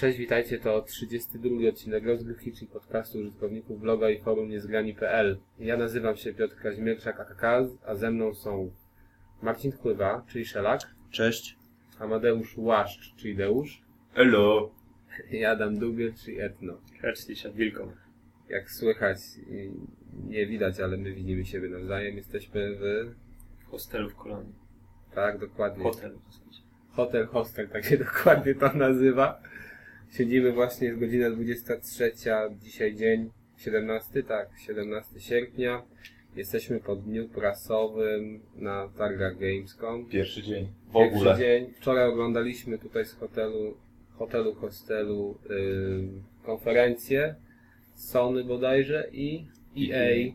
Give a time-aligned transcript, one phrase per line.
[0.00, 5.38] Cześć, witajcie, to 32 odcinek rozgrywki, czyli podcastu użytkowników bloga i forum niezgrani.pl.
[5.58, 7.42] Ja nazywam się Piotr Kazimierczak AKK,
[7.86, 8.70] a ze mną są
[9.42, 11.56] Marcin Chływa, czyli Szelak, Cześć.
[11.98, 13.82] Amadeusz Łaszcz, czyli Deusz
[14.14, 14.70] Hello.
[15.30, 16.80] i Adam Dubiel, czyli Etno.
[17.00, 17.92] Herzlich Wilkom.
[18.48, 19.18] Jak słychać,
[19.50, 19.70] i
[20.28, 22.16] nie widać, ale my widzimy siebie nawzajem.
[22.16, 23.14] Jesteśmy w...
[23.70, 24.54] Hostelu w Kolonii.
[25.14, 25.84] Tak, dokładnie.
[25.84, 26.18] Hotel.
[26.90, 29.42] Hotel Hostel, tak się dokładnie to nazywa.
[30.12, 32.12] Siedzimy właśnie, jest godzina 23,
[32.62, 35.82] dzisiaj dzień 17, tak, 17 sierpnia.
[36.36, 40.06] Jesteśmy po dniu prasowym na targach Gamescom.
[40.08, 40.68] Pierwszy dzień.
[40.88, 41.38] W Pierwszy ogóle.
[41.38, 41.72] dzień.
[41.76, 43.76] Wczoraj oglądaliśmy tutaj z hotelu,
[44.12, 46.08] hotelu, hostelu yy,
[46.42, 47.34] konferencję
[47.94, 49.46] Sony bodajże i
[49.78, 50.32] EA.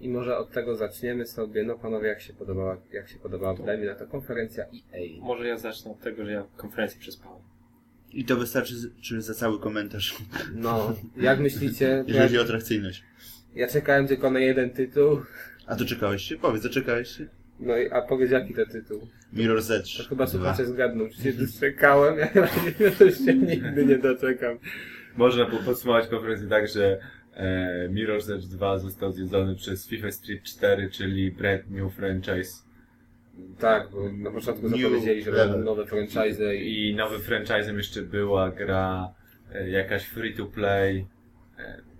[0.00, 1.64] I może od tego zaczniemy sobie.
[1.64, 5.20] No panowie, jak się podobała, jak się podobała wydaje mi na to konferencja E EA.
[5.20, 7.42] Może ja zacznę od tego, że ja konferencję przespałem.
[8.16, 10.16] I to wystarczy z- czy za cały komentarz,
[10.54, 12.04] No, jak myślicie?
[12.06, 13.04] jeżeli chodzi o atrakcyjność.
[13.54, 15.20] Ja czekałem tylko na jeden tytuł.
[15.66, 16.36] A to czekałeś się?
[16.36, 17.26] Powiedz, zaczekałeś się?
[17.60, 19.08] No i, a powiedz jaki to tytuł?
[19.34, 19.96] Mirror's Edge.
[19.96, 22.18] To chyba słuchacze zgadną, czy się doczekałem.
[22.18, 24.58] Ja chyba się nigdy nie doczekam.
[25.16, 26.98] Można po- podsumować konferencję tak, że
[27.34, 32.62] e, Mirror's Edge 2 został zjedzony przez FIFA Street 4, czyli brand new franchise.
[33.58, 38.02] Tak, bo na początku New zapowiedzieli, że będą nowe franchise i I nowym franchise'em jeszcze
[38.02, 39.14] była gra
[39.52, 41.06] e, jakaś free to play.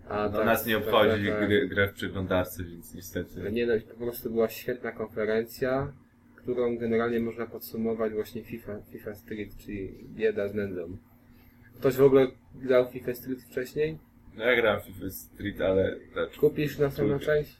[0.09, 1.69] a, No, tak, nas nie tak, obchodzi tak, tak.
[1.69, 3.53] Grę w przeglądarce, więc niestety.
[3.53, 5.93] Nie no, po prostu była świetna konferencja,
[6.37, 10.97] którą generalnie można podsumować właśnie FIFA, FIFA Street, czyli bieda z nędzą.
[11.79, 13.99] Ktoś w ogóle grał w FIFA Street wcześniej?
[14.37, 15.97] No ja grałem w FIFA Street, ale
[16.41, 17.57] Kupisz następną część?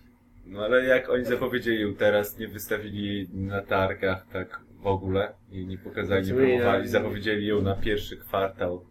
[0.47, 5.67] No ale jak oni zapowiedzieli ją teraz, nie wystawili na targach tak w ogóle i
[5.67, 8.85] nie pokazali, nie Znaczy, promowali, zapowiedzieli ją na pierwszy kwartał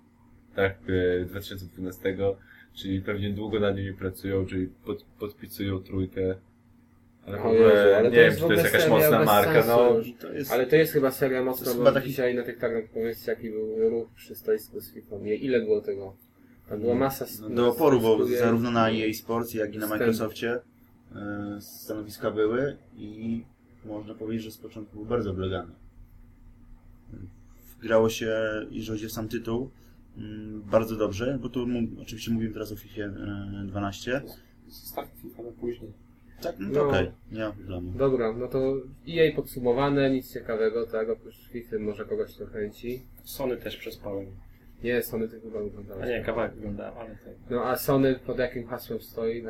[0.55, 0.77] tak
[1.21, 2.17] e, 2012,
[2.73, 6.35] czyli pewnie długo nad nią nie pracują, czyli pod, podpisują trójkę.
[7.25, 9.23] Ale w ogóle Jezu, ale nie to wiem, jest czy to jest jakaś seria mocna
[9.23, 10.01] marka, sensu no.
[10.19, 10.51] To jest...
[10.51, 13.89] Ale to jest chyba seria mocna, bo taki- dzisiaj na tych targach powiedzcie jaki był
[13.89, 15.17] ruch przy stoisku z FIFA.
[15.17, 16.15] Nie, ile było tego?
[16.69, 17.25] Tam była masa...
[17.41, 19.87] No, do oporu, bo zarówno na EA Sports, jak i na.
[19.87, 20.74] Microsoftie e,
[21.59, 23.43] stanowiska były i
[23.85, 25.71] można powiedzieć, że z początku był bardzo oblegany.
[27.81, 28.35] Grało się,
[28.71, 29.69] jeżeli chodzi o sam tytuł,
[30.17, 31.67] mm, bardzo dobrze, bo tu
[32.01, 34.21] oczywiście mówimy teraz o FIFA e, 12.
[34.69, 35.91] Start FIFA na później.
[36.41, 36.89] Tak, no No.
[36.89, 37.91] okej, nie ma problemu.
[37.97, 38.75] Dobra, no to
[39.09, 43.01] EA podsumowane, nic ciekawego, tak, oprócz FIFA może kogoś to kręci.
[43.23, 44.25] Sony też przespałem.
[44.83, 46.03] Nie, Sony ty chyba oglądałeś.
[46.03, 47.53] A nie, kawałek wyglądałem, ale to...
[47.55, 49.43] No a Sony pod jakim hasłem stoi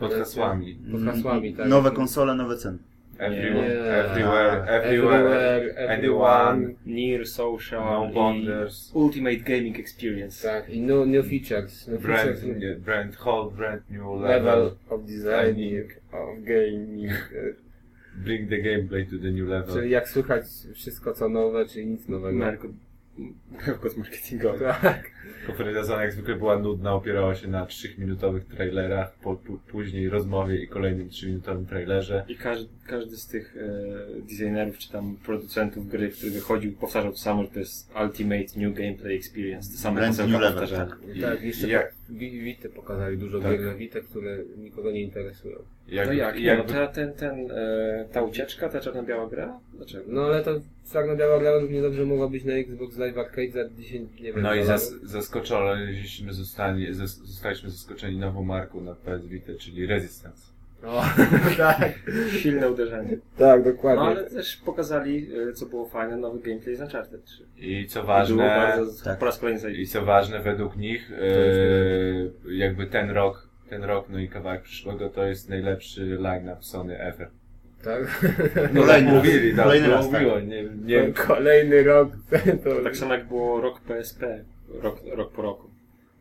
[0.00, 0.78] pod hasłami.
[0.92, 1.68] Pod hasłami, tak.
[1.68, 2.78] Nowe konsole, nowe ceny.
[3.18, 3.94] Everywhere, Nie.
[3.94, 6.52] everywhere, Everywhere, everywhere, everyone.
[6.52, 10.48] anyone, Near Social no i borders, Ultimate Gaming Experience.
[10.48, 11.88] Tak, i new, new features.
[11.88, 17.12] New brand, features nie, brand whole, brand new level level, of designing, of gaming.
[18.24, 19.74] bring the gameplay to the new level.
[19.74, 20.44] Czyli jak słychać
[20.74, 22.38] wszystko co nowe, czyli nic nowego.
[22.38, 22.68] Marko...
[23.66, 24.58] Markot marketingowy.
[24.82, 25.10] Tak.
[25.46, 29.36] Konferencja Sony jak zwykle była nudna, opierała się na 3-minutowych trailerach, po
[29.68, 32.24] później rozmowie i kolejnym 3-minutowym trailerze.
[32.28, 37.18] I każdy, każdy z tych e, designerów czy tam producentów gry, który wychodził, powtarzał to
[37.18, 39.72] samo, że to jest Ultimate New Gameplay Experience.
[39.72, 40.96] Te same level, powtarzane.
[41.14, 43.52] I tak, jeszcze jak- Wi- Witę pokazali, dużo Tak.
[43.52, 45.56] gier na Witę, które nikogo nie interesują.
[45.88, 46.40] Jak, no jak?
[46.40, 49.58] Jakby, no ta, ten, ten, e, ta ucieczka, ta czarno-biała gra?
[49.76, 50.04] Dlaczego?
[50.08, 50.60] No ale to
[50.92, 54.54] czarno-biała gra równie dobrze mogła być na Xbox Live Arcade za 10, nie wiem, no
[54.54, 54.66] i dolarów.
[54.82, 60.42] zas, zaskocziliśmy zostali, zas, zostaliśmy zaskoczeni nową marką na PS Vita, czyli Resistance.
[60.84, 61.02] O,
[61.56, 61.92] tak,
[62.30, 63.18] Silne uderzenie.
[63.38, 64.04] tak, No dokładnie.
[64.04, 67.44] ale też pokazali, e, co było fajne, nowy gameplay z Uncharted 3.
[67.58, 69.18] I co ważne, bardzo, tak.
[69.18, 74.18] po raz kolejny i co ważne według nich, e, jakby ten rok, ten rok, no
[74.18, 77.28] i kawałek przyszłego to jest najlepszy line-up Sony ever.
[77.86, 78.24] Tak.
[78.74, 80.12] No Kolejny tak mówili, tak, Kolejny to raz, tak.
[80.22, 82.08] mówiło, nie, nie, Kolejny rok.
[82.64, 85.70] To, Tak samo jak było rok PSP, rok, rok po roku.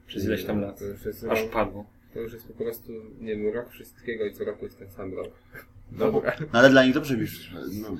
[0.07, 0.79] Przez ileś tam lat.
[0.79, 1.85] To już, jest Aż rok, padło.
[2.13, 2.91] to już jest po prostu,
[3.21, 5.29] nie wiem, rok wszystkiego i co roku jest ten sam rok.
[5.91, 6.21] No bo-.
[6.53, 7.53] No ale dla nich dobrze wiesz.
[7.81, 7.97] No,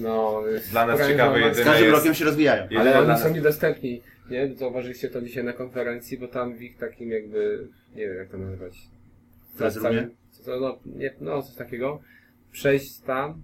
[0.00, 2.68] No, Dla nas ciekawe z jedyne każdym jest- rokiem się rozwijają.
[2.78, 4.54] Ale oni nas- są niedostępni, nie?
[4.56, 8.38] Zauważyliście to dzisiaj na konferencji, bo tam w ich takim jakby, nie wiem jak to
[8.38, 8.78] nazywać.
[10.44, 12.00] Co, no, nie, no, coś takiego.
[12.58, 13.42] Przejść tam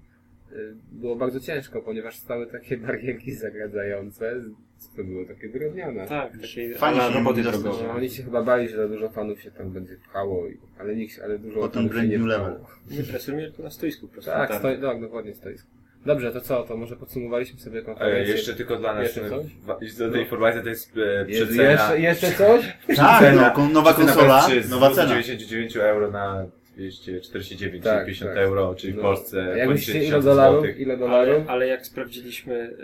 [0.52, 4.34] y, było bardzo ciężko, ponieważ stały takie barierki zagradzające.
[4.78, 5.24] Co to było?
[5.24, 6.06] Takie drewniane.
[6.06, 7.84] Tak, takie Fajnie ala się roboty drogowe.
[7.86, 10.96] No, oni się chyba bali, że za dużo fanów się tam będzie pchało, i, ale
[10.96, 12.48] nikt, ale dużo Potem fanów się nie pchało.
[12.90, 14.30] Nie presuję tylko na stoisku po prostu.
[14.30, 14.58] Tak, Tak.
[14.58, 15.68] stoi, tak, dokładnie stoisko.
[16.06, 16.62] Dobrze, to co?
[16.62, 18.34] To może podsumowaliśmy sobie E, konferencję.
[18.34, 19.46] jeszcze tylko dla nas, Jeszcze coś?
[19.56, 21.62] wa- do tej informacji to jest e, przecena.
[21.70, 22.78] jeszcze, jeszcze coś?
[22.96, 25.08] Tak, no, nowa konsola, PS3 z nowa cena.
[25.08, 26.46] 99 euro na
[26.76, 28.38] 249, Tak, czyli 50 tak.
[28.44, 29.02] euro, czyli w No.
[29.02, 30.56] Polsce Jak myślicie, ile 1000 dolarów?
[30.60, 30.80] złotych.
[30.80, 31.48] Ile Ale, dolarów?
[31.48, 32.76] ale jak sprawdziliśmy,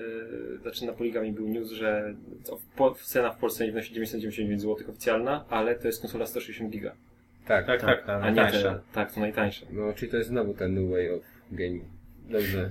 [0.52, 2.14] yy, znaczy na poligami był news, że
[2.72, 6.70] w po, cena w Polsce nie wynosi 999 zł oficjalna, ale to jest konsola 160
[6.70, 6.92] giga.
[7.46, 7.66] Tak.
[7.66, 8.74] Tak, tak, ta A nie najtańsza.
[8.74, 9.66] te, tak, to najtańsze.
[9.72, 11.22] No, czyli to jest znowu ten new way of
[11.52, 11.84] gaming.
[12.28, 12.70] Dobrze.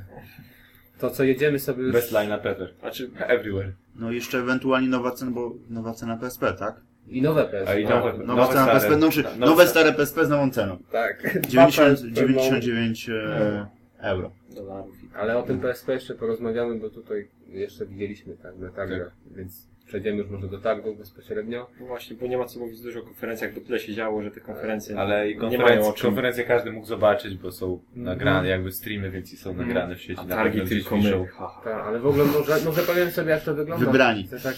[1.00, 1.94] To co, jedziemy sobie już...
[1.94, 2.74] Best line Peter.
[2.80, 3.72] Znaczy, Everywhere.
[3.96, 6.76] No jeszcze ewentualnie nowa cena, bo nowa cena PSP, tak?
[7.10, 7.68] I nowe PS.
[7.70, 7.90] A i no.
[7.90, 8.80] nowe, Nowa nowe cena stare.
[8.80, 10.78] PSP, no, czy Ta- nowe stare PSP z nową ceną.
[10.92, 11.24] Tak.
[11.48, 13.68] 90, Dwa PS, 99 e,
[14.02, 14.32] euro.
[14.56, 14.96] dolarów.
[15.16, 20.18] Ale o tym PSP jeszcze porozmawiamy, bo tutaj jeszcze widzieliśmy tak na targach, więc przejdziemy
[20.18, 21.68] już może do targów bezpośrednio.
[21.80, 24.32] No właśnie, bo nie ma co mówić dużo o konferencjach, bo tyle się działo, że
[24.32, 26.06] te konferencje Ale i nie mają o konferencje, czym.
[26.10, 28.06] konferencje każdy mógł zobaczyć, bo są Mhm.
[28.06, 30.20] nagrane, jakby streamy, więc i są nagrane w sieci.
[30.22, 31.28] A na targi tylko my.
[31.28, 31.62] Ha, ha.
[31.64, 33.86] Tak, ale w ogóle może, może powiem sobie jak to wygląda.
[33.86, 34.24] Wybrani.
[34.28, 34.56] To tak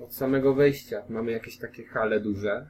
[0.00, 2.66] od samego wejścia mamy jakieś takie hale duże.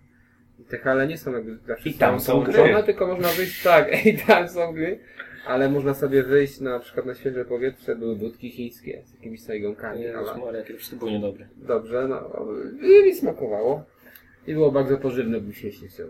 [0.59, 2.83] I te hale nie są jakby zawsze I tam są gry.
[2.87, 4.99] tylko można wyjść tak, i tam są gry.
[5.47, 10.03] Ale można sobie wyjść na przykład na świeże powietrze, były budki chińskie z jakimiś sajgonkami.
[10.03, 10.45] Jezus ale...
[10.45, 11.49] Maria, jakie to było niedobre.
[11.57, 12.47] Dobrze, no
[12.83, 13.85] i mi smakowało.
[14.47, 16.09] I było bardzo pożywne, bym się nie chciał.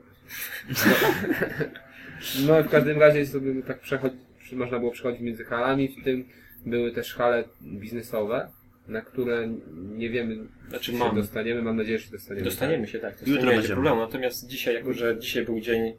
[2.46, 4.20] No w każdym razie sobie tak przechodzić,
[4.52, 6.24] można było przechodzić między halami, w tym
[6.66, 8.48] były też hale biznesowe,
[8.88, 10.36] na które nie wiemy,
[10.68, 11.16] Znaczy czy się mam.
[11.16, 12.44] dostaniemy, mam nadzieję, że się dostaniemy.
[12.44, 13.16] Dostaniemy się, tak.
[13.20, 14.00] To Jutro nie będzie problemu.
[14.00, 15.92] Natomiast dzisiaj, jako że dzisiaj był dzień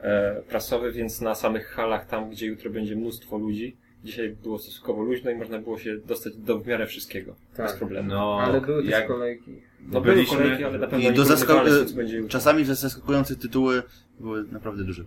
[0.00, 5.02] e, prasowy, więc na samych halach, tam gdzie jutro będzie mnóstwo ludzi, dzisiaj było stosunkowo
[5.02, 7.34] luźno i można było się dostać do w miarę wszystkiego.
[7.56, 7.66] Tak.
[7.66, 8.08] Bez problemu.
[8.08, 9.50] No, Ale były też jak, kolejki.
[9.88, 12.16] No były kolejki, ale na pewno I nie do porównywalne z zasko- tym, co będzie
[12.16, 12.30] jutro.
[12.30, 13.82] Czasami te zaskakujące tytuły
[14.20, 15.02] były naprawdę duże.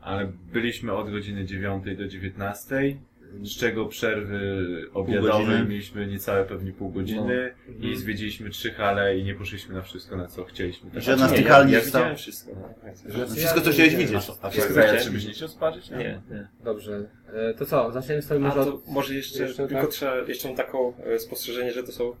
[0.00, 2.96] ale byliśmy od godziny 9 do 19,
[3.42, 5.64] z czego przerwy obiadowe godziny.
[5.68, 7.96] mieliśmy niecałe pewnie pół godziny i Mhm.
[7.96, 10.90] zwiedziliśmy trzy hale i nie poszliśmy na wszystko, na co chcieliśmy.
[10.90, 12.04] Tak, Żadna z tych ja, hal nie ja została.
[12.04, 12.52] widziałem wszystko.
[12.54, 14.14] No, Że- Wszystko, co chciałeś widzieć.
[14.14, 15.02] A, a Wszystko wszystko chciałem.
[15.04, 15.90] czy byś nie chciał zobaczyć?
[15.90, 15.96] nie,
[16.30, 16.48] nie.
[16.64, 17.08] Dobrze.
[17.32, 18.88] E, to co, zaczniemy sobie A może to od...
[18.88, 19.90] może jeszcze, jeszcze tylko tak?
[19.90, 22.12] trzeba, jeszcze mam taką e, spostrzeżenie, że to są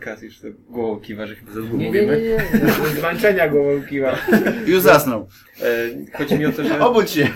[0.00, 2.38] Kas już to głową kiwa, że chyba za długo Nie, nie, nie, mówimy.
[2.64, 4.18] nie, zmęczenia głową kiwa.
[4.66, 5.28] Już zasnął.
[5.62, 7.28] E, chodzi mi o to, że Obudź się.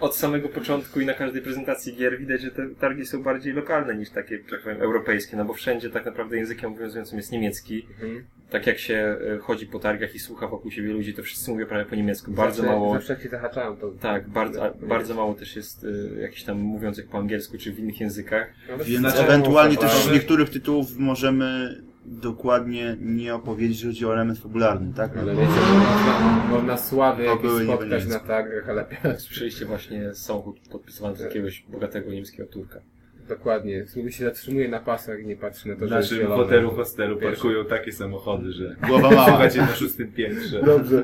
[0.00, 3.96] od samego początku i na każdej prezentacji gier widać, że te targi są bardziej lokalne
[3.96, 7.86] niż takie, że tak powiem, europejskie, no bo wszędzie tak naprawdę językiem obowiązującym jest niemiecki.
[7.90, 8.24] Mhm.
[8.50, 11.66] Tak jak się e, chodzi po targach i słucha wokół siebie ludzi, to wszyscy mówią
[11.66, 12.30] prawie po niemiecku.
[12.30, 13.90] Bardzo zawsze, mało, Zawsze się zahaczają, to...
[14.00, 15.86] tak, bardzo, a, bardzo mało też jest
[16.16, 18.52] e, jakichś tam mówiących po angielsku czy w innych językach.
[18.68, 24.38] No, Więc Znaczy, ewentualnie też niektórych tytułów możemy dokładnie nie opowiedzieć, że chodzi o element
[24.38, 25.16] fabularny, tak?
[25.16, 27.24] Ale Bo- wiecie, można, można sławy
[27.64, 28.86] spotkać na targach, ale
[29.18, 32.80] Słyszeliście właśnie samochód podpisywany przez jakiegoś bogatego niemieckiego Turka.
[33.28, 33.82] dokładnie.
[33.82, 36.44] Który się zatrzymuje na pasach i nie patrzy na to, W że jest naszym zielone.
[36.44, 37.34] hotelu, hostelu Pierwszy.
[37.42, 39.48] parkują takie samochody, że Głowa mała.
[39.56, 40.62] na szóstym piętrze.
[40.62, 41.02] Dobrze.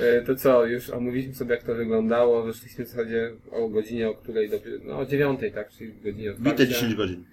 [0.00, 4.14] E, To co, już omówiliśmy sobie jak to wyglądało, wyszliśmy w zasadzie o godzinie, o
[4.14, 6.66] której dopiero, no o dziewiątej, tak, czyli godzinie Bite otwarcia.
[6.66, 7.24] 10 godzin.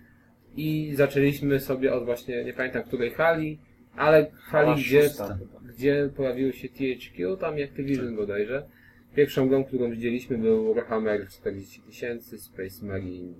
[0.58, 3.58] I zaczęliśmy sobie od właśnie, nie pamiętam której hali,
[3.96, 5.10] ale hali, gdzie,
[5.78, 8.64] gdzie pojawiły się THQ, tam i Activision bodajże.
[9.16, 13.34] Pierwszą grą, którą widzieliśmy był Warhammer 40 tysięcy, Space Marine.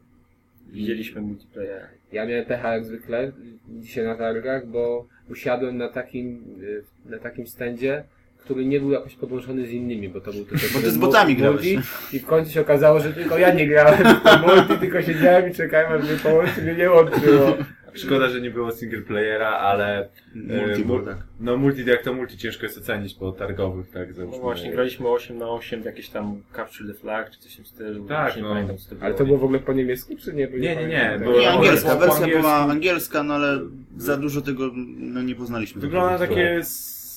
[0.72, 1.88] Widzieliśmy multiplayer.
[2.12, 3.32] Ja miałem pecha jak zwykle
[3.68, 8.04] dzisiaj na targach, bo usiadłem na takim, y, na takim stędzie,
[8.44, 11.34] który nie był jakoś podłączony z innymi, bo to był tylko Bo ty z botami
[11.34, 11.66] multi- grałeś.
[12.14, 15.54] I w końcu się okazało, że tylko ja nie grałem w multi, tylko siedziałem i
[15.54, 17.58] czekałem, aż mnie połączy, mnie nie łączyło.
[17.96, 21.18] Szkoda, że nie było single playera, ale Multi e, było, mu- tak.
[21.40, 24.42] no multi, jak to multi ciężko jest ocenić po targowych, tak No załóżmy.
[24.42, 28.06] właśnie, graliśmy 8 na 8 jakieś tam Capture the Flag, czy coś w tym stylu.
[28.06, 28.50] Tak, no.
[28.50, 29.06] pamiętam co to było.
[29.06, 30.48] Ale to było w ogóle po niemiecku, czy nie?
[30.48, 31.96] Bo Nie, nie, nie, było- Nie, angielska.
[31.96, 33.60] Wersja była angielska, no ale
[33.98, 35.82] za dużo tego no, nie poznaliśmy.
[35.82, 36.30] Wygląda na Tak.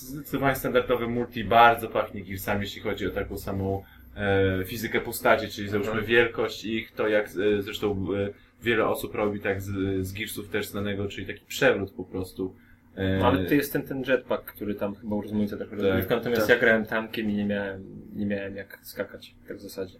[0.06, 3.82] Zdecydowanie standardowe multi, bardzo pachnie Gearsami, jeśli chodzi o taką samą
[4.16, 6.06] e, fizykę postaci, czyli załóżmy Mhm.
[6.08, 8.28] wielkość ich, to jak e, zresztą e,
[8.62, 9.70] wiele osób robi tak z,
[10.06, 12.54] z Gearsów też znanego, czyli taki przewrót po prostu.
[12.96, 16.40] E, No, ale to jest ten, ten jetpack, który tam chyba urozmaica trochę rozgrywkę, natomiast
[16.46, 16.50] tak.
[16.50, 17.84] ja grałem tankiem i nie miałem,
[18.14, 19.98] nie miałem jak skakać, tak w zasadzie.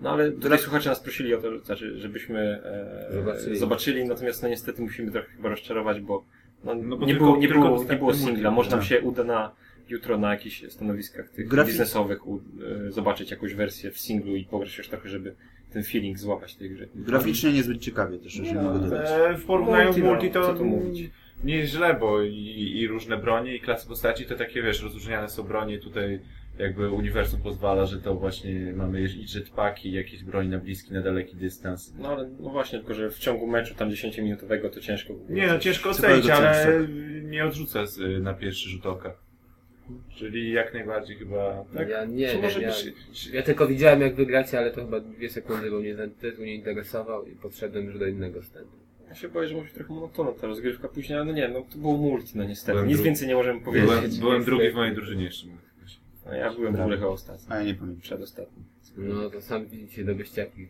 [0.00, 1.48] No ale tutaj słuchacze nas prosili o to,
[1.94, 3.56] żebyśmy e, Zobaczyli.
[3.58, 4.04] zobaczyli.
[4.04, 6.24] natomiast no niestety musimy trochę chyba rozczarować, bo,
[6.74, 8.50] no, No nie, tylko- było, nie, było, nie było singla.
[8.50, 8.88] Może nam Tak.
[8.88, 9.52] się uda na
[9.88, 12.40] jutro na jakichś stanowiskach tych Grafi- biznesowych u,
[12.88, 15.34] e, zobaczyć jakąś wersję w singlu i pograć już trochę, żeby
[15.72, 16.88] ten feeling złapać tej gry.
[16.94, 19.08] Graficznie niezbyt ciekawie też, jeżeli mogę dodać.
[19.10, 21.10] E, w porównaniu Multi, no, multi to, co tu mówić.
[21.44, 25.28] nie jest źle, bo i, i różne bronie, i klasy postaci to takie, wiesz, rozróżniane
[25.28, 26.20] są bronie tutaj
[26.58, 31.36] jakby uniwersum pozwala, że to właśnie mamy i jetpacki, jakieś broń na bliski, na daleki
[31.36, 31.94] dystans.
[31.98, 35.26] No ale no właśnie, tylko że w ciągu meczu tam 10-minutowego to ciężko było.
[35.30, 36.88] Nie no, ciężko ocenić, ale
[37.22, 39.14] nie odrzucę z, y, na pierwszy rzut oka.
[40.14, 41.64] Czyli jak najbardziej chyba...
[41.74, 41.88] Tak?
[41.88, 45.28] Ja nie Czy może ja, być- ja tylko widziałem jak wygracie, ale to chyba dwie
[45.28, 48.70] sekundy, bo mnie ten tytuł nie interesował i podszedłem już do innego stędu.
[49.08, 51.62] Ja się boję, że może być trochę monotonna ta rozgrywka później, ale no nie, no
[51.72, 52.72] to było multi, no niestety.
[52.72, 53.06] Byłem Nic drugi.
[53.06, 53.88] więcej nie możemy powiedzieć.
[53.88, 55.46] Byłem, byłem drugi w mojej drużynie jeszcze.
[56.30, 57.46] A ja byłem w ogóle chyba ostatni.
[57.48, 58.00] A ja nie pamiętam.
[58.02, 58.62] Przedostatni.
[58.96, 60.68] No to sam widzicie do gościaki.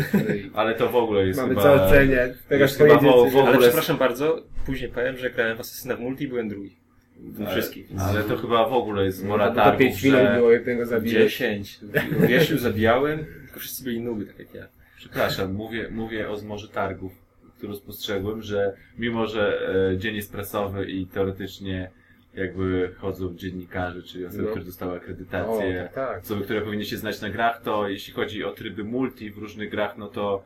[0.54, 1.62] Ale to w ogóle jest Mamy chyba...
[1.62, 2.32] co oceniać.
[2.50, 3.30] Jest chyba pojedziecie.
[3.30, 6.48] w ogóle- Ale przepraszam bardzo, później powiem, że grałem w Asasyna w multi i byłem
[6.48, 6.76] drugi.
[7.38, 7.86] Ale- wszystkich.
[7.98, 11.22] Ale to chyba w ogóle jest mora to targów, 5 minut było jednego zabiłem.
[11.22, 11.80] 10.
[12.20, 14.66] Wiesiu zabijałem, tylko wszyscy byli nuby, tak jak ja.
[14.96, 17.12] Przepraszam, mówię, mówię o zmorze targów,
[17.58, 21.90] którą spostrzegłem, że mimo, że e, dzień jest prasowy i teoretycznie
[22.34, 24.50] jakby chodzą dziennikarze, czyli osoby, No.
[24.50, 26.22] które dostały O, akredytację, tak, tak.
[26.24, 29.70] osoby, które powinny się znać na grach, to jeśli chodzi o tryby multi w różnych
[29.70, 30.44] grach, no to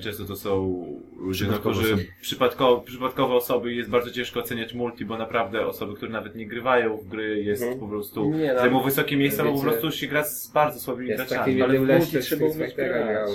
[0.00, 0.84] często to są
[1.20, 2.08] ludzie, no, Przypadkowe którzy osoby.
[2.20, 6.46] przypadkowo, przypadkowe osoby i jest bardzo ciężko oceniać multi, bo naprawdę osoby, które nawet nie
[6.46, 7.80] grywają w gry, jest Mhm.
[7.80, 8.80] po prostu, Nie, no.
[8.80, 11.62] wysokie miejsca, bo po Wiecie, prostu się gra z bardzo słabymi graczami.
[11.62, 13.30] ale w multi trzeba umieć grać.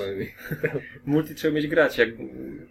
[1.06, 2.10] Multi trzeba umieć grać, jak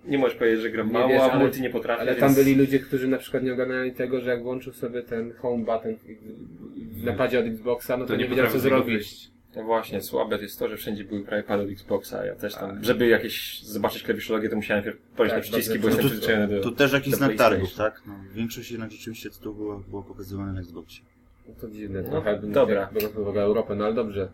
[0.04, 2.00] nie możesz powiedzieć, że gram mało, wiesz, a w ale- multi nie potrafię.
[2.00, 2.20] Ale więc...
[2.20, 5.64] tam byli ludzie, którzy na przykład nie ogarniali tego, że jak włączył sobie ten home
[5.64, 8.94] button w- napadzie od Xboxa, no to, To nie nie wiedział co zrobić.
[8.94, 9.31] wyjść.
[9.56, 12.26] No właśnie, słabe jest to, że wszędzie były prawie pady od Xboxa.
[12.26, 15.88] Ja też tam, żeby jakieś zobaczyć klawiszologię, to musiałem najpierw pojść Tak, na przyciski, bo
[15.88, 16.62] jestem to- przyzwyczajony do...
[16.62, 18.02] To też jakiś znak targów, tak?
[18.06, 21.02] No, większość jednak rzeczywiście tytułów było, było pokazywane na Xboxie.
[21.48, 22.90] No to dziwne, No, trochę, dobra.
[22.94, 24.28] biorąc pod uwagę Europę, no ale dobrze.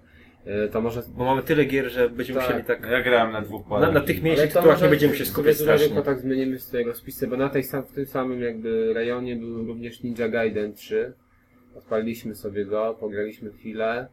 [0.45, 1.03] E, To może...
[1.17, 2.49] Bo mamy tyle gier, że będziemy Tak.
[2.49, 2.87] musieli tak...
[2.91, 3.95] Ja grałem na dwóch Na, pładach.
[3.95, 5.87] na tych mniejszych to tytułach może nie będziemy się skupiać strasznie.
[5.87, 9.37] tylko tak zmienimy z tego spisy, bo na tej sam, w tym samym jakby rejonie
[9.37, 11.13] był również Ninja Gaiden 3.
[11.75, 14.09] Odpaliliśmy sobie go, pograliśmy chwilę.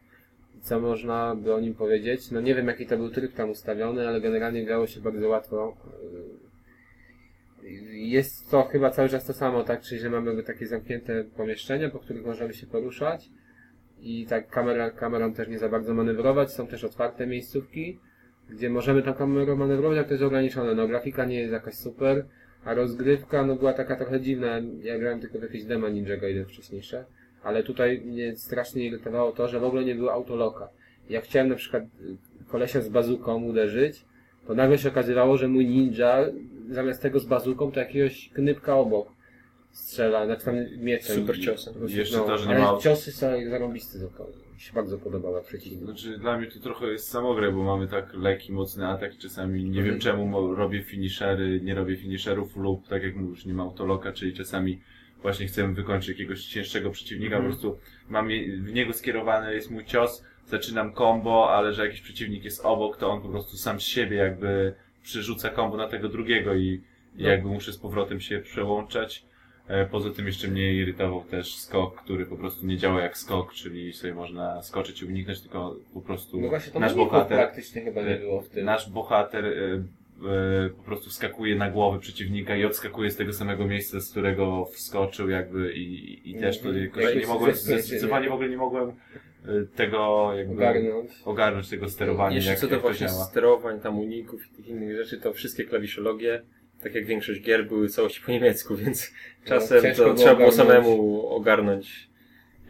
[0.60, 2.30] Co można by o nim powiedzieć?
[2.30, 5.76] No nie wiem jaki to był tryb tam ustawiony, ale generalnie grało się bardzo łatwo.
[7.62, 9.80] Yy, Jest to chyba cały czas to samo, tak?
[9.80, 13.30] Czyli że mamy takie zamknięte pomieszczenia, po których możemy się poruszać.
[14.00, 16.52] I tak kamera, kamerą też nie za bardzo manewrować.
[16.52, 17.98] Są też otwarte miejscówki
[18.50, 20.74] gdzie możemy tą kamerą manewrować, ale to jest ograniczone.
[20.74, 22.24] No grafika nie jest jakaś super,
[22.64, 24.60] a rozgrywka no była taka trochę dziwna.
[24.82, 27.04] Ja grałem tylko w jakieś demo Ninja Gaiden wcześniejsze,
[27.46, 30.68] ale tutaj mnie strasznie irytowało to, że w ogóle nie było autoloka.
[31.10, 31.88] Jak chciałem na przykład y,
[32.48, 34.04] kolesia z bazuką uderzyć,
[34.46, 36.24] to nagle się okazywało, że mój ninja
[36.70, 39.08] zamiast tego z bazuką to jakiegoś knypka obok
[39.72, 41.16] strzela, znaczy tam mieczem.
[41.16, 41.74] Super ciosem.
[41.74, 44.32] Prostu, Jeszcze to, że nie ale ma- ciosy są zarąbiste zupełnie.
[44.54, 45.78] Mi się bardzo podobała przeciwnie.
[45.86, 49.64] Znaczy, dla mnie to trochę jest samogrę, bo mamy tak lekki, mocny atak i czasami
[49.64, 50.00] nie wiem Mhm.
[50.00, 54.80] czemu robię finishery, nie robię finisherów lub tak jak mówisz, nie ma autoloka, czyli czasami
[55.22, 57.52] właśnie chcemy wykończyć jakiegoś cięższego przeciwnika, Mhm.
[57.54, 62.00] po prostu mam je, w niego skierowany jest mój cios, zaczynam combo, ale że jakiś
[62.00, 66.08] przeciwnik jest obok, to on po prostu sam z siebie jakby przerzuca combo na tego
[66.08, 66.64] drugiego i,
[67.16, 67.28] i No.
[67.28, 69.24] jakby muszę z powrotem się przełączać.
[69.68, 73.54] E, Poza tym jeszcze mnie irytował też skok, który po prostu nie działa jak skok,
[73.54, 77.82] czyli sobie można skoczyć i uniknąć, tylko po prostu No właśnie to nasz bohater, praktycznie
[77.82, 78.64] chyba nie było w tym.
[78.64, 79.52] nasz bohater e,
[80.76, 85.28] po prostu skakuje na głowę przeciwnika i odskakuje z tego samego miejsca, z którego wskoczył
[85.28, 88.94] jakby i, i też to jakoś nie mogłem, zdecydowanie w ogóle nie mogłem e,
[89.76, 91.10] tego jakby ogarnąć.
[91.24, 93.24] ogarnąć tego sterowania, Jeszcze jak, co do właśnie działa.
[93.24, 96.42] sterowań, tam uników i tych innych rzeczy, to wszystkie klawiszologie,
[96.82, 99.12] tak jak większość gier, były całości po niemiecku, więc
[99.44, 100.54] czasem No, to trzeba było ogarnąć.
[100.54, 102.08] samemu ogarnąć.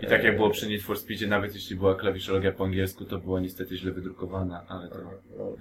[0.02, 3.18] I tak jak było przy Need for Speedzie, nawet jeśli była klawiszologia po angielsku, to
[3.18, 4.96] była niestety źle wydrukowana, ale to...
[5.38, 5.56] No,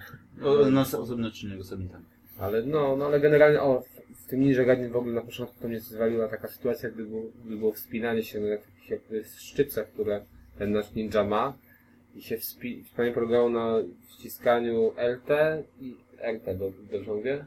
[0.55, 2.03] No, na osobny odcinek, osobny tam.
[2.39, 3.81] Ale no, no ale generalnie o,
[4.15, 7.21] w- tym Ninja Gaiden w ogóle na początku to mnie zwaliła taka sytuacja, gdy było,
[7.45, 10.21] gdy było wspinanie się na takich jakby szczypcach, które
[10.57, 11.53] ten nasz ninja ma
[12.15, 13.73] i się wspi- wspaniale polegało na
[14.07, 15.29] wciskaniu LT
[15.81, 15.95] i
[16.33, 17.45] RT, do- dobrze mówię?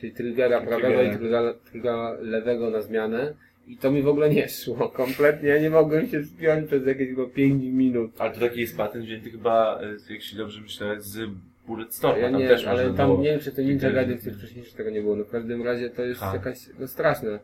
[0.00, 3.34] Czyli triggera prawego i triggera, triggera lewego na zmianę
[3.66, 7.08] i to mi w ogóle nie szło, kompletnie, ja nie mogłem się wspiąć przez jakieś
[7.08, 8.10] chyba 5 minut.
[8.18, 11.30] Ale to taki jest patent wzięty chyba, e, jak się dobrze myślę, z
[11.66, 13.22] Bulletstorma, Ja tam nie, też ale tam było...
[13.22, 13.90] nie wiem, czy to Ninja.
[13.90, 15.16] Gaiden w tych wcześniejszych tego nie było.
[15.16, 16.32] No w każdym razie to jest Ha.
[16.34, 17.38] jakaś, no straszne.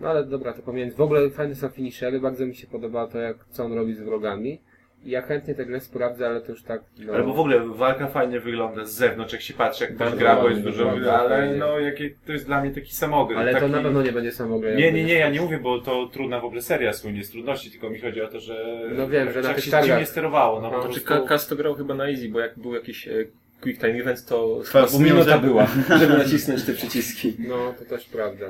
[0.00, 0.94] No ale dobra, to pomijając.
[0.96, 4.00] W ogóle fajne są finishery, bardzo mi się podoba to, jak, co on robi z
[4.00, 4.60] wrogami.
[5.04, 7.12] Ja chętnie tę grę sprawdzę, ale to już tak, no...
[7.12, 10.20] Ale bo w ogóle walka fajnie wygląda z zewnątrz, jak się patrzy, jak ktoś Bardzo
[10.20, 11.56] gra, bo ładnie jest dużo, wygląda, ale fajnie.
[11.56, 13.36] no jakie, to jest dla mnie taki samogry.
[13.36, 13.66] ale taki...
[13.66, 14.74] to na pewno nie będzie samogrę.
[14.76, 17.70] Nie, nie, nie, ja nie mówię, bo to trudna w ogóle seria słynie z trudności,
[17.70, 18.80] tylko mi chodzi o to, że...
[18.96, 20.68] No wiem, że na tak tych się targach- dziwnie sterowało, no.
[20.68, 21.04] Znaczy, prostu...
[21.04, 23.12] Ka- Kas to grał chyba na easy, bo jak był jakiś e,
[23.60, 25.66] quick time event, to Chyba minuta była,
[25.98, 27.36] żeby nacisnąć te przyciski.
[27.38, 28.46] No, to też prawda.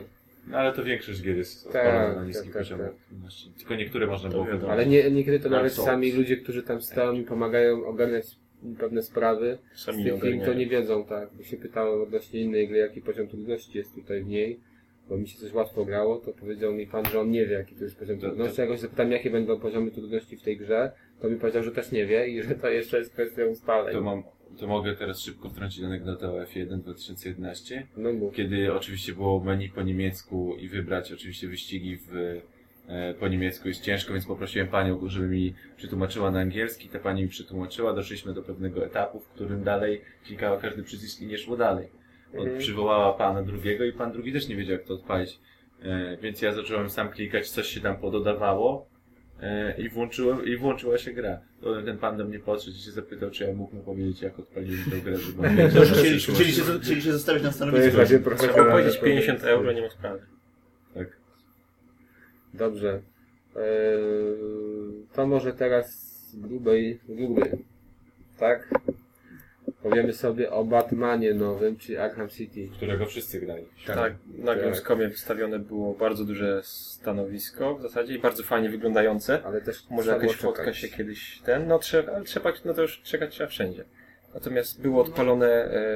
[0.50, 2.94] No ale to większość gier jest Tak, na tak, niskim tak, poziomie tak.
[3.08, 3.50] trudności.
[3.58, 4.58] Tylko niektóre można było wiadomo.
[4.60, 4.72] wybrać.
[4.78, 5.86] Ale nie, niekiedy to nawet Souls.
[5.88, 8.26] sami ludzie, którzy tam stoją i pomagają ogarniać
[8.78, 11.28] pewne sprawy, z Sami tych film to nie wiedzą, tak.
[11.36, 14.60] Bo się pytałem odnośnie innej gry, jaki poziom trudności jest tutaj w niej,
[15.08, 17.74] bo mi się coś łatwo grało, to powiedział mi pan, że on nie wie, jaki
[17.74, 18.60] to jest poziom trudności.
[18.60, 21.72] Jak go się zapytałem, jakie będą poziomy trudności w tej grze, to mi powiedział, że
[21.72, 23.94] też nie wie i że to jeszcze jest kwestia ustaleń.
[23.94, 24.22] To, mam,
[24.58, 27.86] to mogę teraz szybko wtrącić anegdotę o F1 2011.
[27.96, 28.34] No mów.
[28.34, 32.40] Kiedy oczywiście było menu po niemiecku i wybrać oczywiście wyścigi w,
[32.88, 36.88] e, po niemiecku jest ciężko, więc poprosiłem panią, żeby mi przetłumaczyła na angielski.
[36.88, 41.26] Ta pani mi przetłumaczyła, doszliśmy do pewnego etapu, w którym dalej klikała każdy przycisk i
[41.26, 41.88] nie szło dalej.
[42.32, 42.58] Od, Mhm.
[42.58, 45.38] Przywołała pana drugiego i pan drugi też nie wiedział jak to odpalić.
[45.82, 48.86] E, więc ja zacząłem sam klikać, coś się tam pododawało
[49.78, 51.40] i, włączyłem, i włączyła się gra.
[51.60, 54.38] To ten pan do mnie podszedł i się zapytał, czy ja mógł mu powiedzieć, jak
[54.38, 55.48] odpaliłem tę grę, żeby
[55.94, 57.90] Chcieli, się, chcieli się zostawić na stanowisku.
[58.36, 59.00] Trzeba powiedzieć podejście.
[59.00, 60.20] 50 euro, nie ma sprawy.
[60.94, 61.16] Tak.
[62.54, 63.02] Dobrze.
[63.56, 63.62] Eee,
[65.12, 65.92] to może teraz
[66.30, 67.58] z grubej gruby.
[68.38, 68.68] Tak?
[69.82, 72.68] Powiemy sobie o Batmanie nowym, czy Arkham City.
[72.76, 73.64] którego wszyscy grali.
[73.86, 74.60] Tak, na Tak.
[74.62, 79.42] Gamescomie wystawione było bardzo duże stanowisko w zasadzie i bardzo fajnie wyglądające.
[79.44, 80.76] Ale też Może było fotka czekać.
[80.78, 83.84] się kiedyś ten, no trzeba, ale trzeba, no to już czekać trzeba wszędzie.
[84.34, 85.90] Natomiast było odpalone, e,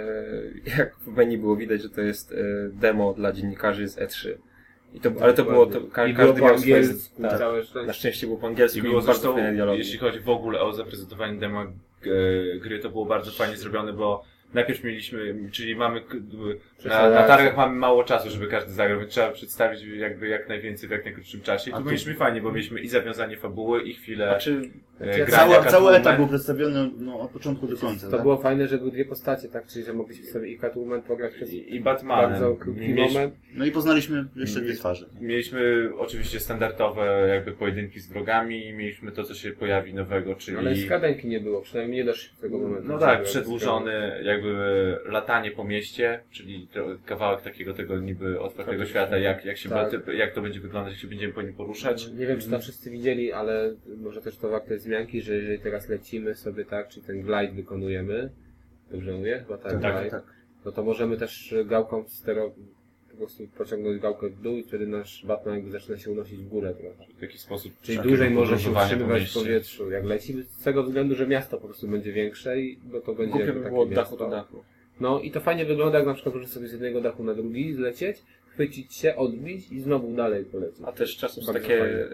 [0.79, 2.37] jak w menu było widać, że to jest e,
[2.73, 4.29] demo dla dziennikarzy z E3.
[4.95, 6.89] I to, ale to było, to, ka, I było każdy po miał swoje,
[7.23, 8.27] tak, całe na szczęście.
[8.27, 9.79] było po angielsku I i, było bardzo fajne dialogi.
[9.79, 11.65] jeśli chodzi w ogóle o zaprezentowanie demo
[12.61, 16.03] gry, to było bardzo fajnie zrobione, bo najpierw mieliśmy, czyli mamy,
[16.85, 20.89] na, na targach mamy mało czasu, żeby każdy zagrał, więc trzeba przedstawić jakby jak najwięcej
[20.89, 21.71] w jak najkrótszym czasie.
[21.71, 25.71] I tu mieliśmy fajnie, bo mieliśmy i zawiązanie fabuły, i chwilę Znaczy, e, grania Cały,
[25.71, 28.07] cały etap był przedstawiony no, od początku do końca.
[28.07, 28.23] To tak?
[28.23, 29.67] było fajne, że były dwie postacie, tak?
[29.67, 32.31] Czyli, że mogliśmy sobie i Catwoman pograć przez i, i Batmanem.
[32.31, 33.35] bardzo krótki Mieliśmy- moment.
[33.55, 35.07] No i poznaliśmy jeszcze dwie twarze.
[35.21, 40.57] Mieliśmy oczywiście standardowe jakby pojedynki z wrogami i mieliśmy to, co się pojawi nowego, czyli...
[40.57, 42.89] Ale skadenki nie było, przynajmniej nie doszli do tego momentu.
[42.89, 44.53] No tak, przedłużony jakby
[45.05, 46.69] latanie po mieście, czyli
[47.07, 49.93] kawałek takiego tego niby otwartego świata, jak, jak, się Tak.
[50.15, 52.13] jak to będzie wyglądać, jak się będziemy po nim poruszać.
[52.13, 55.89] Nie wiem, czy to wszyscy widzieli, ale może też to warte zmianki, że jeżeli teraz
[55.89, 58.31] lecimy sobie tak, czy ten glide wykonujemy,
[58.91, 59.39] dobrze mówię?
[59.47, 60.25] Chyba tak, Tak, glide, tak.
[60.65, 62.55] no to możemy też gałką stero
[63.11, 66.49] po prostu pociągnąć gałkę w dół i wtedy nasz Batman jakby zaczyna się unosić w
[66.49, 67.13] górę trochę.
[67.19, 67.73] W jakiś sposób.
[67.83, 71.67] Czyli dłużej może się utrzymywać w powietrzu, jak lecimy, z tego względu, że miasto po
[71.67, 74.65] prostu będzie większe i bo to będzie by takie było od dachu do dachu.
[75.01, 77.75] No i to fajnie wygląda, jak na przykład możesz sobie z jednego dachu na drugi
[77.75, 78.17] zlecieć,
[78.47, 80.83] chwycić się, odbić i znowu dalej polecieć.
[80.87, 82.05] A też czasem są takie fajnie.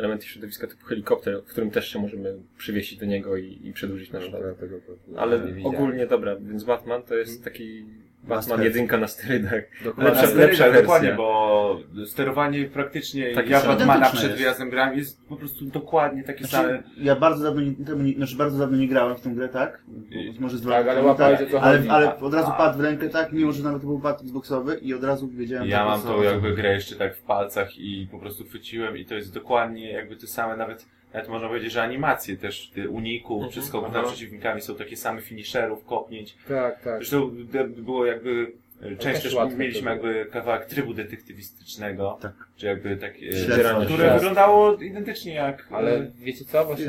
[0.00, 4.12] Elementy środowiska typu helikopter, w którym też się możemy przywieźć do niego i, i przedłużyć
[4.12, 7.86] nasz No, to- Ale ogólnie dobra, więc Batman to jest taki
[8.22, 8.60] Batman Master.
[8.64, 9.62] jedynka na sterydach.
[9.84, 10.12] Dokładnie.
[10.12, 10.80] lepsza- sterydach, lepsza wersja.
[10.82, 13.76] dokładnie, bo sterowanie praktycznie Takie ja same.
[13.76, 14.36] Batmana przed jest.
[14.36, 16.82] wyjazdem grałem jest po prostu dokładnie takie Znaczy, same.
[16.96, 19.82] ja bardzo dawno nie, temu nie, znaczy bardzo dawno nie grałem w tę grę, tak?
[20.10, 21.62] I- Może z Tak, ale łapałeś, tak.
[21.62, 23.32] ale, ale od razu A- padł w rękę, tak?
[23.32, 25.68] Mimo, że nawet to był pad Xboxowy i od razu wiedziałem...
[25.68, 29.04] Ja tak, mam co- jakby grę jeszcze tak w palcach i po prostu chwyciłem i
[29.06, 33.34] to jest dokładnie jakby te same, nawet, nawet można powiedzieć, że animacje też, te uników,
[33.36, 33.50] Mhm.
[33.52, 36.36] wszystko nad przeciwnikami są takie same finisherów, kopnięć.
[36.48, 36.96] Tak, tak.
[36.96, 38.52] Zresztą de- było jakby,
[38.98, 42.32] część też mieliśmy jakby kawałek trybu detektywistycznego, Tak.
[42.56, 43.74] czy jakby takie, Śledztwo.
[43.74, 44.14] które Śledztwo.
[44.14, 45.66] wyglądało identycznie jak...
[45.70, 46.86] Ale wiecie co, właśnie,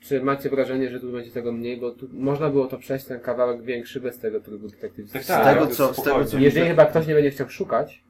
[0.00, 3.20] czy macie wrażenie, że tu będzie tego mniej, bo tu można było to przejść ten
[3.20, 5.44] kawałek większy bez tego trybu detektywistycznego.
[5.44, 6.38] Tak, Z tego, tak, co, z tego, co.
[6.38, 8.02] Jeżeli chyba ktoś nie będzie chciał szukać,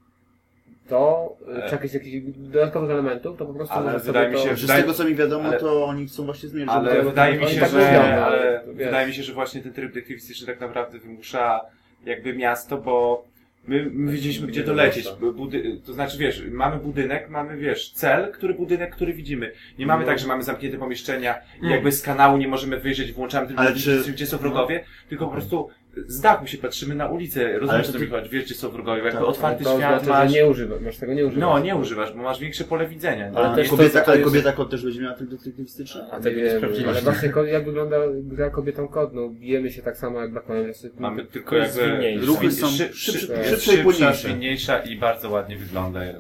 [0.89, 1.69] to E.
[1.69, 4.41] czy jakichś, jakichś dodatkowych elementów, to po prostu Ale wydaje mi to...
[4.43, 6.71] się, Że z tego, co mi wiadomo, ale- to oni chcą właśnie zmierzyć.
[6.75, 9.33] Ale żeby- wydaje mi się, tak że, mówią, no, ale to wydaje mi się, że
[9.33, 11.61] właśnie ten tryb detektywistyczny tak naprawdę wymusza
[12.05, 13.25] jakby miasto, bo
[13.69, 15.09] my, my wiedzieliśmy gdzie Nie dolecieć.
[15.37, 19.53] Budy, to znaczy wiesz, mamy budynek, mamy wiesz, cel, który budynek, który widzimy.
[19.79, 20.07] Nie mamy No.
[20.11, 21.71] tak, że mamy zamknięte pomieszczenia i Mm.
[21.71, 25.27] jakby z kanału nie możemy wyjrzeć, włączamy tylko Ale gdzie- czy- gdzie są wrogowie, tylko
[25.27, 25.69] po prostu
[26.07, 28.69] z dachu się patrzymy na ulicę, rozumiesz to co mi ty- chodzi, wiesz gdzie są
[28.71, 30.33] wrogowie, jakby Tak, otwarty to świat znaczy, masz.
[30.33, 31.41] że nie używasz, masz tego nie używać.
[31.41, 33.31] No, nie używasz, bo masz większe pole widzenia.
[33.35, 36.01] Ale, Ale też to- kobieta, to ale jest- kobieta kot też będzie miała tryb detektywistyczny?
[36.11, 39.97] A tego nie ale właśnie ko- jak wygląda gra kobietą kod, no bijemy się tak
[39.97, 40.67] samo jak Batmanem.
[40.69, 42.27] Jest- Mamy tylko jakby zwinniejsze.
[42.27, 43.83] Ruchy są szy- szybsze- szy- szybsze i szybsza,
[44.29, 44.83] płynniejsze.
[44.87, 46.01] i bardzo ładnie wygląda.
[46.01, 46.15] Ale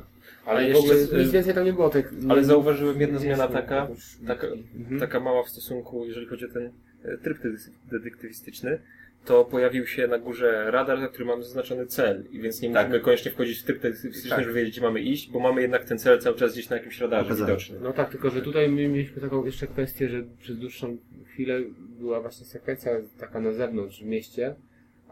[0.46, 2.12] Ale ogóle jeszcze, nic więcej tam nie było tych...
[2.28, 3.88] Ale zauważyłem jedna zmiana Jest- taka,
[4.26, 5.00] taka, Mhm.
[5.00, 6.70] taka mała w stosunku, jeżeli chodzi o ten
[7.04, 8.78] e, tryb detek- detektywistyczny,
[9.26, 12.86] to pojawił się na górze radar, na którym mamy zaznaczony cel i więc nie Tak.
[12.86, 14.40] musimy koniecznie wchodzić w tryb detektywistyczny, Tak.
[14.44, 17.00] żeby wiedzieć, gdzie mamy iść, bo mamy jednak ten cel cały czas gdzieś na jakimś
[17.00, 17.46] radarze Pokazane.
[17.46, 17.78] widoczny.
[17.82, 20.96] No tak, tylko że tutaj my mieliśmy taką jeszcze kwestię, że przez dłuższą
[21.32, 21.60] chwilę
[22.00, 24.54] była właśnie sekwencja taka na zewnątrz w mieście,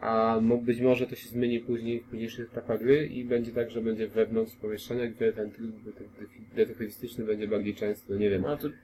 [0.00, 3.80] A być może to się zmieni później w późniejszych etapach gry i będzie tak, że
[3.80, 8.42] będzie wewnątrz pomieszczenia, gdzie ten tryb detek- detektywistyczny będzie bardziej często, no nie wiem.
[8.42, 8.74] No, to, Ja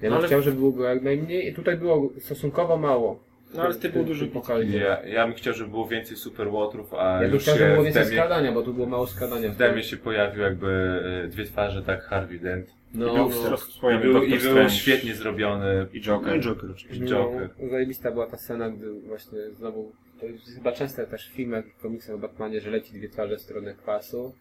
[0.00, 3.27] bym ale- chciał, żeby było go jak najmniej i tutaj było stosunkowo mało.
[3.54, 4.72] No ale ty był duży pokali.
[4.78, 7.70] Ja, ja bym chciał, żeby było więcej super łotrów, a Ja bym już chciał, żeby
[7.70, 9.50] było więcej demie, skradania, bo tu było mało skradania.
[9.50, 10.68] w demie się pojawił jakby
[11.24, 12.78] e, dwie twarze, tak Harvey Dent.
[12.94, 13.30] No, I był,
[13.82, 13.90] no.
[13.90, 15.86] I był, i był świetnie zrobiony.
[15.92, 16.36] I Joker.
[16.36, 17.06] i Joker oczywiście.
[17.06, 17.50] Joker.
[17.58, 21.64] No, zajebista była ta scena, gdy właśnie znowu, to jest chyba często też w filmach
[21.82, 24.34] komiksach o Batmanie, że leci dwie twarze w stronę kwasu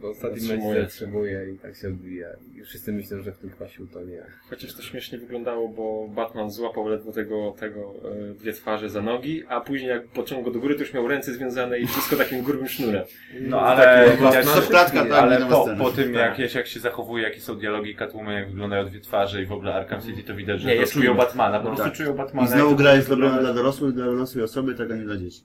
[0.00, 0.82] w ostatnim Zatrzymuje.
[0.82, 2.28] zatrzymuje i tak się odbija.
[2.56, 4.22] I wszyscy myślą, że w tym kwasiu to nie.
[4.50, 7.94] Chociaż to śmiesznie wyglądało, bo Batman złapał ledwo tego, tego
[8.30, 11.08] e, dwie twarze za nogi, a później jak pociągnął go do góry, to już miał
[11.08, 13.04] ręce związane i wszystko takim grubym sznurem.
[13.40, 16.38] No ale, Taki jak, To klatka, tak, ale po, po tym Tak.
[16.38, 19.74] jak, jak się zachowuje, jakie są dialogi Catwoman, jak wyglądają dwie twarze i w ogóle
[19.74, 21.14] Arkham City, to widać, że Nie, to jest czują.
[21.14, 21.94] Batmana, po No prostu tak.
[21.94, 22.48] czują Batmana.
[22.48, 23.28] I znowu jak gra jest wygląda.
[23.34, 25.40] zrobiona dla dorosłych, dla dorosłej osoby, tak a nie dla dzieci.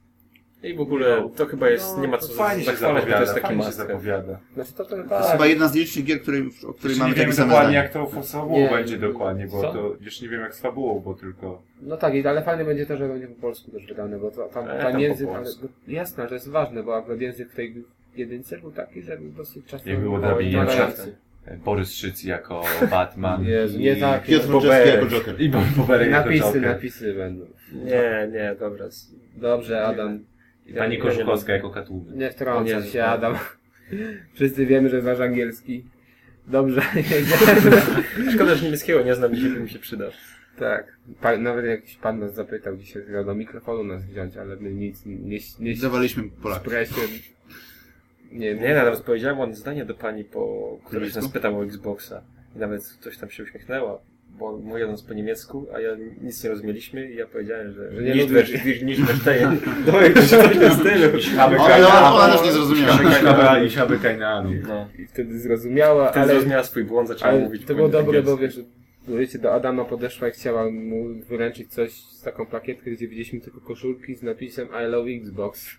[0.64, 3.22] I w ogóle to chyba jest, No, nie ma co fajnie się zachwalać, bo to
[3.22, 3.72] jest taki have.
[3.72, 4.40] zapowiada.
[4.54, 5.32] Znaczy to ten To jest tak.
[5.32, 8.12] chyba jedna z nielicznych gier, której, o której nie mamy takie same dokładnie jak to
[8.24, 8.70] z fabułą Nie.
[8.70, 9.74] będzie dokładnie, bo Co?
[9.74, 11.62] to już nie wiem jak z fabułą, bo tylko...
[11.82, 14.48] No tak, i- ale fajne będzie to, że będzie po polsku też wydane, bo to,
[14.54, 17.56] tam, E, tam tam język, ale, no, jasne, że jest ważne, bo akurat język w
[17.56, 17.84] tej
[18.16, 21.12] jedynce był taki, że był dosyć często Jak było mało dubbing, na tolerancji.
[21.66, 23.44] Borys Szyc jako Batman.
[23.54, 24.24] Jezu, i- nie tak.
[24.24, 24.88] Piotr Boberek.
[24.96, 25.42] Jako Joker.
[25.42, 26.62] I Bo- Boberek jako Napisy, Joker.
[26.62, 27.46] napisy będą.
[27.74, 28.86] Nie, nie, dobra.
[29.38, 30.20] Dobrze, Adam.
[30.70, 32.18] I Pani Ja- Kożuchowska ja jako Catwoman.
[32.18, 33.10] Nie wtrącaj się, tak.
[33.10, 33.36] Adam.
[34.34, 35.86] Wszyscy wiemy, że znasz angielski.
[36.48, 36.82] Dobrze.
[38.34, 40.12] Szkoda, że niemieckiego nie znam, dzisiaj by mi się przydał.
[40.60, 40.98] Tak.
[41.22, 45.06] Pa, nawet jakiś pan nas zapytał dzisiaj, że do mikrofonu nas wziąć, ale my nic
[45.06, 46.74] nie, nie Dawaliśmy Polaków.
[48.32, 51.20] Nie, Nie, nawet powiedziałem ładne zdanie do pani, po, niemiecku?
[51.20, 52.22] nas pytała o Xboxa.
[52.56, 54.00] I nawet coś tam się uśmiechnęła,
[54.40, 58.16] bo mówiąc po niemiecku, a ja nic nie rozumieliśmy i ja powiedziałem, że, Że nie
[58.16, 59.58] nicht verstehen.
[59.88, 61.40] No i coś w tym stylu.
[61.42, 62.98] Ale ona, też nie zrozumiała.
[64.02, 64.68] Keine Ahnung.
[64.68, 64.88] No.
[65.00, 68.60] I wtedy zrozumiała, Wtedy ale, zrozumiała swój błąd, zaczęła mówić to było dobre, bo wiesz,
[69.08, 73.62] wiecie, do Adama podeszła i chciała mu wyręczyć coś z taką plakietkę, gdzie widzieliśmy tylko
[73.62, 75.70] koszulki z napisem I love Xbox.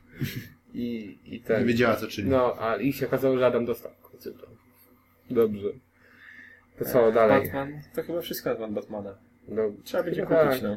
[0.74, 1.66] I, i Nie ten.
[1.66, 2.30] wiedziała co czyni.
[2.30, 3.92] No, a i się okazało, że Adam dostał.
[5.30, 5.68] Dobrze.
[6.84, 7.42] To co dalej?
[7.42, 9.14] Batman, to chyba wszystko na temat Batmana.
[9.48, 10.76] No, Trzeba będzie kupić, no.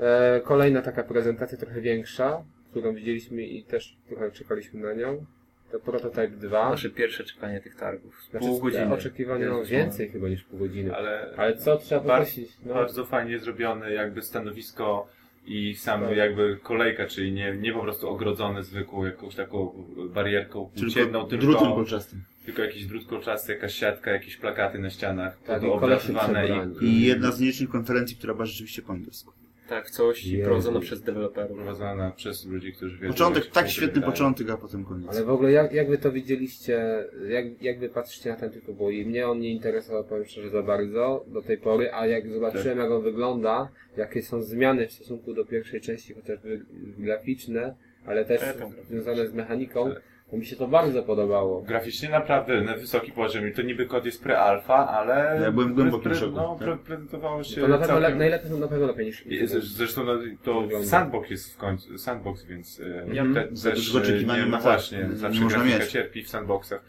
[0.00, 5.24] E, kolejna taka prezentacja trochę większa, którą widzieliśmy i też trochę czekaliśmy na nią.
[5.72, 6.70] To Prototype 2.
[6.70, 8.22] Nasze pierwsze czekanie tych targów.
[8.30, 8.94] Znaczy, Pół godziny.
[8.94, 10.94] Oczekiwania Jezus więcej chyba niż pół godziny.
[10.96, 12.50] Ale, Ale co trzeba Bar- poprosić?
[12.66, 15.08] No, bardzo fajnie zrobione jakby stanowisko
[15.46, 16.16] i sam Tak.
[16.16, 21.46] jakby kolejka, czyli nie, nie po prostu ogrodzone zwykłą jakąś taką barierką płócienną, Tylko tylko,
[21.46, 22.22] drutem kolczastym.
[22.48, 26.48] Tylko jakiś drut kolczasty, jakaś siatka, jakieś plakaty na ścianach, tak, to i kolesie oblatywane
[26.80, 26.84] i.
[26.84, 29.32] I jedna z nielicznych konferencji, która była rzeczywiście po angielsku.
[29.68, 30.44] Tak, w całości Jezu.
[30.44, 31.56] prowadzono przez deweloperów.
[31.56, 33.12] prowadzona przez ludzi, którzy wiedzą.
[33.12, 34.12] Początek, tak świetny wydaje.
[34.12, 35.08] początek, a potem koniec.
[35.10, 38.74] Ale w ogóle jak, jak wy to widzieliście, jak, jak wy patrzycie na ten tytuł,
[38.74, 42.28] bo i mnie on nie interesował, powiem szczerze, za bardzo do tej pory, a jak
[42.28, 46.60] zobaczyłem jak on wygląda, jakie są zmiany w stosunku do pierwszej części, chociażby
[46.98, 47.74] graficzne,
[48.06, 48.84] ale też graficzne.
[48.90, 50.02] związane z mechaniką, Tak.
[50.30, 51.62] To mi się to bardzo podobało.
[51.62, 55.40] Graficznie naprawdę na wysoki poziom i to niby kod jest pre-alpha, ale...
[55.42, 58.18] Ja byłem w głębokim pre- szoku, No, pre- prezentowało się To na pewno całkiem...
[58.18, 59.24] najlepiej, na pewno lepiej niż
[59.60, 60.12] Zresztą no,
[60.42, 60.86] to Wygląda.
[60.88, 63.34] sandbox jest w końcu, sandbox, więc e, Mhm.
[63.34, 65.90] ja te, Za też dużo oczekiwania nie, ma no właśnie, nie zawsze można grafika mieć.
[65.92, 66.82] cierpi w sandboxach.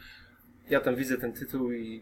[0.69, 2.01] Ja tam widzę ten tytuł i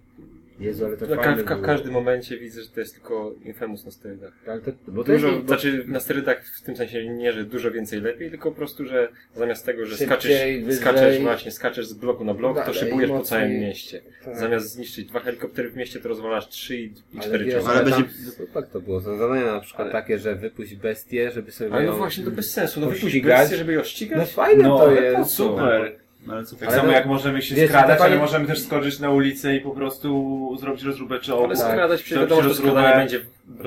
[0.60, 1.66] Jezu, ale ka- fajne ka- w było.
[1.68, 4.34] każdym momencie widzę, że to jest tylko Infamous na sterydach.
[4.48, 7.44] Ale to, bo to Dużo, jest, bo znaczy na sterydach w tym sensie nie, że
[7.44, 10.82] dużo więcej lepiej, tylko po prostu, że zamiast tego, że Szybciej, skaczesz, wyżej.
[10.82, 13.40] skaczesz właśnie, skaczesz z bloku na blok, to szybujesz po mocniej.
[13.40, 14.02] całym mieście.
[14.26, 14.38] tak.
[14.38, 17.64] Zamiast zniszczyć dwa helikoptery w mieście, to rozwalasz trzy i, i Ale cztery wiesz.
[17.68, 18.04] Ale będzie-
[18.38, 19.00] super to było.
[19.00, 21.98] Za zadania na przykład Ale- takie, że wypuść bestię, żeby sobie Ale no ją...
[21.98, 22.80] właśnie, to bez sensu.
[22.80, 24.34] No wypuść bestię, żeby ją No ścigać?
[24.34, 25.36] fajne No, to ale po jest.
[25.36, 25.44] co?
[25.50, 25.96] Super.
[26.28, 28.60] No, ale co Tak Ale samo to- jak możemy się wiesz, skradać, ale możemy też
[28.64, 31.46] skoczyć na ulicę i po prostu zrobić rozróbę czołgu.
[31.46, 33.20] Ale skradać To wiadomo, że skradanie będzie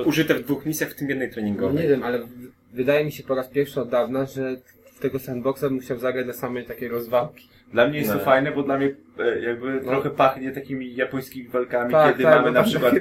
[0.05, 1.83] użyte w dwóch misjach, w tym jednej No treningowej.
[1.83, 2.19] nie wiem, ale
[2.73, 4.57] wydaje mi się po raz pierwszy od dawna, że
[5.01, 7.49] tego sandboxa bym chciał zagrać na samej takiej rozwałki.
[7.73, 8.19] Dla mnie jest No.
[8.19, 8.95] to fajne, bo dla mnie
[9.43, 9.91] jakby No.
[9.91, 12.95] trochę pachnie takimi japońskimi walkami, Tak, kiedy tak, mamy na przykład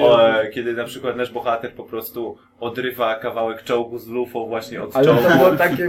[0.00, 4.82] O, e, kiedy na przykład nasz bohater po prostu odrywa kawałek czołgu z lufą właśnie
[4.82, 5.28] od Ale czołgu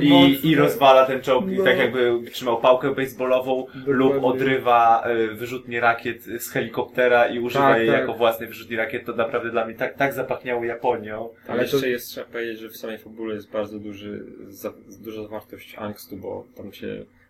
[0.01, 0.49] i, mocne.
[0.49, 1.63] i rozwala ten czołg i No.
[1.63, 4.27] tak jakby trzymał pałkę baseballową lub Dokładnie.
[4.29, 7.99] odrywa e, wyrzutnie rakiet z helikoptera i używa Tak, jej tak.
[7.99, 11.29] jako własnej wyrzutni rakiet, to naprawdę dla mnie tak, tak zapachniało Japonią.
[11.43, 14.73] Ale Ale jeszcze to- jest, trzeba powiedzieć, że w samej fabule jest bardzo duży, za,
[15.03, 16.87] duża zawartość angstu, bo tam się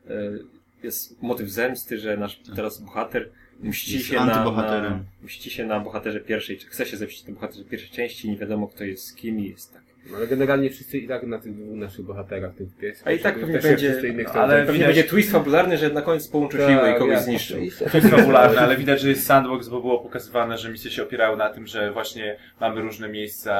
[0.09, 0.13] e,
[0.87, 6.19] jest motyw zemsty, że nasz teraz bohater mści się na, na, mści się na bohaterze
[6.19, 9.39] pierwszej, czy chce się zemścić na bohaterze pierwszej części, nie wiadomo kto jest z kim
[9.39, 9.86] i jest tak.
[10.11, 13.01] No, Ale generalnie wszyscy i tak na tych dwóch naszych bohaterach, tych pies.
[13.05, 16.57] A i tak pewnie będzie- ale Pewnie widać- będzie twist fabularny, że na koniec połączą
[16.57, 17.25] siły i kogoś
[17.79, 17.91] Tak.
[17.91, 21.37] To jest fabularne, ale widać, że jest sandbox, bo było pokazywane, że misje się opierały
[21.37, 23.53] na tym, że właśnie mamy różne miejsca,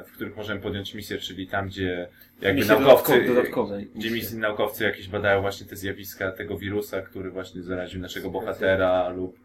[0.00, 2.08] e, w których możemy podjąć misję, czyli tam, gdzie
[2.40, 4.10] jakby Misje naukowcy, dodatkowe- dodatkowe gdzie misje.
[4.10, 9.38] misji naukowcy jakieś badają właśnie te zjawiska tego wirusa, który właśnie zaraził naszego bohatera lub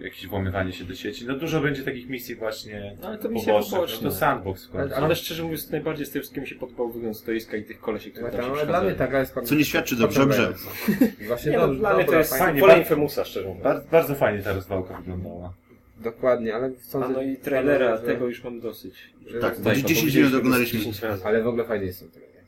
[0.00, 1.26] jakieś włamywanie się do sieci.
[1.26, 3.74] No dużo będzie takich misji właśnie No, ale to misje pobocznych.
[3.80, 3.98] poboczne.
[4.04, 4.94] No to sandbox w końcu.
[4.94, 8.10] Ale szczerze mówiąc, najbardziej z tym wszystkim mi się podobał wygląd stoiska i tych kolesi,
[8.10, 10.26] które Ale tam się ale dla mnie ta gra jest Co nie świadczy dobrze o
[10.26, 10.52] grze.
[11.26, 12.44] Właśnie Nie, no, dobrze, dla mnie to dobra, jest fajnie.
[12.44, 13.64] fajnie, pole bardzo- Infamousa, szczerze mówiąc.
[13.64, 15.52] Bardzo, bardzo fajnie ta rozwałka wyglądała.
[16.00, 18.94] Dokładnie, ale A sądzę, no i trailera, że- tego już mam dosyć.
[19.26, 20.78] że- Tak, Tutaj 10 powiedzieliśmy minut oglądaliśmy.
[20.78, 21.00] 10.
[21.24, 22.39] Ale w ogóle fajnie jest ten trailer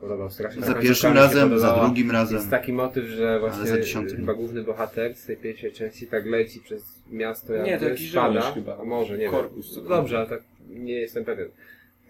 [0.00, 0.62] podobał strasznie.
[0.62, 2.36] Za pierwszym razem, za drugim razem.
[2.36, 7.02] Jest taki motyw, że właśnie chyba główny bohater z tej pierwszej części tak leci przez
[7.10, 8.40] miasto, jakby Nie, to jakiś spada.
[8.40, 8.78] chyba.
[8.78, 9.84] A może, nie Korpus, wiem.
[9.84, 11.48] co- Dobrze, ale tak nie jestem pewien.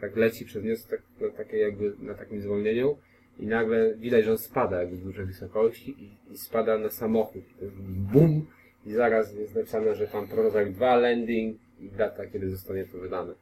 [0.00, 2.96] Tak leci przez miasto tak, na takiej jakby na takim zwolnieniu
[3.38, 7.42] i nagle widać, że on spada jakby z dużej wysokości i, i spada na samochód.
[7.58, 7.76] To jest
[8.12, 8.46] Bum!
[8.86, 13.32] I zaraz jest napisane, że tam prototyp 2 landing i data, kiedy zostanie to wydane.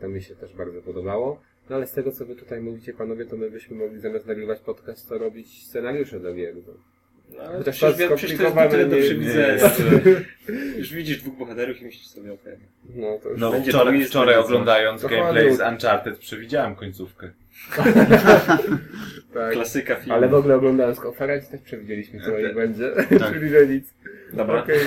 [0.00, 1.40] To mi się też bardzo podobało.
[1.70, 4.60] No ale z tego, co wy tutaj mówicie, panowie, to my byśmy mogli zamiast nagrywać
[4.60, 6.54] podcast, to robić scenariusze do gier.
[7.36, 9.54] No, ale Chociaż przecież, to to jest tyle do skomplikowane, przewidzenia.
[9.54, 9.58] nie-
[10.54, 12.56] że Już widzisz dwóch bohaterów i myślisz sobie, okej.
[12.94, 15.60] No, to już No Będzie wczoraj, wczoraj oglądając Trochę gameplay z.
[15.60, 17.30] Uncharted przewidziałem końcówkę.
[19.34, 19.52] tak.
[19.52, 20.14] Klasyka filmu.
[20.14, 22.40] Ale w ogóle oglądając konferencję też przewidzieliśmy, co Tak.
[22.40, 22.90] ich będzie.
[23.18, 23.32] Tak.
[23.34, 23.94] Czyli że nic.
[24.32, 24.78] Dobra, Okej.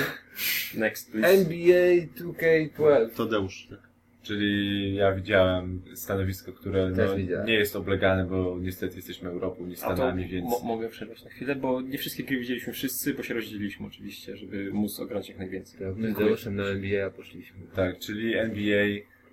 [0.74, 1.28] next please.
[1.28, 3.16] NBA 2K12.
[3.16, 3.66] Tadeusz.
[3.70, 3.91] Tak.
[4.22, 7.46] Czyli ja widziałem stanowisko, które no, widziałem.
[7.46, 10.50] nie jest oblegane, bo niestety jesteśmy Europą, nie Stanami, więc...
[10.50, 14.36] mo- mogę przerwać na chwilę, bo nie wszystkie gry widzieliśmy wszyscy, bo się rozdzieliliśmy oczywiście,
[14.36, 15.80] żeby móc ograć jak najwięcej.
[15.80, 17.60] Tak, my z Deuszem na NBA poszliśmy.
[17.76, 18.86] Tak, czyli NBA,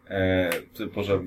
[0.09, 1.19] e, to Boże,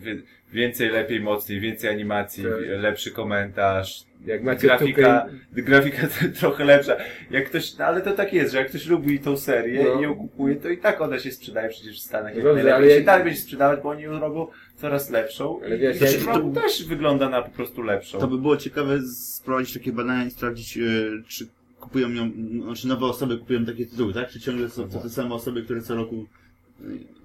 [0.53, 2.53] więcej, lepiej, mocniej, więcej animacji, Tak.
[2.81, 5.63] lepszy komentarz, Jak macie grafika, 2K...
[5.63, 6.97] grafika to, trochę lepsza.
[7.31, 10.01] Jak ktoś, no ale to tak jest, że jak ktoś lubi tą serię No.
[10.01, 12.35] i ją kupuje, to i tak ona się sprzedaje przecież w Stanach.
[12.35, 12.73] jak Dobrze, najlepiej.
[12.73, 15.61] ale się jak- dalej będzie sprzedawać, bo oni ją robią coraz lepszą.
[15.65, 18.19] Ale i wiesz, w roku też wygląda na po prostu lepszą.
[18.19, 20.81] To by było ciekawe sprowadzić takie badania i sprawdzić, e,
[21.29, 21.47] czy
[21.81, 22.31] kupują ją,
[22.65, 24.29] znaczy nowe osoby kupują takie tytuły, tak?
[24.29, 26.27] Czy ciągle są to te same osoby, które co roku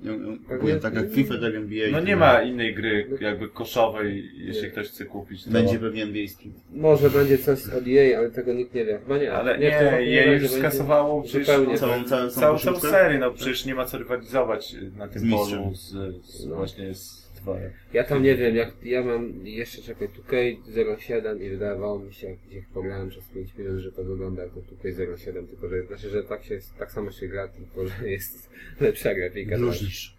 [0.06, 1.88] e, ją kupują, tak jak FIFA, tak NBA.
[1.92, 4.70] No nie ma innej gry jakby koszowej, jeśli Nie.
[4.70, 5.44] ktoś chce kupić.
[5.44, 5.52] To...
[5.52, 6.56] Będzie pewnie NBA Street.
[6.72, 9.00] Może będzie coś od EA, ale tego nikt nie wie.
[9.00, 9.34] Chyba nie.
[9.34, 11.48] Ale nie, ja będzie, już skasowało przecież.
[11.48, 15.76] Całą, całą, całą, całą serię, no przecież nie ma co rywalizować na tym Z polu
[15.76, 15.90] z,
[16.26, 16.56] z No.
[16.56, 17.72] właśnie z dworem.
[17.94, 22.40] Ja tam nie wiem, jak ja mam jeszcze czekaj 2K07 i wydawało mi się, jak
[22.40, 26.24] gdzieś pograłem przez 5 minut, że to wygląda jak to 2K07, tylko że znaczy, że
[26.24, 28.50] tak się tak samo się gra, tylko że jest
[28.82, 29.52] lepsza grafika.
[29.52, 29.60] tak.
[29.60, 30.18] Różnisz.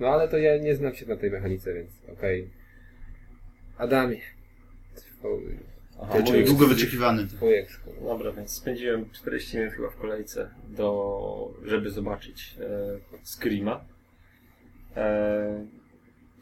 [0.00, 2.50] No ale to ja nie znam się na tej mechanice, więc okej.
[3.78, 4.20] Adamie.
[4.96, 5.42] Twój,
[6.02, 7.26] Aha, Czyli długo wyczekiwany.
[7.26, 7.52] twój.
[8.02, 13.84] Dobra, więc spędziłem 40 minut chyba w kolejce, do, żeby zobaczyć e, Screama.
[14.96, 15.66] E,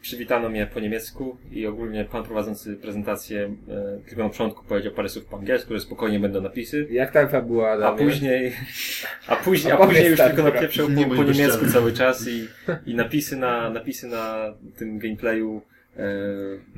[0.03, 5.09] przywitano mnie po niemiecku i ogólnie pan prowadzący prezentację e, tylko na początku powiedział parę
[5.09, 6.87] słów po angielsku, że spokojnie będą napisy.
[6.91, 8.53] Jak tam fabuła, A później,
[9.27, 12.47] a później, a później już tylko napieprzał po, po niemiecku cały czas i,
[12.85, 15.61] i napisy na, napisy na tym gameplayu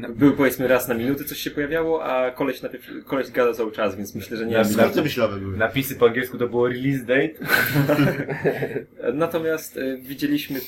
[0.09, 3.95] były powiedzmy raz na minutę coś się pojawiało, a koleś, napieprz- koleś gada cały czas,
[3.95, 5.57] więc myślę, że nie Na- myślowe były.
[5.57, 7.33] Napisy po angielsku to było release date.
[9.13, 10.61] Natomiast e, widzieliśmy e,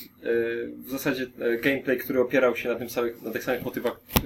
[0.86, 4.20] w zasadzie e, gameplay, który opierał się na, tym samych, na tych samych motywach, e,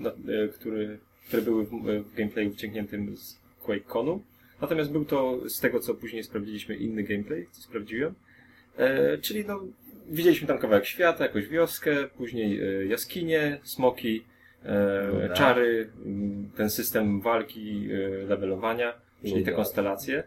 [0.00, 1.70] na, e, który, które były w,
[2.10, 4.22] w gameplayu wyciągniętym z QuakeConu.
[4.60, 8.14] Natomiast był to, z tego co później sprawdziliśmy, inny gameplay, co sprawdziłem.
[8.78, 9.60] E, czyli no,
[10.08, 14.24] widzieliśmy tam kawałek świata, jakąś wioskę, później e, jaskinie, smoki,
[14.64, 15.34] e, Dobra.
[15.34, 18.92] czary, m, ten system walki, e, levelowania,
[19.22, 20.22] czyli te konstelacje.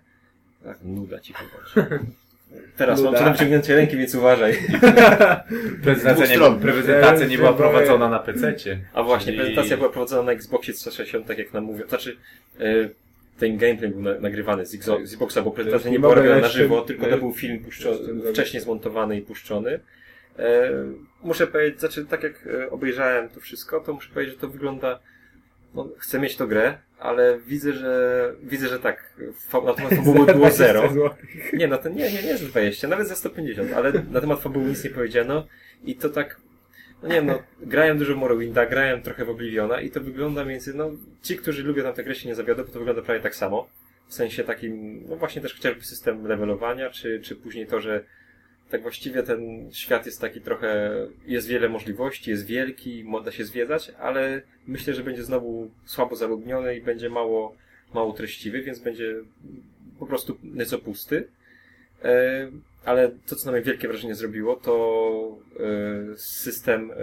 [0.63, 1.74] Tak, nuda ci popatrz.
[2.78, 3.20] Teraz mam Nuda.
[3.20, 4.54] co do wyciągnięcia ręki, więc uważaj.
[5.84, 8.80] Prezentacja, nie, prezentacja nie była prowadzona na PC-cie.
[8.94, 11.88] A właśnie, Czyli- prezentacja była prowadzona na Xboxie 360, tak jak nam mówią.
[11.88, 12.17] Znaczy,
[12.60, 12.63] e,
[13.39, 16.48] ten gameplay był na, nagrywany z, Xo- z Xboxa, bo prezentacja nie była robiona na
[16.48, 17.98] żywo, tylko to był film puszczony,
[18.32, 19.80] wcześniej zmontowany i puszczony.
[20.39, 20.72] E,
[21.24, 25.00] muszę powiedzieć, znaczy tak jak e, obejrzałem to wszystko, to muszę powiedzieć, że to wygląda
[25.74, 29.13] no, chcę mieć to grę, ale widzę, że widzę, że tak,
[29.65, 30.89] na temat fabuły było zero.
[31.54, 34.65] Nie, no to nie, nie, nie za 20, nawet za 150, ale na temat fabuły
[34.65, 35.48] nic nie powiedziano
[35.84, 36.38] i to tak,
[37.04, 40.74] no nie wiem, no, grałem dużo Morrowinda, grałem trochę w Obliviona i to wygląda między,
[40.74, 40.92] no,
[41.24, 43.70] ci, którzy lubią tam tę grę się nie zawiodą, bo to wygląda prawie tak samo.
[44.08, 48.04] W sensie takim, no właśnie też chociażby system levelowania, czy, czy później to, że
[48.70, 50.92] tak właściwie ten świat jest taki trochę,
[51.26, 56.16] jest wiele możliwości, jest wielki, mo- da się zwiedzać, ale myślę, że będzie znowu słabo
[56.16, 57.56] zaludniony i będzie mało,
[57.94, 59.16] mało treściwy, więc będzie
[60.00, 61.28] po prostu nieco pusty.
[62.04, 62.48] E,
[62.86, 66.96] ale to, co na mnie wielkie wrażenie zrobiło, to e, system e,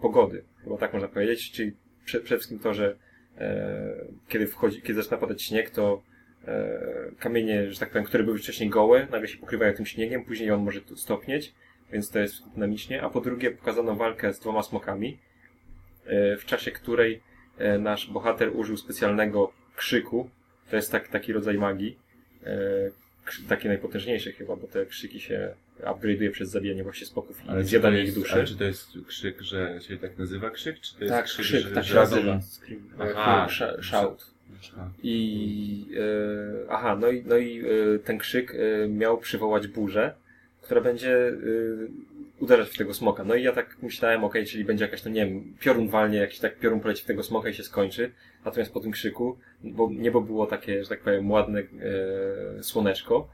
[0.00, 1.72] pogody, chyba tak można powiedzieć, czyli
[2.04, 2.96] prze, przede wszystkim to, że
[3.38, 3.94] e,
[4.28, 6.02] kiedy wchodzi, kiedy zaczyna padać śnieg, to
[7.18, 10.62] kamienie, że tak powiem, które były wcześniej gołe, nagle się pokrywają tym śniegiem, później on
[10.62, 11.54] może stopnieć,
[11.92, 13.02] więc to jest dynamicznie.
[13.02, 15.18] A po drugie pokazano walkę z dwoma smokami,
[16.38, 17.22] w czasie której
[17.78, 20.30] nasz bohater użył specjalnego krzyku.
[20.70, 21.98] To jest tak, taki rodzaj magii.
[23.28, 27.64] E, krzy- taki najpotężniejszy chyba, bo te krzyki się upgrade'uje przez zabijanie właśnie smoków i
[27.64, 28.32] zjadanie ich duszy.
[28.34, 30.80] ale czy to jest krzyk, że się tak nazywa krzyk?
[30.80, 32.40] Czy to jest Tak, krzyk, krzyk, że, tak się nazywa.
[32.98, 33.46] Aha.
[33.50, 34.26] Sh- Shout.
[35.02, 35.86] I
[36.66, 40.14] e, aha, no i, no i e, ten krzyk e, miał przywołać burzę,
[40.62, 41.32] która będzie e,
[42.40, 43.24] uderzać w tego smoka.
[43.24, 46.38] No i ja tak myślałem, okej, czyli będzie jakaś, no nie wiem, piorun walnie, jakiś
[46.38, 48.12] tak piorun poleci w tego smoka i się skończy.
[48.44, 53.28] Natomiast po tym krzyku, bo niebo było takie, że tak powiem, ładne e, słoneczko,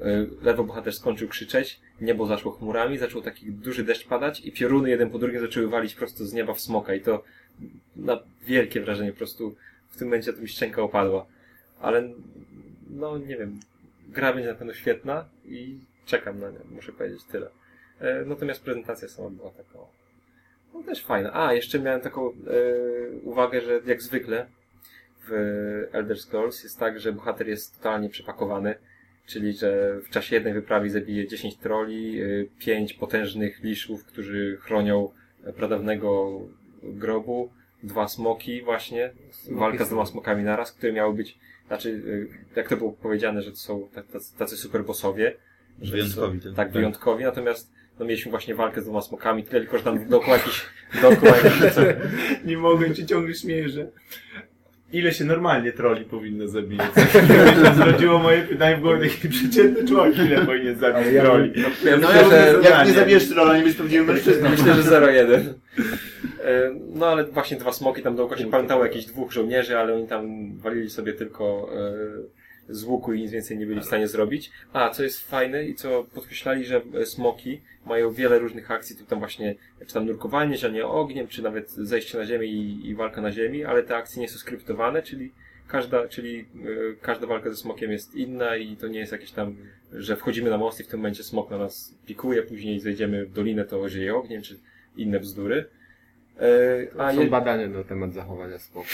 [0.00, 4.90] e, lewo bohater skończył krzyczeć, niebo zaszło chmurami, zaczął taki duży deszcz padać i pioruny
[4.90, 7.24] jeden po drugim zaczęły walić prosto z nieba w smoka i to
[7.96, 9.56] na wielkie wrażenie po prostu
[9.88, 11.26] w tym momencie to mi szczęka opadła.
[11.80, 12.10] Ale
[12.90, 13.60] no nie wiem,
[14.08, 17.50] gra będzie na pewno świetna i czekam na nią, muszę powiedzieć tyle.
[18.00, 19.78] E, natomiast prezentacja sama była taka
[20.74, 21.30] no też fajna.
[21.46, 22.32] A, jeszcze miałem taką e,
[23.22, 24.46] uwagę, że jak zwykle
[25.28, 25.32] w
[25.92, 28.74] Elder Scrolls jest tak, że bohater jest totalnie przepakowany,
[29.26, 32.20] czyli że w czasie jednej wyprawy zabije 10 troli,
[32.58, 35.10] 5 potężnych liszów, którzy chronią
[35.56, 36.40] pradawnego
[36.82, 37.50] grobu,
[37.82, 39.12] dwa smoki właśnie,
[39.50, 42.02] walka z dwoma smokami naraz, które miały być, znaczy,
[42.56, 45.36] jak to było powiedziane, że to są ta- tacy, tacy super bossowie.
[45.82, 46.56] że to Wyjątkowi, są- tak.
[46.56, 50.36] Tak, wyjątkowi, natomiast no, mieliśmy właśnie walkę z dwoma smokami, tyle tylko, że tam dookoła
[50.36, 50.62] jakiś,
[51.02, 51.80] dookoła jakiś, co,
[52.46, 53.86] Nie mogę ci ciągle śmieję, że
[54.92, 56.90] ile się normalnie troli powinno zabijać?
[57.76, 61.52] zrodziło moje pytanie w głowie, taki przeciętny człowiek, ile powinien zabić troli?
[61.84, 64.50] ja No myślę, ja że, jak nie zabijesz trolla, nie będziesz prawdziwym mężczyzną.
[64.50, 65.40] Myślę, że 0-1.
[66.44, 70.08] E, No ale właśnie dwa smoki tam dookoła się pamiętało jakichś dwóch żołnierzy, ale oni
[70.08, 71.92] tam walili sobie tylko e,
[72.68, 74.50] z łuku i nic więcej nie byli w stanie zrobić.
[74.72, 79.10] A, co jest fajne i co podkreślali, że e, smoki mają wiele różnych akcji, typu
[79.10, 79.54] tam właśnie,
[79.86, 83.64] czy tam nurkowanie, zielenie ogniem, czy nawet zejście na ziemię i, i walka na ziemi,
[83.64, 85.32] ale te akcje nie są skryptowane, czyli
[85.68, 86.44] każda, czyli e,
[87.00, 89.56] każda walka ze smokiem jest inna i to nie jest jakieś tam,
[89.92, 93.32] że wchodzimy na most i w tym momencie smok na nas pikuje, później zejdziemy w
[93.32, 94.58] dolinę, to zieje ogniem, czy
[94.96, 95.64] inne bzdury.
[96.40, 98.90] E, a Są je, badania na temat zachowania spokoju.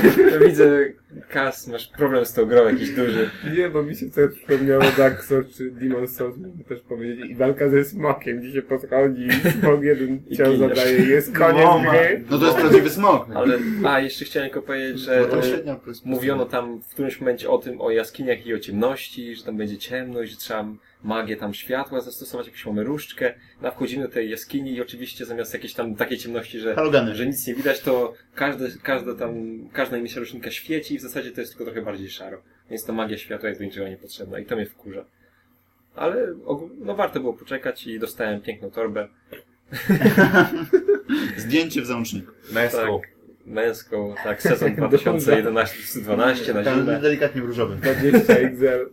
[0.46, 0.86] widzę,
[1.28, 3.30] Kas, masz problem z tą grą jakiś duży.
[3.56, 7.30] Nie, bo mi się coś przypomniało Dark Souls czy Demon Souls, mógłby też powiedzieć.
[7.30, 11.64] I walka ze smokiem, gdzie się podchodzi i smok jeden ciał zadaje i jest koniec
[11.64, 12.24] No, ma- gry.
[12.30, 13.26] No to jest prawdziwy smok.
[13.34, 17.50] Ale, a, jeszcze chciałem tylko powiedzieć, że No to e, mówiono tam w którymś momencie
[17.50, 20.64] o tym, o jaskiniach i o ciemności, że tam będzie ciemność, że trzeba
[21.02, 23.34] magię tam światła zastosować, jakąś mamy różdżkę.
[23.62, 26.76] No, wchodzimy do tej jaskini i oczywiście zamiast jakiejś tam takiej ciemności, że
[27.12, 29.34] że nic nie widać, to każde, każda tam,
[29.72, 32.42] każda emisja rocznika świeci i w zasadzie to jest tylko trochę bardziej szaro.
[32.70, 35.04] Więc ta magia światła jest do niczego niepotrzebna i to mnie wkurza.
[35.94, 36.34] Ale
[36.78, 39.08] no warto było poczekać i dostałem piękną torbę.
[41.36, 42.32] Zdjęcie w załączniku.
[42.52, 43.00] Męską.
[43.00, 43.10] Tak,
[43.46, 47.00] męską, tak, sezon 2011-2012 na zimę.
[47.00, 47.80] delikatnie w różowym.
[47.80, 48.90] 20 XL.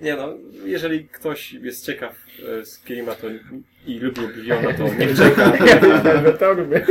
[0.00, 0.34] Nie no,
[0.64, 2.16] jeżeli ktoś jest ciekaw
[2.60, 3.26] e, z Kirima to
[3.86, 5.52] i lubi Obliviona, to niech czeka.
[6.38, 6.84] Torby.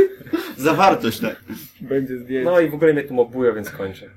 [0.56, 1.44] Zawartość, tak.
[1.80, 2.50] Będzie zdjęcie.
[2.50, 4.10] No i w ogóle mnie tu mobuje, więc kończę.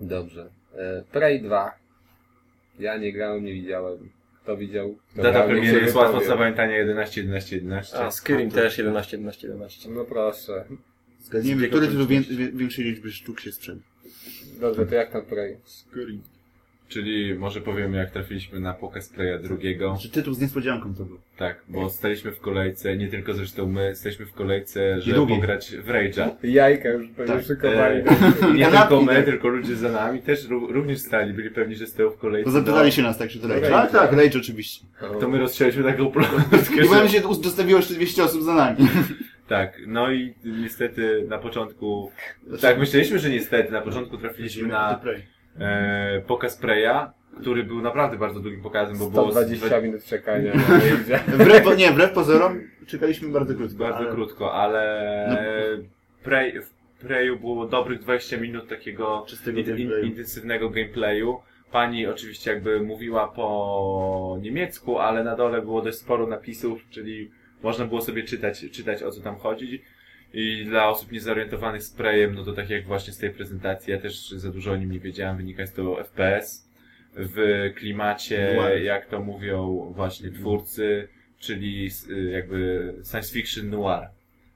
[0.00, 0.50] Dobrze.
[0.76, 1.74] E, Prey 2.
[2.78, 4.10] Ja nie grałem, nie widziałem.
[4.42, 4.96] Kto widział?
[5.12, 6.28] Kto Data grał, niech premiery się jest łatwo wypowie.
[6.28, 7.96] zapamiętania 11, 11, 11.
[7.98, 9.90] A, Skyrim też 11, 11, 11.
[9.90, 10.64] No proszę.
[11.20, 12.56] Zgadnijmy, Zbieg który tytuł wię, okoliczności.
[12.58, 13.80] większej liczby sztuk się sprzeda.
[14.60, 15.56] Dobrze, to jak tam Prey?
[16.94, 19.98] Czyli może powiem jak trafiliśmy na pokaz Playa drugiego.
[20.02, 21.18] Czy tytuł z niespodzianką to był?
[21.36, 25.34] Tak, bo staliśmy w kolejce, nie tylko zresztą my, staliśmy w kolejce, żeby drugi.
[25.34, 26.30] pograć w Rage'a.
[26.42, 27.44] Jajka już pewnie Tak.
[27.44, 28.00] szykowali.
[28.00, 29.24] E, nie tylko my, tak.
[29.24, 32.44] tylko ludzie za nami też ró- również stali, byli pewni, że stoją w kolejce.
[32.44, 33.70] To zapytali się nas, tak, czy to Rage?
[33.70, 34.86] Tak, tak, Rage oczywiście.
[35.02, 37.08] No, to my rozstrzeliśmy taką plotkę, I powiem że...
[37.08, 38.76] się, zostawiło jeszcze 200 osób za nami.
[39.48, 42.10] Tak, no i niestety na początku...
[42.60, 45.00] Tak, myśleliśmy, że niestety na początku trafiliśmy na
[45.60, 49.30] e, pokaz Preya, który był naprawdę bardzo długim pokazem, bo było...
[49.32, 50.52] 120 minut czekania.
[51.38, 53.78] Wbrew, po- nie, wbrew pozorom czekaliśmy bardzo krótko.
[53.78, 55.36] Bardzo ale- krótko, ale No.
[56.22, 60.04] Prey, w Preyu było dobrych 20 minut takiego Czystego in, in, gameplayu.
[60.04, 61.40] intensywnego gameplayu.
[61.72, 67.30] pani oczywiście jakby mówiła po niemiecku, ale na dole było dość sporo napisów, czyli
[67.62, 69.82] można było sobie czytać, czytać o co tam chodzi.
[70.34, 74.30] I dla osób niezorientowanych sprayem, no to tak jak właśnie z tej prezentacji, ja też
[74.30, 76.68] za dużo o nim nie wiedziałem, wynika z tego FPS.
[77.16, 78.82] W klimacie, Noir.
[78.82, 81.08] jak to mówią właśnie twórcy,
[81.38, 84.08] czyli s- jakby science fiction noir.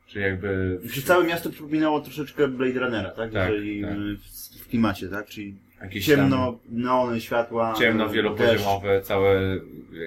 [0.07, 0.79] Czyli jakby...
[0.93, 3.33] Czy całe miasto przypominało troszeczkę Blade Runnera, tak?
[3.33, 3.91] Tak, Jeżeli tak.
[3.93, 4.17] y,
[4.61, 5.27] w, klimacie, tak?
[5.27, 7.75] Czyli jakieś ciemno, neony, światła.
[7.79, 9.41] ciemno, y, wielopoziomowe, całe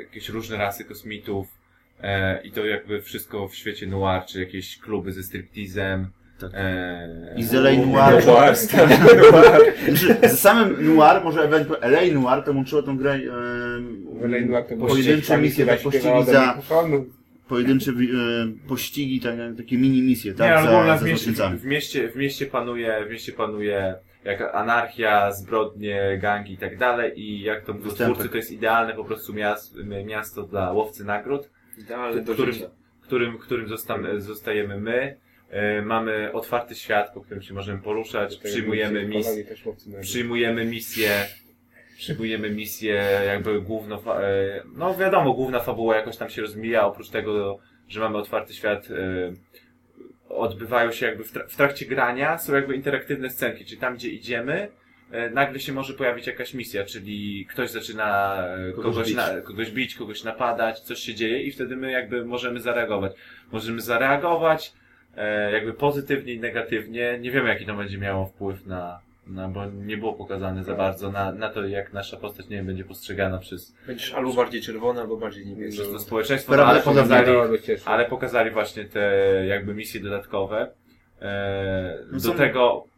[0.03, 1.60] jakieś różne rasy kosmitów.
[2.03, 6.07] E, I to jakby wszystko w świecie noir, czy jakieś kluby ze striptizem.
[6.39, 6.51] Tak.
[6.53, 8.25] E, I z LA Noir.
[8.25, 8.71] Noir, deszcz.
[9.89, 13.19] Znaczy, z samym Noir, może ewentualnie LA Noir, to łączyło tą grę
[14.71, 16.57] e, pojedyncze misje, tak, pościgi za,
[17.47, 17.95] pojedyncze e,
[18.67, 20.47] pościgi, tak, takie mini misje, tak?
[20.47, 24.55] Nie, ale za, za w mieście, w, mieście, w mieście panuje, w mieście panuje jak
[24.55, 29.03] anarchia, zbrodnie, gangi i tak dalej i jak to mówią twórcy, to jest idealne po
[29.03, 31.49] prostu miasto, miasto dla łowcy nagród.
[31.81, 32.69] Idealny do którym, życia.
[33.01, 35.17] którym, którym zostamy, zostajemy my.
[35.49, 39.43] E, mamy otwarty świat, po którym się możemy poruszać, przyjmujemy misje,
[40.01, 41.09] przyjmujemy misje,
[41.97, 47.09] przyjmujemy misje, jakby główno, fa- e, no wiadomo, główna fabuła jakoś tam się rozmija, oprócz
[47.09, 49.33] tego, że mamy otwarty świat, e,
[50.29, 54.09] odbywają się jakby w, tra- w trakcie grania, są jakby interaktywne scenki, czyli tam gdzie
[54.09, 54.69] idziemy,
[55.33, 59.15] nagle się może pojawić jakaś misja, czyli ktoś zaczyna e, Kogoś kogoś, bić.
[59.15, 63.11] na, kogoś bić, kogoś napadać, coś się dzieje i wtedy my jakby możemy zareagować.
[63.51, 64.73] Możemy zareagować
[65.17, 67.17] e, jakby pozytywnie i negatywnie.
[67.21, 71.11] Nie wiemy jaki to będzie miało wpływ na, na bo nie było pokazane za bardzo
[71.11, 75.01] na, na to jak nasza postać nie wiem, będzie postrzegana przez, Będziesz albo bardziej czerwony,
[75.01, 75.81] albo bardziej niebieski.
[75.81, 77.31] przez to społeczeństwo, no, ale pokazali,
[77.85, 79.11] ale pokazali właśnie te
[79.47, 80.71] jakby misje dodatkowe.
[81.21, 82.90] E, No do tego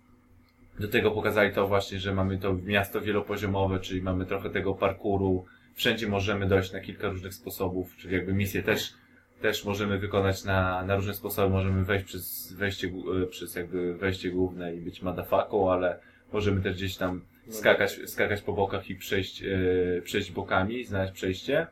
[0.79, 5.45] do tego pokazali to właśnie, że mamy to miasto wielopoziomowe, czyli mamy trochę tego parkouru.
[5.75, 8.93] Wszędzie możemy dojść na kilka różnych sposobów, czyli jakby misje też,
[9.41, 11.49] też możemy wykonać na, na różne sposoby.
[11.49, 12.91] Możemy wejść przez wejście,
[13.23, 15.99] e, przez jakby wejście główne i być madafaką, ale
[16.33, 21.67] możemy też gdzieś tam skakać, skakać po bokach i przejść, e, przejść bokami, znaleźć przejście.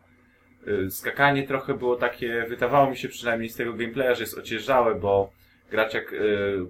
[0.67, 4.95] Y, skakanie trochę było takie, wydawało mi się przynajmniej z tego gameplaya, że jest ociężałe,
[4.95, 5.31] bo
[5.71, 6.65] graczek y, y,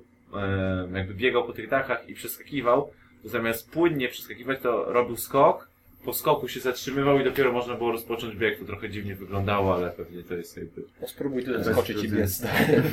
[0.94, 2.92] jakby biegał po tych dachach i przeskakiwał,
[3.24, 5.72] to zamiast płynnie przeskakiwać, to robił skok,
[6.06, 8.60] po skoku się zatrzymywał i dopiero można było rozpocząć bieg.
[8.60, 12.00] To trochę dziwnie wyglądało, ale pewnie to jest jakby No, spróbuj tyle Bez skoczyć i
[12.00, 12.20] trudnych.
[12.22, 12.44] biec.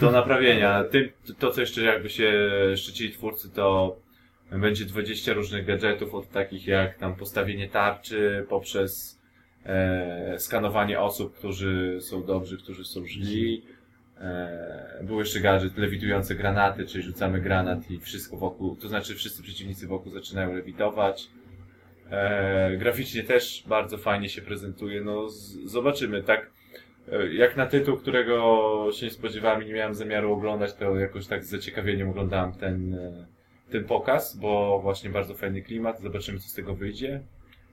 [0.01, 0.85] do naprawienia.
[0.85, 1.09] Tym,
[1.39, 2.33] to, co jeszcze jakby się
[2.77, 3.97] szczycili twórcy, to
[4.53, 9.21] będzie 20 różnych gadżetów, od takich jak tam postawienie tarczy, poprzez
[9.65, 13.63] e, skanowanie osób, którzy są dobrzy, którzy są źli.
[14.21, 19.43] E, był jeszcze gadżet lewitujące granaty, czyli rzucamy granat i wszystko wokół, to znaczy wszyscy
[19.43, 21.29] przeciwnicy wokół zaczynają lewitować.
[22.11, 25.01] E, graficznie też bardzo fajnie się prezentuje.
[25.01, 25.29] No,
[25.65, 26.51] zobaczymy, tak?
[27.13, 31.27] E, Jak na tytuł, którego się nie spodziewałem i nie miałem zamiaru oglądać, to jakoś
[31.27, 32.99] tak z zaciekawieniem oglądałem ten,
[33.71, 37.21] ten pokaz, bo właśnie bardzo fajny klimat, zobaczymy co z tego wyjdzie.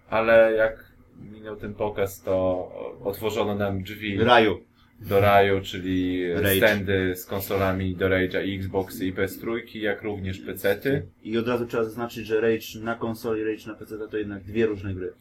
[0.09, 0.91] Ale jak
[1.31, 2.71] minął ten pokaz, to
[3.03, 4.59] otworzono nam drzwi Raju.
[4.99, 6.57] Do raju, czyli Rage.
[6.57, 11.05] standy z konsolami do Rage'a i Xboxy i PS3, jak również PC-ty.
[11.23, 14.65] I od razu trzeba zaznaczyć, że Rage na konsoli, Rage na PC to jednak dwie
[14.65, 15.13] różne gry.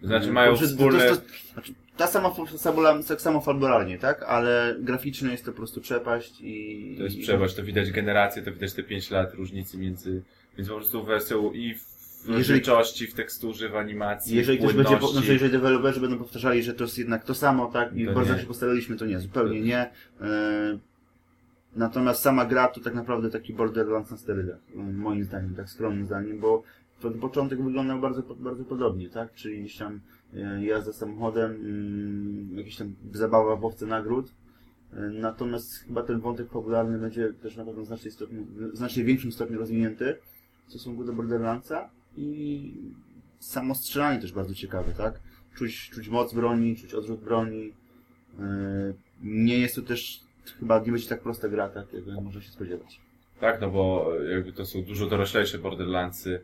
[0.00, 1.08] To znaczy mają Znaczy, wspólne...
[1.08, 4.22] To, to, to, znaczy, ta sama fabuła, tak samo fabularnie, tak?
[4.22, 6.94] Ale graficznie jest to po prostu przepaść i...
[6.98, 10.22] To jest przeważ, to widać generację, to widać te 5 lat różnicy między,
[10.58, 11.91] między po prostu wersją i w
[12.22, 15.12] Jeżeli- rozdzielczości, w teksturze, w animacji, Jeżeli w będzie, po, płynności.
[15.16, 17.96] znaczy jeżeli deweloperzy będą powtarzali, że to jest jednak to samo, tak?
[17.96, 18.40] I To bardzo nie.
[18.40, 19.90] się postaraliśmy, to nie, zupełnie nie.
[20.20, 20.78] E,
[21.76, 26.38] natomiast sama gra to tak naprawdę taki Borderlands na sterydach, moim zdaniem, tak skromnym zdaniem,
[26.38, 26.62] bo
[27.02, 29.34] ten początek wyglądał bardzo, bardzo podobnie, tak?
[29.34, 30.00] Czyli gdzieś tam
[30.34, 34.32] e, jazda samochodem, mm, jakieś tam zabawa w łowce nagród.
[34.92, 39.04] E, Natomiast chyba ten wątek fabularny będzie też na pewno w znacznie, stopniu, w znacznie
[39.04, 40.16] większym stopniu rozwinięty
[40.66, 42.72] w stosunku do Borderlandsa i
[43.38, 45.14] samo strzelanie też bardzo ciekawe, tak?
[45.56, 47.72] Czuć, czuć moc broni, czuć odrzut broni.
[48.38, 50.20] Yy, Nie jest to też
[50.60, 53.00] chyba nie będzie tak prosta gra, tak jak można się spodziewać.
[53.40, 56.40] Tak, no bo jakby to są dużo doroślejsze Borderlandsy.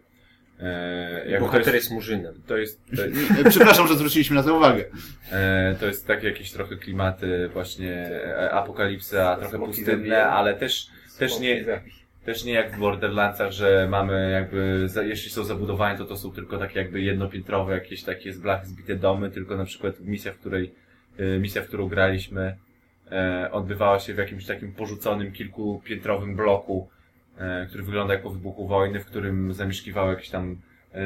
[0.61, 2.43] E, jakby Bohater to jest jest, murzynem.
[2.47, 4.85] to jest, to jest, Przepraszam, że zwróciliśmy na to uwagę.
[5.33, 10.87] e, to jest takie jakieś trochę klimaty właśnie e, apokalipsa, trochę pustynne, ale też,
[11.19, 11.65] też nie,
[12.29, 16.59] też nie jak w Borderlandsach, że mamy jakby, jeśli są zabudowane, to to są tylko
[16.59, 20.75] takie jakby jednopiętrowe, jakieś takie z blach zbite domy, tylko na przykład misja, w której,
[21.21, 22.57] y, misja, w którą graliśmy,
[23.11, 26.89] e, odbywała się w jakimś takim porzuconym kilkupiętrowym bloku,
[27.39, 30.57] e, który wygląda jak po wybuchu wojny, w którym zamieszkiwały jakieś tam
[30.95, 30.99] e,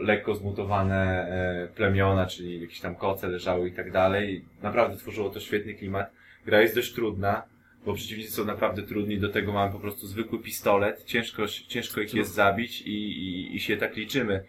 [0.00, 1.26] lekko zmutowane
[1.74, 4.44] plemiona, czyli jakieś tam koce leżały i tak dalej.
[4.62, 6.10] Naprawdę tworzyło to świetny klimat.
[6.46, 7.42] Gra jest dość trudna,
[7.86, 12.14] bo przeciwnicy są naprawdę trudni, do tego mamy po prostu zwykły pistolet, ciężko, ciężko ich
[12.14, 14.44] jest zabić i, i, i się tak liczymy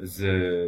[0.00, 0.22] z,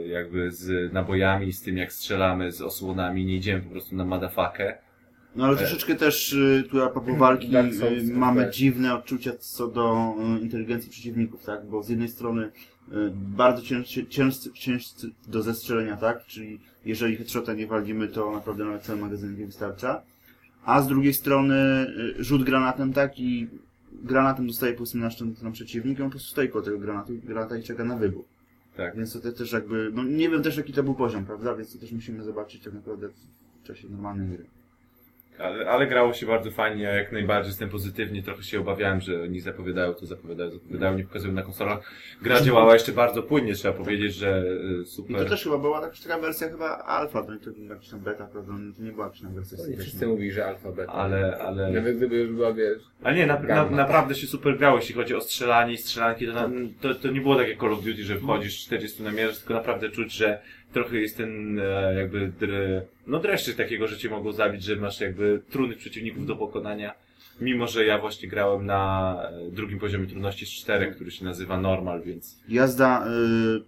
[0.09, 4.79] jakby z nabojami, z tym jak strzelamy, z osłonami, nie idziemy po prostu na madafakę.
[5.37, 9.69] No ale troszeczkę też y, tu a propos walki Souls y, mamy dziwne odczucia co
[9.69, 11.67] do y, inteligencji przeciwników, tak?
[11.67, 12.51] Bo z jednej strony
[13.13, 16.27] bardzo ciężcy, ciężcy, ciężcy do zestrzelenia, tak?
[16.27, 20.03] Czyli jeżeli headshota nie walimy, to naprawdę nawet cały magazyn nie wystarcza.
[20.69, 21.87] A z drugiej strony
[22.19, 23.19] y, rzut granatem, tak?
[23.21, 23.49] I
[23.93, 27.13] granatem dostaje powiedzmy nasz ten, ten przeciwnik, i on po prostu stoi koło tego granatu,
[27.25, 28.25] granata i czeka na wybuch.
[28.77, 28.97] Tak.
[28.97, 31.55] Więc to te- też jakby, no nie wiem też jaki to był poziom, prawda?
[31.57, 34.45] Więc to też musimy zobaczyć tak naprawdę w czasie normalnej gry.
[35.39, 39.23] Ale, ale grało się bardzo fajnie, ja jak najbardziej jestem pozytywnie, trochę się obawiałem, że
[39.23, 41.93] oni zapowiadają to, zapowiadają, zapowiadają, nie pokazują na konsolach.
[42.23, 44.45] Gra działała jeszcze bardzo płynnie, trzeba powiedzieć, że
[44.83, 45.17] I super.
[45.17, 48.53] to też chyba była jakaś taka wersja chyba alfa, to nie jakaś tam beta, prawda?
[48.53, 49.59] No To nie była jakaś tam wersja.
[49.69, 50.89] Nie wszyscy mówili, że alfabet.
[50.89, 51.73] Ale, ale...
[51.73, 52.83] Nawet gdyby już była, wiesz...
[53.03, 56.33] Ale nie, na, na, naprawdę się super grało, jeśli chodzi o strzelanie i strzelanki, to,
[56.33, 59.39] na, to, to nie było tak jak Call of Duty, że wchodzisz 40 na mierz,
[59.39, 62.51] tylko naprawdę czuć, że trochę jest ten e, jakby dr,
[63.07, 66.95] no dreszczyk takiego, że cię mogą zabić, że masz jakby trudnych przeciwników do pokonania.
[67.41, 71.61] Mimo, że ja właśnie grałem na e, drugim poziomie trudności z czterech, który się nazywa
[71.61, 73.61] normal, więc Jazda, y,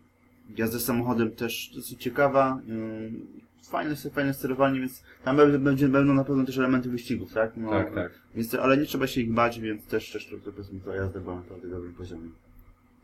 [0.57, 2.61] jazda samochodem też dosyć ciekawa.
[2.69, 7.57] Y, fajne, fajne sterowanie, więc tam będzie, będą na pewno też elementy wyścigów, tak?
[7.57, 8.13] No, tak, tak.
[8.35, 11.21] Więc, ale nie trzeba się ich bać, więc też, też to, to powiedzmy ta jazda
[11.21, 12.29] była na naprawdę dobrym poziomie.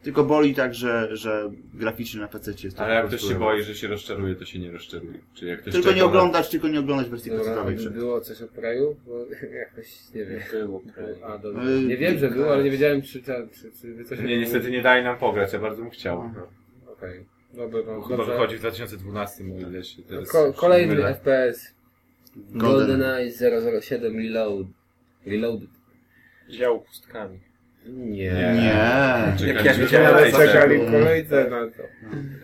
[0.02, 3.62] Tylko boli tak, że, że graficznie na PC jest Ale trochę jak ktoś się boi,
[3.62, 5.18] że się rozczaruje, to się nie rozczaruje.
[5.34, 7.30] Czyli jak ktoś Tylko nie na- oglądać, tylko nie oglądać wersji
[7.66, 7.92] by przed.
[7.92, 8.96] było coś o kraju?
[9.06, 9.26] Bo
[9.66, 10.40] jakoś, nie wiem.
[10.52, 10.82] Było.
[11.24, 11.64] A, dobra.
[11.64, 14.18] Y, Nie wiem, że było, ale nie wiedziałem, czy, czy, czy, czy wy coś...
[14.20, 16.30] Nie, niestety nie dali nam pograć, ja bardzo bym chciał.
[16.92, 17.24] Okej.
[17.54, 18.32] Dobra, no, Chyba dobrze.
[18.32, 20.28] wychodzi w 2012, o ile się teraz...
[20.32, 21.14] Ko kolejny mylę.
[21.14, 21.74] FPS.
[22.36, 22.86] Golden.
[23.00, 23.30] GoldenEye
[23.80, 24.66] 007 Reload.
[25.26, 25.70] Reloaded.
[26.48, 27.38] Dział pustkami.
[27.88, 28.32] Nie.
[28.32, 29.46] Nie.
[29.46, 30.36] Jak ja w wiedziałem, kolejce.
[30.36, 31.82] ale Czekali w kolejce na to.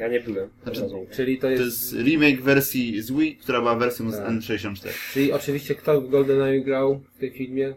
[0.00, 0.48] Ja nie byłem.
[0.62, 0.80] Znaczy-
[1.10, 1.62] Czyli to To jest...
[1.92, 4.28] jest remake wersji z Wii, która była wersją z Tak.
[4.30, 4.88] N64.
[5.12, 7.74] Czyli oczywiście kto w GoldenEye grał w tej filmie?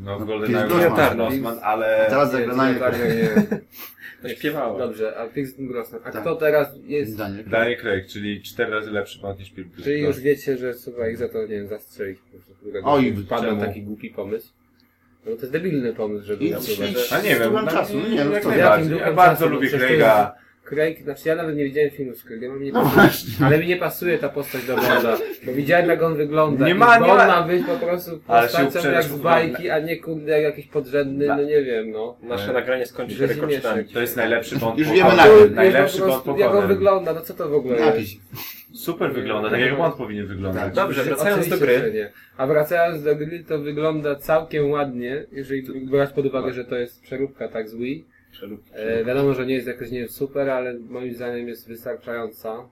[0.00, 1.16] No, w No, GoldenEye Brosnan.
[1.16, 2.06] Brosnan, ale...
[2.08, 3.58] Teraz Nie, zagranają nie, nie,
[4.22, 4.78] No śpiewałem.
[4.78, 6.00] Dobrze, a Pierce Brosnan.
[6.04, 6.20] A Tak.
[6.20, 7.16] kto teraz jest...
[7.16, 7.44] Daniel.
[7.48, 11.16] Daniel Craig, czyli cztery razy lepszy pan niż Pierce Czyli już wiecie, że trzeba ich
[11.16, 12.18] za to, nie wiem, zastrzelić.
[12.18, 12.54] po prostu.
[12.84, 13.60] Oj, wpadł czemu?
[13.60, 14.52] taki głupi pomysł.
[15.26, 16.44] No to jest debilny pomysł, żeby...
[16.44, 18.98] I A nie wiem, Sztuką no, czasu, no nie, no jak najbardziej.
[18.98, 19.46] Ja bardzo?
[19.46, 20.34] No lubię Craiga.
[20.64, 23.46] Craig, znaczy ja nawet nie widziałem filmu z Craigiem, ale mi nie No pasuje, właśnie.
[23.46, 26.98] ale mi nie pasuje ta postać do Bonda, bo widziałem jak on wygląda Nie ma-
[26.98, 30.32] nie Bond ma- ma być po prostu postacią jak w z bajki, a nie kurde
[30.32, 32.16] jak jakiś podrzędny, no nie wiem, no.
[32.22, 33.84] Nasze nagranie skończy się rekordzami.
[33.84, 35.24] To jest najlepszy Bond Już wiemy na.
[35.54, 38.12] Najlepszy po Bond jak on wygląda, no co to w ogóle jest?
[38.72, 40.64] Super wygląda, tak jak Bond powinien wyglądać.
[40.64, 40.74] Tak.
[40.74, 42.10] Dobrze, wracając do gry.
[42.36, 47.02] A wracając do gry, to wygląda całkiem ładnie, jeżeli brać pod uwagę, że to jest
[47.02, 48.04] przeróbka tak z Wii.
[48.72, 52.68] E, wiadomo, że nie jest jakoś nie jest super, ale moim zdaniem jest wystarczająca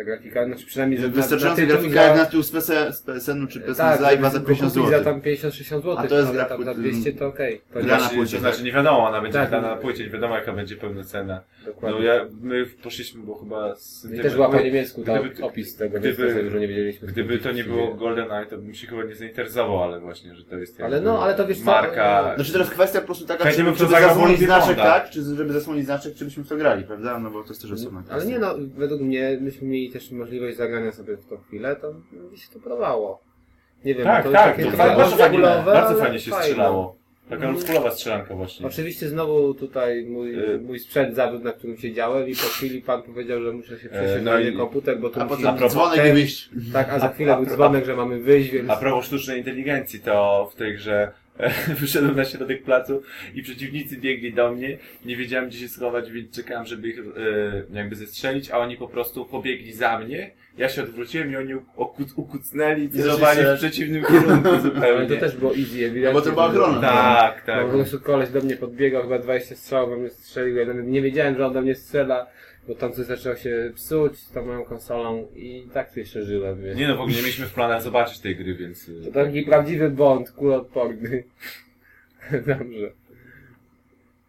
[0.00, 3.60] ta grafika, znaczy przynajmniej za Wystarczająca grafika jak na tytuł z PS- z PSN-u czy
[3.60, 4.98] PSN tak, z live'a za żeby 50 kupić zł.
[4.98, 7.60] za tam 50-60 zł, A to jest ale gra tam za płyt- 200 to okej.
[7.72, 9.48] To Gra nie na Znaczy, płycie, to znaczy nie wiadomo, ona będzie Tak.
[9.50, 11.40] wydana na płycie, nie wiadomo jaka będzie pełna cena.
[11.66, 11.98] dokładnie.
[11.98, 15.76] No ja, my poszliśmy, bo chyba z I też była po niemiecku ta Gdyby- opis
[15.76, 17.08] tego, gdyby- dużo nie wiedzieliśmy.
[17.08, 20.56] Gdyby to nie było GoldenEye, to bym się chyba nie zainteresował, ale właśnie, że to
[20.56, 22.32] jest Ale no, ale to wiesz marka.
[22.34, 25.10] Znaczy teraz kwestia po prostu taka, czy, żeby zasłonić znaczek, tak?
[25.10, 27.18] Czy żeby zasłonić znaczek, czy byśmy w to grali, prawda?
[27.18, 28.30] No bo to jest też osobna Ale kwestia.
[28.30, 31.92] nie no, według mnie myśmy mieli też możliwość zagrania sobie w tą chwilę, to
[32.32, 33.20] mi się to podobało.
[33.84, 36.44] Nie wiem, Tak, to tak, takie to bardzo fajnie, bardzo fajnie się fajne.
[36.46, 36.96] strzelało.
[37.24, 37.54] Taka Mhm.
[37.54, 38.66] oldschoolowa strzelanka właśnie.
[38.66, 43.02] Oczywiście znowu tutaj mój, Y- mój sprzęt zawiódł, na którym siedziałem i po chwili pan
[43.02, 45.36] powiedział, że muszę się E, na no inny i- komputer, bo tu A musi...
[45.42, 46.50] potem propos- dzwonek i wyjść.
[46.72, 48.70] Tak, a za chwilę był dzwonek, że mamy wyjść, więc...
[48.70, 51.12] A propos sztucznej inteligencji, to w tej grze
[51.80, 53.02] wyszedłem na środek placu
[53.34, 54.78] i przeciwnicy biegli do mnie.
[55.04, 57.02] Nie wiedziałem gdzie się schować, więc czekałem, żeby ich e,
[57.72, 60.30] jakby zestrzelić, a oni po prostu pobiegli za mnie.
[60.58, 65.08] Ja się odwróciłem i oni ukuc, ukucnęli i celowali w przeciwnym kierunku zupełnie.
[65.08, 66.02] to też było easy, ewidentnie.
[66.02, 66.80] No bo to była ochrona.
[66.80, 67.66] Tak, No, tak.
[67.66, 71.02] po prostu koleś do mnie podbiegał, chyba 20 strzałów we mnie strzelił, ja nawet nie
[71.02, 72.26] wiedziałem, że on do mnie strzela,
[72.68, 76.76] bo tam coś zaczęło się psuć z tą moją konsolą i tak jeszcze żyłem, wiesz.
[76.76, 78.88] Nie no, w ogóle nie mieliśmy w planach zobaczyć tej gry, więc...
[78.88, 81.24] e, To taki prawdziwy błąd, kuloodporny.
[82.46, 82.92] Dobrze.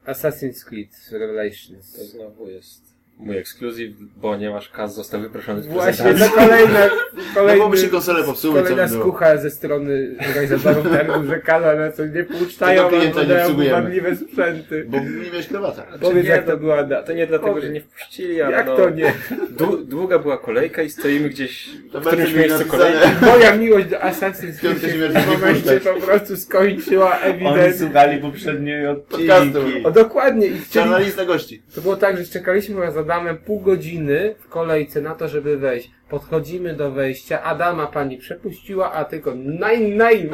[0.06, 1.86] Assassin's Creed To Revelations.
[1.86, 3.92] znowu jest mój ekskluzyw,
[4.22, 6.36] ponieważ Kaz został wyproszony z Właśnie, prezentacji.
[6.42, 6.80] to kolejna,
[7.18, 9.02] No kolejny, bo by się konsole popsuły, co kolejna było.
[9.04, 13.28] skucha ze strony organizatorów targu, że Kala na co nie puszczają, Tego klienta albo nie
[13.36, 13.82] dają obsługujemy.
[13.84, 14.86] wadliwe sprzęty.
[14.88, 15.84] Bo nie miałeś krawata.
[16.02, 17.66] Powiedz nie, jak to- była da- To nie dlatego, Powiedz.
[17.66, 19.14] że nie wpuścili, ale Jak no, to nie?
[19.58, 22.84] dłu- długa była kolejka i stoimy gdzieś To w będzie którymś mi miejscu napisane.
[22.84, 23.26] kolejki.
[23.32, 27.32] Moja miłość do Assassin's Creed Piąty się w tym nie momencie po prostu skończyła Oni
[27.34, 27.74] ewidentnie.
[27.74, 29.60] słuchali poprzedniej Podcastu.
[29.60, 29.84] odcinki.
[29.86, 30.48] O, dokładnie.
[30.48, 31.62] I chcieli, Czarna lista gości.
[31.76, 35.58] to było tak, że czekaliśmy chyba z Adamem pół godziny w kolejce na to, żeby
[35.58, 35.92] wejść.
[36.12, 40.30] Podchodzimy do wejścia, Adama pani przepuściła, a tylko nine, nine.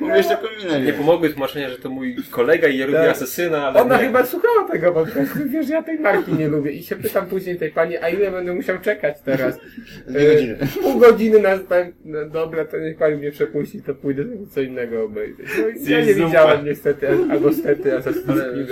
[0.00, 3.08] Mówisz taką minę, Nie pomogły tłumaczenia, że to mój kolega i ja lubię Tak.
[3.10, 4.06] asesyna, ale Ona nie.
[4.06, 6.72] chyba słuchała tego podcastu, wiesz, ja tej marki nie lubię.
[6.72, 9.58] I się pytam później tej pani, a ile będę musiał czekać teraz?
[10.08, 10.56] Dwie godziny.
[10.60, 11.92] E, Pół godziny następne.
[12.04, 15.46] No, dobra, to niech pani mnie przepuści, to pójdę sobie co innego obejrzeć.
[15.58, 17.90] No, ja nie widziałem niestety, albo stety
[18.26, 18.68] Creed.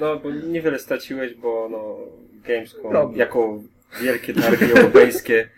[0.00, 1.96] no, bo niewiele straciłeś, bo no,
[2.48, 3.58] Gamescom jako
[4.00, 5.48] wielkie targi europejskie,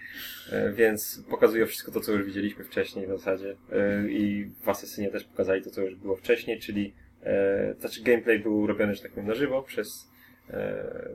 [0.53, 3.57] e, więc pokazuje wszystko to, co już widzieliśmy wcześniej w zasadzie.
[3.73, 8.39] E, I w Assassinie też pokazali to, co już było wcześniej, czyli e, znaczy gameplay
[8.39, 10.09] był robiony, że tak powiem, na żywo przez,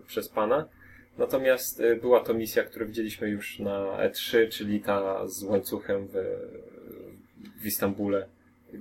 [0.08, 0.70] przez pana.
[1.18, 3.78] Natomiast była to misja, którą widzieliśmy już na
[4.10, 6.14] E3, czyli ta z łańcuchem w,
[7.62, 8.28] w Istambule,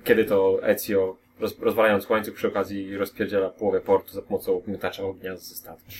[0.04, 5.36] kiedy to Ezio, roz, rozwalając łańcuch przy okazji rozpierdziela połowę portu za pomocą miotacza ognia
[5.36, 5.90] ze statku.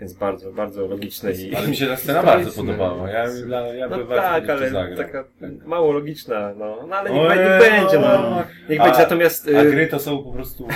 [0.00, 1.54] Więc bardzo, bardzo logiczne i...
[1.54, 3.10] Ale mi się ta scena bardzo podobała.
[3.10, 5.24] Ja, ja, ja No bym tak, ale taka
[5.66, 6.86] mało logiczna, no.
[6.88, 8.30] No ale niech, Ojej, niech będzie, no.
[8.30, 8.44] no.
[8.70, 9.50] Niech A- będzie, natomiast...
[9.56, 10.68] A y, gry to są po prostu...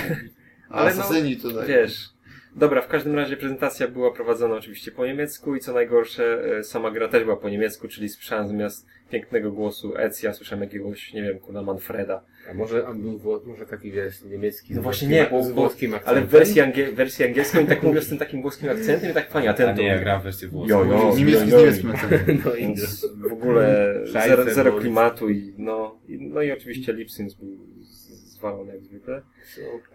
[0.69, 1.67] A Ale no, asasyni tutaj.
[1.67, 2.09] Wiesz.
[2.55, 6.91] Dobra, w każdym razie prezentacja była prowadzona oczywiście po niemiecku i co najgorsze, e, sama
[6.91, 11.39] gra też była po niemiecku, czyli słyszałem zamiast pięknego głosu Ecja, słyszałem jakiegoś, nie wiem,
[11.39, 12.23] kuna Manfreda.
[12.49, 15.53] A może on był Wło- może taki wiesz, niemiecki No właśnie nie, bo- z bo-
[15.61, 16.25] włoskim Ale akcentem.
[16.27, 19.31] w wersji, angie, wersji angielskiej oni tak mówią z tym takim włoskim akcentem i tak
[19.31, 19.81] fajnie, a ten to...
[19.81, 20.25] nie, ja gram w.
[20.53, 21.13] Jo, jo.
[21.17, 22.41] Niemiecki z niemieckim akcentem.
[22.45, 26.51] No i Więc w ogóle Szajce, zero, zero bo- klimatu i no, i, no i
[26.51, 29.21] oczywiście Lipsync był z- zwalony jak zwykle.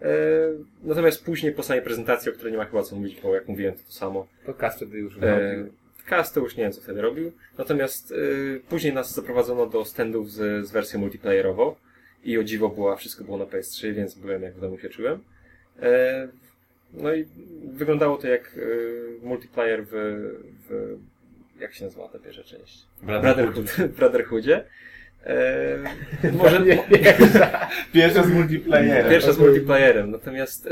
[0.01, 0.07] E,
[0.83, 3.73] natomiast później po samej prezentacji, o której nie ma chyba co mówić, bo jak mówiłem
[3.75, 4.27] to, to samo.
[4.45, 5.65] to Kas wtedy już E.
[6.09, 7.31] Cast to już nie wiem co wtedy robił.
[7.57, 8.15] Natomiast e,
[8.69, 11.75] później nas zaprowadzono do standów z, z wersją multiplayerową
[12.25, 15.23] i o dziwo była, wszystko było na PS3, więc byłem jak w domu się czułem.
[15.81, 16.27] E,
[16.93, 17.25] no i
[17.63, 19.91] wyglądało to jak e, multiplayer w,
[20.69, 20.97] w
[21.59, 22.85] jak się nazywa ta pierwsza część?
[23.03, 24.65] Brotherhood, Brotherhoodzie.
[25.25, 27.13] E, może Nie, nie,
[27.93, 29.09] Pierwsza z multiplayerem.
[29.09, 30.71] pierwsza z multiplayerem, natomiast e,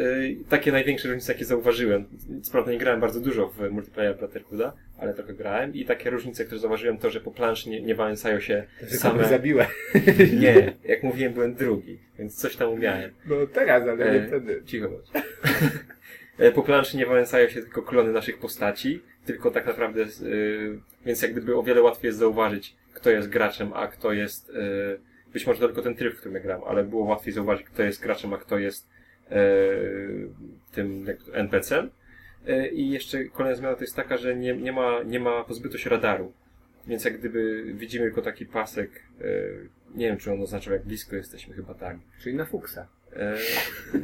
[0.49, 2.05] takie największe różnice, jakie zauważyłem,
[2.41, 6.45] co prawda nie grałem bardzo dużo w multiplayer Brotherhooda, ale trochę grałem i takie różnice,
[6.45, 9.25] które zauważyłem, to, że po planszy nie, nie wałęsają się że same...
[9.27, 9.67] zabiłem.
[10.41, 13.11] Nie, jak mówiłem, byłem drugi, więc coś tam umiałem.
[13.25, 14.61] No teraz, ale nie E, wtedy.
[14.65, 14.89] Cicho.
[16.39, 21.21] E, Po planszy nie wałęsają się tylko klony naszych postaci, tylko tak naprawdę, y, więc
[21.21, 24.99] jak gdyby o wiele łatwiej jest zauważyć, kto jest graczem, a kto jest, y,
[25.33, 28.01] być może tylko ten tryb, w którym ja gram, ale było łatwiej zauważyć, kto jest
[28.01, 28.89] graczem, a kto jest
[29.31, 29.35] y,
[30.71, 31.89] tym NPC-em.
[32.49, 35.77] Y, I jeszcze kolejna zmiana to jest taka, że nie, nie, ma, nie ma pozbyto
[35.77, 36.33] się radaru.
[36.87, 38.89] Więc jak gdyby widzimy tylko taki pasek,
[39.95, 41.97] nie wiem czy on oznaczał jak blisko jesteśmy, chyba tak.
[42.19, 42.87] Czyli na fuksa.
[43.15, 43.37] E,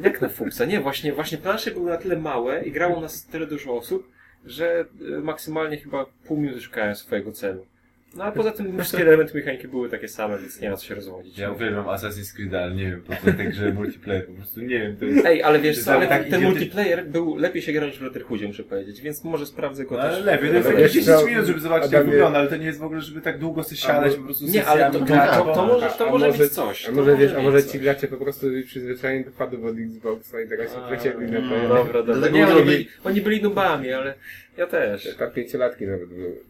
[0.02, 0.64] jak na Fuxa?
[0.66, 4.08] Nie, właśnie, właśnie plansze były na tyle małe i grało nas tyle dużo osób,
[4.46, 4.84] że
[5.16, 7.66] e, maksymalnie chyba pół minuty szukałem swojego celu.
[8.14, 10.94] No a poza tym wszystkie elementy mechaniki były takie same, więc nie ma co się
[10.94, 11.38] rozwodzić.
[11.38, 14.78] Ja uwielbiam Assassin's Creed, ale nie wiem, po co tej grze multiplayer, po prostu nie
[14.78, 15.26] wiem, to jest...
[15.26, 18.46] Ej, ale wiesz co, ale tak ten, multiplayer był lepiej się grał niż w Brotherhoodzie,
[18.46, 20.14] muszę powiedzieć, więc może sprawdzę go No, też.
[20.14, 22.56] ale lepiej, to jest jakieś wiesz 10 co, minut, żeby zobaczyć jak wygląda, ale to
[22.56, 25.06] nie jest w ogóle, żeby tak długo sobie siadać po prostu Nie, ale to, to,
[25.06, 26.88] sesjami to, to, może, to może może- być coś.
[26.88, 30.48] A może wiesz, a może ci gracze po prostu przyzwyczajeni do padów od Xboxa i
[30.48, 31.74] teraz się przecięli na mm, to.
[31.74, 32.54] Dobra, dobra.
[32.64, 34.14] Byli, oni byli nubami, ale
[34.56, 35.16] ja też.
[35.18, 36.49] Tak pięciolatki nawet były.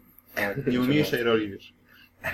[0.67, 1.73] Nie umniejszej roli, wiesz.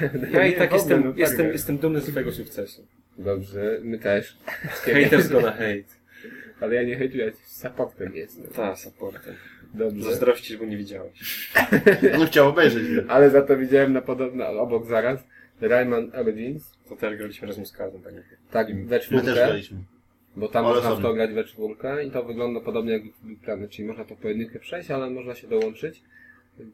[0.33, 1.53] Ja i tak jestem, no tak, jestem, tak.
[1.53, 2.87] jestem dumny z swojego sukcesu.
[3.19, 4.37] Dobrze, my też.
[5.03, 5.97] Haters gonna hate.
[6.61, 8.47] Ale ja nie hejtuję, ja supportem jestem.
[8.47, 9.35] Ta, supportem.
[9.75, 10.03] Dobrze.
[10.03, 11.53] Zazdrościsz, bo nie widziałeś.
[12.21, 12.83] On chciał obejrzeć.
[13.09, 15.21] Ale za to widziałem na podobno, obok zaraz,
[15.61, 16.73] Rayman Origins.
[16.89, 18.15] To też graliśmy razem z Kazem, tak
[18.51, 19.79] Tak, we My też czwórkę, graliśmy.
[20.37, 23.41] bo tam Ale można w to grać we czwórkę i to wygląda podobnie jak Big
[23.41, 26.03] Planet, czyli można to pojedynkę przejść, ale można się dołączyć.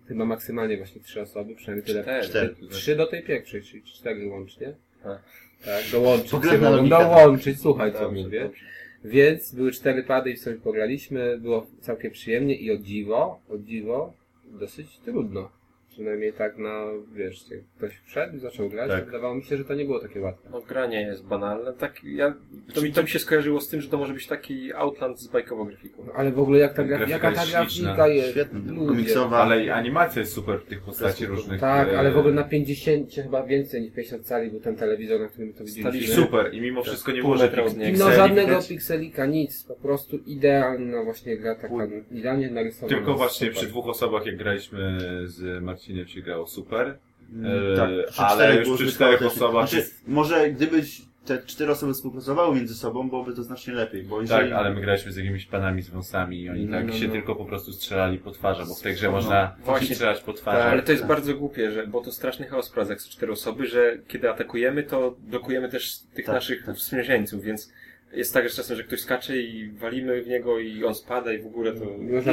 [0.09, 2.03] Chyba maksymalnie właśnie trzy osoby, przynajmniej tyle.
[2.03, 2.25] Cztery.
[2.27, 2.55] Cztery.
[2.71, 4.73] Trzy do tej pierwszej, czyli cztery łącznie.
[5.05, 5.19] A.
[5.65, 8.41] Tak, dołączyć mogą, dołączyć, słuchaj co mówię.
[8.41, 8.61] dobrze.
[9.05, 14.13] Więc były cztery pady i sobie pograliśmy, było całkiem przyjemnie i o dziwo, o dziwo,
[14.45, 15.51] dosyć trudno.
[15.93, 16.85] Przynajmniej tak na,
[17.15, 19.05] wiesz, jak ktoś wszedł i zaczął grać, Tak.
[19.07, 20.49] wydawało mi się, że to nie było takie łatwe.
[20.53, 21.73] No granie jest banalne.
[21.73, 22.35] Tak, ja,
[22.75, 25.27] to, mi, to mi się skojarzyło z tym, że to może być taki Outland z
[25.29, 26.03] bajkową grafiką.
[26.07, 28.31] No, ale w ogóle jak ta, gra, Grafika jaka ta grafika jest.
[28.31, 28.87] Świetna, ludzie.
[28.89, 29.39] komiksowa.
[29.39, 31.61] Ale i animacja jest super tych postaci różnych.
[31.61, 35.21] Tak, e, ale w ogóle na 50, chyba więcej niż 50 cali był ten telewizor,
[35.21, 36.15] na którym to I widzieliśmy.
[36.15, 37.99] super, i mimo wszystko nie Pół było żadnych.
[37.99, 38.69] No żadnego widać.
[38.69, 39.63] pikselika, nic.
[39.65, 41.75] Po prostu idealna właśnie gra, taka
[42.11, 42.97] idealnie narysowana.
[42.97, 43.55] Tylko właśnie Super.
[43.61, 46.99] przy dwóch osobach, jak graliśmy z Marcinem, się grało super.
[47.33, 51.95] Mm, E, tak, przy ale już przy czterech osobach Znaczy, może gdybyś te cztery osoby
[51.95, 54.51] współpracowały między sobą, byłoby to znacznie lepiej, bo jeżeli...
[54.51, 57.07] Tak, ale my graliśmy z jakimiś panami z wąsami i oni No, tak no, się
[57.07, 57.13] no.
[57.13, 59.95] tylko po prostu strzelali po twarzach, bo w tej grze No, można właśnie.
[59.95, 60.73] strzelać po Tak, twarzach.
[60.73, 63.67] ale to jest bardzo głupie, że, bo to straszny chaos wprowadza, jak są cztery osoby,
[63.67, 66.77] że kiedy atakujemy, to blokujemy też tych Tak, naszych tak.
[66.79, 67.73] sprzymierzeńców, więc
[68.13, 71.43] jest tak, że czasem, że ktoś skacze i walimy w niego i on spada i
[71.43, 71.85] w ogóle to...
[71.99, 72.33] Można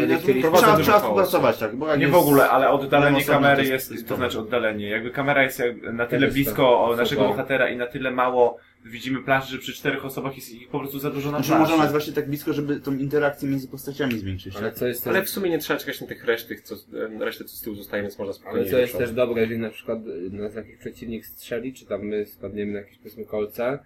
[0.58, 3.92] trzeba, trzeba współpracować, tak, bo jak Nie w jest- ogóle, ale oddalenie kamery to jest-
[3.92, 4.90] jest, to znaczy oddalenie.
[4.90, 5.62] Jakby kamera jest
[5.94, 7.28] na Tak tyle jest blisko o naszego Super.
[7.36, 11.00] bohatera i na tyle mało widzimy planszy, że przy czterech osobach jest ich po prostu
[11.00, 11.62] za dużo na Znaczy planszy.
[11.62, 14.56] można nawet właśnie tak blisko, żeby tą interakcję między postaciami zwiększyć.
[14.56, 14.80] Ale tak?
[14.80, 16.76] co jest też, Ale w sumie nie trzeba czekać na tych reszty, co,
[17.20, 19.70] resztę co z tyłu zostaje, więc można spokojnie ale co jest też dobre, jeżeli na
[19.70, 23.80] przykład y, nas jakiś przeciwnik strzeli, czy tam my spadniemy na jakieś powiedzmy kolce,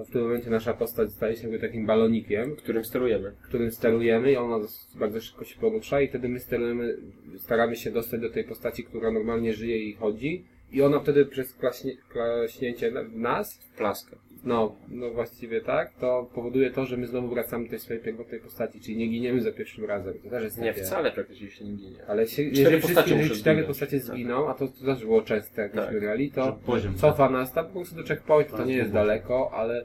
[0.00, 3.32] to w tym momencie nasza postać staje się jakby takim balonikiem, którym sterujemy.
[3.42, 6.96] którym sterujemy i ona bardzo szybko się porusza i wtedy my sterujemy,
[7.38, 11.54] staramy się dostać do tej postaci, która normalnie żyje i chodzi i ona wtedy przez
[11.54, 14.16] klaśnie, klaśnięcie nas, Plaskę.
[14.44, 18.40] No, no właściwie tak, to powoduje to, że my znowu wracamy do tej swojej pierwotnej
[18.40, 20.14] postaci, czyli nie giniemy za pierwszym razem.
[20.24, 20.84] To też jest Nie, takie...
[20.84, 21.96] wcale praktycznie się nie ginie.
[22.08, 23.66] Ale się, jeżeli, postacie wszystkie, muszą cztery zginąć.
[23.66, 24.06] postacie Tak.
[24.06, 25.84] zginą, a to, to też było częste, jak Tak.
[25.84, 26.94] myśmy grali, to Że poziom.
[26.94, 29.84] cofa nas tam po prostu do checkpointu, to Tak, nie jest daleko, ale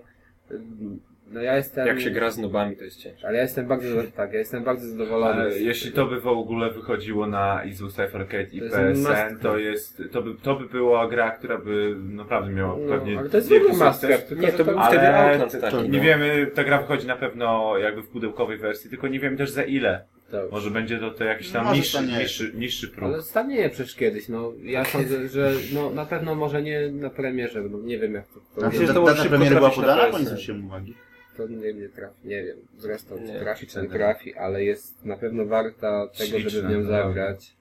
[1.32, 1.88] no ja jestem...
[1.88, 3.28] Jak się gra z nobami, to jest ciężko.
[3.28, 5.42] Ale ja jestem bardzo, tak, ja jestem bardzo zadowolony.
[5.42, 9.40] Ale z- jeśli to by w ogóle wychodziło na Izu Cypher Arcade i To PSN,
[9.42, 13.30] to jest, to by, to by była gra, która by naprawdę miała No, pewnie ale
[13.30, 15.90] to jest wielki master, Nie, że to był ale wtedy Outland to- taki.
[15.90, 16.04] Nie no.
[16.04, 19.64] wiemy, ta gra wychodzi na pewno jakby w pudełkowej wersji, tylko nie wiemy też za
[19.64, 20.06] ile.
[20.32, 23.04] to, Może będzie to, to jakiś tam Może niższy, niższy, niższy próg.
[23.14, 24.54] Ale stanieje przecież kiedyś, no.
[24.64, 28.40] Ja sądzę, że no na pewno może nie na premierze, no nie wiem jak to,
[28.56, 30.94] to, A Myślę, to, to data premiery była podana, nie zwróciłem uwagi.
[31.38, 32.58] To nie, nie trafi, nie wiem.
[32.78, 36.84] Zresztą Nie, trafi, czy nie trafi, ale jest na pewno warta tego, żeby w nią
[36.84, 37.56] zagrać.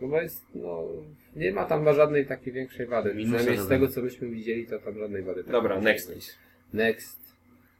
[0.00, 0.84] No bo jest, no,
[1.36, 3.14] nie ma tam żadnej takiej większej wady.
[3.14, 5.44] Przynajmniej z tego co myśmy widzieli, to tam żadnej wady.
[5.44, 6.12] Dobra, next.
[6.72, 7.24] Next.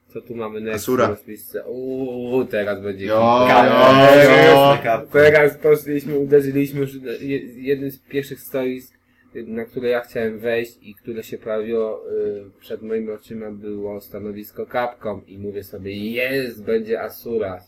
[0.09, 0.77] Co tu mamy next?
[0.77, 1.17] Asura.
[1.67, 5.07] Uuu, teraz będzie Jo, jo, jo.
[5.13, 8.93] Teraz poszliśmy, uderzyliśmy już je- jednym z pierwszych stories,
[9.43, 14.67] na które ja chciałem wejść i które się pojawiło y, przed moimi oczyma było stanowisko
[14.67, 17.61] Capcom i mówię sobie, jest, będzie Asura.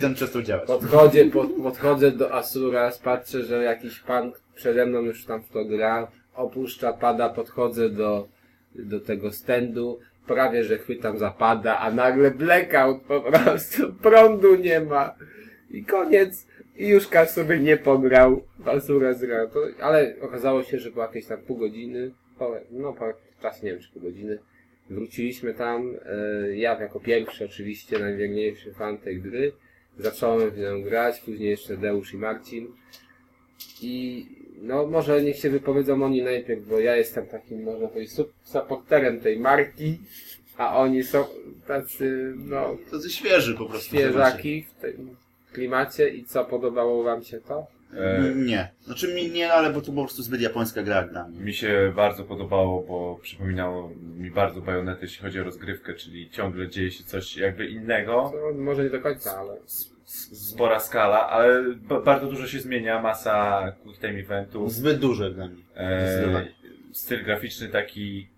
[0.00, 0.66] Ten przestał działać.
[0.66, 5.64] Podchodzę, pod, podchodzę do Asura, patrzę, że jakiś pan przede mną już tam w to
[5.64, 8.28] gra, opuszcza pada, podchodzę do,
[8.74, 14.80] do tego standu, prawie że chwytam za pada, a nagle blackout po prostu, prądu nie
[14.80, 15.14] ma.
[15.70, 16.46] I koniec.
[16.76, 19.46] I już Kaz sobie nie pograł w Asura zgra.
[19.46, 23.04] To, ale okazało się, że było jakieś tam pół godziny, po, no po
[23.42, 24.38] czas nie wiem czy pół godziny.
[24.90, 29.52] Wróciliśmy tam, e, ja jako pierwszy oczywiście, najwierniejszy fan tej gry.
[29.98, 32.68] Zacząłem w nią grać, później jeszcze Deusz i Marcin.
[33.82, 34.26] I
[34.62, 39.38] no może niech się wypowiedzą oni najpierw, bo ja jestem takim, można powiedzieć, supporterem tej
[39.38, 39.98] marki,
[40.56, 41.24] a oni są
[41.66, 43.86] tacy, no, To jest świeży po prostu.
[43.86, 45.16] świeżaki w tym
[45.54, 47.66] klimacie i co, podobało wam się to?
[47.96, 48.70] E, Nie.
[48.82, 51.40] Znaczy mi nie, ale bo to po prostu zbyt japońska gra dla mnie.
[51.40, 56.68] Mi się bardzo podobało, bo przypominało mi bardzo bajonety, jeśli chodzi o rozgrywkę, czyli ciągle
[56.68, 58.32] dzieje się coś jakby innego.
[58.32, 59.56] Co, może nie do końca, ale
[60.32, 65.48] Spora skala, ale ba- bardzo dużo się zmienia, masa quick time eventów, Zbyt duże dla
[65.48, 65.62] mnie.
[65.76, 66.46] e,
[66.92, 68.28] styl graficzny taki...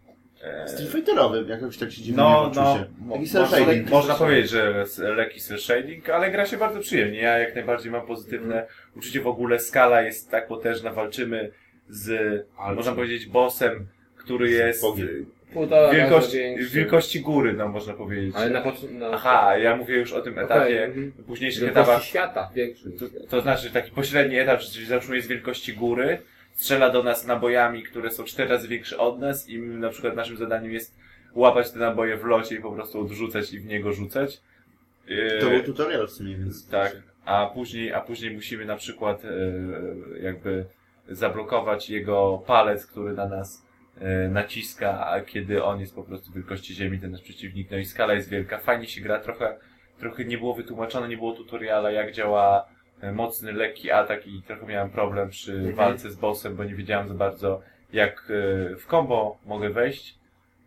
[0.47, 3.91] E, Street Fighterowy, jakoś tak się dziwnie no, no, mo- Taki można, cel shading.
[3.91, 7.19] można powiedzieć, że lekki cel shading, ale gra się bardzo przyjemnie.
[7.19, 8.67] Ja jak najbardziej mam pozytywne
[8.97, 9.21] uczucie.
[9.21, 11.51] W ogóle skala jest tak potężna, walczymy
[11.89, 13.87] z, można powiedzieć, bossem,
[14.17, 15.27] który jest Bogiem.
[15.93, 16.39] wielkości,
[16.71, 18.35] wielkości góry, no można powiedzieć.
[18.37, 21.13] Ale na początku, no, Aha, ja mówię już o tym etapie, Okej, mhm.
[21.19, 22.03] w późniejszych etapach.
[22.05, 22.91] świata większy.
[22.91, 26.19] To, to znaczy taki pośredni etap, czyli załóżmy jest wielkości góry,
[26.57, 30.37] strzela do nas nabojami, które są cztery razy większe od nas i na przykład naszym
[30.37, 30.97] zadaniem jest
[31.35, 34.41] łapać te naboje w locie i po prostu odrzucać i w niego rzucać.
[35.41, 36.69] To był tutorial w sumie, więc...
[36.69, 39.29] tak, a później, a później musimy na przykład e,
[40.23, 40.65] jakby
[41.09, 43.67] zablokować jego palec, który na nas
[44.01, 47.85] e, naciska, a kiedy on jest po prostu wielkości ziemi, ten nasz przeciwnik, no i
[47.85, 49.59] skala jest wielka, fajnie się gra, trochę,
[49.99, 52.76] trochę nie było wytłumaczone, nie było tutoriala, jak działa
[53.13, 55.75] mocny, lekki atak i trochę miałem problem przy Mhm.
[55.75, 60.19] walce z bossem, bo nie wiedziałem za bardzo jak e, w combo mogę wejść,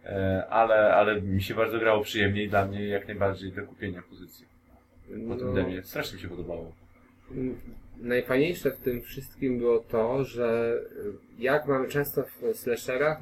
[0.05, 4.01] e, ale, ale mi się bardzo grało przyjemnie i dla mnie jak najbardziej do kupienia
[4.09, 4.45] pozycji
[5.07, 5.84] po tym No, demie.
[5.84, 6.71] Strasznie mi się podobało.
[7.32, 7.55] m,
[7.97, 10.77] najfajniejsze w tym wszystkim było to, że
[11.39, 13.19] jak mamy często w slasherach,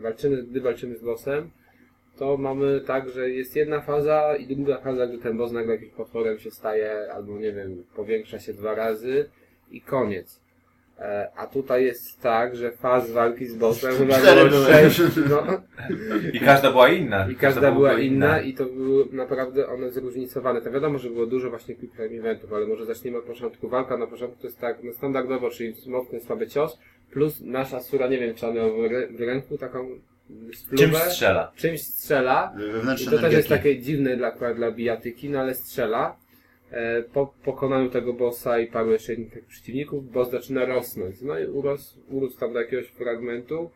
[0.00, 1.50] walczymy, gdy walczymy z bossem,
[2.18, 5.92] to mamy tak, że jest jedna faza i druga faza, gdy ten boss nagle jakimś
[5.92, 9.28] potworem się staje, albo nie wiem, powiększa się dwa razy
[9.70, 10.40] i koniec.
[10.98, 14.64] E, A tutaj jest tak, że faz walki z bossem chyba było były.
[14.66, 15.00] sześć,
[15.30, 15.46] no,
[16.32, 17.30] I każda była inna.
[17.30, 20.60] i każda była inna i to były naprawdę one zróżnicowane.
[20.62, 23.68] To wiadomo, że było dużo właśnie quick time eventów, ale może zaczniemy od początku.
[23.68, 26.78] Walka na początku to jest tak no standardowo, czyli mocny, słaby cios,
[27.10, 29.88] plus nasza sura, nie wiem czy on miał w, rę- w ręku taką
[30.54, 31.52] spluwę, Czymś strzela.
[31.56, 32.54] czymś strzela.
[32.56, 36.16] I Wewnętrzne to też jest takie dziwne dla, dla bijatyki, no ale strzela.
[36.70, 41.16] E, Po pokonaniu tego bossa i paru jeszcze innych przeciwników, boss zaczyna rosnąć.
[41.22, 43.70] No i urósł, urósł tam do jakiegoś fragmentu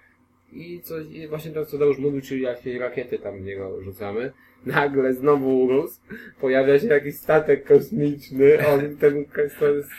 [0.53, 4.33] i coś, i właśnie to co Deusz mówił, czyli jakieś rakiety tam w niego rzucamy.
[4.67, 6.01] Nagle znowu urósł,
[6.41, 9.25] pojawia się jakiś statek kosmiczny, on ten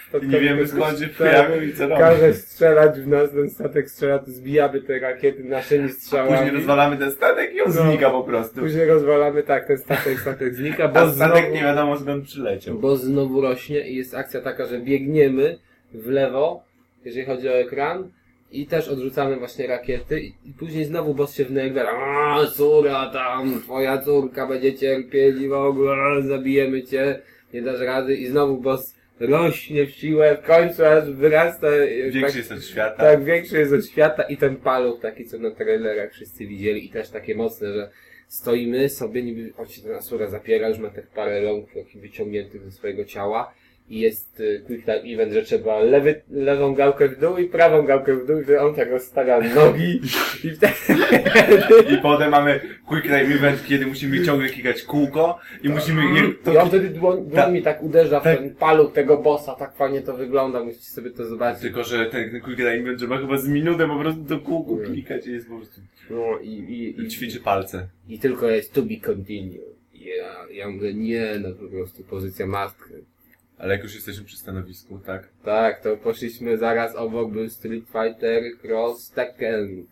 [0.09, 2.01] statek nie wiemy skąd się pojawił i co robi.
[2.01, 6.35] Każe strzelać w nas, ten statek strzela, to zbijamy te rakiety naszymi strzałami.
[6.37, 7.83] Później rozwalamy ten statek i on No.
[7.83, 8.59] znika po prostu.
[8.59, 12.75] Później rozwalamy tak, ten statek, statek znika, A bo statek znowu, nie wiadomo skąd przyleciał.
[12.79, 15.59] bo znowu rośnie i jest akcja taka, że biegniemy
[15.93, 16.63] w lewo,
[17.05, 18.11] jeżeli chodzi o ekran
[18.51, 23.97] i też odrzucamy właśnie rakiety i, później znowu boss się wnerwia, a córa tam, twoja
[23.97, 27.21] córka będzie cierpieć i w ogóle zabijemy cię,
[27.53, 28.15] nie dasz rady.
[28.15, 32.63] I znowu boss rośnie w siłę, w końcu aż wyrasta e, Większy tak, jest od
[32.63, 33.03] świata.
[33.03, 36.89] tak, większy jest od świata i ten paluch taki, co na trailerach wszyscy widzieli i
[36.89, 37.89] też takie mocne, że
[38.27, 42.71] stoimy sobie, niby on się ten Asura zapiera, już ma tych parę rąk wyciągniętych ze
[42.71, 43.53] swojego ciała
[43.89, 47.83] i jest y, quick time event, że trzeba lewy, lewą gałkę w dół i prawą
[47.85, 50.01] gałkę w dół, że on tak rozstawia nogi
[50.43, 50.73] i wtedy
[51.93, 56.01] I potem mamy quick time event, kiedy musimy ciągle klikać kółko i musimy...
[56.01, 58.37] Je, i on wtedy dłoń, dłońmi tak uderza w tak.
[58.37, 61.61] ten paluch tego bossa, tak fajnie to wygląda, musicie sobie to zobaczyć.
[61.61, 64.79] Tylko, że ten, ten quick time event trzeba chyba z minutę po prostu do kółku
[64.79, 64.91] Mm.
[64.91, 65.81] klikać i jest po prostu...
[66.09, 67.87] No i, i, i, Ćwiczy palce.
[68.09, 69.79] I tylko jest to be continued.
[69.93, 72.93] Ja, ja mówię, nie, no po prostu pozycja mask.
[73.59, 75.27] Ale jak już jesteśmy przy stanowisku, tak?
[75.43, 79.85] Tak, to poszliśmy zaraz obok, był Street Fighter Cross Tekken.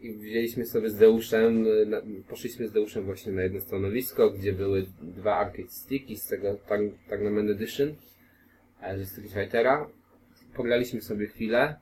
[0.00, 4.86] I wzięliśmy sobie z Deuszem, na, poszliśmy z Deuszem właśnie na jedno stanowisko, gdzie były
[5.02, 6.56] dwa arcade sticki z tego
[7.08, 7.94] Tournament Edition,
[8.82, 9.86] e, ze Street Fightera.
[10.54, 11.74] Pograliśmy sobie chwilę.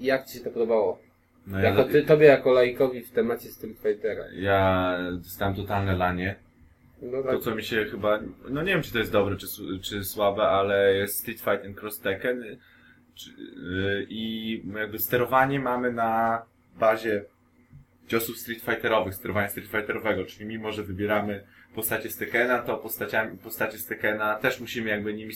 [0.00, 0.98] I jak Ci się to podobało?
[1.46, 4.24] No Jako ty, tobie jako laikowi w temacie Street Fightera.
[4.36, 6.36] ja dostałem totalne lanie.
[7.02, 9.46] No tak, To co mi się chyba, no nie wiem czy to jest dobre czy,
[9.82, 12.58] czy słabe, ale jest Street Fighter and Cross Tekken y,
[13.14, 16.42] czy, y, i jakby sterowanie mamy na
[16.78, 17.24] bazie
[18.06, 23.38] ciosów Street Fighterowych, sterowania Street Fighterowego, czyli mimo, że wybieramy postacie z Tekkena, to postaciami,
[23.38, 25.34] postacie z Tekkena też musimy jakby nimi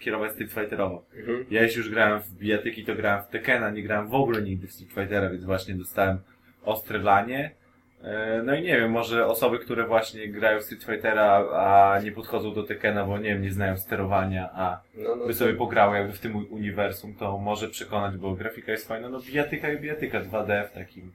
[0.00, 1.04] kierować Street Fighterowo.
[1.16, 1.44] Mhm.
[1.50, 4.66] Ja jeśli już grałem w bijatyki, to grałem w Tekkena, nie grałem w ogóle nigdy
[4.66, 6.18] w Street Fightera, więc właśnie dostałem
[6.62, 7.59] ostre lanie.
[8.04, 12.12] E, No i nie wiem, może osoby, które właśnie grają w Street Fightera, a nie
[12.12, 15.96] podchodzą do Tekkena, bo nie wiem, nie znają sterowania, a no, no, by sobie pograły
[15.96, 20.20] jakby w tym uniwersum, to może przekonać, bo grafika jest fajna, no bijatyka i bijatyka
[20.20, 21.12] 2D w takim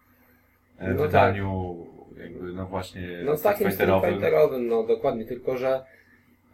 [0.79, 1.77] e, No wydaniu
[2.17, 4.13] jakby no właśnie No Street takim Street Fighterowym.
[4.13, 5.83] Fighterowym, no dokładnie, tylko że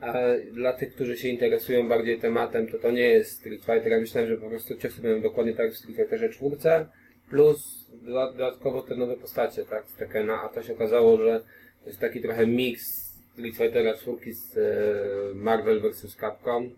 [0.01, 3.91] e, dla tych, którzy się interesują bardziej tematem, to to nie jest Street Fighter.
[3.91, 6.86] Ja myślałem, że po prostu ciosy będą dokładnie tak w Street Fighterze czwórce,
[7.29, 11.41] plus dodatkowo te nowe postacie, tak, z Tekkena, a to się okazało, że
[11.83, 16.15] to jest taki trochę mix Street Fightera czwórki z e, Marvel vs.
[16.15, 16.69] Capcom,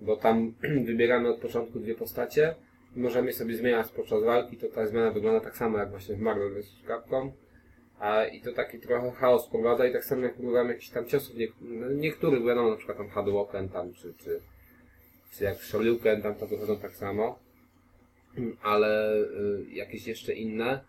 [0.00, 0.54] bo tam
[0.88, 2.54] wybieramy od początku dwie postacie
[2.96, 6.20] i możemy sobie zmieniać podczas walki, to ta zmiana wygląda tak samo jak właśnie w
[6.20, 6.86] Marvel vs.
[6.86, 7.32] Capcom.
[7.98, 11.36] A, I to taki trochę chaos wprowadza i tak samo jak próbowałem jakichś tam ciosów,
[11.36, 14.40] nie, no, niektórych wiadomo, na przykład tam Hadouken tam, czy, czy,
[15.32, 17.38] czy jak Shoryuken tam to wychodzą tak samo,
[18.62, 20.80] ale y, jakieś jeszcze inne,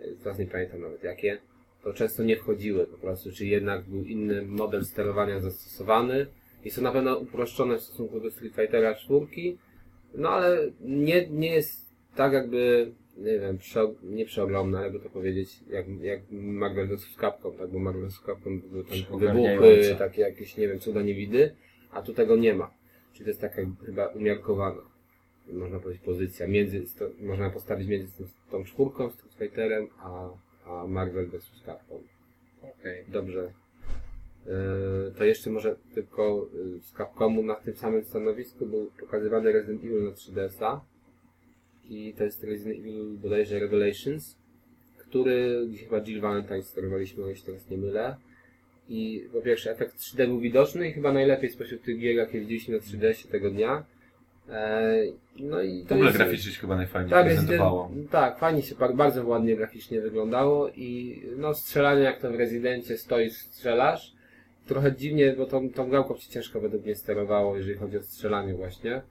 [0.00, 1.38] y, teraz nie pamiętam nawet jakie,
[1.82, 6.26] to często nie wchodziły po prostu, czy jednak był inny model sterowania zastosowany.
[6.64, 9.26] Jest to na pewno uproszczone w stosunku do Street Fightera 4,
[10.14, 15.60] no ale nie, nie jest tak jakby, nie wiem, prze, nie przeogromne, jakby to powiedzieć,
[15.70, 17.16] jak, jak Marvel vs.
[17.20, 18.20] Capcom, tak, bo Marvel vs.
[18.26, 21.54] Capcom były tam wybuchy, takie jakieś, nie wiem, cuda niewidy,
[21.90, 22.70] a tu tego nie ma.
[23.12, 24.82] Czyli to jest taka chyba umiarkowana,
[25.52, 26.84] można powiedzieć, pozycja między,
[27.20, 28.12] można postawić między
[28.50, 30.28] tą, czwórką, Street Fighterem, a,
[30.66, 31.62] a Marvel vs.
[31.66, 31.98] Capcom.
[32.62, 33.04] Okej.
[33.08, 33.52] Dobrze.
[34.46, 39.84] Yy, To jeszcze może tylko yy, z Capcomu na tym samym stanowisku był pokazywany Resident
[39.84, 40.80] Evil na 3DS-a
[41.90, 44.36] i to jest Resident Evil bodajże Revelations,
[44.98, 48.16] który gdzie chyba Jill Valentine sterowaliśmy, o się teraz nie mylę.
[48.88, 52.76] I po pierwsze efekt 3D był widoczny i chyba najlepiej spośród tych gier, jakie widzieliśmy
[52.76, 53.84] na 3DS się tego dnia.
[54.52, 57.82] Eee, no i W to ogóle jest- graficznie się chyba najfajniej tak, prezentowało.
[57.88, 62.98] Resident, tak, fajnie się bardzo ładnie graficznie wyglądało i no strzelanie jak to w Rezydencie
[62.98, 64.12] stoisz, strzelasz.
[64.66, 68.54] Trochę dziwnie, bo tą, tą gałką się ciężko według mnie sterowało, jeżeli chodzi o strzelanie
[68.54, 69.02] właśnie.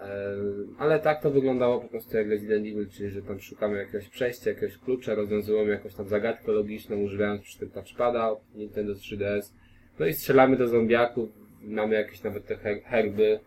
[0.00, 0.36] E,
[0.78, 4.50] ale tak to wyglądało po prostu jak Resident Evil, czyli że tam szukamy jakiegoś przejścia,
[4.50, 9.52] jakiegoś klucza, rozwiązujemy jakąś tam zagadkę logiczną, używając przy tym touchpada Nintendo 3DS.
[9.98, 11.28] No i strzelamy do zombiaków,
[11.62, 13.40] mamy jakieś nawet te her- herby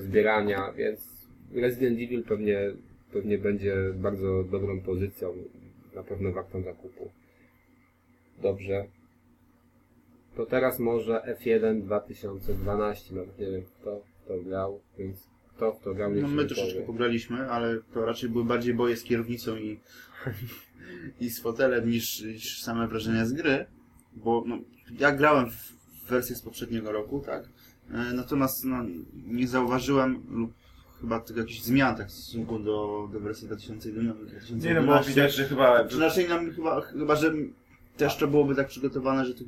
[0.00, 2.72] zbierania, więc Resident Evil pewnie,
[3.12, 5.34] pewnie będzie bardzo dobrą pozycją,
[5.94, 7.10] na pewno wartą zakupu.
[8.42, 8.84] Dobrze.
[10.36, 15.94] To teraz może F1 2012, nawet nie wiem kto to grał, więc kto w to
[15.94, 19.80] grał niech No my troszeczkę pograliśmy, ale to raczej były bardziej boje z kierownicą i,
[21.20, 23.66] i z fotelem niż, niż same wrażenia z gry.
[24.12, 24.58] Bo no,
[24.98, 25.74] ja grałem w
[26.08, 27.48] wersję z poprzedniego roku, tak?
[27.90, 28.76] E, Natomiast no,
[29.26, 30.52] nie zauważyłem lub
[31.00, 34.24] chyba tego jakichś zmian tak w stosunku do, do wersji 2011.
[34.56, 35.84] Nie no, bo widać, że chyba...
[35.84, 37.32] Czy raczej nam chyba, chyba, że
[37.96, 39.46] też to byłoby tak przygotowane, że tych,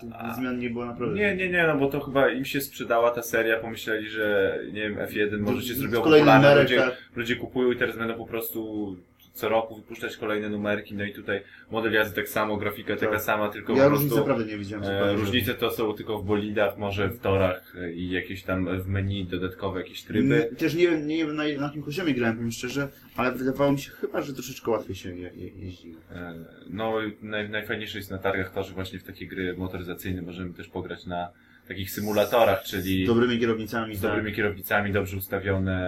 [0.00, 1.16] tych zmian nie było naprawdę.
[1.16, 4.80] Nie, nie, nie, no bo to chyba im się sprzedała ta seria, pomyśleli, że nie
[4.80, 6.96] wiem, F1 może się zrobiło popularne, ludzie, tak.
[7.16, 8.96] ludzie kupują i teraz będą po prostu
[9.32, 13.22] co roku wypuszczać kolejne numerki, no i tutaj model jazdy tak samo, grafika taka Tak.
[13.22, 14.84] sama, tylko Ja prostu naprawdę nie widziałem.
[14.84, 18.88] e, różnice to są tylko w bolidach, może w torach e, i jakieś tam w
[18.88, 20.48] menu dodatkowe jakieś tryby.
[20.50, 23.72] N- Też nie wiem, nie wiem na, na jakim poziomie grałem, powiem szczerze, ale wydawało
[23.72, 25.94] mi się chyba, że troszeczkę łatwiej się je, je, jeździ.
[26.14, 26.34] E,
[26.70, 30.68] No, naj, najfajniejsze jest na targach to, że właśnie w takie gry motoryzacyjne możemy też
[30.68, 31.28] pograć na
[31.68, 33.94] takich symulatorach, czyli Z dobrymi kierownicami.
[33.96, 34.10] z tak.
[34.10, 35.78] dobrymi kierownicami, dobrze ustawione,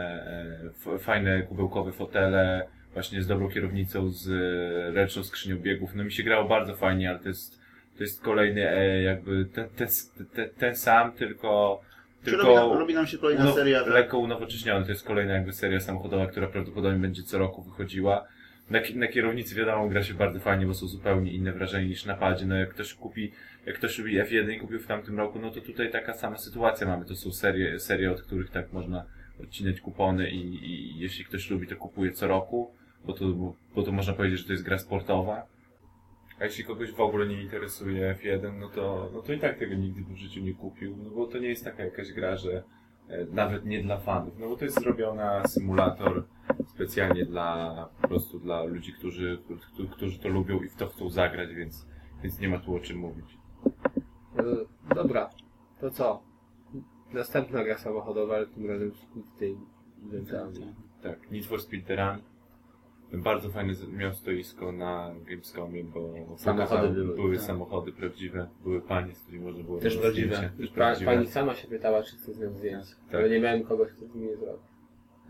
[0.95, 5.95] e, fajne kubełkowe fotele, właśnie z dobrą kierownicą, z e, ręczną skrzynią biegów.
[5.95, 7.61] No mi się grało bardzo fajnie, ale to jest,
[7.97, 9.89] to jest kolejny e, jakby ten, ten,
[10.35, 11.81] ten, ten sam, tylko,
[12.25, 13.85] tylko robi, nam, robi nam się kolejna unow- seria.
[13.85, 13.93] Tak?
[13.93, 14.85] lekko unowocześniony.
[14.85, 18.27] To jest kolejna jakby seria samochodowa, która prawdopodobnie będzie co roku wychodziła.
[18.71, 22.15] Na, na kierownicy wiadomo, gra się bardzo fajnie, bo są zupełnie inne wrażenia niż na
[22.15, 22.47] padzie.
[22.47, 23.33] No jak ktoś kupi,
[23.67, 26.87] jak ktoś lubi F1 i kupił w tamtym roku, no to tutaj taka sama sytuacja
[26.87, 27.05] mamy.
[27.05, 29.05] To są serie, serie od których tak można
[29.43, 32.75] odcinać kupony i, i jeśli ktoś lubi, to kupuje co roku,
[33.07, 33.25] bo to,
[33.75, 35.47] bo, to można powiedzieć, że to jest gra sportowa.
[36.41, 39.75] A jeśli kogoś w ogóle nie interesuje F1, no to, no to i tak tego
[39.75, 42.63] nigdy w życiu nie kupił, no bo to nie jest taka jakaś gra, że
[43.09, 46.25] e, nawet nie dla fanów, no bo to jest zrobiona symulator
[46.67, 49.39] specjalnie dla, po prostu dla ludzi, którzy,
[49.73, 51.87] którzy, którzy to lubią i w to chcą zagrać, więc,
[52.23, 53.39] więc nie ma tu o czym mówić.
[54.39, 55.31] E, Dobra,
[55.81, 56.23] to co?
[57.13, 59.43] Następna gra samochodowa, ale tym razem z
[60.07, 60.75] eventami.
[61.03, 62.34] Tak, Need for Speed The Run.
[63.23, 67.47] Bardzo fajne z- miał stoisko na Gamescomie, bo Samochody były, były tak.
[67.47, 70.51] samochody prawdziwe, były panie, z którymi można było Też prawdziwe.
[70.59, 71.13] Też Pa, prawdziwe.
[71.13, 72.87] pani sama się pytała, czy chce z nią zdjęć.
[73.11, 73.21] Tak.
[73.21, 74.63] Ale nie miałem kogoś, kto z nie zrobił.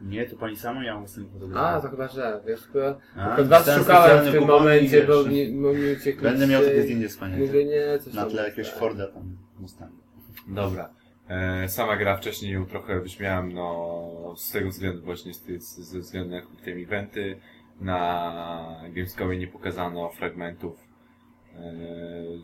[0.01, 3.71] Nie, to pani sama miała z tym A, to chyba, że wiesz, chyba A, was
[3.79, 7.47] szukałem w tym momencie, wiesz, bo mi, bo mi uciekli Będę miał takie zdjęcie wspaniałe.
[7.47, 8.79] Mówię, nie, coś Na tle jakiegoś tak.
[8.79, 9.97] Forda tam Mustangu.
[10.49, 10.91] Dobra.
[11.29, 15.99] E, sama gra wcześniej ją trochę wyśmiałem, no z tego względu właśnie, z, z, ze
[15.99, 17.37] względu na time eventy.
[17.81, 20.89] Na Gamescomie nie pokazano fragmentów
[21.55, 21.73] e,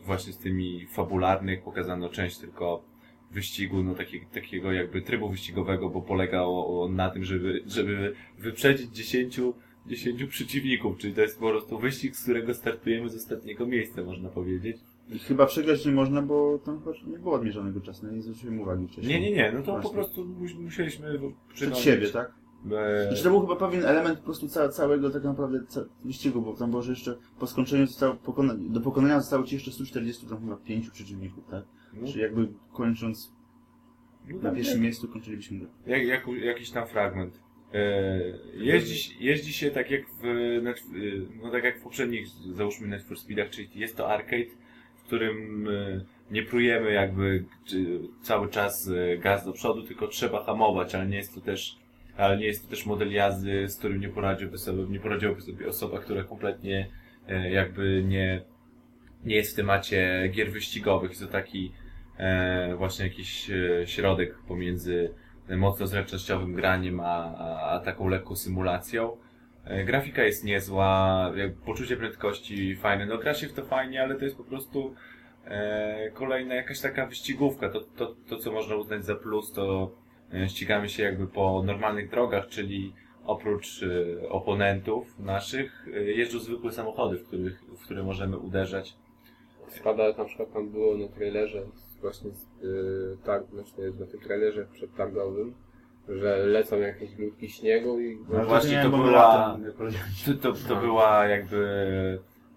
[0.05, 2.83] właśnie z tymi fabularnych, pokazano część tylko
[3.31, 8.91] wyścigu, no taki, takiego jakby trybu wyścigowego, bo polegało on na tym, żeby, żeby wyprzedzić
[8.91, 9.41] 10,
[9.87, 14.29] 10 przeciwników, czyli to jest po prostu wyścig, z którego startujemy z ostatniego miejsca, można
[14.29, 14.77] powiedzieć.
[15.09, 19.21] I chyba przegrać nie można, bo tam nie było odmierzonego czasu, nie zwróciłem uwagi wcześniej.
[19.21, 19.91] Nie, nie, nie, no to Właśnie.
[19.91, 21.19] po prostu mus- musieliśmy
[21.55, 22.33] Przed siebie, tak?
[22.67, 25.61] E, Znaczy to był chyba pewien element po prostu ca całego tak naprawdę
[26.05, 29.71] wyścigu, bo tam było, że jeszcze po skończeniu zostało pokona do pokonania zostało ci jeszcze
[29.73, 31.65] 140 tam chyba 5 przeciwników, tak?
[31.95, 33.33] no, Czyli jakby kończąc
[34.29, 37.41] no na tak, pierwszym miejscu kończylibyśmy jak, jak, jakiś tam fragment.
[37.75, 38.21] E,
[38.55, 40.23] jeździ, się- jeździ się tak jak w,
[40.63, 44.45] Netf- no tak jak w poprzednich, załóżmy Net for Speedach, czyli jest to arcade,
[44.97, 50.45] w którym e, nie prujemy jakby czy, cały czas e, gaz do przodu, tylko trzeba
[50.45, 51.77] hamować, ale nie jest to też
[52.21, 55.69] ale nie jest to też model jazdy, z którym nie poradziłby sobie, nie poradziłaby sobie
[55.69, 56.89] osoba, która kompletnie
[57.29, 58.43] e, jakby nie,
[59.25, 61.11] nie jest w temacie gier wyścigowych.
[61.11, 61.73] Jest to taki
[62.19, 65.15] e, właśnie jakiś e, środek pomiędzy
[65.57, 67.37] mocno zręcznościowym graniem, a,
[67.71, 69.17] a, taką lekką symulacją.
[69.85, 71.33] Grafika jest niezła,
[71.65, 73.07] poczucie prędkości fajne.
[73.07, 74.95] No gra się w to fajnie, ale to jest po prostu
[75.45, 79.93] E, kolejna jakaś taka wyścigówka, to, to, to co można uznać za plus, to
[80.49, 82.93] ścigamy się jakby po normalnych drogach, czyli
[83.25, 88.97] oprócz e, oponentów naszych e, jeżdżą zwykłe samochody, w, których, w które możemy uderzać.
[89.69, 91.63] Spada na przykład tam było na trailerze,
[92.01, 92.31] właśnie
[92.63, 95.55] yy, tak, znaczy jest na tym trailerze przedtargowym,
[96.09, 99.59] że lecą jakieś grudki śniegu i No Ale właśnie, nie, to bo była-.
[100.27, 101.59] To, to, to była jakby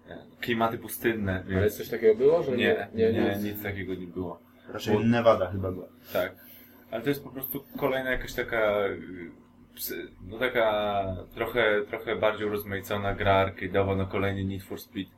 [0.08, 4.06] e, klimaty pustynne, Ale więc coś takiego było, że nie, nie, nie, nic takiego nie
[4.06, 4.38] było.
[4.68, 5.86] Raczej Nevada chyba była.
[6.12, 6.43] Tak.
[6.94, 13.14] Ale to jest po prostu kolejna jakaś taka y, no taka trochę, trochę bardziej urozmaicona
[13.14, 15.10] gra arcade'owa, no kolejny Need for Speed,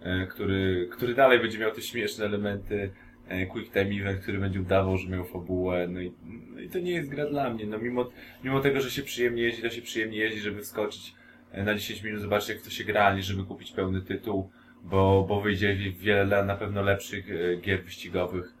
[0.00, 2.90] e, który, który dalej będzie miał te śmieszne elementy,
[3.28, 6.12] e, Quick Time Event, który będzie udawał, że miał fabułę, no i,
[6.54, 8.10] no i to nie jest gra dla mnie, no mimo,
[8.44, 11.14] mimo tego, że się przyjemnie jeździ, to się przyjemnie jeździ, żeby wskoczyć
[11.52, 14.50] e, na 10 minut, zobaczyć jak to się gra, a nie żeby kupić pełny tytuł,
[14.84, 17.26] bo, bo wyjdzie wiele na pewno lepszych
[17.60, 18.54] gier wyścigowych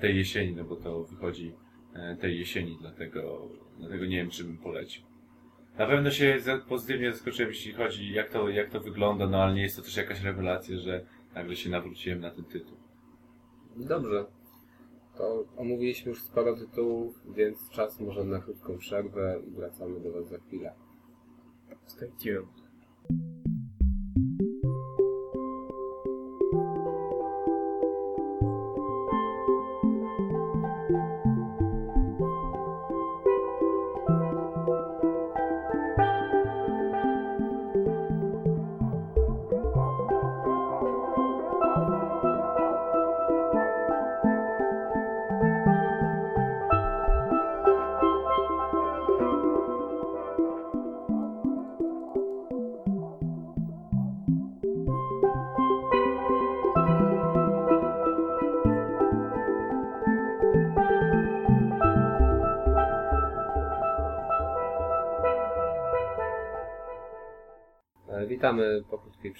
[0.00, 1.52] tej jesieni, no bo to wychodzi
[2.20, 5.02] tej jesieni, dlatego, dlatego nie wiem, czy bym polecił.
[5.78, 6.38] Na pewno się
[6.68, 9.96] pozytywnie zaskoczyłem, jeśli chodzi jak to, jak to wygląda, no ale nie jest to też
[9.96, 12.76] jakaś rewelacja, że nagle się nawróciłem na ten tytuł.
[13.76, 14.24] Dobrze.
[15.16, 20.28] To omówiliśmy już sporo tytułów, więc czas może na krótką przerwę i wracamy do Was
[20.28, 20.74] za chwilę.
[21.86, 22.63] Stay tuned.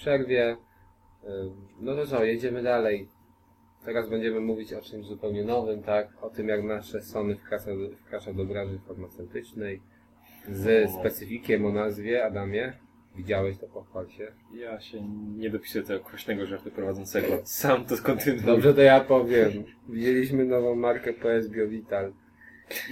[0.05, 0.57] Przerwie.
[1.81, 3.07] No to co, jedziemy dalej.
[3.85, 6.07] Teraz będziemy mówić o czymś zupełnie nowym, tak?
[6.23, 7.71] O tym, jak nasze Sony wkracza,
[8.05, 9.81] wkracza do branży farmaceutycznej
[10.49, 12.73] z specyfikiem o nazwie Adamie.
[13.15, 14.31] Widziałeś to, pochwal się.
[14.53, 15.01] Ja się
[15.37, 17.41] nie dopisuję tego kwaśnego żartu prowadzącego.
[17.43, 18.45] Sam to kontynuuję.
[18.45, 19.51] Dobrze, to ja powiem.
[19.89, 22.13] Widzieliśmy nową markę PS Biovital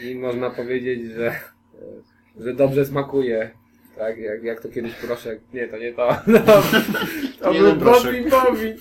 [0.03, 1.35] i można powiedzieć, że,
[2.37, 3.62] że dobrze smakuje.
[3.97, 5.41] Tak, jak, jak to kiedyś proszek.
[5.53, 6.09] Nie, to nie to.
[6.27, 6.39] No,
[7.49, 8.29] to Nie był proszek.
[8.29, 8.75] Bobby Bobby.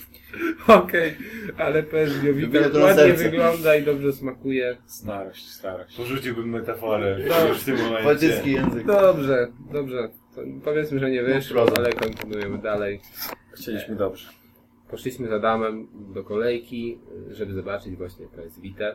[0.69, 1.17] Okej,
[1.59, 2.11] ale PS
[2.41, 3.25] Dopiero ładnie serce.
[3.25, 4.77] wygląda i dobrze smakuje.
[4.87, 5.97] Starość, starość.
[5.97, 7.49] Porzuciłbym metaforę No.
[7.49, 8.43] już w tym momencie.
[8.45, 8.87] Język.
[8.87, 10.09] Dobrze, dobrze.
[10.35, 11.73] To powiedzmy, że nie wyszło, proszę.
[11.79, 13.01] ale kontynuujemy dalej.
[13.53, 14.29] Chcieliśmy dobrze.
[14.91, 16.99] Poszliśmy z Adamem do kolejki,
[17.31, 18.95] żeby zobaczyć właśnie PS Vita.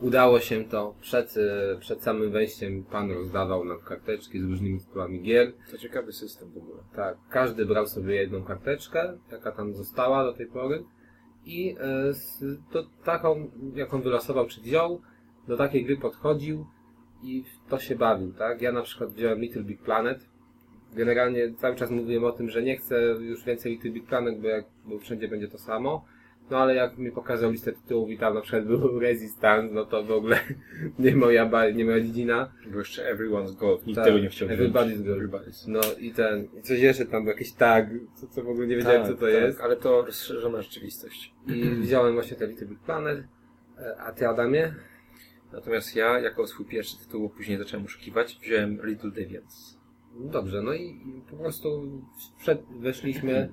[0.00, 0.94] Udało się to.
[1.00, 5.52] Przed, e, przed samym wejściem pan rozdawał nam karteczki z różnymi tytułami gier.
[5.70, 6.82] To ciekawy system w ogóle.
[6.96, 10.84] Tak, każdy brał sobie jedną karteczkę, jaka tam została do tej pory.
[11.44, 12.12] I e,
[12.72, 15.00] to, taką, jaką wylosował czy wziął,
[15.48, 16.66] do takiej gry podchodził
[17.22, 18.62] i to się bawił, tak?
[18.62, 20.28] Ja na przykład wziąłem Little Big Planet.
[20.92, 24.48] Generalnie cały czas mówiłem o tym, że nie chcę już więcej Little Big Planet, bo,
[24.48, 26.04] jak, bo wszędzie będzie to samo.
[26.50, 30.04] No ale jak mi pokazał listę tytułów i tam na przykład był Resistance, no to
[30.04, 30.38] w ogóle
[30.98, 32.52] nie moja, ba- nie moja dziedzina.
[32.66, 33.86] Był jeszcze Everyone's Golf.
[33.86, 34.48] Nikt Tak, tego nie chciał.
[34.48, 35.22] Everybody's Golf.
[35.22, 35.68] Everybody's.
[35.68, 39.02] No i ten, i coś jeszcze tam, jakiś tag, co, co w ogóle nie wiedziałem
[39.02, 39.60] Tak, co to tak, jest.
[39.60, 41.34] Ale to rozszerzona rzeczywistość.
[41.46, 43.24] I wziąłem właśnie te Little Big Planet.
[43.78, 44.74] E, A ty Adamie?
[45.52, 49.78] Natomiast ja, jako swój pierwszy tytuł, później zacząłem oszukiwać, wziąłem Little Deviants.
[50.20, 52.00] Dobrze, no i po prostu
[52.80, 53.52] weszliśmy,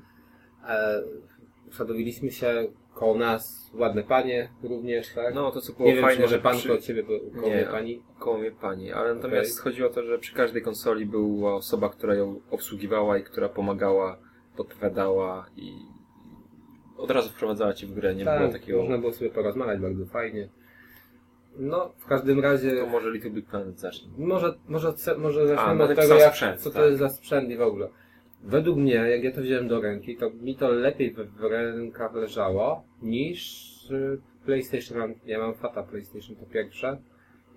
[0.68, 1.04] e,
[1.70, 5.36] usadowiliśmy się koło nas, ładne panie również, tak?
[5.36, 6.68] No, to co było nie wiem, fajne, może że pan przy...
[6.68, 7.56] koło ciebie był koło Nie.
[7.56, 8.04] mnie pani.
[8.20, 9.64] koło mnie pani, ale natomiast Okej.
[9.64, 14.18] chodziło o to, że przy każdej konsoli była osoba, która ją obsługiwała i która pomagała,
[14.58, 15.74] podpowiadała i
[16.98, 18.80] od razu wprowadzała cię w grę, nie było tak, takiego...
[18.80, 20.50] można było sobie porozmawiać bardzo fajnie.
[21.58, 22.72] No, w każdym razie...
[22.72, 24.10] To może Little Big Planet zacznie.
[24.18, 26.86] Może, może, może A, no od tak tego, jak, sprzęt, co to tak.
[26.86, 27.90] jest za sprzęt i w ogóle.
[28.44, 32.14] Według mnie, jak ja to wziąłem do ręki, to mi to lepiej w, w rękach
[32.16, 35.14] leżało niż y, PlayStation.
[35.26, 36.98] Ja mam fata PlayStation to pierwsze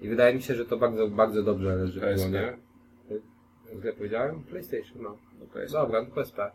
[0.01, 2.31] i wydaje mi się, że to bardzo, bardzo dobrze leży w PSP.
[2.31, 2.57] dłonie.
[3.81, 4.43] Źle powiedziałem?
[4.43, 5.19] PlayStation, no.
[5.41, 5.73] No to jest...
[5.73, 6.51] Dobra, no PSP.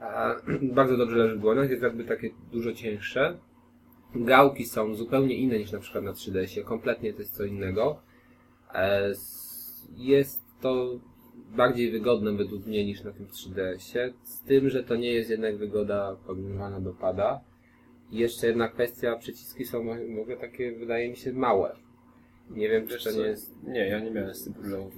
[0.00, 3.38] A, bardzo dobrze leży w dłoniach, jest jakby takie dużo cięższe.
[4.14, 8.00] Gałki są zupełnie inne niż na przykład na 3DS-ie, kompletnie to jest co innego.
[8.74, 9.12] E,
[9.96, 10.98] Jest to
[11.56, 15.56] bardziej wygodne według mnie niż na tym 3DS-ie, z tym, że to nie jest jednak
[15.56, 17.40] wygoda porównywana do pada.
[18.10, 19.84] I jeszcze jedna kwestia, przyciski są
[20.16, 21.76] w ogóle takie, wydaje mi się, małe.
[22.50, 23.18] Nie wiem, czy Wiesz to co?
[23.18, 24.90] nie jest Nie, ja nie miałem z tym problemu.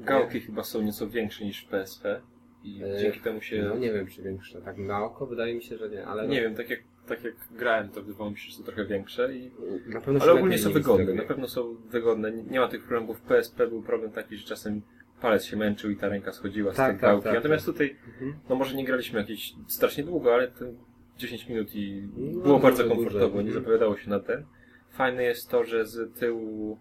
[0.00, 2.20] Gałki chyba są nieco większe niż w PSP
[2.64, 3.62] i E, dzięki temu się...
[3.62, 4.62] No nie wiem, czy większe.
[4.62, 7.34] Tak na oko wydaje mi się, że nie, ale Nie wiem, tak jak, tak jak
[7.50, 9.50] grałem, to wydawało mi się, że są trochę większe i
[9.86, 12.32] na pewno się Ale ogólnie są nie wygodne, na pewno są wygodne.
[12.32, 13.18] Nie, nie ma tych problemów.
[13.18, 14.82] W PSP był problem taki, że czasem
[15.22, 17.24] palec się męczył i ta ręka schodziła z Tak, tej tak, gałki.
[17.24, 18.34] tak, Natomiast tutaj, Mhm.
[18.48, 20.76] no może nie graliśmy jakieś strasznie długo, ale ten
[21.18, 23.42] 10 minut i No, było bardzo dużo, komfortowo, dużo.
[23.42, 24.44] nie zapowiadało się na ten.
[24.90, 26.78] Fajne jest to, że z tyłu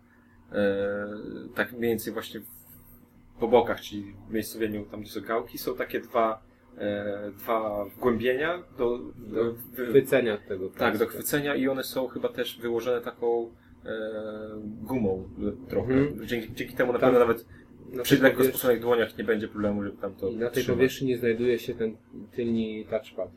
[0.51, 1.07] e,
[1.55, 2.41] tak mniej więcej właśnie
[3.39, 6.41] po bokach, czyli w miejscowieniu tam gdzie są gałki, są takie dwa,
[6.77, 10.69] e, dwa wgłębienia do, do, wy- Chwycenia tego.
[10.69, 13.51] tak, do chwycenia i one są chyba też wyłożone taką
[13.85, 13.91] e,
[14.63, 15.30] gumą
[15.69, 15.93] trochę.
[15.93, 16.27] Mhm.
[16.27, 17.45] Dzięki, dzięki temu na pewno nawet
[17.91, 18.43] Na przy lekko
[18.81, 20.77] dłoniach nie będzie problemu, żeby tam to I na tej trzymać.
[20.77, 21.97] powierzchni znajduje się ten
[22.35, 23.30] tylni touchpad.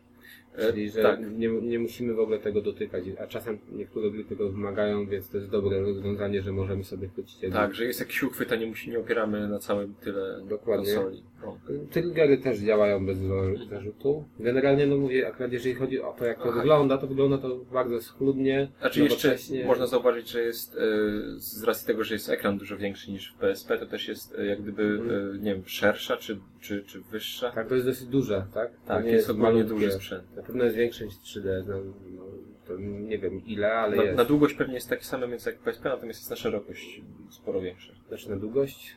[0.58, 1.20] E, Czyli, że tak.
[1.36, 3.04] nie, nie musimy w ogóle tego dotykać.
[3.20, 7.42] A czasem niektóre gry tego wymagają, więc to jest dobre rozwiązanie, że możemy sobie chwycić
[7.42, 10.94] jakby- Tak, że jest jakiś uchwyt, a nie, musi, nie opieramy na całym tyle Dokładnie.
[10.94, 11.22] konsoli.
[11.42, 11.58] No.
[11.90, 14.24] Triggery też działają bez za- zarzutu.
[14.40, 16.58] Generalnie, no mówię, akurat jeżeli chodzi o to, jak to Aha.
[16.58, 18.68] wygląda, to wygląda to bardzo schludnie.
[18.80, 19.64] Znaczy jeszcze nowocześnie.
[19.64, 20.78] można zauważyć, że jest e,
[21.36, 24.46] z racji tego, że jest ekran dużo większy niż w PSP, to też jest e,
[24.46, 25.00] jak gdyby,
[25.34, 27.50] e, nie wiem, szersza czy, czy, czy wyższa.
[27.50, 28.70] Tak, to jest dosyć duże, tak?
[28.70, 30.36] To Tak, nie jest ogólnie duży sprzęt.
[30.36, 31.64] Na pewno jest większe niż 3D.
[31.68, 31.74] No,
[32.16, 32.22] no,
[32.66, 34.16] to nie wiem ile, ale Na, jest.
[34.16, 37.00] na długość pewnie jest taki sam więc jak PSP, natomiast jest na szerokość
[37.30, 37.92] sporo większa.
[38.08, 38.96] Znaczy na długość?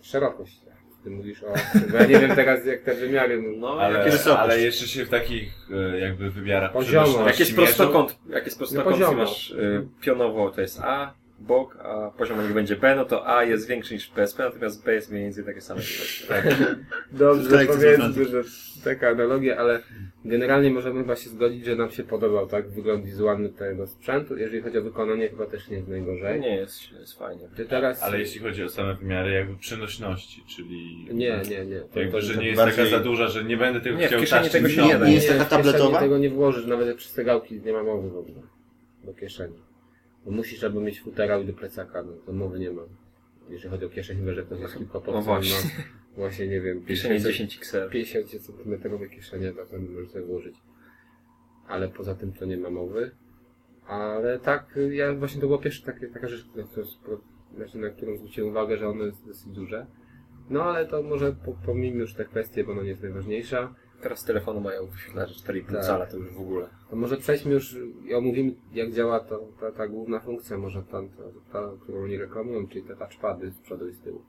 [0.00, 0.60] Szerokość.
[1.04, 1.46] Ty mówisz o...
[1.90, 3.42] Bo ja nie wiem teraz jak te wymiary...
[3.56, 5.52] No, Ale, jest, ale jeszcze się w takich
[5.94, 7.26] e, jakby wymiarach Poziomo.
[7.26, 9.22] jak jest prostokąt, jak jest prostokąt, No, i poziomo.
[9.22, 13.44] masz y, pionowo to jest A, bok, a poziomo niech będzie B, no to A
[13.44, 15.80] jest większy niż w PSP, natomiast B jest mniej więcej takie same.
[17.12, 18.42] Dobrze, Tak, powiedzmy, że
[18.84, 19.80] taka analogia, ale
[20.24, 24.36] generalnie możemy chyba się zgodzić, że nam się podobał tak wygląd wizualny tego sprzętu.
[24.36, 26.40] Jeżeli chodzi o wykonanie, chyba też nie jest najgorzej.
[26.40, 27.48] Nie jest, jest fajnie.
[27.56, 28.02] Ty teraz...
[28.02, 31.06] Ale jeśli chodzi o same wymiary jakby przenośności, czyli...
[31.12, 31.80] Nie, nie, nie.
[31.80, 33.98] To, Jakby, to, że to nie jest bardziej- taka za duża, że nie będę tego
[33.98, 34.52] Nie, chciał taścić.
[34.52, 35.06] tego się nie da.
[35.06, 36.00] Nie jest taka tabletowa?
[36.00, 38.40] tego nie włożysz, nawet jak przez te gałki nie ma mowy w ogóle.
[39.04, 39.54] Do kieszeni.
[40.24, 42.82] Bo musisz albo mieć futerał i do plecaka, no to mowy nie ma.
[43.48, 45.70] Jeżeli chodzi o kieszeń, chyba że to jest kilka No właśnie.
[46.16, 47.90] właśnie, nie wiem, Kieszenie 50 10XL.
[47.90, 50.56] 50 cm kieszenie, to ten możesz sobie włożyć.
[51.68, 53.10] Ale poza tym to nie ma mowy.
[53.86, 57.20] Ale tak, ja właśnie to była pierwsza taka, taka rzecz, na, którą, spro-
[57.56, 59.86] znaczy, na którą zwróciłem uwagę, że one jest dosyć duże.
[60.50, 63.74] No ale to może po, pomijmy już te kwestie, bo ona nie jest najważniejsza.
[64.02, 65.84] Teraz telefony mają wyświetlacz 4,5 Tak.
[65.84, 66.68] cala, to już w ogóle.
[66.90, 71.02] To może przejdźmy już i omówimy, jak działa to, ta, ta główna funkcja, może ta,
[71.02, 74.22] ta, ta, którą oni reklamują, czyli te touchpady z przodu i z tyłu.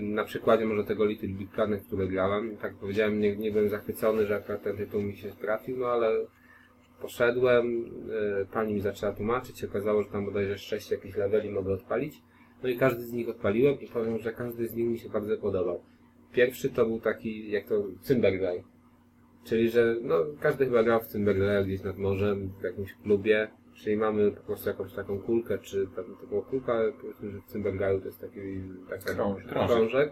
[0.00, 4.26] Na przykładzie może tego Little Big Planet, który grałem, tak powiedziałem, nie, nie byłem zachwycony,
[4.26, 6.26] że akurat ten tytuł mi się trafił, no ale
[7.00, 7.84] poszedłem,
[8.42, 12.22] y, pani mi zaczęła tłumaczyć, okazało, że tam bodajże 6 jakichś leveli mogę odpalić,
[12.62, 15.36] no i każdy z nich odpaliłem i powiem, że każdy z nich mi się bardzo
[15.36, 15.82] podobał.
[16.32, 18.64] Pierwszy to był taki, jak to, Cymbergraj.
[19.44, 23.96] Czyli, że no, każdy chyba grał w Cymbergraya gdzieś nad morzem, w jakimś klubie, czyli
[23.96, 27.44] mamy po prostu jakąś taką kulkę, czy tam, to była kulka, ale powiedzmy, że w
[27.44, 28.40] Cymbergrayu to jest taki,
[28.90, 29.46] taki Krążek.
[29.46, 30.10] krążek.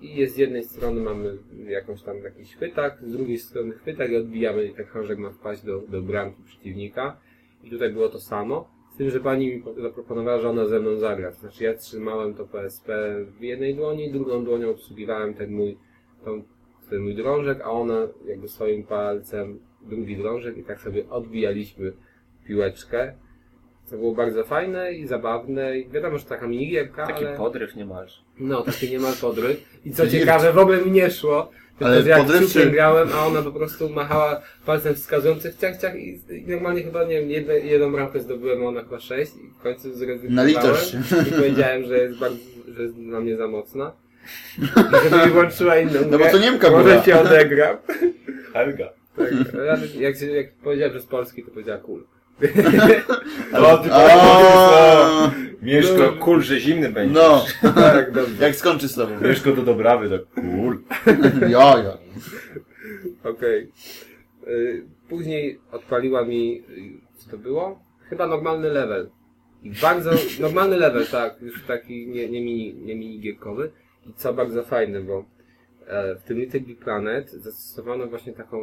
[0.00, 1.36] I jest z jednej strony mamy
[1.68, 5.64] jakąś tam jakiś chwytak, z drugiej strony chwytak i odbijamy i ten krążek ma wpaść
[5.64, 7.16] do, do bramki przeciwnika.
[7.64, 8.68] I tutaj było to samo.
[8.94, 11.30] Z tym, że pani mi po- zaproponowała, że ona ze mną zagra.
[11.32, 15.78] To znaczy ja trzymałem to PSP w jednej dłoni, drugą dłonią obsługiwałem ten mój,
[16.24, 16.42] tą,
[16.90, 21.92] ten mój drążek, a ona jakby swoim palcem drugi drążek i tak sobie odbijaliśmy
[22.46, 23.12] piłeczkę.
[23.84, 27.36] Co było bardzo fajne i zabawne i wiadomo, że taka minigierka, Taki ale...
[27.36, 28.16] podryw niemalże.
[28.38, 29.64] No, taki niemal podryw.
[29.84, 31.50] I co ciekawe, w ogóle mi nie szło.
[31.80, 35.52] Ale Tylko, że jak podryw ciukiem czy- grałem, a ona po prostu machała palcem wskazującym
[35.60, 39.00] ciach, ciach i, i normalnie chyba, nie wiem, jedne, jedną bramkę zdobyłem, a ona chyba
[39.00, 40.94] sześć i w końcu Na zrezygnowałem litość.
[41.28, 42.38] i powiedziałem, że jest bardzo,
[42.68, 43.92] że jest dla mnie za mocna.
[44.58, 47.02] I żeby mi włączyła inną No bo to Niemka może była.
[47.02, 47.76] się odegram.
[48.52, 48.88] Helga.
[49.16, 52.04] Tak, ale jak, się- jak powiedziałem, że z Polski, to powiedziała cool.
[53.52, 55.30] O, ty O,
[55.62, 57.14] Mieszko, Kul, że zimny będzie.
[57.14, 57.44] No,
[57.74, 58.44] Tak, dobrze.
[58.44, 59.20] jak skończy z tobą.
[59.20, 60.78] Mieszko do Dobrawy, tak cool.
[61.48, 61.98] Ja, ja.
[63.30, 63.68] Okej.
[64.48, 67.82] Y, Później odpaliła mi, y, co to było?
[68.08, 69.08] Chyba normalny level.
[69.62, 70.10] I bardzo,
[70.40, 73.70] normalny level, tak, już taki nie, nie, mini, nie minigierkowy.
[74.08, 75.24] I co bardzo fajne, bo
[75.86, 78.58] e, w tym Little Big Planet zastosowano właśnie taką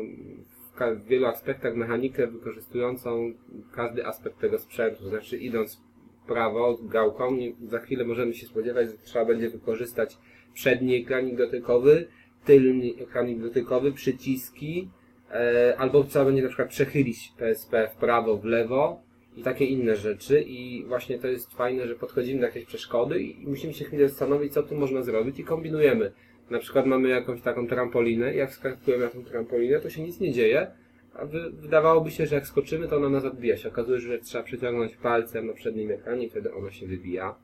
[0.76, 3.34] w, wielu aspektach mechanikę wykorzystującą
[3.76, 5.10] każdy aspekt tego sprzętu.
[5.10, 5.82] Znaczy idąc
[6.28, 10.18] prawo gałką, za chwilę możemy się spodziewać, że trzeba będzie wykorzystać
[10.54, 12.08] przedni ekranik dotykowy,
[12.46, 14.90] tylny ekranik dotykowy, przyciski,
[15.32, 19.05] e, albo trzeba będzie na przykład przechylić PSP w prawo, w lewo
[19.36, 23.48] i takie inne rzeczy i właśnie to jest fajne, że podchodzimy do jakiejś przeszkody i
[23.48, 26.12] musimy się chwilę zastanowić, co tu można zrobić i kombinujemy.
[26.49, 30.32] Na przykład mamy jakąś taką trampolinę jak skakujemy na tą trampolinę, to się nic nie
[30.32, 30.68] dzieje,
[31.14, 33.70] a wy, wydawałoby się, że jak skoczymy, to ona nas odbija się.
[33.70, 37.36] Okazuje się, że trzeba przyciągnąć palcem na przednim ekranie wtedy ona się wybija.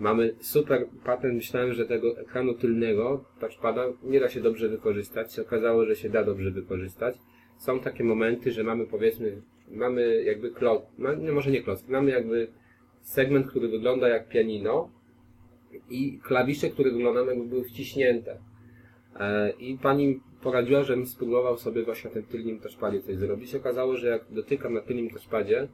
[0.00, 5.34] Mamy super patent, myślałem, że tego ekranu tylnego touchpada nie da się dobrze wykorzystać.
[5.34, 7.16] Się okazało, że się da dobrze wykorzystać.
[7.58, 12.48] Są takie momenty, że mamy powiedzmy, mamy jakby kloc, no, może nie kloc, mamy jakby
[13.00, 14.90] segment, który wygląda jak pianino
[15.90, 18.38] i klawisze, które wyglądają jakby były wciśnięte.
[19.20, 23.54] E, I pani poradziła, żebym spróbował sobie właśnie na tym tylnym touchpadzie coś zrobić.
[23.54, 25.68] Okazało, że jak dotykam na tylnym touchpadzie,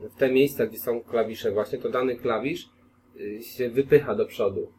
[0.00, 2.68] w te miejsca, gdzie są klawisze właśnie, to dany klawisz
[3.16, 4.72] y, się wypycha do przodu.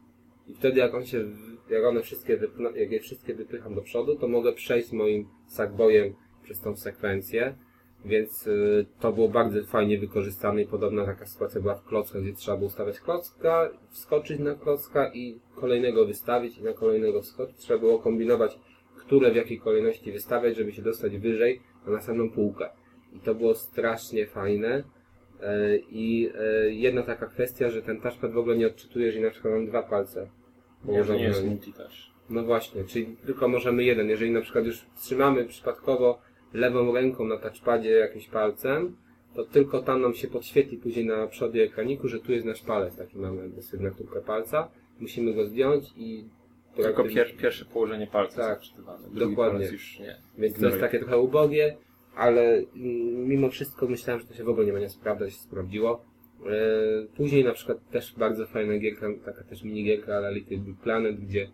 [0.46, 1.24] I wtedy jak on się,
[1.70, 2.38] jak one wszystkie,
[2.74, 7.54] jak je wszystkie wypycham do przodu, to mogę przejść moim sackboyem przez tą sekwencję.
[8.04, 12.32] Więc y, to było bardzo fajnie wykorzystane i podobna taka sytuacja była w klockach, gdzie
[12.32, 17.56] trzeba było ustawiać klocka, wskoczyć na klocka i kolejnego wystawić i na kolejnego wskoczyć.
[17.56, 18.58] Trzeba było kombinować,
[18.96, 22.70] które w jakiej kolejności wystawiać, żeby się dostać wyżej na następną półkę.
[23.12, 24.84] I to było strasznie fajne.
[25.40, 29.30] E, I e, jedna taka kwestia, że ten touchpad w ogóle nie odczytuje, jeżeli na
[29.30, 30.28] przykład mam dwa palce.
[30.84, 31.92] Nie, że nie jest multitouch.
[32.30, 34.08] No właśnie, czyli tylko możemy jeden.
[34.08, 36.18] Jeżeli na przykład już trzymamy przypadkowo
[36.54, 38.96] lewą ręką na touchpadzie jakimś palcem,
[39.34, 42.96] to tylko tam nam się podświetli później na przodzie ekraniku, że tu jest nasz palec.
[42.96, 44.68] Taki mamy jakby sygnaturkę palca.
[45.00, 46.24] Musimy go zdjąć i...
[46.76, 49.08] Tylko pier, pierwsze położenie palca Tak, jest odczytywane.
[49.08, 49.66] Drugi dokładnie.
[49.66, 50.16] już nie.
[50.38, 51.76] Więc to jest takie trochę ubogie,
[52.16, 56.04] ale mm, mimo wszystko myślałem, że to się w ogóle nie będzie sprawdzać, się sprawdziło.
[56.46, 61.20] E, Później na przykład też bardzo fajna gierka, taka też minigierka, ale Little Big Planet,
[61.20, 61.48] gdzie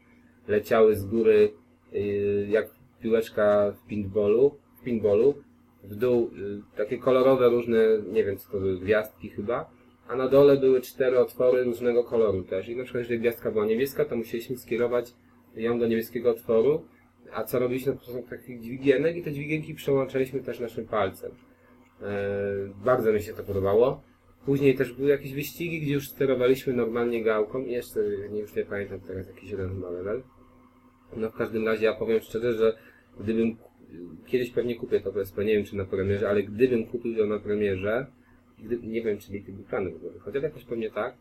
[0.48, 1.52] leciały z góry
[1.94, 2.70] y, jak
[3.02, 5.34] piłeczka w pinballu, w pinballu,
[5.84, 7.78] w dół y, takie kolorowe różne,
[8.12, 9.70] nie wiem co to były, gwiazdki chyba,
[10.08, 12.68] a na dole były cztery otwory różnego koloru też.
[12.68, 15.14] I na przykład jeżeli gwiazdka była niebieska, to musieliśmy skierować
[15.56, 16.84] ją do niebieskiego otworu,
[17.32, 21.30] a co robiliśmy to są takich dźwigienek i te dźwigienki przełączaliśmy też naszym palcem.
[22.02, 22.06] E,
[22.84, 24.02] bardzo mi się to podobało.
[24.44, 28.00] Później też były jakieś wyścigi, gdzie już sterowaliśmy normalnie gałką jeszcze,
[28.30, 30.22] nie, już nie pamiętam teraz, jakiś jeden chyba level.
[31.16, 32.78] No w każdym razie ja powiem szczerze, że
[33.20, 33.56] gdybym,
[34.26, 37.38] kiedyś pewnie kupię to PSP, nie wiem czy na premierze, ale gdybym kupił to na
[37.38, 38.06] premierze,
[38.58, 41.14] gdy, nie wiem czy Little Big Planet w ogóle ale jakoś pewnie tak,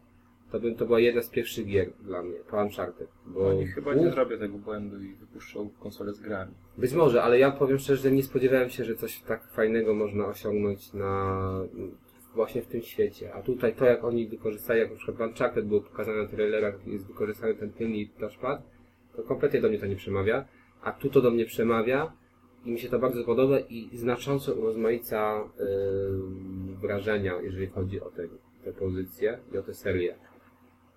[0.51, 3.07] to bym, to była jedna z pierwszych gier dla mnie, po Uncharted.
[3.25, 6.51] Bo Oni chyba nie zrobią tego błędu i wypuszczą konsolę z grami.
[6.77, 10.25] być może, ale ja powiem szczerze, że nie spodziewałem się, że coś tak fajnego można
[10.25, 11.43] osiągnąć na
[12.35, 13.33] właśnie w tym świecie.
[13.33, 17.07] A tutaj to, jak oni wykorzystali, jak na przykład Uncharted było pokazane na trailerach, jest
[17.07, 18.61] wykorzystany ten tylny touchpad,
[19.15, 20.45] to kompletnie do mnie to nie przemawia.
[20.81, 22.11] A tu to do mnie przemawia
[22.67, 25.65] i mi się to bardzo podoba i znacząco urozmaica yy,
[26.81, 28.27] wrażenia, jeżeli chodzi o te,
[28.63, 30.15] te pozycje i o tę serię.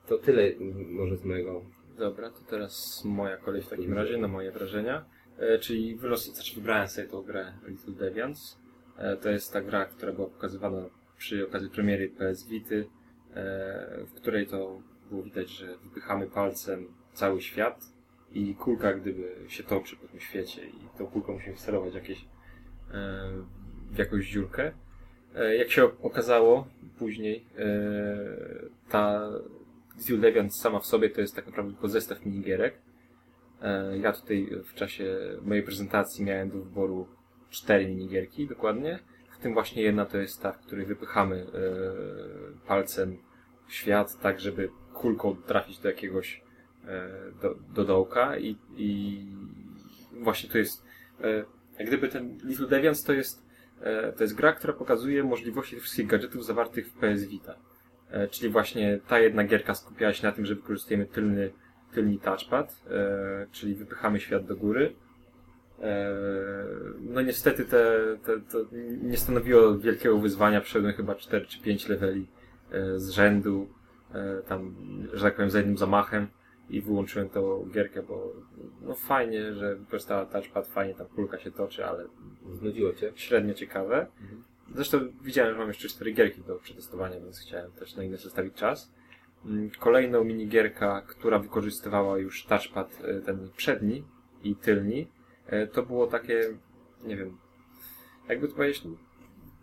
[0.06, 0.42] To tyle
[0.90, 1.62] może z mojego
[1.98, 5.04] Dobra, to teraz moja kolej w takim razie na moje wrażenia.
[5.38, 8.58] E, czyli wylos, znaczy wybrałem sobie tą grę Little Deviants.
[8.98, 10.82] E, to jest ta gra, która była pokazywana
[11.18, 12.86] przy okazji premiery PS Vity,
[13.34, 17.99] e, w której to było widać, że wypychamy palcem cały świat
[18.32, 22.24] i kulka gdyby się toczy po tym świecie i tą kulką musimy wcelować jakieś,
[22.94, 23.30] e,
[23.90, 24.72] w jakąś dziurkę.
[25.34, 27.68] E, jak się okazało później, e,
[28.88, 29.30] ta
[30.20, 32.74] Deviant sama w sobie to jest tak naprawdę tylko zestaw minigierek.
[34.00, 37.06] Ja tutaj w czasie mojej prezentacji miałem do wyboru
[37.50, 38.98] cztery minigierki dokładnie.
[39.30, 41.46] W tym właśnie jedna to jest ta, w której wypychamy
[42.66, 43.18] palcem
[43.68, 46.42] świat, tak żeby kulką trafić do jakiegoś
[47.42, 49.20] do, do dołka i, i
[50.12, 50.84] właśnie to jest
[51.20, 51.44] e,
[51.78, 53.46] jak gdyby ten Little Deviants to jest
[53.80, 57.54] e, to jest gra, która pokazuje możliwości wszystkich gadżetów zawartych w PS Vita.
[58.10, 61.50] E, czyli właśnie ta jedna gierka skupiała się na tym, że wykorzystujemy tylny,
[61.94, 64.94] tylny touchpad, e, czyli wypychamy świat do góry.
[65.82, 66.14] E,
[67.00, 68.58] no niestety te, te, to
[69.02, 72.26] nie stanowiło wielkiego wyzwania, przeszedłem chyba 4 czy 5 leveli
[72.72, 73.68] e, z rzędu,
[74.14, 74.74] e, tam,
[75.12, 76.26] że tak powiem, za jednym zamachem
[76.70, 78.32] i wyłączyłem tą gierkę, bo
[78.82, 82.06] no fajnie, że wykorzystała touchpad, fajnie tam kulka się toczy, ale
[82.52, 83.12] znudziło Cię.
[83.14, 84.06] średnio ciekawe.
[84.74, 88.54] Zresztą widziałem, że mam jeszcze cztery gierki do przetestowania, więc chciałem też na inne zostawić
[88.54, 88.92] czas.
[89.44, 94.04] Mm, Kolejną minigierka, która wykorzystywała już touchpad e, ten przedni
[94.44, 95.08] i tylni,
[95.46, 96.40] e, to było takie,
[97.04, 97.38] nie wiem,
[98.28, 98.82] jakby to powiedzieć,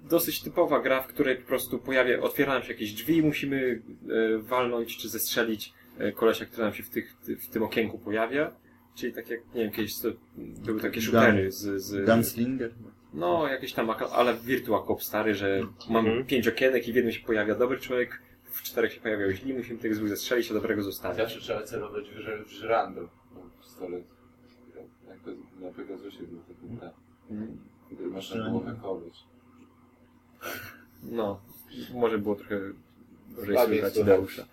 [0.04, 4.38] dosyć typowa gra, w której po prostu pojawia, otwierają się jakieś drzwi i musimy e,
[4.38, 5.74] walnąć czy zestrzelić
[6.16, 8.52] kolesia, który nam się w, tych, w tym okienku pojawia.
[8.96, 10.08] czyli tak jak, nie wiem, kiedyś to
[10.38, 11.82] były takie shootery z...
[11.84, 12.72] z Gunslinger?
[13.14, 16.26] no, jakieś tam, ale Virtua Cop stary, że mam Mhm.
[16.26, 19.80] pięć okienek i w jednym się pojawia dobry człowiek, w czterech się pojawiają źli, musimy
[19.80, 21.18] tych złych zestrzelić, a dobrego zostawić.
[21.18, 23.02] Zawsze trzeba celować w, w żrando.
[23.36, 24.04] No, pistolet.
[25.10, 25.32] Jak to
[25.66, 26.94] na Pegasusie był taki.
[27.32, 29.14] Mm, Który można było hakować.
[31.04, 31.42] No,
[31.94, 32.60] może było trochę
[33.30, 34.48] gorzej słychać słychać.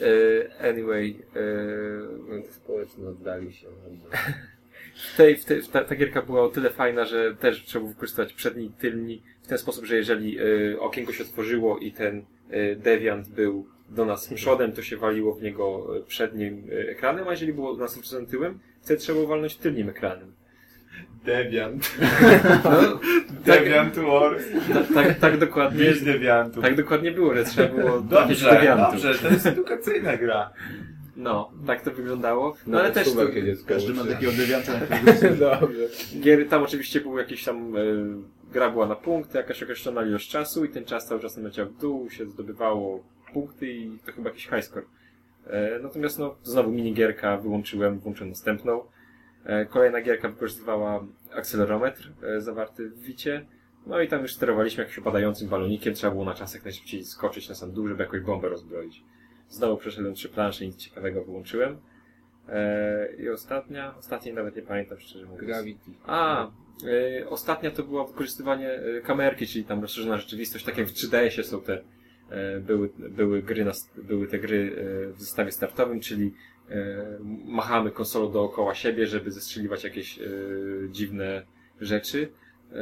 [0.00, 3.66] E, anyway, e, to społeczno oddali się.
[4.94, 7.92] w tej, w tej, ta, ta gierka była o tyle fajna, że też trzeba było
[7.92, 12.76] wykorzystywać przedni, tylni, w ten sposób, że jeżeli e, okienko się otworzyło i ten e,
[12.76, 17.74] deviant był do nas przodem, to się waliło w niego przednim ekranem, a jeżeli było
[17.74, 20.32] do nas przodem tyłem, wtedy trzeba było walnąć tylnym ekranem.
[21.24, 21.96] Deviant.
[22.64, 23.00] No,
[23.54, 24.42] Deviant Wars.
[24.74, 25.78] tak, tak, tak dokładnie.
[25.84, 26.62] Wieś Deviantów.
[26.64, 29.02] Tak dokładnie było, że trzeba było Dobrze, deviantów.
[29.02, 30.50] dobrze, to jest edukacyjna gra.
[31.16, 32.48] No, tak to wyglądało.
[32.66, 35.88] No, No ale też jest Każdy ma takiego dewianta, na Dobrze.
[36.20, 37.80] gier, tam oczywiście był jakiś tam, e,
[38.52, 41.78] gra była na punkty, jakaś określona ilość czasu i ten czas cały czas leciał w
[41.80, 44.84] dół, się zdobywało punkty i to chyba jakiś high score.
[45.46, 48.80] E, natomiast no, znowu minigierka wyłączyłem, włączyłem następną.
[49.46, 53.46] E, kolejna gierka wykorzystywała akcelerometr e, zawarty w wicie.
[53.86, 57.48] No i tam już sterowaliśmy jakimś opadającym balonikiem, trzeba było na czas jak najszybciej skoczyć
[57.48, 59.02] na sam dół, żeby jakąś bombę rozbroić.
[59.48, 61.78] Znowu przeszedłem trzy plansze, nic ciekawego wyłączyłem.
[62.48, 65.46] E, I ostatnia, ostatniej nawet nie pamiętam szczerze mówiąc.
[65.46, 65.90] Gravity.
[66.06, 66.50] A,
[67.28, 71.82] ostatnia to było wykorzystywanie kamerki, czyli tam rozszerzona rzeczywistość, tak jak w 3DS-ie są te,
[72.60, 74.76] były, były gry, na, były te gry
[75.12, 76.34] w zestawie startowym, czyli
[77.44, 81.42] machamy konsolą dookoła siebie, żeby zestrzeliwać jakieś y, dziwne
[81.80, 82.18] rzeczy.
[82.18, 82.76] Y,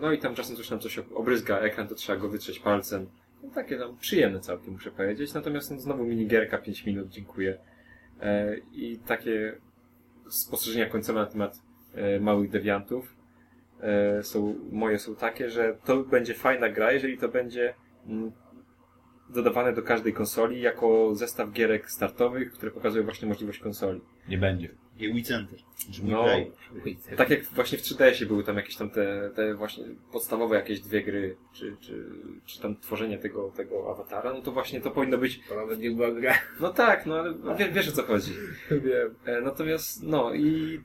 [0.00, 3.06] no i tam czasem coś nam coś obryzga ekran, to trzeba go wytrzeć palcem.
[3.42, 5.34] No, takie tam przyjemne całkiem, muszę powiedzieć.
[5.34, 7.58] Natomiast no, znowu minigierka, 5 minut, dziękuję.
[8.22, 9.56] E, I takie
[10.28, 11.62] spostrzeżenia końcowe na temat
[11.94, 13.16] e, małych dewiantów
[13.80, 17.74] e, są, moje są takie, że to będzie fajna gra, jeżeli to będzie
[18.06, 18.32] mm,
[19.30, 24.00] dodawane do każdej konsoli jako zestaw gierek startowych, które pokazują właśnie możliwość konsoli.
[24.28, 24.68] Nie będzie.
[24.98, 25.58] I Wii Center.
[26.02, 26.24] No,
[27.16, 31.02] tak jak właśnie w 3DS-ie były tam jakieś tam te, te właśnie podstawowe jakieś dwie
[31.02, 32.04] gry, czy, czy,
[32.44, 35.90] czy tam tworzenie tego, tego awatara, no to właśnie to powinno być, To nawet nie
[35.90, 36.34] była gra.
[36.60, 38.32] no tak, no ale wie, wiesz o co chodzi.
[38.70, 39.14] Wiem.
[39.24, 40.80] E, Natomiast, no i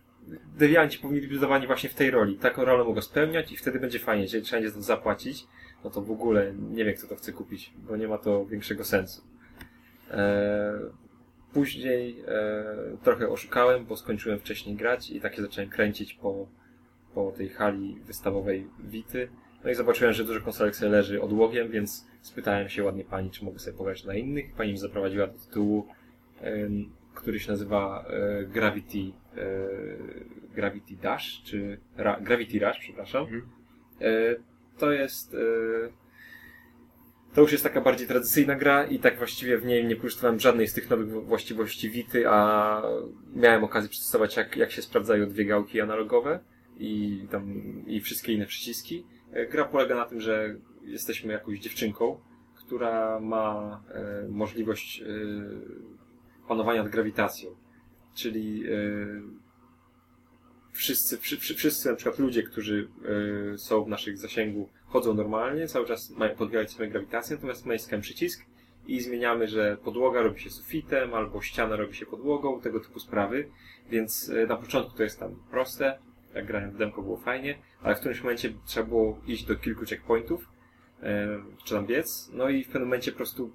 [0.57, 2.37] dewianci powinni być dodawani właśnie w tej roli.
[2.37, 4.23] Taką rolę mogą spełniać i wtedy będzie fajnie.
[4.23, 5.47] Jeżeli trzeba będzie za to zapłacić,
[5.83, 8.83] no to w ogóle nie wiem, kto to chce kupić, bo nie ma to większego
[8.83, 9.21] sensu.
[10.11, 10.79] E,
[11.53, 16.47] później e, trochę oszukałem, bo skończyłem wcześniej grać i tak się zacząłem kręcić po,
[17.13, 19.29] po tej hali wystawowej Wity.
[19.63, 23.45] No i zobaczyłem, że dużo konsolek sobie leży odłogiem, więc spytałem się ładnie pani, czy
[23.45, 24.53] mogę sobie pograć na innych.
[24.53, 25.87] Pani mi zaprowadziła do tytułu
[27.13, 29.11] który się nazywa e, Gravity,
[30.55, 33.23] Gravity Dash, czy Ra, Gravity Rush, przepraszam.
[33.23, 33.41] Mhm.
[34.77, 35.37] To jest, e,
[37.33, 40.67] to już jest taka bardziej tradycyjna gra i tak właściwie w niej nie korzystałem żadnej
[40.67, 42.81] z tych nowych właściwości Wity, a
[43.35, 46.39] miałem okazję przetestować jak, jak się sprawdzają dwie gałki analogowe
[46.77, 47.53] i tam,
[47.87, 49.05] i wszystkie inne przyciski.
[49.33, 52.19] E, Gra polega na tym, że jesteśmy jakąś dziewczynką,
[52.55, 55.05] która ma e, możliwość e,
[56.47, 57.55] panowania nad grawitacją.
[58.15, 58.71] Czyli e,
[60.71, 62.87] wszyscy, wszy, wszy, wszyscy na przykład ludzie, którzy
[63.53, 68.01] e, są w naszych zasięgu, chodzą normalnie, cały czas mają podbierać swoją grawitację, natomiast naciskamy
[68.01, 68.45] przycisk
[68.87, 73.49] i zmieniamy, że podłoga robi się sufitem, albo ściana robi się podłogą, tego typu sprawy.
[73.89, 75.99] Więc e, na początku to jest tam proste,
[76.33, 79.85] jak grałem w demko było fajnie, ale w którymś momencie trzeba było iść do kilku
[79.85, 80.47] checkpointów,
[81.03, 81.27] e,
[81.65, 83.51] czy tam biec, no i w pewnym momencie po prostu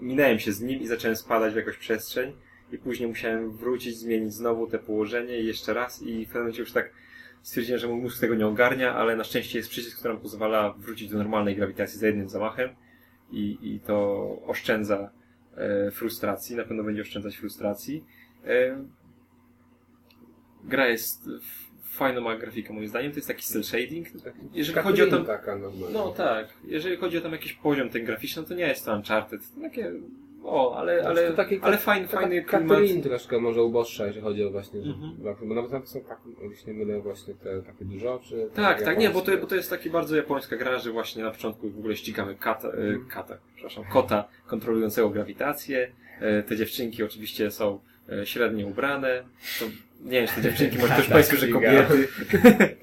[0.00, 2.32] minąłem się z nim i zacząłem spadać w jakąś przestrzeń
[2.72, 6.02] i później musiałem wrócić, zmienić znowu te położenie i jeszcze raz.
[6.02, 6.90] I w pewnym momencie już tak
[7.42, 10.72] stwierdziłem, że mój mózg tego nie ogarnia, ale na szczęście jest przycisk, który nam pozwala
[10.72, 12.70] wrócić do normalnej grawitacji za jednym zamachem.
[13.32, 15.10] I, i to oszczędza
[15.56, 18.04] e, frustracji, na pewno będzie oszczędzać frustracji.
[18.46, 18.84] E,
[20.64, 21.28] gra jest
[21.90, 24.06] fajną ma grafikę moim zdaniem, to jest taki cel shading.
[24.52, 25.58] Jeżeli chodzi o tam, taka
[25.92, 28.96] no tak, jeżeli chodzi o tam jakiś poziom ten graficzny, no to nie jest to
[28.96, 29.92] Uncharted, to takie,
[30.50, 32.78] o, ale, ale, to taki, ale fajny, fajny klimat.
[33.02, 35.16] troszkę może uboższa, jeżeli chodzi o właśnie, że, Mhm.
[35.48, 36.18] bo nawet tam są tak,
[36.50, 38.48] jeśli mylę, właśnie te takie dużo, czy...
[38.54, 41.30] Tak, tak, nie, bo to, bo to jest taki bardzo japońska gra, że właśnie na
[41.30, 43.06] początku w ogóle ścigamy kata, e, Mhm.
[43.08, 45.92] kata przepraszam, kota kontrolującego grawitację.
[46.20, 47.80] E, Te dziewczynki oczywiście są
[48.12, 49.24] e, średnio ubrane.
[49.58, 49.64] To,
[50.04, 52.08] nie wiem, czy te dziewczynki, może też Państwo, że kobiety.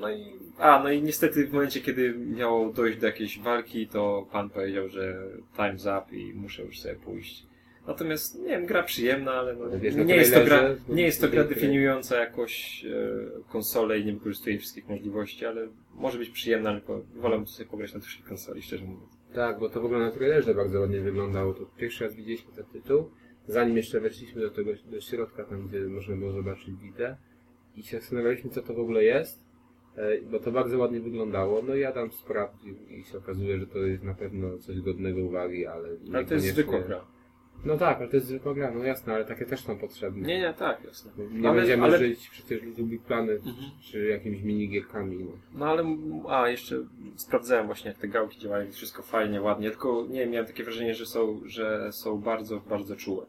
[0.00, 0.34] No i,
[0.64, 4.88] a, no i niestety w momencie, kiedy miało dojść do jakiejś walki, to pan powiedział,
[4.88, 7.46] że time's up i muszę już sobie pójść.
[7.86, 11.28] Natomiast, nie wiem, gra przyjemna, ale no, wiesz, nie, jest to gra, nie jest to
[11.28, 16.72] gra tej definiująca jakoś e, konsolę i nie wykorzystuje wszystkich możliwości, ale może być przyjemna,
[16.72, 19.18] tylko wolę sobie pograć na dużej konsoli, szczerze mówiąc.
[19.34, 21.54] Tak, bo to w ogóle na trailerze bardzo ładnie wyglądało.
[21.54, 23.10] To pierwszy raz widzieliśmy ten tytuł,
[23.46, 27.16] zanim jeszcze weszliśmy do tego do środka, tam gdzie można było zobaczyć Witę
[27.76, 29.43] i się zastanawialiśmy, co to w ogóle jest,
[30.30, 31.62] bo to bardzo ładnie wyglądało.
[31.68, 35.66] No i Adam sprawdził i się okazuje, że to jest na pewno coś godnego uwagi,
[35.66, 37.00] ale Ale to jest zwykła gra.
[37.64, 40.28] No tak, ale to jest zwykła gra, no jasne, ale takie też są potrzebne.
[40.28, 41.12] Nie, nie, tak, jasne.
[41.32, 43.70] Nie Ale- będziemy ale- żyć przecież Little Big Planet Mhm.
[43.82, 45.18] czy jakimiś minigierkami.
[45.24, 45.30] No.
[45.58, 45.96] No ale,
[46.28, 46.76] a jeszcze
[47.16, 51.06] sprawdzałem właśnie jak te gałki działają, wszystko fajnie, ładnie, tylko nie miałem takie wrażenie, że
[51.06, 53.26] są, że są bardzo, bardzo czułe.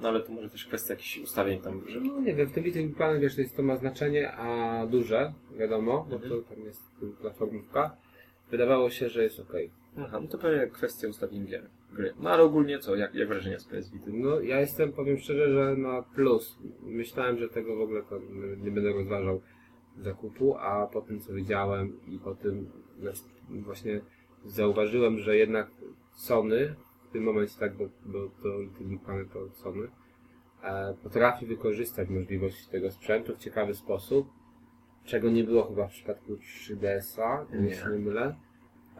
[0.00, 2.00] No ale to może też kwestia jakichś ustawień tam, że...
[2.00, 4.86] No nie wiem, w tym Little Big Planet wiesz, to, jest, to ma znaczenie, a
[4.86, 6.32] duże, wiadomo, bo Mhm.
[6.32, 6.82] to tam jest
[7.20, 7.96] platformówka.
[8.50, 9.70] Wydawało się, że jest okej.
[9.98, 12.14] Aha, no to pewnie kwestia ustawień gier, gry.
[12.20, 14.06] No ale ogólnie co, jak, jak wrażenia z PS Vita?
[14.08, 16.58] No ja jestem, powiem szczerze, że na plus.
[16.82, 18.18] Myślałem, że tego w ogóle to
[18.56, 19.40] nie będę rozważał
[19.98, 22.70] zakupu, a po tym co widziałem i po tym
[23.48, 24.00] właśnie
[24.44, 25.70] zauważyłem, że jednak
[26.14, 26.74] Sony
[27.08, 28.48] w tym momencie tak, bo, bo to
[29.04, 29.88] Planet to Sony
[30.62, 34.28] e, potrafi wykorzystać możliwości tego sprzętu w ciekawy sposób,
[35.04, 37.68] czego nie było chyba w przypadku 3DS-a, Nie.
[37.68, 38.34] jeśli nie mylę.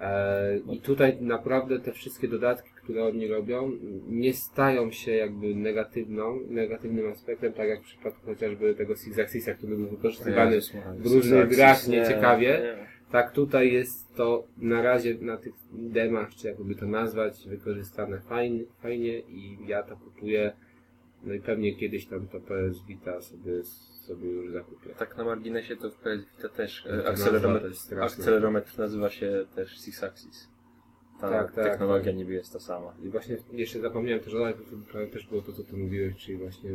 [0.01, 3.73] E, I tutaj naprawdę te wszystkie dodatki, które oni robią,
[4.09, 9.55] nie stają się jakby negatywną, negatywnym aspektem, tak jak w przypadku chociażby tego Six Axisa,
[9.55, 10.59] który był wykorzystywany
[10.99, 12.61] w różnych grach nieciekawie.
[12.63, 12.98] nie.
[13.13, 18.65] Tak, tutaj jest to na razie na tych demach, czy jakby to nazwać, wykorzystane fajnie,
[18.83, 20.53] fajnie i ja to kupuję.
[21.25, 23.65] No i pewnie kiedyś tam to PS Vita sobie,
[24.07, 24.91] sobie już zakupię.
[24.99, 27.67] Tak na marginesie to w PS Vita też e, nazwa akcelerometr,
[28.03, 30.49] akcelerometr nazywa się też Six Axis.
[31.21, 32.17] Ta Tak, tak, technologia tak.
[32.17, 32.95] niby jest ta sama.
[33.03, 34.57] I właśnie jeszcze zapomniałem też dodać,
[34.93, 36.71] to też było to, co ty mówiłeś, czyli właśnie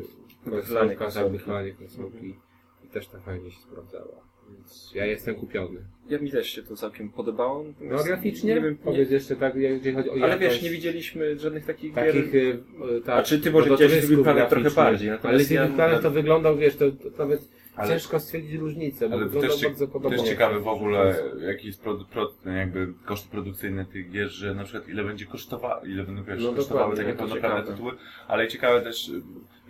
[0.46, 1.32] Wychylanie konsolka, tak, konsolki.
[1.38, 2.36] wychylanie konsolki
[2.84, 4.33] i też ta fajnie się sprawdzała.
[4.58, 5.80] Więc ja jestem kupiony.
[6.10, 7.66] Ja mi też się to całkiem podobało.
[7.82, 10.70] No graficznie, nie wiem, nie, powiedz jeszcze tak, jeżeli chodzi o ale jakość, wiesz, nie
[10.70, 12.56] widzieliśmy żadnych takich, takich, gier.
[12.98, 15.68] y, tak, A czy ty może do widziałeś Little Planet trochę bardziej, Ale Little ja-
[15.68, 19.88] Planet to wyglądał, wiesz, to, to nawet Ale- ciężko stwierdzić różnicę, bo Ale też, bardzo
[19.88, 20.18] podobnie.
[20.20, 21.16] też ciekawe w ogóle,
[21.48, 25.86] jaki jest produ, pro, jakby koszt produkcyjny tych gier, że na przykład ile będzie kosztowało,
[25.86, 27.92] ile będą wiesz, No kosztowały takie to pełnoprawne tytuły,
[28.28, 29.12] ale ciekawe też,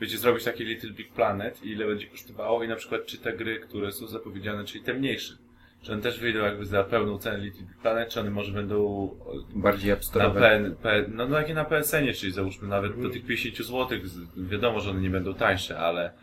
[0.01, 3.33] wiecie, zrobić taki Little Big Planet i ile będzie kosztowało i na przykład czy te
[3.33, 5.33] gry, które są zapowiedziane, czyli te mniejsze,
[5.81, 9.09] czy one też wyjdą jakby za pełną cenę Little Big Planet, czy one może będą
[9.55, 10.41] bardziej na abstrakcyjne.
[10.49, 13.07] PN, PN, no, no jak i na PSN-ie, czyli załóżmy nawet Mhm.
[13.07, 13.99] do tych 50 zł,
[14.37, 16.13] wiadomo, że one nie będą tańsze, ale,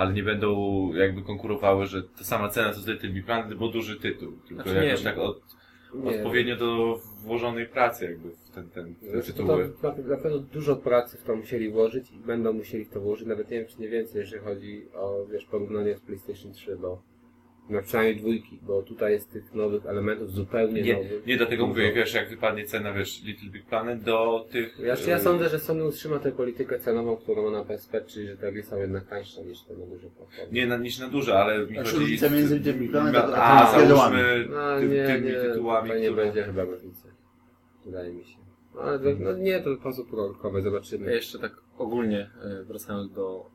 [0.00, 0.50] ale nie będą
[0.94, 4.62] jakby konkurowały, że ta sama cena co z Little Big Planet, bo duży tytuł, tylko
[4.62, 5.42] Znaczy nie, jakoś tak od,
[5.94, 6.10] Nie.
[6.10, 9.72] odpowiednio do włożonej pracy jakby w ten, ten, te Znaczy, tytuły.
[9.82, 13.26] to, na pewno dużo pracy w to musieli włożyć i będą musieli w to włożyć,
[13.28, 17.02] nawet nie wiem czy nie więcej, jeżeli chodzi o wiesz, porównanie z PlayStation 3, bo
[17.70, 21.26] no przynajmniej dwójki, bo tutaj jest tych nowych elementów zupełnie Nie, nowych.
[21.26, 24.78] nie dlatego mówię, wiesz, jak wypadnie cena, wiesz, Little Big Planet do tych...
[24.78, 28.26] Ja, ja e, sądzę, że Sony utrzyma tę politykę cenową, którą ma na PSP, czyli
[28.28, 30.52] że te gry są jednak tańsze niż te na duże platformy.
[30.52, 32.00] Nie na, niż na duże, ale mi Znaczy, chodzi...
[32.00, 35.32] różnica między Little Big Planet a- a, a tymi załóżmy No ty, nie, tymi nie,
[35.34, 36.24] tytułami, nie które...
[36.24, 37.08] będzie chyba różnicy.
[37.86, 38.38] Wydaje mi się.
[38.74, 41.12] No, ale no nie, to sposób rolkowy, Ja zobaczymy.
[41.14, 43.50] jeszcze tak ogólnie e, wracając do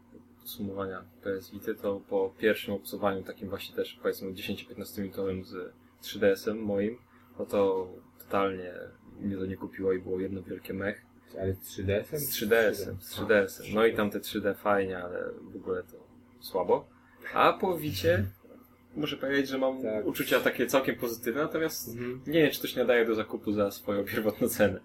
[0.49, 5.55] podsumowania PS Vita, to po pierwszym obcowaniu takim właśnie też powiedzmy 10-15 minutowym z
[6.03, 6.97] 3DS-em moim,
[7.39, 7.87] no to
[8.19, 8.73] totalnie
[9.19, 11.05] mnie to nie kupiło i było jedno wielkie mech.
[11.41, 12.19] Ale z 3DS-em?
[12.19, 13.73] Z 3DS-em, z 3DS-em.
[13.73, 15.23] No i tam te 3D fajnie, ale
[15.53, 15.97] w ogóle to
[16.39, 16.87] słabo.
[17.33, 18.25] A po Wicie
[18.95, 20.05] muszę powiedzieć, że mam Tak.
[20.05, 22.21] uczucia takie całkiem pozytywne, natomiast Mhm.
[22.27, 24.79] nie wiem, czy to się nadaje do zakupu za swoją pierwotną cenę.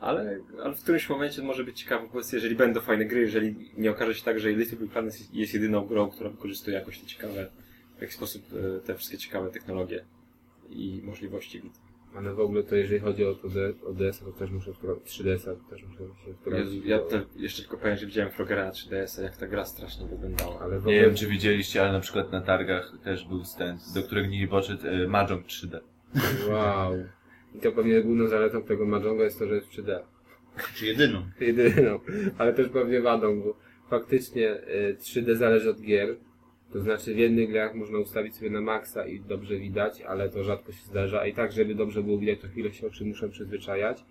[0.00, 3.70] Ale, ale w którymś momencie może być ciekawe, po prostu jeżeli będą fajne gry, jeżeli
[3.78, 7.06] nie okaże się tak, że Little Big Planet jest- jedyną grą, która wykorzystuje jakoś te
[7.06, 7.50] ciekawe,
[7.98, 8.42] w jakiś sposób
[8.76, 10.04] e, te wszystkie ciekawe technologie
[10.70, 11.62] i możliwości.
[12.16, 15.00] Ale w ogóle to jeżeli chodzi o, to D, o DS-a, to też muszę wpro-
[15.04, 16.74] 3DS-a to też muszę się wprowadzić.
[16.74, 20.06] Jezu, ja te, jeszcze tylko powiem, że widziałem Frogera na 3DS-a, jak ta gra strasznie
[20.06, 20.60] wyglądała.
[20.60, 21.00] Ale w Nie ogóle...
[21.06, 24.86] wiem, czy widzieliście, ale na przykład na targach też był stand, do którego nie poszedł
[24.86, 25.80] e, Mahjong 3D.
[26.50, 26.94] Wow.
[27.54, 30.00] I to pewnie główną zaletą tego Mahjonga jest to, że jest 3D.
[30.74, 31.22] Czy jedyną.
[31.40, 32.00] Jedyną.
[32.38, 33.56] Ale też pewnie wadą, bo
[33.90, 36.16] faktycznie y, 3D zależy od gier.
[36.72, 40.44] To znaczy w jednych grach można ustawić sobie na maksa i dobrze widać, ale to
[40.44, 41.26] rzadko się zdarza.
[41.26, 44.04] I tak, żeby dobrze było widać, to chwilę się oczy muszą przyzwyczajać.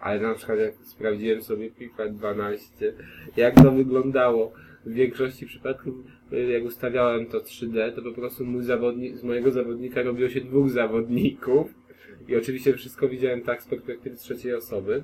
[0.00, 2.92] Ale na przykład jak sprawdziłem sobie FIFA 12,
[3.36, 4.52] jak to wyglądało.
[4.86, 5.94] W większości przypadków,
[6.32, 10.40] y, jak ustawiałem to 3D, to po prostu mój zawodnik, z mojego zawodnika robiło się
[10.40, 11.74] dwóch zawodników.
[12.28, 15.02] I oczywiście wszystko widziałem tak z perspektywy trzeciej osoby.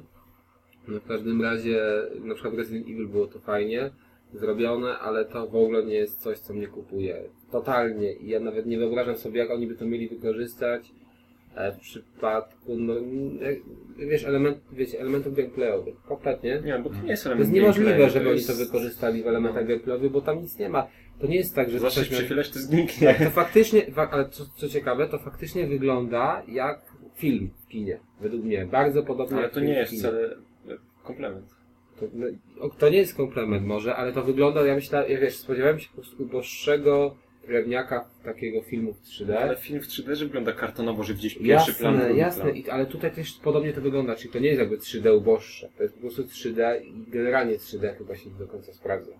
[0.88, 1.82] No w każdym razie,
[2.24, 3.90] na przykład Resident Evil było to fajnie
[4.34, 7.22] zrobione, ale to w ogóle nie jest coś, co mnie kupuje.
[7.50, 8.12] Totalnie.
[8.12, 10.92] I ja nawet nie wyobrażam sobie, jak oni by to mieli wykorzystać
[11.54, 12.94] e, w przypadku, no,
[13.40, 15.94] jak- wiesz, element, wiecie, elementów gameplayowych.
[16.08, 16.62] Kompletnie.
[16.64, 19.26] Nie, bo to nie jest To element jest niemożliwe, żeby oni jest- to wykorzystali w
[19.26, 20.86] elementach gameplayowych, bo tam nic nie ma.
[21.20, 23.14] To nie jest tak, że miał- przychylać, to zniknie.
[23.24, 26.91] to faktycznie, fa- ale co, co ciekawe, to faktycznie wygląda jak
[27.22, 27.98] film w kinie.
[28.20, 28.66] Według mnie.
[28.66, 30.36] Bardzo podobnie Ale to nie jest wcale
[30.68, 31.46] e, komplement.
[32.00, 35.78] To, no, to nie jest komplement może, ale to wygląda, ja myślę, ja wiesz, spodziewałem
[35.78, 37.16] się po prostu uboższego
[37.46, 39.32] drewniaka takiego filmu w 3D.
[39.32, 42.56] Ale film w 3D, że wygląda kartonowo, że gdzieś pierwszy plan, Jasne, drugi jasne, plan.
[42.56, 45.82] I, ale tutaj też podobnie to wygląda, czyli to nie jest jakby 3D uboższe, to
[45.82, 49.12] jest po prostu 3D i generalnie 3D chyba się nie do końca sprawdza.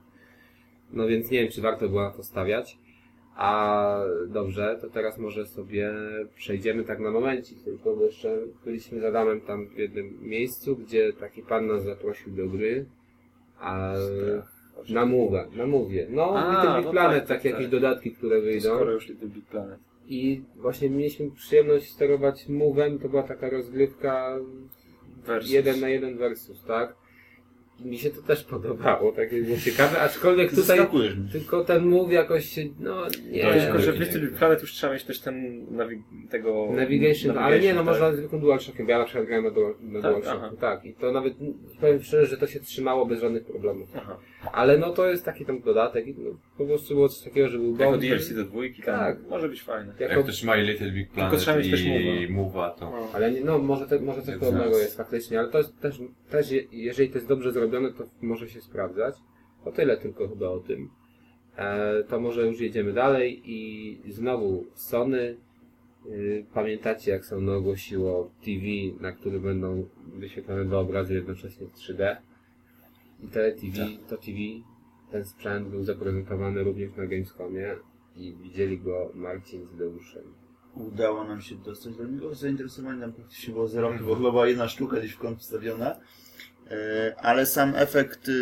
[0.92, 2.78] No więc nie wiem, czy warto było na to stawiać.
[3.36, 3.98] A
[4.28, 5.92] dobrze, to teraz może sobie
[6.36, 11.12] przejdziemy tak na momencik, tylko bo jeszcze byliśmy z Adamem tam w jednym miejscu, gdzie
[11.12, 12.86] taki pan nas zaprosił do gry,
[13.60, 13.94] a
[14.88, 16.06] na mówę, na mówię.
[16.10, 17.80] No, A, Little Big no Planet, tak, takie tak, jakieś tak.
[17.80, 18.74] dodatki, które To wyjdą.
[18.74, 19.78] Skoro już Little Big Planet.
[20.08, 24.38] I właśnie mieliśmy przyjemność sterować Move'em, to była taka rozgrywka
[25.26, 25.50] Versus.
[25.50, 26.94] jeden na jeden versus, tak?
[27.80, 30.78] Mi się to też podobało, takie było ciekawe, aczkolwiek tutaj
[31.32, 34.26] tylko ten Move jakoś się, no nie, No, Tylko, że w nie, Little nie.
[34.26, 36.68] Big Planet już trzeba mieć też ten nawi- tego...
[36.72, 37.86] Navigation, ale nie, no tak.
[37.86, 40.10] można zwykłym DualShockiem, ja na przykład grałem na, dual, na Tak?
[40.10, 40.56] DualShocku, Aha.
[40.60, 40.84] tak.
[40.84, 41.34] I to nawet,
[41.80, 43.88] powiem szczerze, że to się trzymało bez żadnych problemów.
[43.96, 44.18] Aha.
[44.52, 47.58] Ale no to jest taki tam dodatek i no, po prostu było coś takiego, że
[47.58, 48.06] był Jako bomby.
[48.08, 49.18] DLC do dwójki, tam Tak.
[49.30, 49.92] może być fajne.
[50.00, 52.74] Jako Jak ktoś ma i Little Big Planet trzeba mieć też i move'a.
[52.74, 52.90] To...
[52.90, 53.08] No.
[53.14, 56.00] Ale nie, no może, te, może coś podobnego jest faktycznie, ale to jest też,
[56.30, 59.14] też, je- jeżeli to jest dobrze zrobione, to może się sprawdzać.
[59.64, 60.88] To tyle tylko chyba o tym.
[61.56, 65.36] E, to może już jedziemy dalej i znowu Sony.
[66.10, 68.66] Y, pamiętacie jak Sony ogłosiło TV,
[69.00, 72.16] na którym będą wyświetlone dwa obrazy jednocześnie w 3D?
[73.22, 73.76] I te TV,
[74.08, 74.38] to TV,
[75.10, 77.76] ten sprzęt był zaprezentowany również na Gamescomie
[78.16, 80.22] i widzieli go Marcin z Deuszem.
[80.74, 82.34] Udało nam się dostać do niego.
[82.34, 85.96] Zainteresowanie tam praktycznie było zero, bo chyba była jedna sztuka gdzieś w kąt wstawiona.
[86.70, 88.32] E, Ale sam efekt e,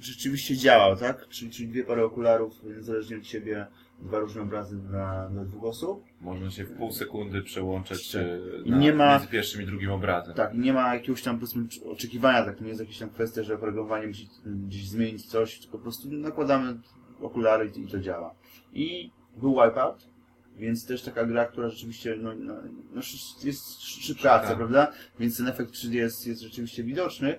[0.00, 1.28] rzeczywiście działał, tak?
[1.28, 3.66] Czyli, czyli dwie pary okularów, niezależnie od siebie,
[4.02, 6.04] dwa różne obrazy dla, dla dwóch osób.
[6.20, 8.22] Można się w pół sekundy przełączać Tak.
[8.22, 10.34] e, na, nie ma- między pierwszym i drugim obrazem.
[10.34, 12.56] Tak, i nie ma jakiegoś tam powiedzmy oczekiwania, tak?
[12.56, 16.08] To nie jest jakaś tam kwestia, że oprogramowanie musi gdzieś zmienić coś, tylko po prostu
[16.10, 16.80] nakładamy
[17.20, 18.34] okulary i, to działa.
[18.72, 20.08] I był Wipeout,
[20.56, 22.54] więc też taka gra, która rzeczywiście no, no,
[22.94, 23.00] no,
[23.44, 24.92] jest szybka prawda?
[25.20, 27.38] Więc ten efekt 3D jest, jest rzeczywiście widoczny.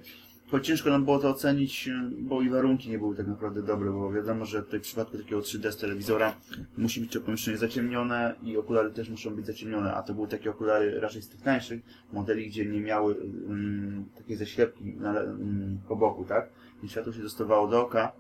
[0.52, 4.11] Choć ciężko nam było to ocenić, bo i warunki nie były tak naprawdę dobre, bo
[4.11, 6.34] wiadomo, że w przypadku takiego 3D z telewizora
[6.78, 10.49] musi być to pomieszczenie zaciemnione i okulary też muszą być zaciemnione, a to były takie
[10.49, 11.82] okulary raczej z tych tańszych
[12.14, 13.15] modeli, gdzie nie miały
[13.48, 16.49] mm, takiej zaślepki na, mm, po boku, tak?
[16.84, 18.11] I światło się dostawało do oka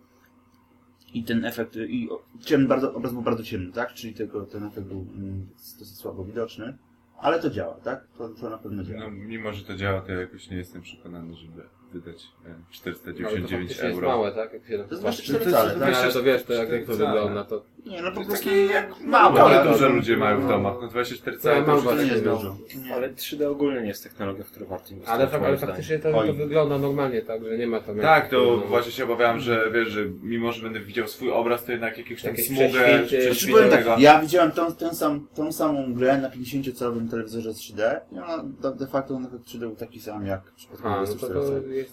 [1.13, 3.93] i ten efekt, i o- ciemny, bardzo, obraz był bardzo ciemny, tak?
[3.93, 5.47] Czyli tylko ten efekt był mm,
[5.79, 6.77] dosyć słabo widoczny,
[7.19, 8.07] ale to działa, tak?
[8.17, 8.99] To, to na pewno działa.
[8.99, 11.63] No, mimo, że to działa, to ja jakoś nie jestem przekonany, żeby
[11.99, 14.07] wydać e, Ale to 499 faktycznie jest euro.
[14.07, 14.53] małe, tak?
[14.53, 15.23] Jak się na To jest patrzy.
[15.33, 15.91] 24 to jest- cale, tak?
[15.93, 17.63] No, ale to wiesz, to jak, jak to wygląda, to...
[17.85, 20.73] Nie, no po prostu jak mało, ale- dużo ludzie mają w domach.
[20.81, 22.35] No 24 Ja cale to to nie jest no.
[22.35, 22.57] dużo.
[22.93, 25.19] Ale 3D ogólnie nie jest technologia, w którą warto inwestować.
[25.21, 27.99] Ale, fak, ale faktycznie to, to wygląda normalnie, tak, że nie ma tam...
[27.99, 31.65] Tak, to no, właśnie się obawiałem, że wiesz, że mimo, że będę widział swój obraz,
[31.65, 32.99] to jednak jakiegoś tam Jakieś smugę prześwity.
[32.99, 33.69] Znaczy, prześwitego.
[33.69, 38.19] tak, ja widziałem tą, tę, sam, tą samą grę na 50-calowym telewizorze z 3D i
[38.19, 41.07] ona de, facto nawet 3D był taki sam jak w przypadku A, no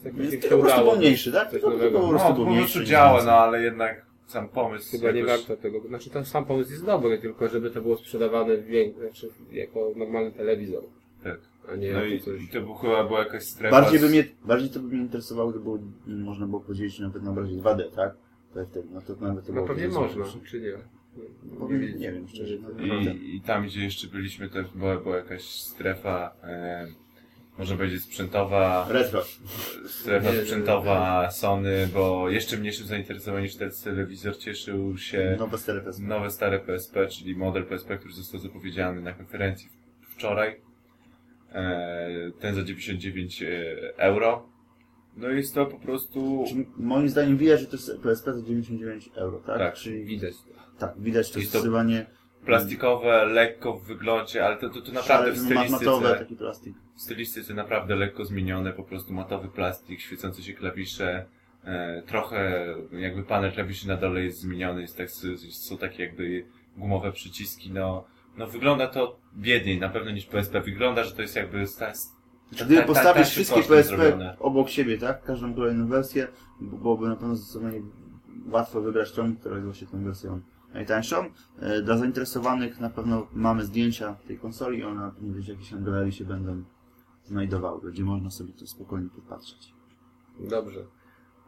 [0.02, 0.90] to, 24 to jest się po prostu udało.
[0.92, 1.50] był mniejszy, tak?
[1.50, 1.98] Coś nowego.
[2.00, 2.84] po No, prostu po był prostu mniejszy.
[2.84, 5.36] działa, no ale jednak sam pomysł Chyba nie jakoś...
[5.46, 5.80] warto tego.
[5.88, 10.32] Znaczy ten sam pomysł jest dobry, tylko żeby to było sprzedawane wiek, znaczy jako normalny
[10.32, 10.82] telewizor,
[11.24, 11.38] Tak.
[11.72, 12.42] a nie No jako i, coś.
[12.42, 15.02] i to był, chyba była jakaś strefa Bardziej, z- by mnie, bardziej to by mnie
[15.02, 18.14] interesowało, gdyby było, można było podzielić nawet na obrazie 2D, tak?
[18.92, 20.72] No to nawet to No było pewnie można, czy nie?
[21.58, 22.56] Powiem, nie wiem, szczerze.
[22.78, 22.94] No.
[22.94, 26.86] I, I tam, gdzie jeszcze byliśmy, też była, była jakaś strefa, e,
[27.58, 29.22] można powiedzieć sprzętowa, Retro.
[29.86, 35.58] strefa Nie, nie, sprzętowa Sony, bo jeszcze mniejszym zainteresowaniem niż ten telewizor cieszył się Nowe
[35.58, 36.02] stare PSP.
[36.02, 39.68] nowe stare PSP, czyli model PSP, który został zapowiedziany na konferencji
[40.08, 40.60] wczoraj.
[41.52, 43.44] E, ten za 99
[43.96, 44.48] euro.
[45.16, 46.44] No jest to po prostu...
[46.48, 49.58] Czyli moim zdaniem widać, że to jest PSP za 99 euro, tak?
[49.58, 50.34] Tak, Czyli Widać.
[50.78, 52.06] tak, widać to Jest to stosowanie
[52.46, 56.74] Plastikowe, lekko w wyglądzie, ale to, to, to naprawdę w szare, matowe, stylistyce, taki plastik.
[56.96, 61.26] W stylistyce naprawdę lekko zmienione, po prostu matowy plastik, świecące się klawisze,
[61.64, 65.10] e, trochę jakby panel klawiszy na dole jest zmieniony, jest tak,
[65.50, 66.44] są takie jakby
[66.76, 68.04] gumowe przyciski, no,
[68.36, 71.92] no wygląda to biedniej na pewno niż PSP, wygląda, że to jest jakby sta,
[72.52, 74.36] Gdyby postawić wszystkie PSP zrobione.
[74.38, 75.22] obok siebie, tak?
[75.22, 76.28] Każdą kolejną wersję,
[76.60, 77.82] byłoby na pewno zdecydowanie
[78.50, 80.40] łatwo wybrać tą, która jest właśnie tą wersją
[80.74, 81.24] najtańszą.
[81.60, 85.78] E, Dla zainteresowanych na pewno mamy zdjęcia tej konsoli, one na pewno gdzieś jakieś na
[85.78, 86.64] galerii się będą
[87.24, 87.80] znajdowały.
[87.80, 89.74] Będzie można sobie to spokojnie popatrzeć.
[90.40, 90.84] Dobrze.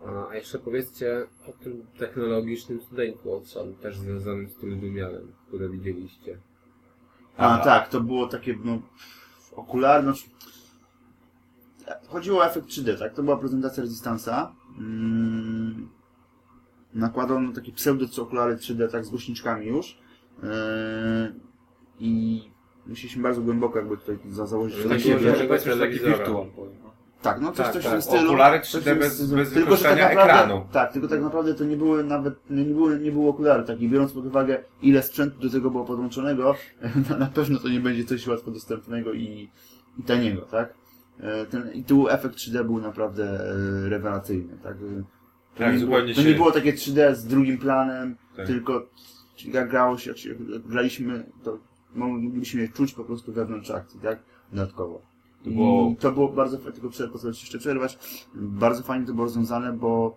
[0.07, 5.69] A a jeszcze powiedzcie o tym technologicznym studenku od Sony, też związanym z trójwymiarem, które
[5.69, 6.39] widzieliście.
[7.37, 7.65] A Aha.
[7.65, 8.79] tak, to było takie, no,
[9.53, 10.13] okularne.
[12.09, 13.15] Chodziło o efekt 3D, tak?
[13.15, 14.47] To była prezentacja Resistance'a.
[14.79, 15.89] Mm,
[16.95, 19.99] nakładał na takie pseudo okulary 3D, tak, z głośniczkami już.
[20.43, 20.49] Yy,
[21.99, 22.43] I
[22.89, 25.19] musieliśmy bardzo głęboko jakby tutaj za założyć na Taki, siebie.
[25.21, 26.47] że- że taki wirtual.
[26.57, 26.67] no.
[27.23, 28.01] Tak, no coś, Tak, coś tak.
[28.01, 28.29] w stylu.
[28.31, 29.37] Okulary Coś 3D w tym bez- stylu.
[29.37, 30.67] bez tylko, że tak wykorzystania naprawdę, ekranu.
[30.73, 34.13] Tak, tylko tak naprawdę to nie były nawet, nie były, nie było okulary takich, biorąc
[34.13, 36.55] pod uwagę ile sprzętu do tego było podłączonego,
[37.11, 39.49] na, na pewno to nie będzie coś łatwo dostępnego i,
[39.99, 40.75] i taniego, tak?
[41.21, 43.25] E, Ten, I tu efekt 3D był naprawdę
[43.85, 44.77] e, rewelacyjny, tak?
[44.77, 44.79] E,
[45.55, 48.47] To, Tak, nie, było, to się- nie było takie 3D z drugim planem, Tak.
[48.47, 48.87] tylko
[49.53, 51.59] jak grało się, jak graliśmy, to
[51.97, 54.19] mogliśmy je czuć po prostu wewnątrz akcji, tak?
[54.53, 55.03] Dodatkowo.
[55.45, 57.99] To było- I to było bardzo tylko przerwę, pozwolę jeszcze przerwać,
[58.35, 60.17] bardzo fajnie to było rozwiązane, bo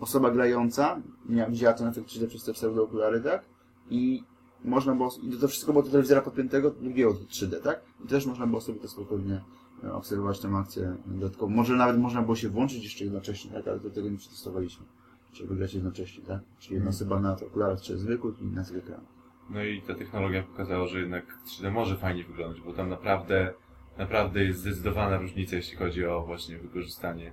[0.00, 3.44] osoba grająca miała, widziała ten efekt 3D przez te pseudookulary, tak?
[3.90, 4.22] I
[4.64, 7.80] można było, i to wszystko było do telewizora podpiętego, drugiego 3D, tak?
[8.04, 9.40] I też można było sobie to spokojnie
[9.84, 11.52] e, obserwować tę akcję dodatkowo.
[11.52, 13.68] Może nawet można było się włączyć jeszcze jednocześnie, tak?
[13.68, 14.86] Ale do tego nie przetestowaliśmy.
[15.32, 16.40] Żeby grać jednocześnie, tak?
[16.58, 19.04] Czyli jedna osoba na okularach 3 zwykłych i inna z ekranu.
[19.50, 23.54] No i ta technologia pokazała, że jednak 3D może fajnie wyglądać, bo tam naprawdę,
[23.98, 27.32] naprawdę jest zdecydowana różnica, jeśli chodzi o właśnie wykorzystanie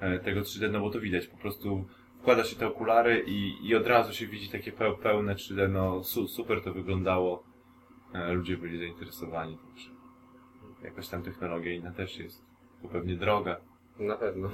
[0.00, 1.84] e, tego 3D, no bo to widać, po prostu
[2.20, 6.04] wkłada się te okulary i, i od razu się widzi takie peł, pełne 3D, no
[6.04, 7.44] su, super to wyglądało,
[8.14, 9.90] e, ludzie byli zainteresowani, także
[10.82, 12.44] jakaś tam technologia inna też jest,
[12.82, 13.60] to pewnie droga,
[13.98, 14.48] Na pewno.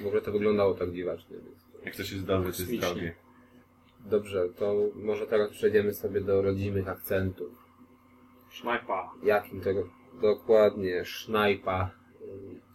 [0.00, 1.36] W ogóle to wyglądało tak dziwacznie.
[1.36, 1.66] Więc...
[1.84, 3.14] jak to się zdobywa, to jest drogie.
[4.10, 7.48] Dobrze, to może teraz przejdziemy sobie do rodzimych akcentów.
[8.50, 9.10] Sznajpa.
[9.22, 9.88] Jakim tego
[10.22, 11.04] dokładnie?
[11.04, 11.90] Sznajpa.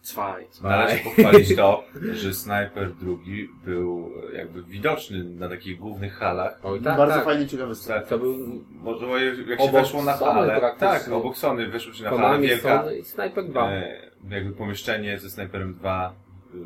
[0.02, 0.46] Cwaj.
[0.62, 1.84] Należy pochwalić to,
[2.20, 7.24] że Sniper drugi był jakby widoczny na takich głównych halach, Oj, tak, bardzo tak.
[7.24, 8.08] fajnie ciekawy sklep.
[8.08, 8.38] To był
[8.70, 9.06] Może
[9.48, 10.60] jak się weszło na halę.
[10.78, 12.82] Tak, obok Sony wyszło się na halę wielka.
[12.82, 13.70] Sony i Sniper 2.
[13.70, 16.14] E, jakby pomieszczenie ze Sniperem 2,
[16.54, 16.58] y,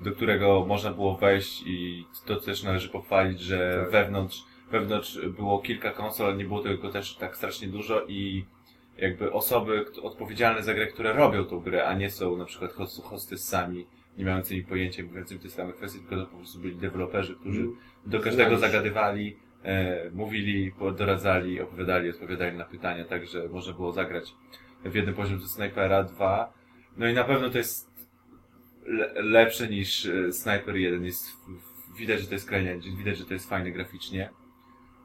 [0.00, 3.90] do którego można było wejść i to też należy pochwalić, że Tak.
[3.90, 8.44] wewnątrz, wewnątrz było kilka konsol, ale nie było tego też tak strasznie dużo i
[8.98, 13.02] jakby osoby odpowiedzialne za grę, które robią tą grę, a nie są na przykład host-
[13.02, 13.86] hostessami,
[14.18, 17.76] nie mającymi pojęcia, mówiącymi te same kwestie, tylko to po prostu byli deweloperzy, którzy Mm.
[18.06, 24.34] do każdego zagadywali, e, mówili, doradzali, opowiadali, odpowiadali na pytania, także można było zagrać
[24.84, 26.52] w jeden poziom ze Snipera 2.
[26.96, 27.89] No i na pewno to jest
[28.90, 31.04] le lepsze niż e, Sniper 1.
[31.04, 31.30] Jest,
[31.98, 34.30] widać, że to jest CryEngine, widać, że to jest fajne graficznie,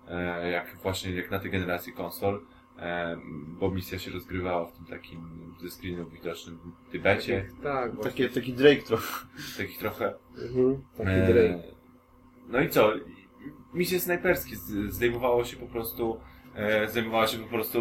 [0.10, 2.42] e, jak właśnie jak na tej generacji konsol,
[2.80, 3.18] e,
[3.48, 5.20] bo misja się rozgrywała w tym takim
[5.62, 6.60] ze screenu widocznym
[6.92, 8.12] Tybecie, Tak, właśnie.
[8.12, 9.26] Takie, taki Drake trochę.
[9.58, 11.64] takich trochę Mhm, taki E, Drake.
[12.50, 12.94] No i co?
[13.74, 14.56] Misje snajperskie
[14.90, 16.20] zdejmowało się po prostu
[16.56, 17.80] e, zdejmowało się po prostu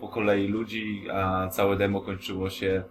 [0.00, 2.84] po kolei ludzi, a całe demo kończyło się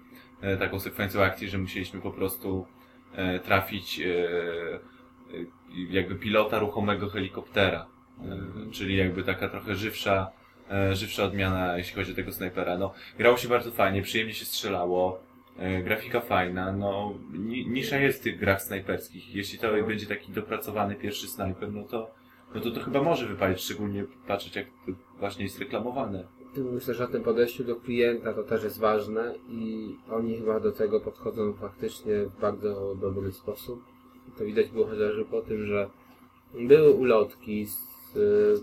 [0.60, 2.68] taką sekwencją akcji, że musieliśmy po prostu
[3.16, 4.80] e, trafić e, e,
[5.90, 7.86] jakby pilota ruchomego helikoptera.
[8.22, 10.32] E, czyli jakby taka trochę żywsza,
[10.72, 12.78] e, żywsza odmiana, jeśli chodzi o tego snajpera.
[12.78, 15.20] No, grało się bardzo fajnie, przyjemnie się strzelało.
[15.60, 19.36] E, grafika fajna, no ni- nisza jest w tych grach snajperskich.
[19.36, 22.12] Jeśli to będzie taki dopracowany pierwszy snajper, no to,
[22.56, 26.24] no to to chyba może wypalić, szczególnie patrzeć jak to właśnie jest reklamowane.
[26.58, 30.72] Myślę, że o tym podejściu do klienta to też jest ważne i oni chyba do
[30.72, 33.84] tego podchodzą faktycznie w bardzo dobry sposób.
[34.38, 35.90] To widać było chociażby po tym, że
[36.54, 38.16] były ulotki, z,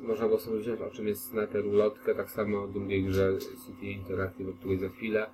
[0.02, 3.39] y, można było sobie wziąć o czym jest Sniper ulotkę, tak samo w drugiej grze
[3.66, 5.27] City Interactive, o której za chwilę.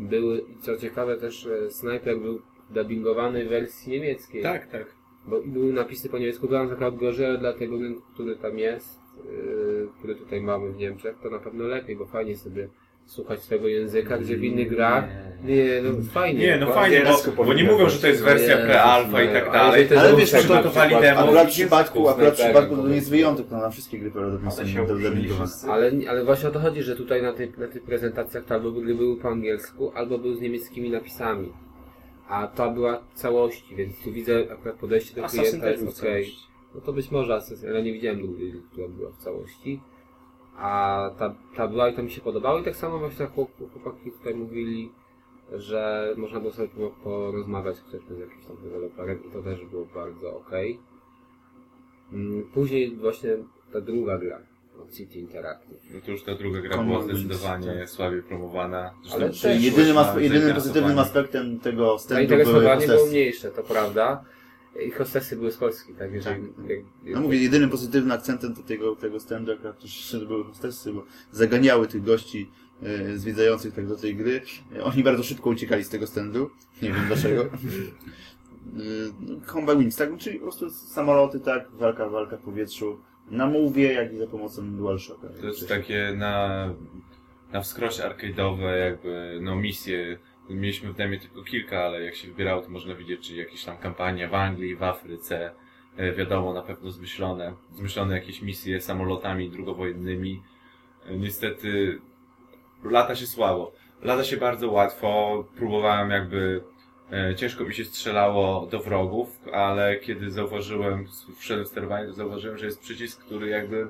[0.00, 4.42] Były, i co ciekawe też, e, Sniper był dubbingowany w wersji niemieckiej.
[4.70, 4.94] tak.
[5.26, 8.36] Bo i były napisy po niemiecku, dla nas akurat gorzej, ale dla tego rynku, który
[8.36, 12.68] tam jest, yy, który tutaj mamy w Niemczech, to na pewno lepiej, bo fajnie sobie
[13.06, 15.04] słuchać swojego języka, gdzie w innych grach,
[15.44, 16.40] nie, no fajnie.
[16.40, 17.02] Nie, no Bo- fajnie,
[17.36, 19.88] bo, bo nie mówią, że to jest No wersja pre-alpha i tak ale dalej.
[19.98, 22.92] Ale był wiesz, no to przygotowali demo Akurat w przypadku, akurat w przypadku to jest
[22.92, 23.10] prostu.
[23.10, 25.72] wyjątek, to na wszystkie gry prawdopodobnie są Ale.
[25.72, 28.70] Ale, ale właśnie o to chodzi, że tutaj na, tej, na tych prezentacjach to albo
[28.70, 31.52] gry były po angielsku, albo były z niemieckimi napisami.
[32.28, 36.34] A to była całości, więc tu widzę akurat podejście do klienta też jest okej.
[36.74, 39.80] No to być może Assassin, ale nie widziałem drugiej, która była w całości.
[40.56, 44.34] A ta, ta była i to mi się podobało i tak samo właśnie chłopaki tutaj
[44.34, 44.92] mówili,
[45.52, 49.86] że można było sobie po- porozmawiać chociażby z jakimś tam deweloperem i to też było
[49.94, 50.50] bardzo ok.
[52.54, 53.30] Później właśnie
[53.72, 54.38] ta druga gra
[54.82, 55.80] od City Interactive.
[55.94, 57.90] No to już ta druga gra była zdecydowanie tak.
[57.90, 58.94] słabiej promowana.
[59.12, 64.24] Ale też- Jedynym, aspe- jedynym pozytywnym aspektem tego standu były Zainteresowanie było mniejsze, to prawda.
[64.80, 66.12] I hostessy były z Polski, tak?
[66.12, 69.76] Jeżeli, jak, No mówię, jedynym pozytywnym akcentem do tego, tego standu akurat
[70.10, 72.50] to były hostessy, bo zaganiały tych gości
[72.82, 74.40] e, zwiedzających tak do tej gry.
[74.76, 76.50] E, Oni bardzo szybko uciekali z tego standu.
[76.82, 77.44] Nie wiem dlaczego.
[78.76, 80.16] E, Combat Wings, tak?
[80.18, 81.70] Czyli po prostu samoloty, tak?
[81.70, 83.00] Walka, walka w powietrzu.
[83.30, 85.28] Na mowie, jak i za pomocą DualShocka.
[85.40, 86.74] To jest takie na,
[87.52, 90.18] na wskroś arcade'owe jakby, no misje.
[90.50, 93.76] Mieliśmy w demie tylko kilka, ale jak się wybierało, to można widzieć, czy jakieś tam
[93.76, 95.52] kampania w Anglii, w Afryce,
[95.96, 97.54] e, wiadomo, na pewno zmyślone.
[97.72, 100.42] Zmyślone jakieś misje samolotami drugowojennymi.
[101.06, 101.98] E, Niestety
[102.84, 103.72] lata się słabo.
[104.02, 105.44] Lata się bardzo łatwo.
[105.56, 106.62] Próbowałem jakby
[107.12, 111.06] e, ciężko mi się strzelało do wrogów, ale kiedy zauważyłem,
[111.38, 113.88] wszedłem w sterowanie, to zauważyłem, że jest przycisk, który jakby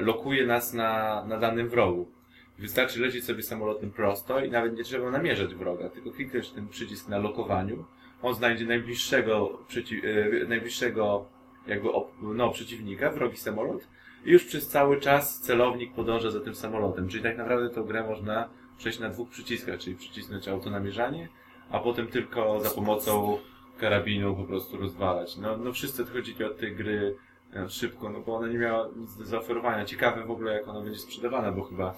[0.00, 2.15] lokuje nas na, na danym wrogu.
[2.58, 7.08] Wystarczy lecieć sobie samolotem prosto i nawet nie trzeba namierzać wroga, tylko kliknąć ten przycisk
[7.08, 7.84] na lokowaniu.
[8.22, 10.02] On znajdzie najbliższego, przeci
[10.42, 11.26] e, najbliższego
[11.66, 13.88] jakby op no, przeciwnika, wrogi samolot
[14.24, 17.08] i już przez cały czas celownik podąża za tym samolotem.
[17.08, 21.28] Czyli tak naprawdę tę grę można przejść na dwóch przyciskach, czyli przycisnąć autonamierzanie,
[21.70, 23.38] a potem tylko za pomocą
[23.78, 25.36] karabinu po prostu rozwalać.
[25.36, 27.16] No, no wszyscy odchodzili od tej gry
[27.54, 29.84] e, szybko, no bo ona nie miała nic do zaoferowania.
[29.84, 31.94] Ciekawe w ogóle jak ona będzie sprzedawana, bo chyba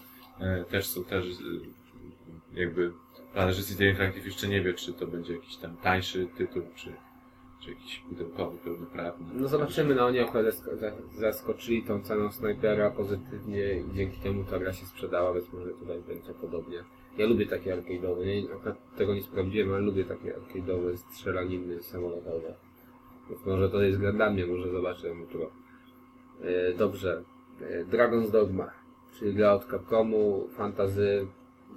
[0.70, 2.92] też są też e, jakby
[3.36, 6.92] że CD Interactive jeszcze nie wie, czy to będzie jakiś tam tańszy tytuł, czy,
[7.60, 9.26] czy jakiś pudełkowy, pełnoprawny.
[9.34, 14.44] No zobaczymy, no oni akurat zask- za- zaskoczyli tą ceną snajpera pozytywnie i dzięki temu
[14.44, 16.84] ta gra się sprzedała, więc może tutaj będzie podobnie.
[17.18, 18.42] Ja lubię takie arcade'owe, nie,
[18.96, 22.54] tego nie sprawdziłem, ale lubię takie arcade'owe strzelaniny samolotowe.
[23.46, 25.50] Może to jest gra dla mnie, może zobaczę jutro.
[26.42, 27.22] E, dobrze,
[27.60, 28.70] e, Dragon's Dogma,
[29.18, 31.26] czyli gra od Capcomu, fantazy,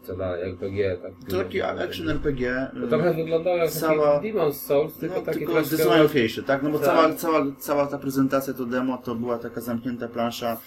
[0.04, 1.12] co dalej, RPG, tak?
[1.30, 2.72] To taki action RPG.
[2.82, 6.64] To trochę wyglądało jak Cała- Demon's Souls, tylko no, taki tylko troszkę- zdecydowanie łatwiejszy, tak?
[6.64, 6.88] No bo Tak.
[6.88, 10.58] cała, cała, cała ta prezentacja, to demo, to była taka zamknięta plansza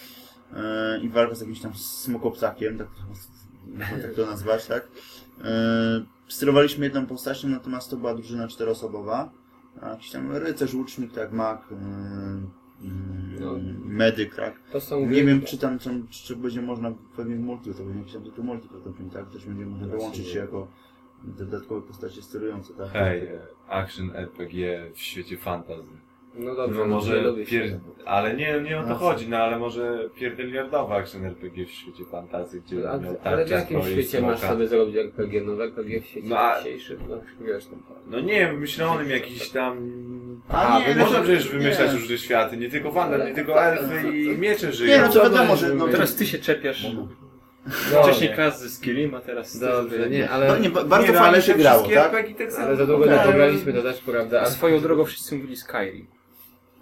[0.56, 2.88] e, i walka z jakimś tam smokoptakiem, tak,
[4.02, 4.88] tak to nazwać, tak?
[5.44, 9.30] E, sterowaliśmy jedną postacią, natomiast to była drużyna czteroosobowa.
[9.82, 12.63] Jakiś tam rycerz, łucznik, tak, mag, e,
[13.40, 13.52] No.
[13.84, 14.60] medyk, tak?
[14.72, 17.98] To są Nie wiem, czy tam, czy, czy będzie można pewnie w multi, to będzie
[17.98, 19.30] jakiś tam tytuł multi, prawdopodobnie, tak?
[19.30, 20.68] Też będzie można wyłączyć się jako
[21.24, 22.88] dodatkowe postacie sterujące, tak?
[22.88, 23.22] Hej,
[23.68, 25.88] action RPG w świecie fantasy.
[26.38, 27.80] No dobrze, No no może lubię pier...
[28.04, 28.94] Ale nie, nie o to No.
[28.94, 33.50] chodzi, no ale może pierdyliardowy action RPG w świecie fantasy, gdzie Ale, miał ale w
[33.50, 34.54] jakim świecie masz smoka.
[34.54, 35.40] sobie zrobić RPG?
[35.40, 37.16] No w RPG w świecie No, a- dzisiejszym, no
[37.46, 37.76] wiesz, no.
[38.10, 39.90] No nie, wymyślonym jakiś tam...
[40.48, 41.98] A, nie, można no, przecież wymyślać nie.
[41.98, 44.96] różne światy, nie tylko Ale- nie tylko elfy i miecze żyją.
[44.96, 46.86] Nie, no to No, wiadomo, no, że no, no, Teraz ty się czepiasz.
[47.92, 48.36] No, Wcześniej nie.
[48.36, 51.42] każdy z Skyrim, a teraz Dobrze, nie, no, ale, nie, ba- bardzo Nie, no, fajnie
[51.42, 52.12] się grało, tak?
[52.12, 52.26] Tak
[52.60, 54.40] ale za długo nie pograliśmy, to też prawda.
[54.40, 56.06] A swoją drogą wszyscy mówili Skyrim.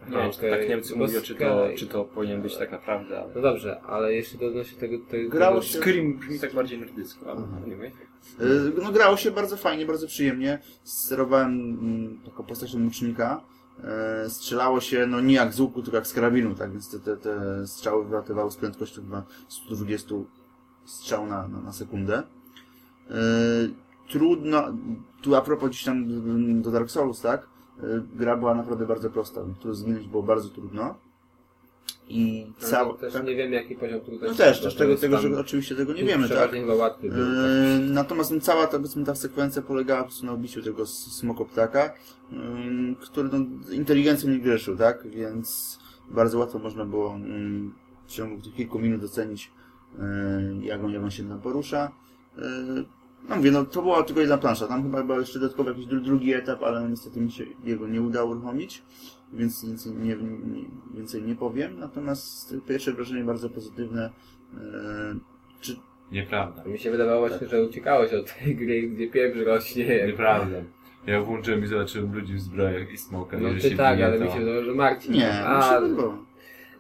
[0.09, 2.71] Nie wiem, czy to Okej, tak Niemcy mówią, czy to, czy to powinien być tak
[2.73, 3.29] naprawdę, ale...
[3.35, 4.99] No dobrze, ale jeszcze do odnośnie tego...
[5.11, 7.57] tego Grało się- Skyrim brzmi tak bardziej nordycko, ale Aha.
[7.67, 7.91] anyway.
[8.41, 10.59] Y, No grało się bardzo fajnie, bardzo przyjemnie.
[10.85, 13.41] Sterowałem mm, taką postacią łucznika.
[13.85, 16.99] E, Strzelało się no nie jak z łuku, tylko jak z karabinu, tak więc te,
[16.99, 20.15] te, te strzały wylatywały z prędkością chyba 120
[20.85, 22.23] strzał na, na, na sekundę.
[23.11, 23.15] E,
[24.09, 24.65] Trudno,
[25.23, 27.47] tu a propos gdzieś tam mm, do Dark Souls, tak?
[28.15, 30.95] Gra była naprawdę bardzo prosta, tu zginąć było bardzo trudno.
[32.09, 32.95] I ale cała...
[32.95, 33.27] też tak?
[33.27, 34.39] nie wiemy jaki poziom trudności.
[34.39, 36.37] No też, też tego, tego, że oczywiście tego nie wiemy, tak?
[36.37, 37.19] Przeważnie chyba łatwy był.
[37.19, 37.27] tak.
[37.81, 41.95] Yy, Natomiast no, cała ta, ta sekwencja polegała po na ubiciu tego smokoptaka,
[42.33, 42.39] yy,
[43.01, 45.09] który no, inteligencją nie grzeszył, tak?
[45.09, 45.79] Więc
[46.11, 47.71] bardzo łatwo można było yy,
[48.07, 49.51] w ciągu tych kilku minut docenić,
[49.99, 51.93] yy, jak, on, jak on się tam porusza.
[52.39, 52.85] Yy,
[53.29, 54.67] No mówię, no to była tylko jedna plansza.
[54.67, 58.03] Tam chyba był jeszcze dodatkowo jakiś dru- drugi etap, ale niestety mi się jego nie
[58.03, 58.83] udało uruchomić,
[59.33, 60.17] więc nic nie, nie,
[60.95, 61.79] więcej nie powiem.
[61.79, 64.11] Natomiast pierwsze wrażenie bardzo pozytywne.
[64.55, 64.61] Yy,
[65.61, 65.77] Czy
[66.13, 66.65] Nieprawda.
[66.65, 70.07] Mi się wydawało właśnie, że uciekałeś od tej gry, gdzie pieprz rośnie.
[70.07, 70.57] Nieprawda.
[71.07, 73.37] Ja włączyłem i zobaczyłem ludzi w zbrojach i smoka.
[73.41, 74.25] No ty się tak, ale to...
[74.25, 75.13] mi się wydawało, że Marcin.
[75.15, 76.25] nie, A, mi się podobało.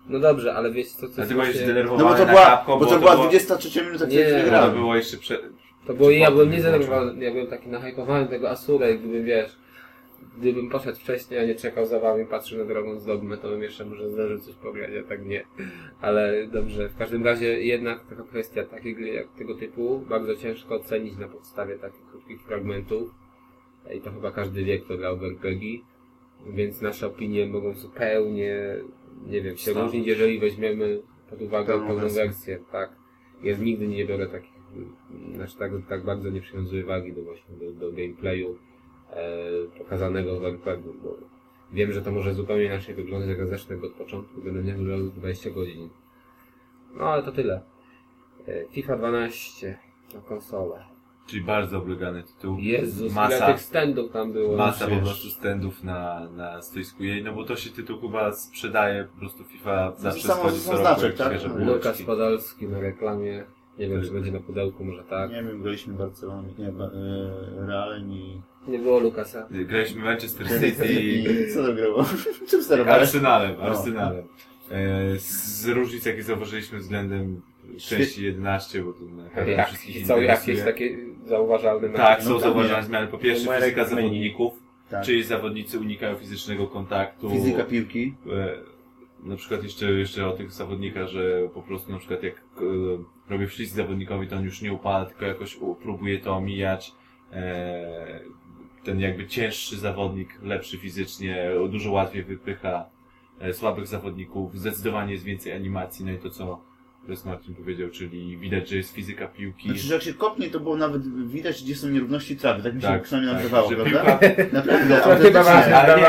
[0.09, 2.31] no dobrze, ale wiecie co, co A ty byłeś właśnie- zdenerwowany No bo to na
[2.33, 4.75] była, kapko, bo to była 23 minuta, Nie, kiedy nie To grałem.
[4.75, 5.43] było jeszcze przed...
[5.87, 9.57] To było ja byłem nie zdenerwowany, ja byłem taki nahypowany tego Asura i gdyby wiesz,
[10.39, 13.63] gdybym poszedł wcześniej, a nie czekał za wami, patrzył na drogą z dogmy, to bym
[13.63, 15.45] jeszcze może zdążył coś pograć, a tak nie.
[16.01, 20.75] Ale dobrze, w każdym razie jednak taka kwestia takiej gry jak tego typu bardzo ciężko
[20.75, 23.15] ocenić na podstawie takich krótkich fragmentów.
[23.95, 25.79] I to chyba każdy wie, kto grał w RPG.
[26.47, 28.77] Więc nasze opinie mogą zupełnie,
[29.27, 32.59] nie wiem, się różnić, jeżeli weźmiemy pod uwagę Pełną pełną wersję.
[32.73, 32.91] tak.
[33.43, 34.53] Ja nigdy nie biorę takich,
[35.35, 38.59] znaczy tak, tak bardzo nie przywiązuję wagi do właśnie do, do gameplayu
[39.79, 41.17] pokazanego w RPG, bo
[41.73, 44.99] wiem, że to może zupełnie inaczej wyglądać, jak ja zacznę od początku, będę nie grał
[44.99, 45.89] 20 godzin.
[46.95, 47.63] No ale to tyle.
[48.49, 49.79] E, FIFA 12
[50.15, 50.85] na konsolę.
[51.27, 52.59] Czyli bardzo oblegany tytuł.
[52.59, 53.37] Jezus, Masa.
[53.37, 54.57] ile tych standów tam było.
[54.57, 59.05] Masa po prostu standów na, na stoisku jej, no bo to się tytuł chyba sprzedaje,
[59.05, 61.33] po prostu FIFA zawsze samo- schodzi samo co roku, tak?
[61.59, 61.75] No.
[61.75, 63.45] Lukas Podolski na reklamie.
[63.79, 65.31] Nie wiem, czy będzie na pudełku, może tak.
[65.31, 68.43] Nie wiem, graliśmy Barceloną, nie, ba- e, Realem i...
[68.69, 69.47] Nie było Lukasa.
[69.51, 71.25] Graliśmy Manchester City I
[71.55, 72.05] co to grało?
[72.51, 73.01] Czym sterowałeś?
[73.03, 73.63] Arsenalem, No.
[73.65, 74.25] Arsenalem.
[74.71, 77.41] E, z różnic, jakie zauważyliśmy względem
[77.79, 82.83] części 11, bo to na Jak, wszystkich są jakieś takie zauważalne Tak, są zauważone nie.
[82.87, 83.07] zmiany.
[83.07, 83.97] Po pierwsze Numerek fizyka menu.
[84.09, 84.53] zawodników,
[84.91, 85.05] Tak.
[85.05, 87.31] czyli zawodnicy unikają fizycznego kontaktu.
[87.31, 88.15] Fizyka piłki.
[88.33, 88.73] E,
[89.29, 92.41] na przykład jeszcze, jeszcze o tych zawodnikach, że po prostu na przykład jak e,
[93.31, 96.93] robię ślizg zawodnikowi, to on już nie upada, tylko jakoś u- próbuje to omijać.
[97.33, 98.21] E,
[98.85, 102.91] ten jakby cięższy zawodnik, lepszy fizycznie, dużo łatwiej wypycha
[103.41, 106.72] e, słabych zawodników, zdecydowanie jest więcej animacji, no i to co
[107.07, 109.69] Chris Martin powiedział, czyli widać, że jest fizyka piłki.
[109.69, 112.63] Znaczy, że jak się kopnie, to było nawet widać, gdzie są nierówności trawy.
[112.63, 114.19] Tak mi się Tak, przynajmniej tak, nazywało, że prawda?
[114.53, 115.41] Naprawdę, To chyba.
[115.45, 116.07] Ale nie,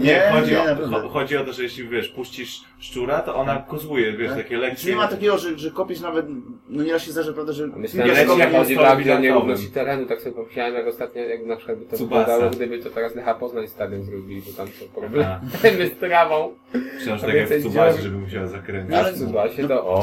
[0.04, 0.96] nie, Nie, chodzi, nie, o, naprawdę.
[0.96, 4.36] cho- chodzi o to, że jeśli wiesz, puścisz szczura, to ona kozłuje, wiesz, Tak?
[4.36, 4.90] takie Znaczy, lekkie.
[4.90, 6.26] nie ma takiego, że, że kopiesz nawet,
[6.68, 10.20] no nieraz się zdarza, prawda, że Myślałem, piłka że jak chodzi o nierówności terenu, tak
[10.20, 12.20] sobie pomyślałem, jak ostatnio, jak na przykład by to Tsubasa.
[12.24, 16.54] wyglądało, gdyby to teraz Lecha Poznań stadion zrobili, bo tam są problemy z trawą.
[16.94, 18.94] Myślałem, że A tak jak w Cubasie, żeby musiała zakręcić.
[18.94, 20.02] Ale- Ale Cubasie no, to,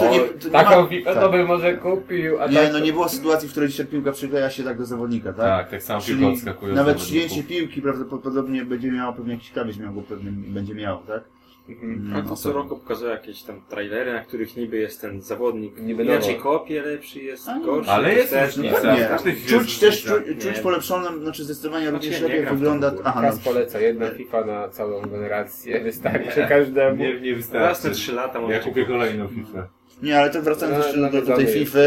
[0.51, 1.15] taką ma- tak.
[1.15, 4.49] to by może kupił, a Nie, tak no nie było sytuacji, w której piłka przykleja
[4.49, 5.45] się tak do zawodnika, tak?
[5.45, 9.77] Tak, tak samo piłka odskakuje od nawet przyjęcie piłki prawdopodobnie będzie miało pewnie jakiś klawisz
[9.77, 11.23] miał go pewnie będzie miało, tak?
[11.69, 12.13] Mhm.
[12.25, 16.03] A to co roku pokazują jakieś tam trailery, na których niby jest ten zawodnik Niby
[16.03, 17.91] inaczej kopie, lepszy jest, A, gorszy.
[17.91, 18.71] ale jest też nie.
[18.71, 20.51] Tak, Czuć też, czuć Nie.
[20.63, 22.91] polepszoną, znaczy zdecydowanie Znaczy, również nie lepiej wygląda...
[23.03, 23.27] Aha, no.
[23.27, 26.97] Kas poleca, jedna FIFA na całą generację, wystarczy każdemu.
[26.97, 27.87] Nie, nie Raz wystarczy.
[27.87, 29.67] na 3 lata Ja może kupię kolejną FIFA.
[30.03, 31.79] Nie, ale to wracając jeszcze do, do tej FIFA,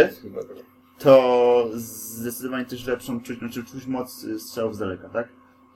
[0.99, 5.29] to zdecydowanie też lepszą czuć, znaczy czuć moc y, strzałów z daleka, tak?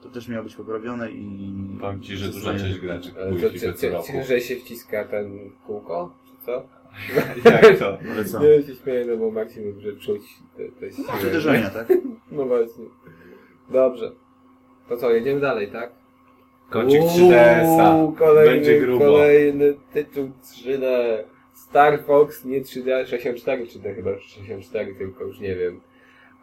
[0.03, 1.53] To też miało być poprawione i...
[1.81, 6.63] Powiem ci, że duża część graczy kupuje FIFA ciężej się wciska ten kółko, czy co?
[7.51, 7.97] Jak to?
[8.11, 8.39] Ale co?
[8.39, 10.21] Nie się śmieję, no bo Maksim mówi, że czuć
[10.57, 11.29] te, te No, siły.
[11.29, 11.87] uderzenia, tak?
[12.31, 12.85] No właśnie.
[13.69, 14.11] Dobrze.
[14.89, 15.91] To co, jedziemy dalej, tak?
[16.69, 17.95] Kącik 3DS-a.
[17.95, 19.05] Uuu, Kolejny, Będzie grubo.
[19.05, 20.83] kolejny tytuł 3D.
[21.75, 25.81] Star Fox, nie 3D, 64 3D chyba, czy 64 tylko, już nie wiem.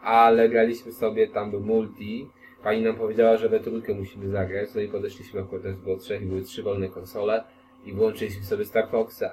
[0.02, 2.28] Ale graliśmy sobie tam do multi.
[2.62, 6.22] Pani nam powiedziała, że we trójkę musimy zagrać, no i podeszliśmy akurat też było trzech
[6.22, 7.44] i były trzy wolne konsole
[7.84, 9.24] i włączyliśmy sobie Star Foxa.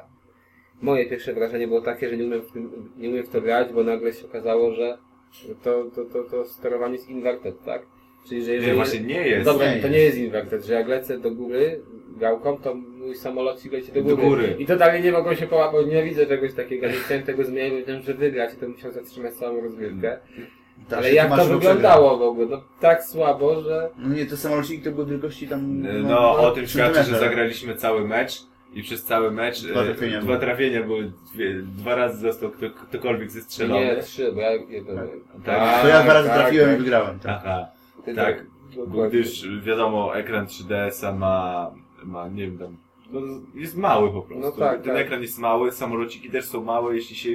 [0.81, 3.73] Moje pierwsze wrażenie było takie, że nie umiem w, tym, nie umiem w to grać,
[3.73, 4.97] bo nagle się okazało, że
[5.63, 7.81] to, to, to, to sterowanie jest inverted, tak?
[8.27, 8.75] Czyli, że Nie, jeżeli...
[8.75, 9.45] właśnie nie jest.
[9.45, 9.91] Dobra, Nie to jest.
[9.91, 11.81] nie jest inverted, że jak lecę do góry
[12.17, 12.75] gałką, to
[13.09, 14.27] mój samolocik leci do Do góry.
[14.27, 14.55] góry.
[14.59, 17.77] I totalnie nie mogą się połapać, nie widzę czegoś takiego, nie chciałem tego zmienić, bo
[17.77, 20.19] wiedziałem, że wygrać i to musiał zatrzymać całą rozgrywkę.
[20.89, 22.47] Tak, Ale jak to wyglądało w ogóle?
[22.49, 23.89] No tak słabo, że...
[23.97, 25.81] No nie, te samolociki to były wielkości tam...
[26.03, 28.41] No, o tym świadczy, że zagraliśmy cały mecz
[28.73, 30.39] i przez cały mecz Dwa e, trafienia dwa były.
[30.39, 33.85] trafienia były, dwie, dwa razy został kto, ktokolwiek zestrzelony.
[33.85, 34.97] Nie, trzy, bo ja jeden...
[35.45, 35.81] Tak.
[35.81, 36.79] To ja dwa razy tak, trafiłem tak.
[36.79, 37.41] i wygrałem, tak.
[37.45, 37.67] Aha,
[38.15, 38.45] tak.
[38.75, 39.09] dokładnie.
[39.19, 41.71] gdyż wiadomo, ekran 3DS-a ma,
[42.03, 42.77] ma, nie wiem tam,
[43.11, 43.21] no,
[43.55, 44.45] jest mały po prostu.
[44.45, 45.05] No tak, Ten tak.
[45.05, 47.29] ekran jest mały, samolociki też są małe, jeśli się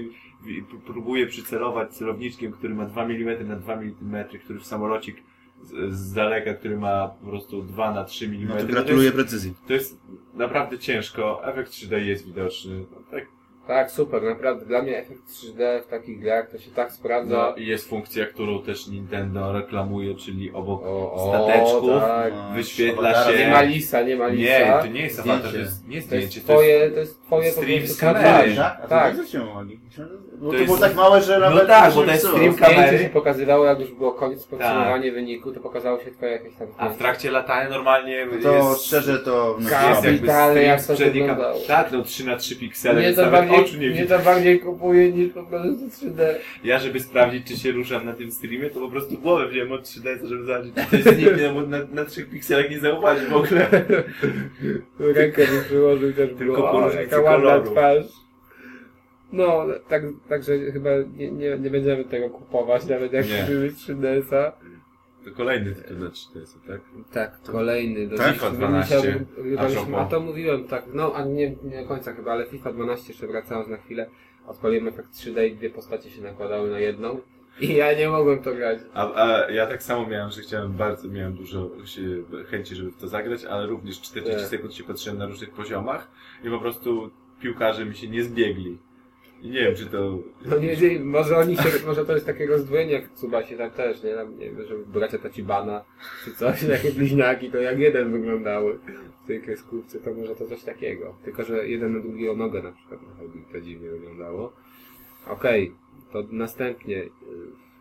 [0.87, 5.17] próbuje przycelować celowniczkiem, który ma 2 mm na 2 mm, który w samolocik
[5.63, 8.49] z, z daleka, który ma po prostu 2 na 3 mm.
[8.49, 9.55] No to gratuluję precyzji.
[9.67, 10.01] To jest
[10.35, 11.47] naprawdę ciężko.
[11.47, 12.85] Efekt 3D jest widoczny.
[12.91, 13.27] No, tak.
[13.67, 14.67] Tak, super, naprawdę.
[14.67, 17.35] Dla mnie efekt 3D w takich grach to się tak sprawdza.
[17.37, 22.33] No i jest funkcja, którą też Nintendo reklamuje, czyli obok O, o, stateczków tak.
[22.35, 23.39] No, wyświetla się...
[23.39, 24.43] Nie ma lisa, nie ma lisa.
[24.59, 25.33] Nie, to nie jest Zdjęcie.
[25.33, 26.63] awatar, to jest nie To jest zdjęcie, to jest...
[26.63, 28.25] twoje, to jest swoje po Stream prostu z kamery.
[28.25, 28.55] kamery.
[28.57, 28.79] Tak?
[28.79, 29.27] A to Tak.
[29.29, 29.81] się mogli.
[29.85, 31.67] Myślałem, Bo to, jest- było tak małe, że No nawet...
[31.67, 32.53] tak, nie bo to jest wysyłał.
[32.53, 32.99] stream kamery.
[32.99, 36.89] się pokazywało, jak już było koniec podsumowanie wyniku, to pokazało się twoje jakieś tam A
[36.89, 38.85] w trakcie latania normalnie To jest...
[38.87, 39.57] szczerze to...
[39.61, 41.61] No, Ka- jest jakby Kapitale, stream jak to wyglądało.
[41.67, 44.19] Tak, no 3 na 3 piksele, więc to, nawet oczu bardziej, nie widzę.
[44.19, 46.23] to bardziej kupuje niż po prostu 3D.
[46.65, 49.83] Ja, żeby sprawdzić, czy się ruszam na tym streamie, to po prostu głowę wziąłem od
[49.83, 53.27] 3D, żeby zobaczyć, czy to jest nikt, no bo na, na 3 pikselach nie zauważy
[53.27, 53.67] w ogóle.
[54.99, 58.24] Rękę mi przyłożył też Tylko było, o, jaka ładna twarz.
[59.35, 63.41] No, tak, także chyba nie, nie, nie będziemy tego kupować, nawet jak Nie.
[63.41, 64.53] kupimy 3DS-a.
[65.25, 66.81] To kolejny tytuł na 3DS, tak?
[67.13, 68.07] Tak, kolejny.
[68.07, 68.33] Do Tak?
[68.35, 68.99] FIFA FIFA 12.
[69.59, 72.73] A, A a to mówiłem, tak, no, a nie, nie do końca chyba, ale FIFA
[72.73, 74.07] 12 jeszcze wracając na chwilę,
[74.47, 77.21] odpaliłem efekt 3D i dwie postacie się nakładały na jedną.
[77.61, 78.79] I ja nie mogłem to grać.
[78.95, 82.03] A, a ja tak samo miałem, że chciałem bardzo, miałem dużo się,
[82.51, 84.49] chęci, żeby w to zagrać, ale również 40 Tak.
[84.51, 86.11] sekund się patrzyłem na różnych poziomach
[86.45, 88.79] i po prostu piłkarze mi się nie zbiegli.
[89.45, 90.19] Nie wiem, czy to...
[90.47, 93.71] No nie, nie, może oni się, może to jest takie rozdwojenie jak w Tsubasie tam
[93.71, 94.15] też, nie?
[94.15, 95.85] Tam, nie wiem, żeby bracia Tachibana
[96.25, 98.79] czy coś, takie bliźniaki, to jak jeden wyglądały
[99.25, 101.15] w tej kreskówce, to może to coś takiego.
[101.25, 104.53] Tylko, że jeden na drugiego nogę na przykład nachodził, to dziwnie wyglądało.
[105.27, 105.73] Okej,
[106.13, 107.11] to następnie y,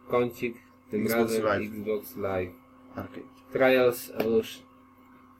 [0.07, 0.55] kącik,
[0.91, 1.71] tym Xbox razem Live.
[1.73, 2.51] Xbox Live.
[2.95, 3.27] Arcade.
[3.51, 4.63] Trials Evolution.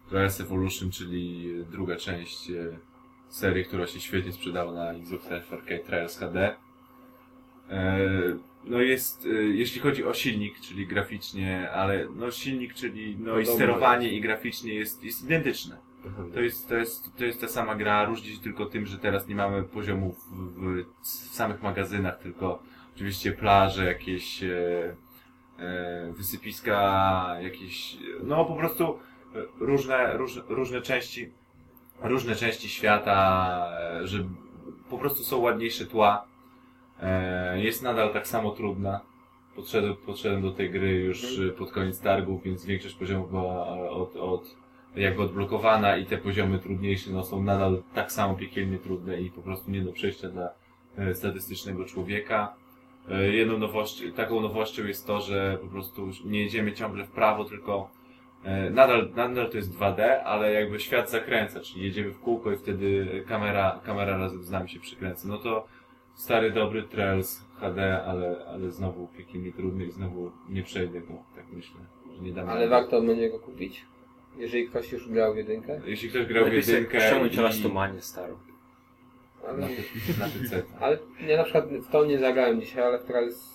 [0.10, 2.52] Trials Evolution, czyli druga część
[3.36, 6.56] serii, która się świetnie sprzedała na Xbox Arcade Trials HD.
[7.70, 8.00] E,
[8.66, 13.46] No jest, e, jeśli chodzi o silnik, czyli graficznie, ale no silnik, czyli no i
[13.46, 15.78] sterowanie i graficznie jest, jest identyczne.
[16.34, 19.28] To jest, to, jest, to jest ta sama gra, różni się tylko tym, że teraz
[19.28, 22.64] nie mamy poziomów w, w, samych magazynach, tylko
[22.96, 24.96] oczywiście plaże, jakieś e,
[25.60, 29.00] e, wysypiska, jakieś, no po prostu
[29.60, 31.32] różne, różne, różne części,
[32.02, 34.24] różne części świata, e, że
[34.90, 36.26] po prostu są ładniejsze tła.
[37.02, 39.02] E, jest nadal tak samo trudna.
[39.56, 44.16] Podszedłem, podszedłem do tej gry już e, pod koniec targów, więc większość poziomów była od,
[44.16, 44.56] od
[44.96, 49.42] jakby odblokowana i te poziomy trudniejsze no, są nadal tak samo piekielnie trudne i po
[49.42, 50.50] prostu nie do przejścia dla
[51.14, 52.56] statystycznego człowieka.
[53.32, 57.90] Jedną nowością, taką nowością jest to, że po prostu nie jedziemy ciągle w prawo, tylko
[58.72, 63.08] nadal, nadal to jest 2D, ale jakby świat zakręca, czyli jedziemy w kółko i wtedy
[63.28, 65.28] kamera, kamera razem z nami się przykręca.
[65.28, 65.68] No to
[66.16, 71.46] stary, dobry Trails HD, ale, ale znowu piekielnie trudny i znowu nie przejdę go, tak
[71.54, 71.80] myślę,
[72.16, 73.86] że nie damy Ale warto będzie go kupić?
[74.38, 75.82] Jeżeli ktoś już grał w jedynkę?
[75.86, 78.38] Jeśli ktoś grał w Lepiej sobie jedynkę ściągnąć i Elastomanię starą.
[79.48, 79.58] Ale...
[79.58, 79.68] na,
[80.20, 80.64] na PC.
[80.80, 80.98] Ale
[81.28, 83.53] ja na przykład w to nie zagrałem dzisiaj, ale w Trials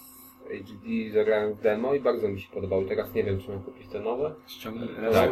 [0.49, 2.83] HD zagrałem w demo i bardzo mi się podobało.
[2.85, 4.35] Teraz nie wiem, czy mam kupić te nowe.
[4.47, 5.31] Ściągnij Tak.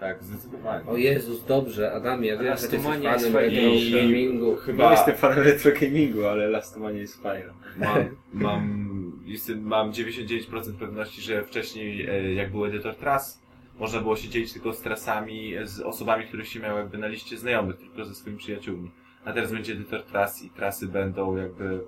[0.00, 0.90] Tak, zdecydowanie.
[0.90, 4.56] O Jezus, dobrze, Adamie, ja wiem, że ty jesteś fanem retro gamingu.
[4.56, 7.52] Chyba- Nie jestem fanem retro gamingu, ale Elastomania jest fajna.
[7.76, 8.90] Mam, mam,
[9.24, 13.42] jestem, mam 99% pewności, że wcześniej, e, jak był edytor tras,
[13.78, 17.36] można było się dzielić tylko z trasami, z osobami, które się miały jakby na liście
[17.38, 18.90] znajomych, tylko ze swoimi przyjaciółmi.
[19.24, 21.80] A teraz będzie edytor tras i trasy będą jakby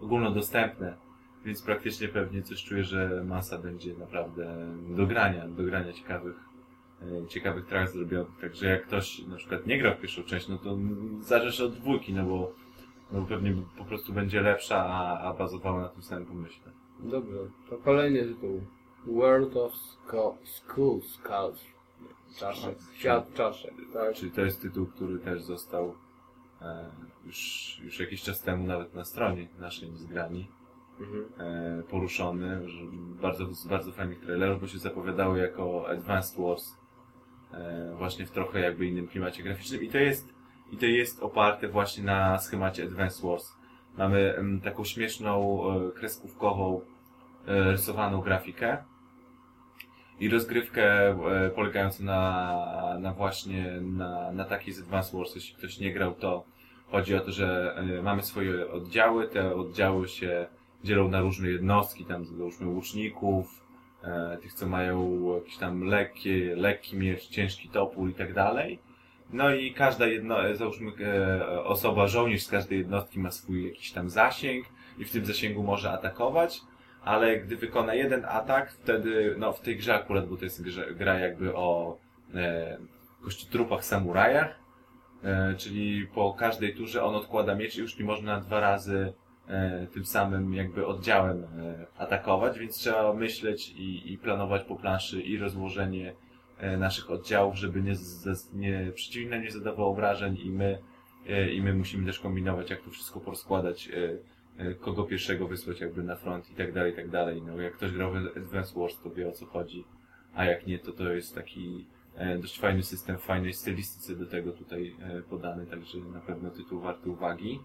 [0.00, 1.05] ogólnodostępne.
[1.46, 4.66] Więc praktycznie pewnie coś czuję, że masa będzie naprawdę
[4.96, 6.36] do grania, do grania ciekawych,
[7.02, 8.40] e, ciekawych tras zrobionych.
[8.40, 10.78] Także jak ktoś na przykład nie grał w pierwszą część, no to
[11.20, 12.52] zarzesz od dwójki, no bo,
[13.12, 16.72] no bo pewnie po prostu będzie lepsza, a, a bazowała na tym samym pomyśle.
[17.00, 17.38] Dobrze,
[17.70, 18.62] to kolejny tytuł.
[19.06, 21.64] World of Sco- School Scouts.
[22.38, 22.78] Czaszek.
[22.94, 24.14] Świat czaszek, tak.
[24.14, 25.94] Czyli to jest tytuł, który też został
[26.62, 26.90] e,
[27.26, 30.48] już, już jakiś czas temu nawet na stronie naszej zgrani
[31.00, 31.24] Mhm.
[31.38, 32.60] e, poruszony.
[33.22, 36.76] Bardzo, bardzo fajnych trailerów, bo się zapowiadało jako Advanced Wars.
[37.52, 39.82] E, właśnie w trochę jakby innym klimacie graficznym.
[39.82, 40.34] I to jest,
[40.72, 43.52] i to jest oparte właśnie na schemacie Advanced Wars.
[43.98, 46.80] Mamy taką śmieszną, e, kreskówkową,
[47.46, 48.84] rysowaną grafikę
[50.20, 51.16] i rozgrywkę
[51.54, 55.34] polegającą na, na właśnie na, na takiej z Advanced Wars.
[55.34, 56.44] Jeśli ktoś nie grał, to
[56.90, 59.28] chodzi o to, że mamy swoje oddziały.
[59.28, 60.46] Te oddziały się
[60.86, 63.64] dzielą na różne jednostki, tam załóżmy łuczników,
[64.02, 68.78] e, tych co mają jakiś tam lekki, lekki miecz, ciężki topór i tak dalej.
[69.32, 73.92] No i każda jedno, e, załóżmy e, osoba, żołnierz z każdej jednostki ma swój jakiś
[73.92, 74.66] tam zasięg
[74.98, 76.60] i w tym zasięgu może atakować
[77.06, 80.94] ale gdy wykona jeden atak, wtedy, no w tej grze akurat, bo to jest grze,
[80.94, 81.98] gra jakby o
[82.34, 82.78] e,
[83.24, 84.58] kościotrupach samurajach,
[85.24, 89.12] e, czyli po każdej turze on odkłada miecz i już nie można dwa razy
[89.92, 95.38] tym samym jakby oddziałem e, atakować, więc trzeba myśleć i, i planować po planszy i
[95.38, 96.14] rozłożenie
[96.58, 97.94] e, naszych oddziałów, żeby nie,
[98.54, 100.78] nie przeciwnik nie zadawał obrażeń i my
[101.28, 104.18] e, i my musimy też kombinować, jak to wszystko porozkładać, e,
[104.64, 107.42] e, kogo pierwszego wysłać jakby na front i tak dalej, i tak dalej.
[107.42, 109.84] No, jak ktoś grał w Advance Wars, to wie o co chodzi,
[110.34, 111.86] a jak nie, to to jest taki
[112.16, 116.80] e, dość fajny system, fajnej stylistyce do tego tutaj e, podany, także na pewno tytuł
[116.80, 117.60] warty uwagi.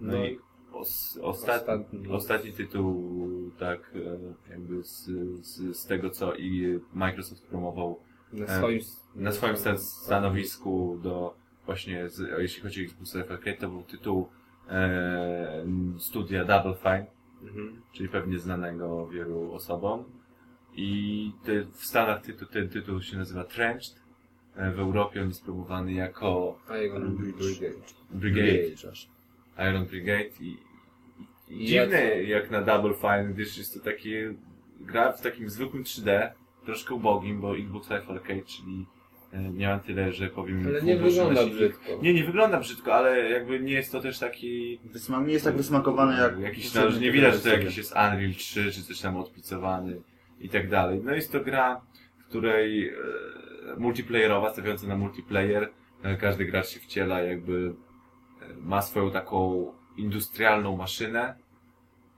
[0.00, 0.38] No, No i
[0.72, 2.52] os, ostatni, ostatni.
[2.52, 3.10] tytuł,
[3.58, 3.92] tak,
[4.48, 5.04] e, jakby z,
[5.40, 8.00] z, z tego, co i Microsoft promował
[8.32, 8.80] Na E, swoim,
[9.16, 11.34] na swoim sta- stanowisku do
[11.66, 14.28] właśnie, z, jeśli chodzi o Xbox Live Arcade, to był tytuł
[14.68, 15.64] e,
[15.98, 17.06] studia Double Fine,
[17.42, 17.82] Mhm.
[17.92, 20.04] czyli pewnie znanego wielu osobom.
[20.74, 24.00] I ty, w Stanach tytuł, ten tytuł się nazywa Trenched.
[24.56, 27.76] E, W Europie on jest promowany jako Iron Brigade.
[28.10, 29.12] Brigade, przepraszam.
[29.70, 30.56] Iron Brigade i,
[31.48, 34.34] i dziwne jak- jak na Double Fine, gdyż jest to takie
[34.80, 36.30] gra w takim zwykłym 3D,
[36.64, 38.86] troszkę ubogim, bo Xbox Live Arcade, czyli
[39.32, 40.66] e, nie mam tyle, że powiem...
[40.66, 41.98] Ale nie wygląda brzydko.
[42.02, 44.80] Nie, nie wygląda brzydko, ale jakby nie jest to też taki...
[44.94, 46.40] Wysma- nie jest tak wysmakowane jak...
[46.40, 50.00] Jakiś, no, nie widać, że to jakiś jest Unreal 3, czy coś tam odpicowany
[50.40, 51.00] i tak dalej.
[51.04, 51.80] No jest to gra,
[52.18, 52.94] w której e,
[53.78, 55.68] multiplayerowa, stawiająca na multiplayer,
[56.02, 57.74] e, każdy gracz się wciela, jakby
[58.58, 59.66] ma swoją taką
[59.96, 61.34] industrialną maszynę,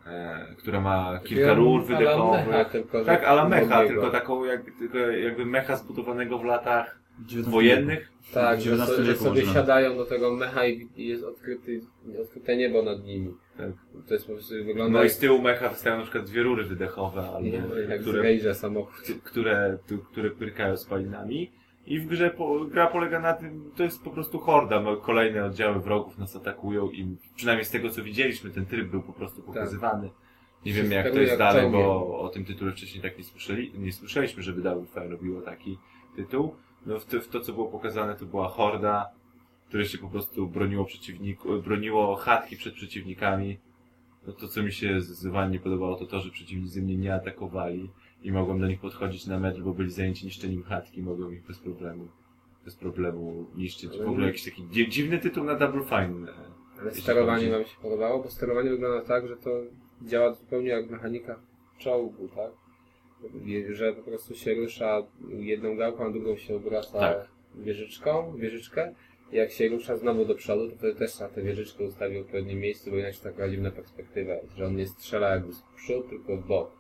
[0.07, 2.47] e, która ma kilka rur Ala wydechowych.
[2.47, 6.99] mecha, tylko, Tak, ala mecha, tylko taką jak, tylko jakby mecha zbudowanego w latach
[7.43, 8.13] wojennych.
[8.35, 11.81] Tak, że, XIX so, że wieku sobie może siadają do tego mecha i jest odkryty,
[12.23, 13.35] odkryte niebo nad nimi.
[13.59, 13.71] Tak.
[14.09, 16.43] To jest po prostu wygląda No i jak, z tyłu mecha wystają na przykład dwie
[16.43, 18.95] rury wydechowe, nie, albo jak z które samochód.
[19.25, 21.53] które, t- które pyrkają spalinami.
[21.87, 25.45] I w grze po, gra polega na tym, to jest po prostu horda, no, kolejne
[25.45, 29.43] oddziały wrogów nas atakują i przynajmniej z tego co widzieliśmy, ten tryb był po prostu
[29.43, 30.11] pokazywany.
[30.67, 33.73] Nie wiemy jak to jest jak dalej, bo o tym tytule wcześniej tak nie słyszeli,
[33.79, 35.79] nie słyszeliśmy, żeby Double Fine robiło taki
[36.17, 36.55] tytuł.
[36.87, 39.11] No w to, w to co było pokazane to była horda,
[39.69, 43.59] które się po prostu broniło przeciwniku, broniło chatki przed przeciwnikami.
[44.27, 47.91] No to co mi się zdecydowanie nie podobało to to, że przeciwnicy mnie nie atakowali
[48.23, 51.59] i mogłem do nich podchodzić na metr, bo byli zajęci niszczeniem chatki, mogłem ich bez
[51.59, 52.09] problemu
[52.65, 53.99] bez problemu niszczyć.
[53.99, 56.33] W ogóle jakiś taki dzi- dziwny tytuł na Double Fine.
[56.81, 58.23] Ale sterowanie wam się podobało?
[58.23, 59.51] Bo sterowanie wygląda tak, że to
[60.03, 61.41] działa zupełnie jak mechanika
[61.79, 62.51] czołgu, tak?
[63.71, 67.29] Że po prostu się rusza jedną gałką, a drugą się obraca Tak.
[67.55, 68.95] wieżyczką, wieżyczkę.
[69.33, 72.59] Jak się rusza znowu do przodu, to wtedy też trzeba tę wieżyczkę ustawić w odpowiednim
[72.59, 76.37] miejscu, bo inaczej taka dziwna perspektywa jest, że on nie strzela jakby z przód, tylko
[76.37, 76.71] w bok.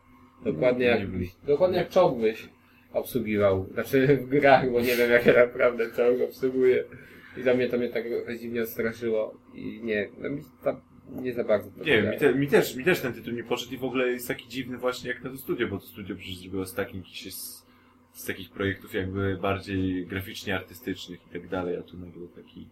[0.44, 1.08] Dokładnie Nie jak,
[1.46, 2.48] dokładnie jak czołg byś
[2.92, 3.66] obsługiwał.
[3.74, 6.84] Znaczy w grach, bo nie wiem jak ja naprawdę czołg obsługuję.
[7.36, 9.34] I za mnie to mnie tak trochę dziwnie odstraszyło.
[9.54, 12.84] I nie, no mi ta, nie za bardzo to Nie mi, te, mi, też, mi
[12.84, 15.36] też ten tytuł nie poszedł i w ogóle jest taki dziwny właśnie jak na to
[15.36, 17.66] studio, bo to studio przecież zrobiło z takich jakichś z,
[18.12, 22.68] z takich projektów jakby bardziej graficznie artystycznych i tak dalej, a tu nagle taki,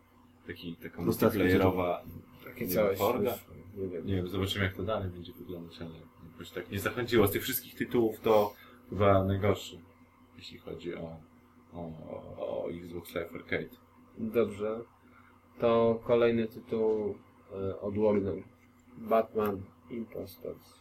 [0.46, 2.04] taki taka multiplayerowa
[2.44, 2.98] Takie coś.
[3.76, 4.06] Nie wiem.
[4.06, 5.90] Nie wiem, zobaczymy jak to dalej będzie wyglądać, ale
[6.40, 7.26] jakoś tak nie zachęciło.
[7.26, 8.54] Z tych wszystkich tytułów to
[8.90, 9.78] chyba najgorszy,
[10.36, 11.16] jeśli chodzi o,
[11.72, 11.78] o,
[12.38, 13.76] o, Xbox Live Arcade.
[14.18, 14.80] Dobrze.
[15.58, 17.14] To kolejny tytuł
[17.52, 18.34] e, od Warner.
[18.98, 20.74] Batman Impostors.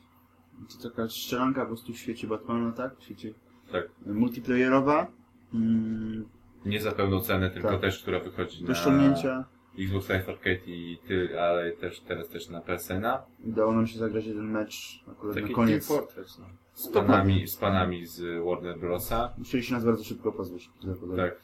[0.81, 2.97] To taka strzelanka po prostu w świecie Batmana, tak?
[2.99, 3.33] W świecie
[3.71, 3.89] Tak.
[4.05, 5.07] multiplayerowa.
[5.53, 6.29] Mm,
[6.65, 7.81] Nie za pełną cenę, tylko Tak.
[7.81, 9.45] też, która wychodzi do na ściągnięcia.
[9.79, 13.25] Xbox Live Arcade i ty, ale też teraz też na PSN-a.
[13.45, 15.87] Udało nam się zagrać jeden mecz akurat Taki na koniec.
[15.87, 16.45] Team Fortress, no.
[16.73, 19.33] Z panami, z panami z Warner Brosa.
[19.37, 20.69] Musieliście nas bardzo szybko pozbyć.
[21.17, 21.41] Tak.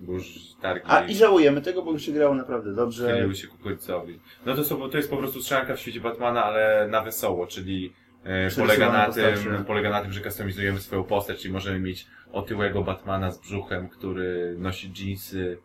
[0.00, 3.12] Bo już targi A i żałujemy tego, bo już się grało naprawdę dobrze.
[3.12, 4.20] chyliły się kukurydzowi.
[4.46, 7.92] No to, są, to jest po prostu strzelanka w świecie Batmana, ale na wesoło, czyli
[8.24, 12.82] e, polega na, tym, polega na tym, że customizujemy swoją postać, czyli możemy mieć otyłego
[12.82, 15.58] Batmana z brzuchem, który nosi dżinsy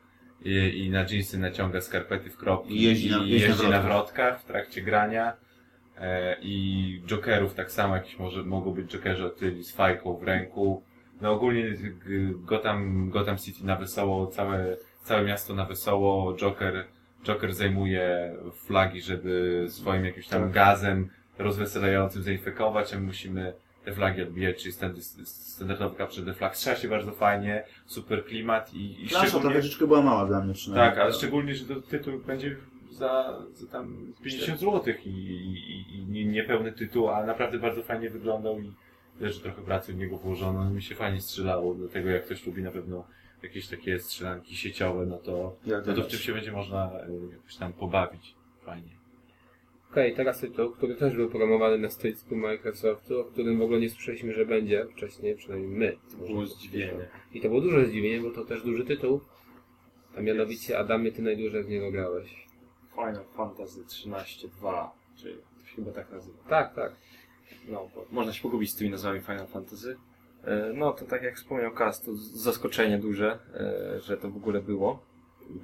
[0.45, 3.82] i, i na dżinsy naciąga skarpety w kropki I jeździ na- i jeździ jeździ na
[3.82, 4.41] wrotkach.
[4.41, 5.34] w trakcie grania.
[6.02, 10.84] E, I Jokerów tak samo, jakieś może, mogą być Jokerzy otyli z fajką w ręku.
[11.22, 11.64] No ogólnie
[12.36, 16.86] Gotham, Gotham City na wesoło, całe, całe miasto na wesoło, Joker,
[17.28, 20.52] Joker zajmuje flagi, żeby swoim jakimś tam Tak.
[20.52, 23.53] gazem rozweselającym zainfekować, a my musimy
[23.85, 24.73] te flagi odbijać, czyli
[25.23, 26.57] standardowy capture the flag.
[26.57, 29.53] Strzela się bardzo fajnie, super klimat i, i Plansza ta szczególnie...
[29.55, 30.89] troszeczkę była mała dla mnie przynajmniej.
[30.91, 32.55] Tak, ale szczególnie, że to tytuł będzie
[32.91, 38.10] za, za tam 50 zł i, i, i nie- niepełny tytuł, a naprawdę bardzo fajnie
[38.10, 38.72] wyglądał i
[39.19, 40.69] też trochę pracy w niego włożono.
[40.69, 43.07] Mi się fajnie strzelało, dlatego jak ktoś lubi na pewno
[43.43, 45.55] jakieś takie strzelanki sieciowe, no to,
[45.88, 46.91] no to w tym się będzie można
[47.31, 48.35] y, jakoś tam pobawić.
[48.65, 49.03] Fajnie.
[49.94, 53.90] Okej, teraz tytuł, który też był promowany na stoisku Microsoftu, o którym w ogóle nie
[53.90, 55.98] słyszeliśmy, że będzie wcześniej, przynajmniej my.
[56.28, 57.07] Było zdziwienie.
[57.34, 59.22] I to było duże zdziwienie, bo to też duży tytuł.
[60.18, 62.48] A mianowicie Adamie, ty najdłużej w niego grałeś.
[62.95, 66.38] Final Fantasy 13.2, czyli to się chyba tak nazywa.
[66.49, 66.91] Tak, tak.
[67.68, 69.98] No, bo można się pogubić z tymi nazwami Final Fantasy.
[70.44, 73.40] E, No, to tak jak wspomniał Kas, to zaskoczenie duże,
[73.95, 75.12] e, że to w ogóle było.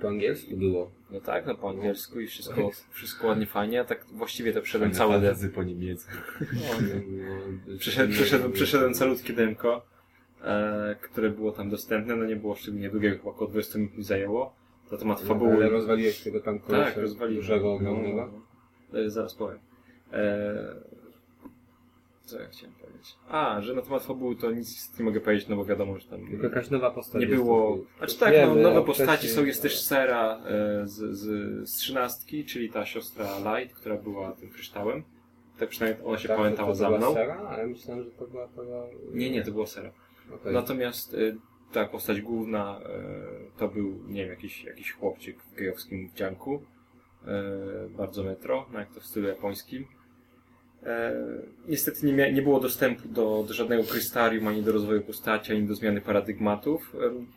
[0.02, 0.92] Po angielsku było.
[1.12, 4.92] No tak, no po angielsku i wszystko, wszystko ładnie, fajnie, a tak właściwie to przeszedłem
[4.92, 5.14] całe...
[5.22, 6.12] Fantasy po niemiecku.
[7.68, 9.86] No, Przeszedłem, przeszedłem, przeszedłem calutkie demko,
[10.44, 14.04] e, które było tam dostępne, no nie było szczególnie długiego, chyba około 20 minut mi
[14.04, 14.56] zajęło.
[14.92, 15.70] Na temat Ale fabuły.
[15.70, 17.42] rozwaliłeś tego tam Tak, rozwaliłem.
[17.42, 18.30] dużego, No, ogromnego.
[18.94, 19.10] no, no.
[19.10, 19.60] Zaraz powiem.
[20.14, 20.76] E,
[22.26, 22.76] co ja chciałem?
[23.30, 26.28] A, że na temat fabuły to nic nie mogę powiedzieć, no bo wiadomo, że tam
[26.28, 27.78] Tylko jakaś nowa postać nie jest było...
[27.98, 32.70] Znaczy tak, no, nowe postaci są, jest też Sera e, z, z, z trzynastki, czyli
[32.70, 35.04] ta siostra Light, która była tym kryształem.
[35.60, 37.14] Tak przynajmniej ona się Tak, pamiętała to, za była mną.
[37.14, 37.48] Sera?
[37.50, 38.64] A ja myślałem, że to była to.
[39.14, 39.92] Nie, nie, to była Sera.
[40.34, 40.54] Okej.
[40.54, 41.38] Natomiast y,
[41.72, 42.80] ta postać główna
[43.56, 46.56] y, to był, nie wiem, jakiś, jakiś chłopczyk w gejowskim wdzianku.
[46.56, 49.88] Y, bardzo metro, no jak to w stylu japońskim.
[50.84, 51.14] E,
[51.68, 55.76] niestety nie, nie było dostępu do, do żadnego krystarium, ani do rozwoju postaci, ani do
[55.76, 56.96] zmiany paradygmatów.
[57.06, 57.28] Em,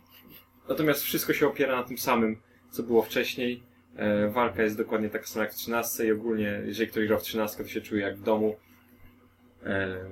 [0.68, 2.36] Natomiast wszystko się opiera na tym samym,
[2.70, 3.62] co było wcześniej.
[3.96, 7.22] E, walka jest dokładnie taka sama jak w 13 i ogólnie, jeżeli ktoś gra w
[7.22, 8.56] 13, to się czuje jak w domu.
[9.64, 10.04] E,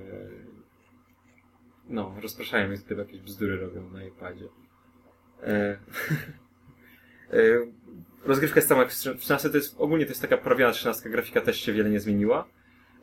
[1.89, 4.45] no, rozpraszają mnie tylko jakieś bzdury robią na iPadzie.
[5.43, 5.47] E,
[7.33, 7.37] e,
[8.25, 11.41] rozgrywka jest sama jak w 13, to jest, ogólnie to jest taka prawiana 13, grafika
[11.41, 12.47] też się wiele nie zmieniła.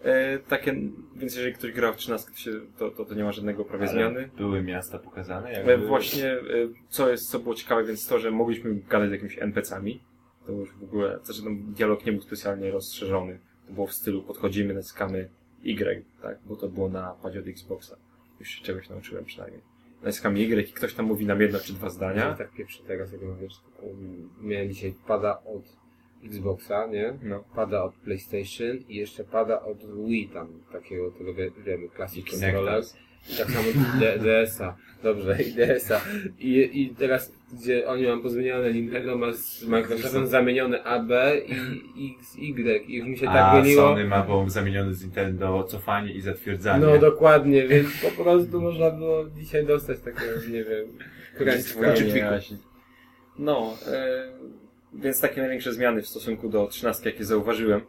[0.05, 0.75] E, takie,
[1.17, 3.85] więc jeżeli ktoś grał w 13, to, się, to, to, to nie ma żadnego prawie
[3.85, 4.31] Ale zmiany.
[4.37, 5.49] Były miasta pokazane?
[5.49, 5.87] E, Jakby...
[5.87, 6.41] Właśnie, e,
[6.89, 10.01] co jest, co było ciekawe, więc to, że mogliśmy gadać z jakimiś NPC-ami,
[10.47, 13.39] to już w ogóle, znaczy ten dialog nie był specjalnie rozszerzony.
[13.67, 15.29] To było w stylu, podchodzimy, naciskamy
[15.65, 17.97] Y, tak, bo to było na padzie od Xboxa.
[18.41, 19.63] Już się czegoś nauczyłem przynajmniej.
[20.03, 22.35] Naciskamy Y i ktoś tam mówi nam jedno czy dwa Ja zdania.
[22.35, 25.77] tak pierwszy teraz, jak mówisz, um, miałem dzisiaj pada od
[26.25, 27.15] Xboxa, nie?
[27.23, 27.45] No.
[27.57, 32.47] Pada od PlayStation i jeszcze pada od Wii tam, takiego, tego wie- wiemy, Classic Kinecta.
[32.53, 32.85] Controller.
[33.33, 33.69] I tak samo
[34.19, 36.01] DS-a, dobrze, i DS-a.
[36.39, 41.11] I, I teraz, gdzie oni mam pozmienione, Nintendo ma z Microsoftem zamienione AB
[41.97, 43.83] i X, Y i już mi się tak A myliło.
[43.83, 46.87] Sony ma bo zamieniony z Nintendo cofanie i zatwierdzanie.
[46.87, 50.87] No dokładnie, więc po prostu można było dzisiaj dostać takiego, nie wiem,
[52.17, 52.59] jaźni.
[53.39, 54.29] No, e,
[54.93, 57.81] więc takie największe zmiany w stosunku do 13, jakie zauważyłem,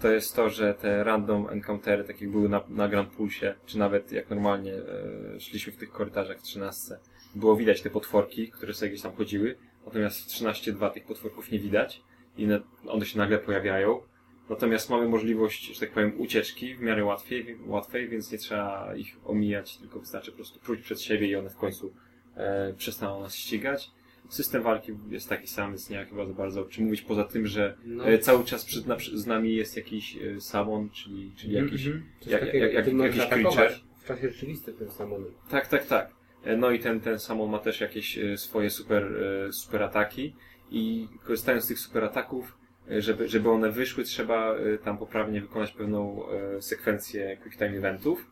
[0.00, 3.78] to jest to, że te random encountery, tak jak były na, na Grand Pulsie, czy
[3.78, 6.96] nawet jak normalnie e, szliśmy w tych korytarzach w 13,
[7.34, 9.56] było widać te potworki, które sobie gdzieś tam chodziły,
[9.86, 12.02] natomiast w 13.2 tych potworków nie widać
[12.36, 14.00] i na, one się nagle pojawiają.
[14.48, 19.16] Natomiast mamy możliwość, że tak powiem, ucieczki w miarę łatwiej, łatwej, więc nie trzeba ich
[19.24, 21.94] omijać, tylko wystarczy po prostu pójść przed siebie i one w końcu
[22.36, 23.90] e, przestaną nas ścigać.
[24.32, 27.24] System walki jest taki sam, więc nie ma chyba za bardzo o czym mówić, poza
[27.24, 28.06] tym, że No.
[28.08, 31.86] e, cały czas przed, na, z nami jest jakiś e, samon, czyli, czyli jakiś...
[31.86, 32.04] Mhm.
[32.20, 33.72] Coś jak- takiego, jak- jak- ty możesz jakiś creature.
[33.98, 35.30] W czasie rzeczywistym tym samolem.
[35.50, 36.10] Tak, tak, tak.
[36.44, 39.04] E, No i ten, ten samon ma też jakieś e, swoje super,
[39.48, 40.34] e, super ataki
[40.70, 42.58] i korzystając z tych super ataków,
[42.90, 47.76] e, żeby, żeby one wyszły, trzeba e, tam poprawnie wykonać pewną e, sekwencję quick time
[47.78, 48.26] eventów.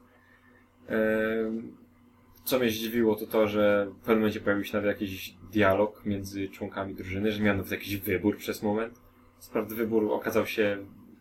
[0.88, 1.52] E,
[2.44, 6.48] Co mnie zdziwiło, to to, że w pewnym momencie pojawił się nawet jakiś dialog między
[6.48, 9.00] członkami drużyny, że miałem nawet jakiś wybór przez moment.
[9.38, 10.78] Sprawdy wybór okazał się,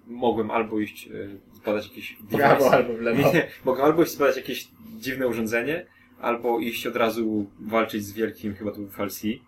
[0.07, 4.37] mogłem albo iść e, zbadać jakiś device, albo w nie, nie, mogę albo iść zbadać
[4.37, 4.67] jakieś
[4.99, 5.85] dziwne urządzenie,
[6.21, 9.43] albo iść od razu walczyć z wielkim, chyba to był Falsi.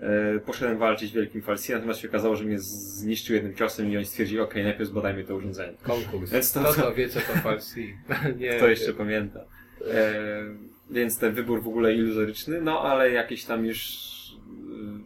[0.00, 3.96] E, poszedłem walczyć z wielkim Falsi, natomiast się okazało, że mnie zniszczył jednym ciosem i
[3.96, 5.76] oni stwierdzili, okej, najpierw zbadajmy to urządzenie.
[5.82, 6.30] Konkurs.
[6.30, 7.96] Więc to- Kto to wie, co to falsi?
[8.40, 8.56] nie.
[8.56, 9.40] Kto jeszcze pamięta?
[9.90, 10.14] E,
[10.90, 14.15] więc ten wybór w ogóle iluzoryczny, no ale jakieś tam już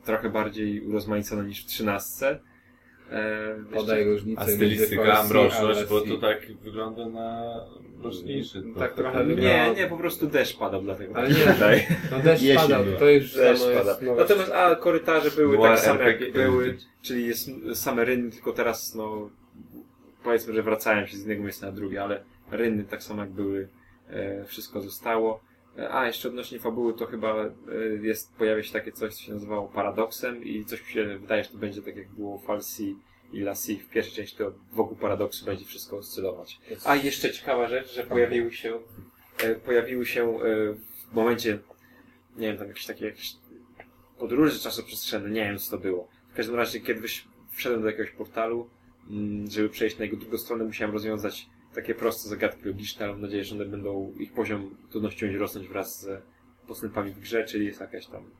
[0.05, 2.41] trochę bardziej urozmaicone niż w trzynastce.
[3.11, 7.55] E, Podaj różnicę A stylistyka, mroczność, bo to tak wygląda na
[7.99, 8.63] mroczniejszy.
[8.79, 9.73] Tak trochę Nie, wygląda.
[9.73, 11.17] nie, po prostu deszcz padał dlatego.
[11.17, 11.53] Ale tak nie.
[11.53, 11.87] wydaje.
[12.11, 12.99] No deszcz Jesień padał, była.
[12.99, 13.91] to już Deszcz samo pada.
[13.91, 14.23] jest nowe.
[14.23, 18.95] Natomiast, a korytarze były Była tak same jak były, czyli jest same rynny, tylko teraz,
[18.95, 19.31] no,
[20.25, 23.69] powiedzmy, że wracają się z jednego miejsca na drugie, ale rynny tak samo jak były,
[24.11, 25.41] e, wszystko zostało.
[25.81, 27.51] E, A, jeszcze odnośnie fabuły, to chyba e,
[28.03, 31.51] jest, pojawia się takie coś, co się nazywało paradoksem i coś mi się wydaje, że
[31.51, 32.97] to będzie tak jak było w Falsi
[33.33, 36.59] i Lassie w pierwszej części, to wokół paradoksu będzie wszystko oscylować.
[36.85, 38.79] A jeszcze ciekawa rzecz, że pojawiły się,
[39.43, 40.39] e, pojawiły się
[41.11, 41.59] w momencie,
[42.37, 43.33] nie wiem, tam jakieś takie jakieś
[44.19, 46.09] podróży czasoprzestrzenne, nie wiem co to było.
[46.33, 48.69] W każdym razie, kiedy wyś- wszedłem do jakiegoś portalu,
[49.11, 53.23] mm, żeby przejść na jego drugą stronę, musiałem rozwiązać takie proste zagadki logiczne, ale mam
[53.23, 56.23] nadzieję, że one będą, ich poziom trudności będzie rosnąć wraz z
[56.67, 58.31] postępami w grze, czyli jest jakaś tam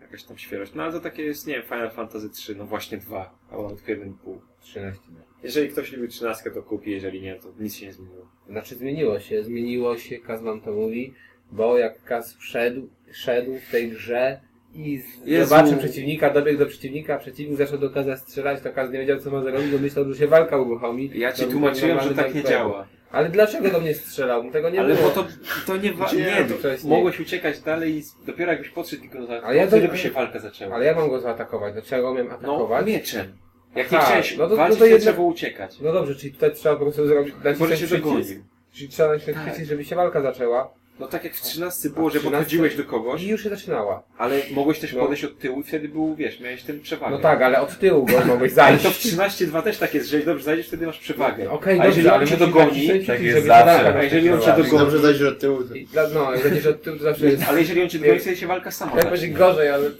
[0.00, 0.74] jakaś tam świeżość.
[0.74, 3.84] No ale to takie jest, nie wiem, Final Fantasy 3, no właśnie 2, albo nawet
[3.84, 4.38] 1,5.
[4.60, 5.02] 13.
[5.42, 8.28] Jeżeli ktoś lubi 13, to kupi, jeżeli nie, to nic się nie zmieniło.
[8.48, 11.14] Znaczy zmieniło się, zmieniło się, Kaz wam to mówi,
[11.52, 14.40] bo jak Kaz wszedł, szedł w tej grze
[14.74, 15.48] i Jezu.
[15.48, 19.30] zobaczył przeciwnika, dobiegł do przeciwnika, przeciwnik zaczął do Kaza strzelać, to Kaz nie wiedział co
[19.30, 21.10] ma zrobić, bo myślał, że się walka uruchomi.
[21.14, 22.86] Ja ci był tłumaczyłem, że tak nie działa.
[23.12, 24.44] Ale dlaczego do mnie strzelał?
[24.44, 25.08] No Tego nie ale było.
[25.08, 25.26] bo to,
[25.66, 26.46] to nie, wa- nie, nie,
[26.84, 30.10] mogłeś uciekać dalej i dopiero jakbyś podszedł tylko za Ale ja wtedy to- by się
[30.10, 30.74] walka zaczęła.
[30.74, 31.72] Ale jak mam go zaatakować?
[31.72, 32.86] Dlaczego miałem No, atakować?
[32.86, 33.32] mieczem.
[33.76, 35.80] Jak Aha, nie chciałeś no to- walczyć, no to jednak- trzeba uciekać.
[35.80, 38.24] No dobrze, czyli tutaj trzeba po prostu zrobić, Może się dogonił.
[38.72, 39.46] czyli trzeba nacisnąć Tak.
[39.46, 42.76] przycisk, żeby się walka zaczęła No tak jak w 13 było, A że 13 podchodziłeś
[42.76, 44.02] do kogoś, i już się zaczynała.
[44.18, 45.00] ale mogłeś też No.
[45.00, 47.10] podejść od tyłu i wtedy był, wiesz, miałeś ten przewagę.
[47.12, 48.82] No tak, ale od tyłu go mogłeś Ale zajść.
[48.84, 51.50] to w 13.2 też tak jest, że jeżeli dobrze zajdziesz, wtedy masz przewagę.
[51.50, 53.84] Okej, A dobrze, jeżeli on ale cię musisz dogoni, tak jest zawsze.
[53.84, 54.66] walka A jeżeli on cię zaczęła.
[54.68, 55.62] dogoni- Dobrze zajść od tyłu.
[55.64, 55.74] To...
[55.74, 57.42] I No, jak będziesz od tyłu, to zawsze jest...
[57.48, 59.90] Ale jeżeli on cię dogoni, to się walka sama Jak będzie gorzej, ale...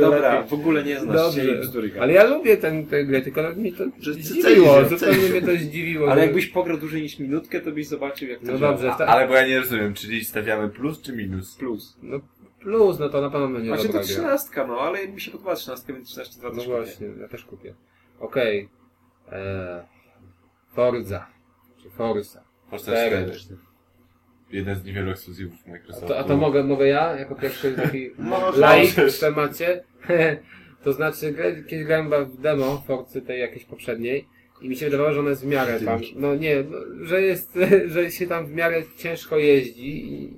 [0.00, 1.42] Dobra, w ogóle nie znasz się.
[2.00, 6.10] Ale ja lubię ten, tę grę, tylko mnie to zdziwiło, zupełnie mnie to zdziwiło.
[6.12, 8.92] Ale jakbyś pograł dłużej niż minutkę, to byś zobaczył jak to No dobrze.
[8.92, 11.56] Ale bo ja nie rozumiem, czyli stawiamy plus czy minus?
[11.56, 11.96] Plus.
[12.02, 12.20] no
[12.60, 14.00] plus, no to na pewno będzie Znaczy to.
[14.00, 17.74] 13, no ale mi się podoba 13, więc 13 2 No właśnie, ja też kupię.
[18.20, 18.68] Okej.
[19.32, 19.82] Eee,
[20.72, 21.26] Forza.
[21.82, 22.44] Czy Forza.
[22.70, 23.30] Forza Cztery.
[23.30, 23.58] 4.
[24.50, 26.08] Jeden z niewielu ekskluzywów A Microsoftu.
[26.08, 28.60] to, a to mogę, mogę ja, jako pierwszy taki Możesz.
[28.60, 29.84] laik w temacie?
[30.84, 31.34] to znaczy,
[31.68, 34.28] kiedyś grałem w demo Forcy tej jakiejś poprzedniej
[34.60, 37.58] i mi się wydawało, że ona jest w miarę tam, no nie, no, że jest,
[37.94, 40.36] że się tam w miarę ciężko jeździ i,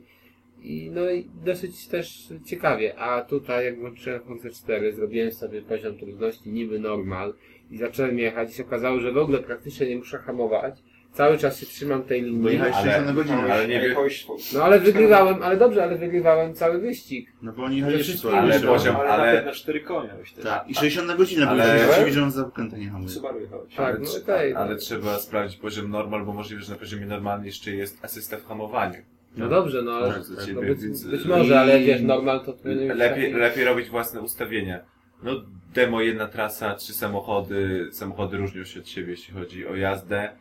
[0.62, 5.98] i no i dosyć też ciekawie, a tutaj jak włączyłem Force 4, zrobiłem sobie poziom
[5.98, 7.34] trudności niby normal
[7.70, 10.82] i zacząłem jechać i się okazało, że w ogóle praktycznie nie muszę hamować,
[11.12, 13.52] cały czas się trzymam tej linii, Ale- 60 na godzinę.
[13.54, 17.32] ale nie wie- Jechałeś- no ale wygrywałem, ale dobrze, ale wygrywałem cały wyścig.
[17.42, 18.28] No bo oni jechali Ale wszystko.
[18.28, 20.44] wszystkim- Ale ale poziom- ale, ale- na 4 konie miałeś też.
[20.44, 21.64] Tak, i 60 na godzinę, bo Ale-
[21.94, 22.06] ale...
[22.06, 23.08] się że on za zakrętę nie hamuje.
[23.10, 23.74] Subaru jechałeś.
[23.74, 24.76] Tak, ale, no trze- okej, ale no.
[24.76, 28.98] trzeba sprawdzić poziom normal, bo możliwe, że na poziomie normalnym jeszcze jest asysta w hamowaniu.
[29.36, 32.40] No dobrze, no ale Tak, za no, ciebie, być, więc- być może, ale wiesz, normal
[32.44, 34.80] to powinien być Lepiej, taki- lepiej robić własne ustawienia.
[35.22, 35.32] No
[35.74, 40.32] demo jedna trasa, trzy samochody, samochody różnią się od siebie, jeśli chodzi o jazdę.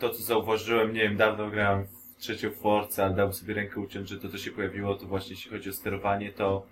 [0.00, 4.08] To co zauważyłem, nie wiem, dawno grałem w trzecią Forza, ale dałem sobie rękę uciąć,
[4.08, 6.66] że to co się pojawiło, to właśnie jeśli chodzi o sterowanie, to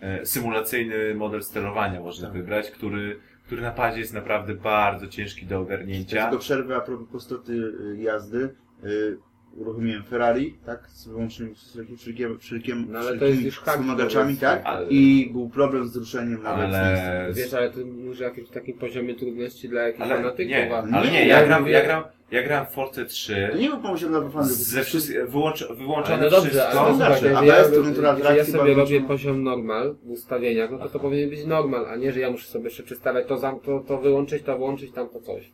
[0.00, 2.36] e, symulacyjny model sterowania można Tak.
[2.36, 6.22] wybrać, który, który na padzie jest naprawdę bardzo ciężki do ogarnięcia.
[6.22, 8.54] tylko przerwę a propos prostoty y, jazdy.
[8.84, 9.18] Y,
[9.56, 11.54] Uruchomiłem Ferrari, tak, z wyłącznym
[11.98, 15.48] wszelkim, wszelkim, No, ale to jest już hack, wspomagaczami, to jest- tak, ale- i był
[15.48, 16.66] problem z ruszeniem nawet.
[16.66, 17.28] Ale...
[17.34, 21.12] Wiesz, ale to może jakimś takim poziomie trudności dla jakichś Ale fanatyków, nie, ale nie,
[21.12, 24.20] Nie, ja gram, ja gram, ja gram w Force 3 To nie był pomysł dla
[24.30, 24.46] fanów.
[24.52, 26.80] ze wszystkich, wyłącz, wyłączone no dobrze, wszystko.
[26.80, 30.78] ale to Znaczy, a ja, jeżeli ja sobie robię mocno- poziom normal w ustawieniach, no
[30.78, 33.60] to to powinien być normal, a nie, że ja muszę sobie jeszcze przestawiać to, zam,
[33.60, 35.50] to, to wyłączyć, to włączyć, tam to coś.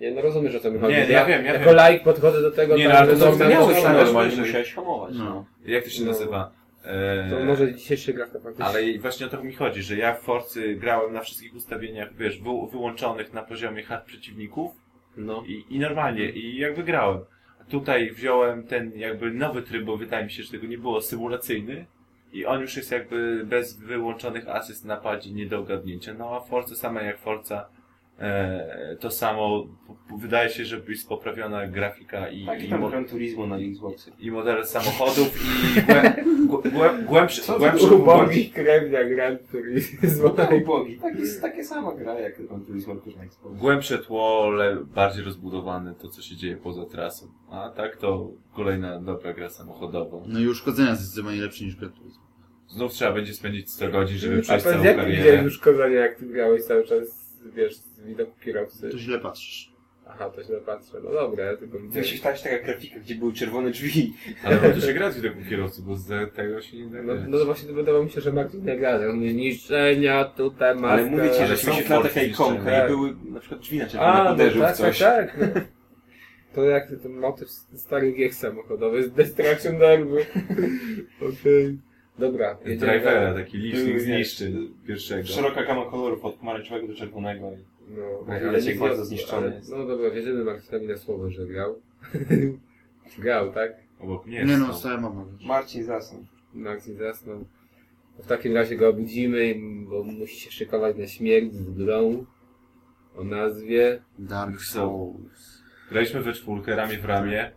[0.00, 0.94] Nie, no rozumiesz o co mi chodzi.
[0.94, 1.74] Nie, ja wiem, ja jako wiem.
[1.74, 4.04] laik podchodzę do tego, Nie, tak, no, ale że to co normal- miałeś, normal- ale-
[4.04, 5.14] normalnie, że- musiałeś hamować.
[5.18, 5.44] No.
[5.66, 6.10] Jak to się No.
[6.10, 6.50] nazywa?
[6.84, 8.64] E, To może dzisiejszy grach to faktycznie.
[8.64, 12.38] Ale właśnie o to mi chodzi, że ja w Forcy grałem na wszystkich ustawieniach, wiesz,
[12.40, 14.72] wy, wyłączonych na poziomie hard przeciwników
[15.16, 15.44] No.
[15.46, 17.18] i, i normalnie, i jakby grałem.
[17.60, 21.00] A tutaj wziąłem ten jakby nowy tryb, bo wydaje mi się, że tego nie było,
[21.00, 21.86] symulacyjny.
[22.32, 26.14] I on już jest jakby bez wyłączonych asyst na padzie nie do ogarnięcia.
[26.14, 27.66] No a Forza sama jak Forza e,
[29.00, 29.66] to samo
[30.20, 34.12] wydaje się, że jest poprawiona grafika i, Taki i, tam Gran Turismo na Xboxie.
[34.18, 36.14] i modele samochodów i głę,
[36.46, 40.34] głę, głę, głębszy, głębszy, Ubogi krewnia Gran Turismo.
[40.62, 40.98] Ubogi.
[40.98, 43.58] Tak jest, takie sama gra jak Gran Turismo, tylko na Xboxie.
[43.60, 47.26] głębsze tło, le, bardziej rozbudowane to, co się dzieje poza trasą.
[47.50, 50.18] A tak to kolejna dobra gra samochodowa.
[50.26, 52.22] No i uszkodzenia zdecydowanie lepsze niż Gran Turismo.
[52.68, 55.46] Znów trzeba będzie spędzić 100 godzin, żeby A przejść powiedz, całą jak ty widziałeś karierę.
[55.48, 58.90] uszkodzenia, jak ty grałeś cały czas, wiesz, z widoku kierowcy?
[58.90, 59.76] To źle patrzysz.
[60.08, 60.98] Aha, to źle patrzę.
[61.04, 62.04] No dobra, ja tylko Jak widziałem.
[62.08, 64.12] się stać taka grafika, gdzie były czerwone drzwi.
[64.44, 67.38] Ale warto się grać w widoku kierowcy, bo z tego się nie da No, no
[67.38, 68.96] to właśnie wydawało mi się, że Martin nie gra.
[69.10, 70.88] On mówi niszczenia, tutaj maska.
[70.88, 74.12] Ale mówię ci, że się wyświetla taka ikonka i były na przykład drzwi na czerwone
[74.12, 74.98] A, no uderzył tak, w coś.
[74.98, 75.54] tak, tak.
[75.54, 75.60] No.
[76.54, 80.26] To jak ten motyw z starych gier samochodowych, z Destruction Derby.
[81.20, 81.78] Okej.
[82.18, 84.52] Dobra, drivera, taki licznik zniszczy
[84.86, 85.26] pierwszego.
[85.28, 87.52] Szeroka gama kolorów od pomarańczowego do czerwonego.
[87.52, 89.70] i- No, ale ale nie bardzo zniszczony ale- jest.
[89.70, 91.80] No dobra, wierzymy Marcinowi na słowo, że grał.
[93.18, 93.72] grał, tak?
[94.00, 94.76] Obok mnie Nie no, stał.
[94.78, 95.24] stałem mama.
[95.46, 96.24] Marcin zasnął.
[96.54, 97.44] Marcin zasnął.
[98.18, 99.54] W takim razie go obudzimy,
[99.88, 102.24] bo musi się szykować na śmierć z grą
[103.16, 104.60] o nazwie Dark?
[104.62, 105.62] Souls.
[105.90, 107.52] Graliśmy we czwórkę, ramię w ramię.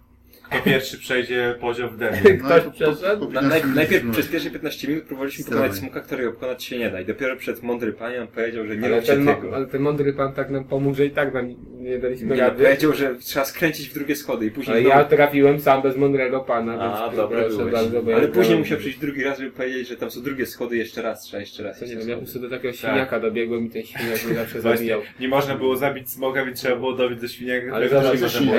[0.49, 2.17] Kto pierwszy przejdzie poziom w demie.
[2.45, 3.25] Ktoś po- po- przeszedł?
[3.27, 6.77] po Na, 15 naj, najpierw przez pierwsze 15 minut próbowaliśmy pokonać smoka, którego pokonać się
[6.77, 7.01] nie da.
[7.01, 9.55] I dopiero przed mądry on powiedział, że nie Ale róbcie ten, tego.
[9.55, 12.63] ale ten mądry pan tak nam pomógł, że i tak nam nie daliśmy Ja rady.
[12.63, 16.39] powiedział, że trzeba skręcić w drugie schody i później Ale ja trafiłem sam bez mądrego
[16.39, 19.51] pana, A, więc dobry proszę bardzo, bo ja Ale później musiał przyjść drugi raz, żeby
[19.51, 21.81] powiedzieć, że tam są drugie schody, jeszcze raz, trzeba jeszcze raz.
[21.81, 25.01] Nie wiem, ja po prostu do takiego świniaka dobiegłem i ten świniak mnie zawsze zabijał.
[25.19, 27.73] nie można było zabić smoka, więc trzeba było dobić do świniaka.
[27.73, 27.87] Ale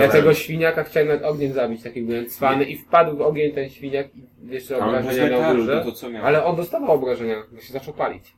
[0.01, 3.69] ja tego świniaka chciałem nad ogniem zabić, taki byłem cwany i wpadł w ogień ten
[3.69, 5.83] świniak i jeszcze Ale obrażenia miał duże.
[5.85, 6.27] to co miał?
[6.27, 8.35] Ale on dostawał obrażenia, bo się zaczął palić.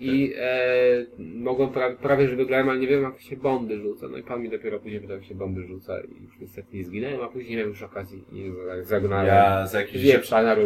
[0.00, 4.08] I e, mogłem pra, prawie, że wygrałem, ale nie wiem jak się bomby rzuca.
[4.08, 6.84] No i pan mi dopiero później pytał, jak się bomby rzuca i już niestety nie
[6.84, 8.52] zginąłem, a później nie miałem już okazji i
[8.82, 9.26] zagnałem.
[9.26, 10.56] Ja za jakimś, Wieprza na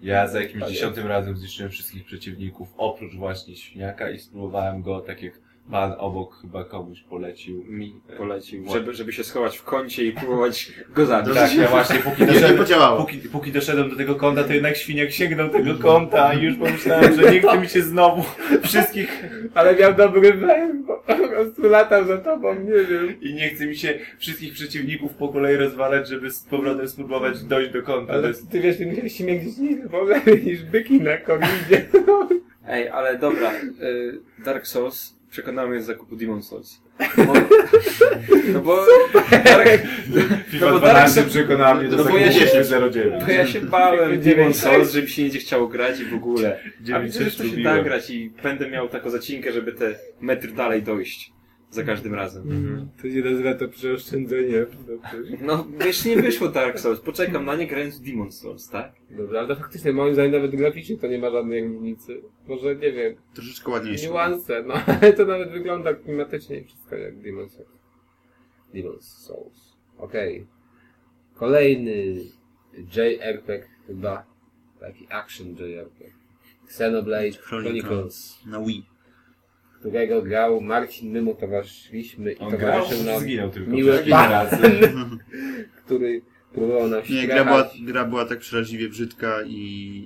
[0.00, 5.00] ja za jakimś Tak dziesiątym razem zniszczyłem wszystkich przeciwników, oprócz właśnie świniaka i spróbowałem go,
[5.00, 7.64] tak jak pan obok chyba komuś polecił.
[7.68, 11.34] mi polecił, żeby, żeby się schować w kącie i próbować go zabić.
[11.34, 14.76] Tak, ja właśnie póki Nie, nie doszedłem, póki, póki doszedłem do tego kąta, to jednak
[14.76, 18.24] świniak sięgnął tego kąta i już pomyślałem, że nie chce mi się znowu
[18.68, 19.24] wszystkich
[19.54, 20.32] Ale miał dobry
[20.86, 23.20] bo po prostu latał za tobą, nie wiem.
[23.20, 27.72] i nie chce mi się wszystkich przeciwników po kolei rozwalać, żeby z powrotem spróbować dojść
[27.72, 28.12] do kąta.
[28.12, 28.50] Ale jest...
[28.50, 31.88] ty wiesz, musiałeś mieć gdzieś wolę niż byki na koridzie.
[32.68, 36.80] Ej, ale dobra, y, Dark Souls przekonał mnie do zakupu Demon Souls.
[37.16, 37.32] Bo,
[38.52, 38.86] no bo,
[39.44, 39.68] Dark,
[40.48, 43.24] FIFA No bo 12 Dark- przekonała mnie do no zakupu ja się- 09.
[43.26, 44.92] bo ja się bałem Demon Souls, sześć.
[44.92, 46.60] że mi się nie będzie chciało grać i w ogóle.
[46.94, 50.52] A widzę, że to się da grać i będę miał taką zacinkę, żeby te metry
[50.52, 51.32] dalej dojść.
[51.70, 52.44] Za każdym razem.
[53.02, 54.66] To się nazywa to przeoszczędzenie.
[55.40, 57.00] No, jeszcze nie wyszło Dark Souls.
[57.00, 58.92] Poczekam na nie grając w Demon Souls, tak?
[59.10, 62.22] Dobra, ale to faktycznie moim zdaniem nawet graficznie to nie ma żadnej różnicy.
[62.48, 64.06] Może, nie wiem, Troszeczkę ładniejsze.
[64.06, 67.68] niuanse, no ale to nawet wygląda klimatycznie i wszystko jak Demon's Souls.
[68.74, 69.76] Demon's Souls.
[69.98, 70.46] Okej.
[71.34, 72.14] Kolejny
[72.74, 74.26] JRPG chyba.
[74.80, 76.12] Taki action JRPG.
[76.64, 78.46] Xenoblade Chronicles, Chronicles.
[78.46, 78.86] Na Wii.
[79.80, 84.30] Którego grał Marcin, my mu towarzyszyliśmy i On grał, towarzyszył nam zginął tylko miły pan,
[84.30, 84.56] razy.
[85.84, 86.22] który
[86.52, 89.54] próbował nam Nie, gra była, gra była tak przeraźliwie brzydka i...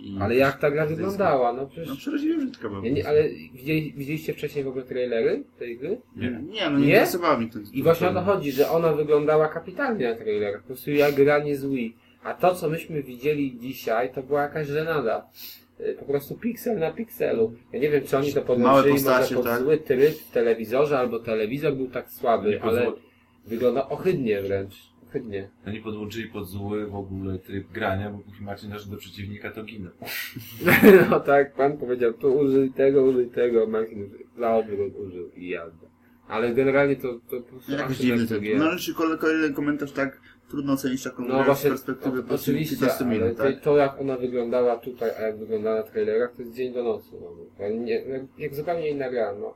[0.05, 0.17] i...
[0.21, 1.53] Ale jak ta gra wyglądała?
[1.53, 1.97] No No przecież...
[1.97, 2.87] przeraźliwie brzydka była.
[2.87, 6.01] Ja nie, ale widzieli, widzieliście wcześniej w ogóle trailery tej gry?
[6.17, 6.93] Nie, nie no nie, Nie?
[6.93, 7.59] interesowało mnie to.
[7.73, 10.61] I właśnie o to chodzi, że ona wyglądała kapitalnie na trailerach.
[10.61, 11.97] Po prostu jak granie z Wii.
[12.25, 15.27] A to, co myśmy widzieli dzisiaj, to była jakaś żenada.
[15.89, 17.53] Y, Po prostu piksel na pikselu.
[17.73, 19.63] Ja nie wiem, czy oni to podłączyli może pod tak?
[19.63, 22.93] zły tryb w telewizorze, albo telewizor był tak słaby, Nie ale
[23.47, 24.93] wygląda ohydnie wręcz.
[25.09, 25.49] Ohydnie.
[25.67, 29.65] Oni podłączyli pod zły w ogóle tryb grania, bo póki Marcin doszedł do przeciwnika, to
[29.65, 29.93] ginął.
[31.11, 35.87] No tak, pan powiedział, tu użyj tego, użyj tego, Marcin za odwrót użył i jazda.
[36.29, 38.27] Ale generalnie to, to po prostu Jakoś dziwny.
[38.57, 40.21] No ale kolejny komentarz tak
[40.53, 43.61] trudno ocenić taką No grę z właśnie, perspektywy o, oczywiście, 15 ale minut, to, tak?
[43.61, 47.09] to jak ona wyglądała tutaj, a jak wyglądała na trailerach, to jest dzień do nocy.
[47.21, 47.29] No.
[47.59, 49.55] To nie, jak, jak zupełnie inna gra, no.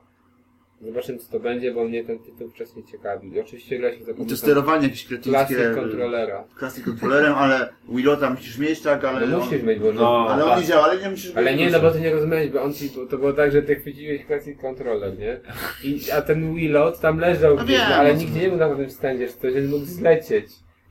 [0.81, 3.33] Zobaczymy co to będzie, bo mnie ten tytuł wcześniej ciekawił.
[3.33, 5.71] I oczywiście gra się za I to sterowanie jakieś kretyńskie...
[5.75, 6.43] kontrolera.
[6.57, 9.27] Klasy kontrolerem, ale Willota musisz mieć, tak, ale...
[9.27, 10.59] No on- musisz mieć, bo No, Ale on tak.
[10.59, 11.81] nie działa, ale nie musisz Ale mieć nie, no dużo.
[11.81, 14.61] bo ty nie rozumiałeś, bo on ci, bo to było tak, że ty chwyciłeś classic
[14.61, 15.39] controller, nie?
[15.83, 18.75] I, a ten Willot tam leżał No gdzieś, wiem, ale no nigdzie nie był na
[18.75, 20.47] tym stędzie, że ktoś mógł zlecieć.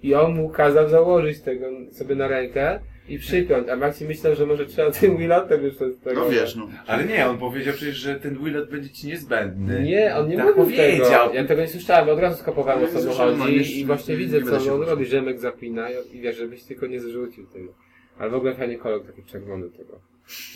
[0.07, 4.47] I on mu kazał założyć tego sobie na rękę i przypiąć, a Maxi myślał, że
[4.47, 6.21] może trzeba tym Willotem jeszcze z tego...
[6.21, 6.69] No wiesz, no.
[6.87, 9.83] Ale nie, on powiedział przecież, że ten Willot będzie ci niezbędny.
[9.83, 11.07] Nie, on nie Tak mówił powiedział.
[11.29, 11.35] tego.
[11.35, 13.85] Ja tego nie słyszałem, bo od razu skopowałem o No, co mu chodzi już i
[13.85, 17.01] właśnie nie- widzę, nie co on robi, Rzemek zapina i, i wiesz, żebyś tylko nie
[17.01, 17.75] zrzucił tego.
[18.19, 20.01] Ale w ogóle fajnie kolor taki czerwony tego,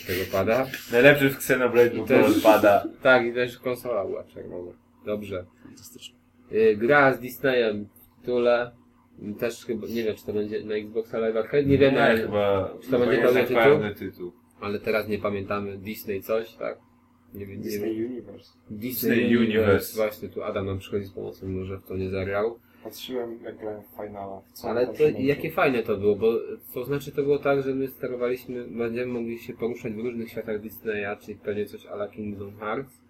[0.07, 0.67] tego pada.
[0.91, 2.83] Najlepszy w Xenoblade kolor pada.
[3.03, 4.71] Tak, i też konsola była czerwona.
[5.05, 5.45] Dobrze.
[5.63, 6.15] Fantastycznie.
[6.51, 8.71] Y, Gra z Disneyem w tytule.
[9.39, 12.21] Też chyba, nie wiem czy to będzie na Xbox Live Arcade, nie wiemy, Nie, ale,
[12.21, 14.11] chyba, Czy to będzie pełny tytuł?
[14.11, 14.31] tytuł.
[14.61, 15.77] ale teraz nie pamiętamy.
[15.77, 16.77] Disney coś, tak?
[17.33, 17.81] Nie wiem, nie wiem.
[17.81, 18.51] Disney Universe.
[18.69, 18.79] Disney,
[19.15, 19.61] Disney Universe.
[19.61, 19.95] Universe.
[19.95, 22.59] Właśnie, tu Adam nam przychodzi z pomocą, może w to nie zagrał.
[22.83, 24.41] Patrzyłem jak grałem w Finala.
[24.41, 26.33] w co Ale to, jakie fajne to było, bo
[26.73, 30.61] to znaczy to było tak, że my sterowaliśmy, będziemy mogli się poruszać w różnych światach
[30.61, 33.01] Disneya, czyli pewnie coś ala Kingdom Hearts.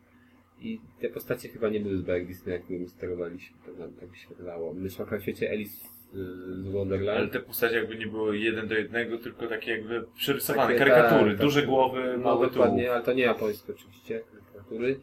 [0.62, 4.28] I te postacie chyba nie były zbyt jak Disneya, którymi sterowaliśmy, tak nam tak się
[4.30, 4.74] wydawało.
[4.74, 7.32] Myśmy na świecie Alice Ale Wonderland.
[7.32, 11.42] te postacie jakby nie były jeden do jednego, tylko takie jakby przerysowane, Takie, karykatury, tak,
[11.42, 11.70] duże tak.
[11.70, 12.54] głowy, No małe tułów.
[12.54, 15.00] dokładnie, ale to nie japońskie oczywiście, karykatury.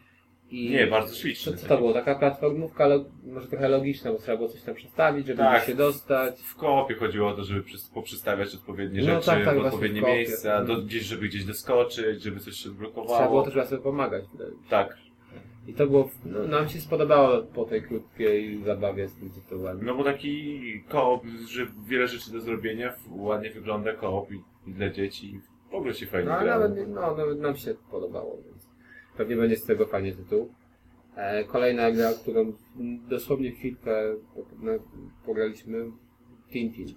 [0.50, 1.52] I Nie, bardzo śliczne.
[1.56, 1.92] co to było?
[1.92, 2.88] Taka platformówka,
[3.26, 5.64] może trochę logiczna, bo trzeba było coś tam przestawić, żeby Tak.
[5.64, 6.40] się dostać.
[6.42, 7.62] W koopie chodziło o to, żeby
[7.94, 10.86] poprzestawiać odpowiednie No rzeczy tak, tak, w odpowiednie w miejsca, do, Mhm.
[10.86, 13.50] gdzieś, żeby gdzieś doskoczyć, żeby coś się Trzeba było odblokowało.
[13.50, 14.24] też sobie pomagać.
[14.70, 14.96] Tak.
[15.68, 19.84] I to było, no, nam się spodobało po tej krótkiej zabawie z tym tytułem.
[19.84, 24.90] No bo taki koop, że wiele rzeczy do zrobienia, ładnie wygląda koop i, i dla
[24.90, 25.40] dzieci.
[25.70, 28.68] W ogóle się fajnie No, nawet, no, nawet nam się podobało, więc
[29.16, 30.54] pewnie będzie z tego fajnie tytuł.
[31.16, 32.52] E, kolejna gra, którą
[33.08, 34.14] dosłownie chwilkę
[35.26, 35.90] pograliśmy,
[36.52, 36.94] Tintin.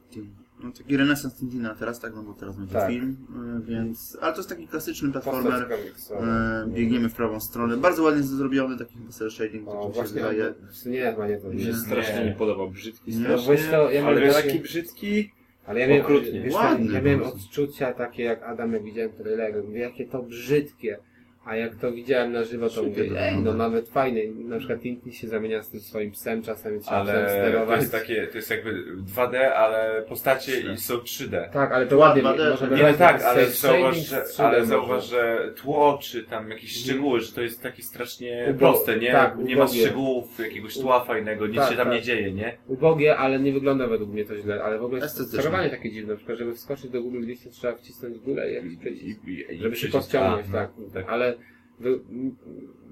[0.64, 2.90] No, taki renesans Tintina teraz, tak, no bo teraz będzie Tak.
[2.90, 3.18] film,
[3.62, 4.18] y, więc...
[4.22, 5.68] Ale to jest taki klasyczny platformer.
[6.12, 7.78] E, biegniemy w prawą stronę.
[7.78, 10.54] Bardzo ładnie zrobiony, taki cel shading, O, to mi się wydaje.
[10.86, 11.64] nie, chyba nie to Mi nie.
[11.66, 12.26] się strasznie Nie.
[12.26, 12.70] nie podobał.
[12.72, 13.18] Brzydki Nie.
[13.18, 13.48] No strasznie.
[13.56, 15.32] weź to, ja ale taki brzydki.
[15.66, 16.42] ale ja miałem, okrutnie.
[16.42, 20.98] wiesz, Ładny ja miałem odczucia takie jak Adam, jak widziałem trailer, mówię, jakie to brzydkie.
[21.46, 24.28] A jak to widziałem na żywo, to mówię, to ej, no nawet fajny.
[24.36, 27.80] Na przykład Tintin się zamienia z tym swoim psem, czasami trzeba psem Ale to sterować.
[27.80, 28.86] jest takie, to jest jakby
[29.16, 31.50] 2D, ale postacie i są 3D.
[31.50, 35.10] Tak, ale to ładnie, może nie, tak, to ale zauważ, że, z 3D ale zauważ,
[35.10, 39.12] że tło, czy tam jakieś szczegóły, że to jest takie strasznie Ubo- proste, nie?
[39.12, 41.96] tak, nie ma szczegółów, jakiegoś tła fajnego, nic Tak, się tam tak.
[41.96, 42.58] nie dzieje, nie?
[42.68, 46.18] Ubogie, ale nie wygląda według mnie to źle, ale w ogóle sterowanie takie dziwne, na
[46.18, 49.20] przykład, żeby wskoczyć do góry gdzieś, to trzeba wcisnąć w górę i jakiś przycisk,
[49.62, 50.70] żeby się podciągnąć, tak.
[50.78, 51.06] no, tak.
[51.10, 51.31] Ale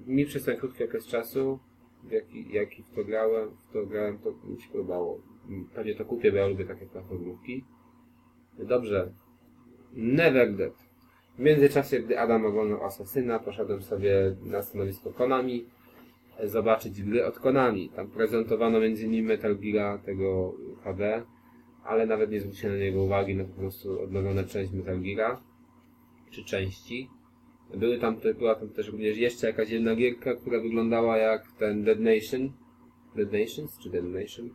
[0.08, 1.60] mi przez ten krótki okres czasu,
[2.12, 5.22] jaki, jaki w to grałem, w to grałem, to mi się podobało.
[5.50, 7.66] M, Pewnie to kupię, bo ja lubię takie platformówki.
[8.60, 9.14] Dobrze.
[9.94, 10.74] Never Dead.
[11.36, 15.66] W międzyczasie, gdy Adam oglądał Asasyna, poszedłem sobie na stanowisko Konami
[16.38, 17.90] e, zobaczyć gry od Konami.
[17.90, 19.26] Tam prezentowano m.in.
[19.26, 20.54] Metal Gear tego
[20.84, 21.24] HD,
[21.84, 25.42] ale nawet nie zwróciłem na niego uwagi, no po prostu odnowiona część Metal Geara,
[26.32, 27.10] czy części.
[27.74, 32.00] Były tam, była tam też również jeszcze jakaś jedna gierka, która wyglądała jak ten Dead
[32.00, 32.52] Nation.
[33.16, 34.50] Dead Nations, czy Dead Nation?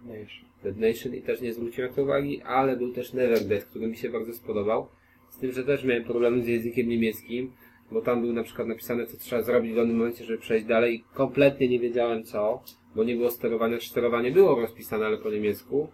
[0.62, 3.86] Dead Nation i też nie zwróciłem na to uwagi, ale był też Never Dead, który
[3.86, 4.88] mi się bardzo spodobał.
[5.30, 7.52] Z tym, że też miałem problemy z językiem niemieckim,
[7.92, 10.94] bo tam był na przykład napisane, co trzeba zrobić w danym momencie, żeby przejść dalej
[10.94, 12.62] i kompletnie nie wiedziałem co,
[12.96, 15.88] bo nie było sterowania, czy sterowanie było rozpisane, ale po niemiecku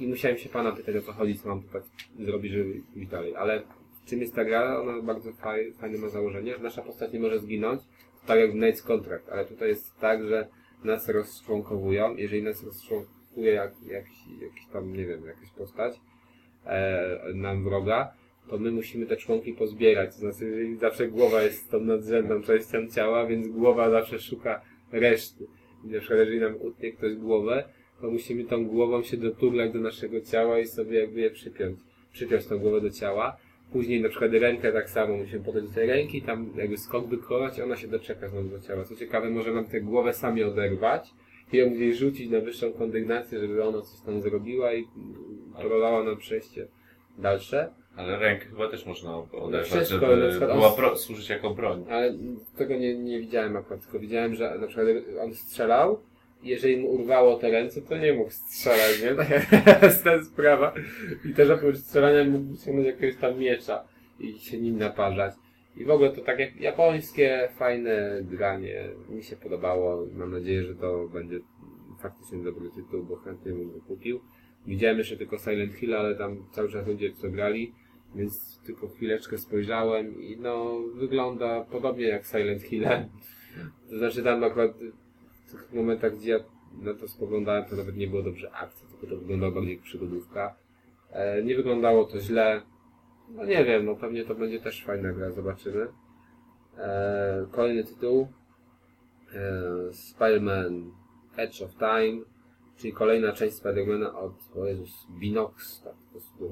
[0.00, 1.82] i musiałem się pana pytać o co chodzi, co mam tutaj
[2.18, 3.62] zrobić, żeby pójść dalej, ale
[4.08, 4.80] czym jest ta gra?
[4.80, 7.82] Ona bardzo faj, fajne ma założenie, że nasza postać nie może zginąć,
[8.26, 10.48] tak jak w Knight's Contract, ale tutaj jest tak, że
[10.84, 16.00] nas rozczłonkowują, jeżeli nas rozczłonkuje jak, jakiś, jakiś tam, nie wiem, jakaś postać,
[16.66, 18.12] e, nam wroga,
[18.48, 20.14] to my musimy te członki pozbierać.
[20.14, 24.60] To znaczy, jeżeli zawsze głowa jest tą nadrzędną częścią ciała, więc głowa zawsze szuka
[24.92, 25.46] reszty.
[25.84, 27.64] I na przykład, jeżeli nam utnie ktoś głowę,
[28.00, 31.78] to musimy tą głową się doturlać do naszego ciała i sobie jakby je przypiąć.
[32.12, 33.36] Przypiąć tą głowę do ciała.
[33.72, 37.60] Później na przykład rękę tak samo musimy podać do tej ręki, tam jakby skok wykonać,
[37.60, 38.84] ona się doczeka znowu do ciała.
[38.84, 41.10] Co ciekawe, może nam tę głowę sami oderwać
[41.52, 44.84] i ją gdzieś rzucić na wyższą kondygnację, żeby ona coś tam zrobiła i
[45.62, 46.66] torowała nam przejście
[47.18, 47.68] dalsze.
[47.96, 51.84] Ale rękę chyba też można oderwać, Wszystko, żeby na była pro, służyć jako broń.
[51.90, 52.14] Ale
[52.56, 54.86] tego nie, nie widziałem akurat, tylko widziałem, że na przykład
[55.20, 56.00] on strzelał
[56.42, 59.14] jeżeli mu urwało te ręce, to nie mógł strzelać, nie?
[59.14, 60.74] Taka jest ta sprawa.
[61.24, 63.84] I też oprócz strzelania mógł wyciągnąć jakiegoś tam miecza
[64.20, 65.34] i się nim naparzać.
[65.76, 68.88] I w ogóle to tak jak japońskie, fajne granie.
[69.08, 70.06] Mi się podobało.
[70.14, 71.40] Mam nadzieję, że to będzie
[71.98, 74.20] faktycznie dobry tytuł, bo chętnie bym go kupił.
[74.66, 77.74] Widziałem jeszcze tylko Silent Hill, ale tam cały czas ludzie to grali,
[78.14, 82.84] więc tylko chwileczkę spojrzałem i no wygląda podobnie jak Silent Hill.
[83.90, 84.70] To znaczy tam akurat
[85.48, 86.38] w tych momentach, gdzie ja
[86.82, 90.54] na to spoglądałem, to nawet nie było dobrze akcji, tylko to wyglądało bardziej jak przygodówka.
[91.10, 92.62] E, nie wyglądało to źle.
[93.28, 95.88] No nie wiem, no pewnie to będzie też fajna gra, zobaczymy.
[96.78, 98.28] E, kolejny tytuł.
[99.34, 100.90] E, Spider-Man
[101.36, 102.24] Edge of Time,
[102.76, 105.94] czyli kolejna część Spider-Mana od, o Jezus, Binox, tak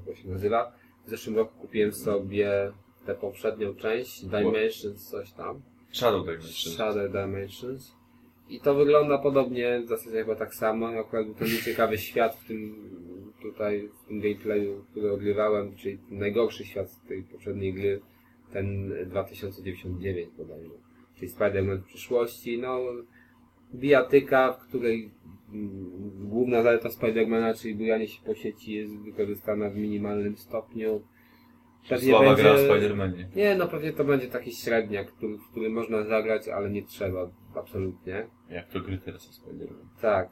[0.06, 0.72] to się nazywa.
[1.06, 2.72] W zeszłym roku kupiłem sobie
[3.06, 5.62] tę poprzednią część, Dimensions, coś tam.
[5.92, 6.72] Shadow Dimension.
[6.72, 7.96] Shadow Dimensions.
[8.48, 10.88] I to wygląda podobnie, w zasadzie chyba tak samo.
[10.88, 12.90] Akurat był to nieciekawy świat w tym
[13.42, 18.00] tutaj, w tym gameplayu, który odgrywałem, czyli najgorszy świat z tej poprzedniej gry,
[18.52, 20.74] ten 2099 bodajże.
[21.14, 22.80] Czyli Spider-Man w przyszłości, no
[23.74, 25.10] bijatyka, w której
[25.52, 31.02] mm, główna zaleta Spidermana, czyli bujanie się po sieci jest wykorzystana w minimalnym stopniu.
[31.88, 33.24] Pewnie Słaba będzie- gra w Spider-Manie.
[33.36, 37.30] nie, no pewnie to będzie taki średniak, który, w który można zagrać, ale nie trzeba,
[37.56, 38.26] absolutnie.
[38.50, 40.00] Jak to gry teraz jest Spider-Man.
[40.00, 40.28] Tak.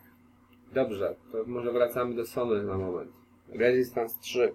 [0.73, 3.11] Dobrze, to może wracamy do Sony na moment.
[3.49, 4.53] Resistance 3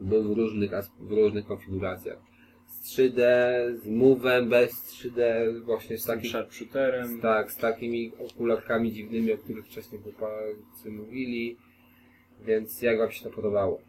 [0.00, 2.18] był w różnych, w różnych konfiguracjach.
[2.66, 3.20] Z 3D,
[3.76, 5.22] z move'em, bez 3D,
[5.64, 7.20] właśnie z Z takim sharpshooterem.
[7.20, 11.56] tak, z takimi okularkami dziwnymi, o których wcześniej chłopacy mówili.
[12.44, 13.80] Więc jak wam się to podobało?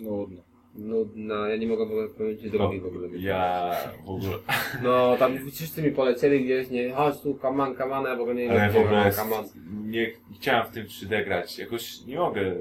[0.00, 0.42] Nudno.
[0.78, 3.08] Nudna, ja nie mogę powiedzieć drogi w ogóle.
[3.18, 3.76] Ja
[4.06, 4.38] w ogóle,
[4.82, 8.48] No, tam wszyscy mi polecieli gdzieś, nie, chodź tu, kaman, kaman, ja w ogóle nie
[8.48, 8.72] wiem,
[9.16, 9.44] kaman.
[9.84, 11.58] nie chciałem w tym 3D grać.
[11.58, 12.54] Jakoś nie mogę.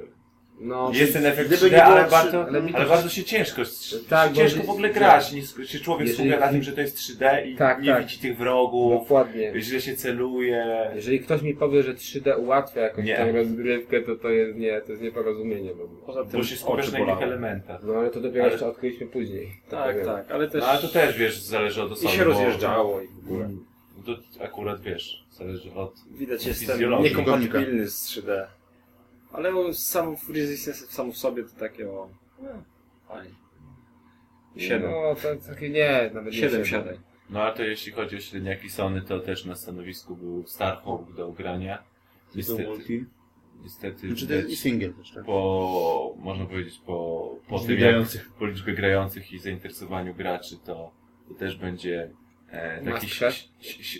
[0.59, 3.61] No, Jest ten efekt gdyby 3D, nie było ale, bardzo, ale ale bardzo się ciężko,
[4.09, 5.31] Tak, się bo ciężko w ogóle że- grać.
[5.31, 8.03] Nie, się człowiek Jeżeli- skupia na tym, że to jest 3D i Tak, nie tak.
[8.03, 9.53] widzi tych wrogów, Dokładnie.
[9.61, 10.91] źle się celuje.
[10.95, 13.15] Jeżeli ktoś mi powie, że 3D ułatwia jakąś Nie.
[13.17, 16.01] tam rozgrywkę, to to jest nie, to jest nieporozumienie ogóle.
[16.05, 17.81] Poza tym Bo się skupiasz na innych elementach.
[17.83, 19.47] No ale to dopiero Ale- jeszcze odkryliśmy później.
[19.69, 20.05] Tak, powiem.
[20.05, 20.61] tak, ale też...
[20.61, 22.09] No, ale to też, wiesz, zależy od I osoby.
[22.13, 23.49] się bo- rozjeżdżało i w ogóle.
[23.97, 25.93] No To akurat, wiesz, zależy od...
[26.11, 28.47] Widać, jestem niekompatybilny z 3D.
[29.37, 32.09] Ale sam w Resistance sam w sobie to takie o...
[32.41, 32.49] no,
[33.07, 33.35] Fajnie.
[34.57, 34.91] 7.
[34.91, 36.85] No to takie nie, nawet nie 7, siedem.
[36.85, 37.03] 7.
[37.29, 41.31] No ale to jeśli chodzi o średniaki Sony, to też na stanowisku był Starhawk do
[41.31, 41.83] grania.
[42.35, 43.05] Niestety, multi.
[43.63, 45.25] niestety Znaczy to jest i single też, tak?
[45.25, 48.29] po, można powiedzieć, po, po Liczbie tym jak, grających.
[48.39, 50.91] po liczbie grających i zainteresowaniu graczy, to,
[51.27, 52.11] to też będzie
[52.51, 53.07] e, taki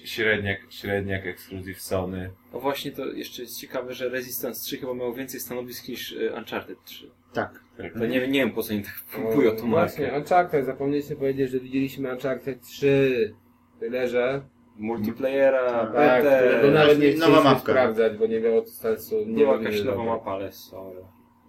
[0.06, 2.30] średniak, średniak ekskluzyw Sony.
[2.54, 6.34] No właśnie to jeszcze jest ciekawe, że Resistance 3 chyba miał więcej stanowisk niż y,
[6.38, 7.12] Uncharted 3.
[7.34, 7.60] Tak.
[7.78, 10.18] Tak, To nie, nie wiem po co oni tak próbują tą Właśnie, markę.
[10.20, 13.34] Uncharted, zapomnieliście powiedzieć, że widzieliśmy Uncharted 3.
[13.80, 14.42] Tyle, że...
[14.80, 17.60] Multiplayera, Tak, Tak, BT, którego nawet nie Nowa chcieliśmy mapka.
[17.72, 19.16] sprawdzać, bo nie miało to sensu.
[19.26, 21.00] Nie była wiem, jakaś nowa mapa, ale sorry.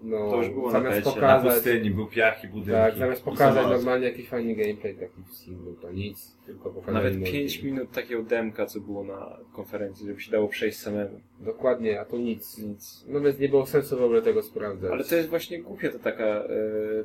[0.02, 1.08] No, To już było na zamiast pecie.
[1.08, 2.70] Na pokazać, pustyni był piach i budynki.
[2.72, 7.24] tak, zamiast pokazać normalnie jakiś fajny gameplay taki w singlu, to nic, tylko pokazać Nawet
[7.30, 11.20] 5 minut takiego demka, co było na konferencji, żeby się dało przejść samemu.
[11.40, 13.04] Dokładnie, a tu nic, nic.
[13.08, 14.92] No więc nie było sensu w ogóle tego sprawdzać.
[14.92, 16.48] Ale to jest właśnie głupia to taka e,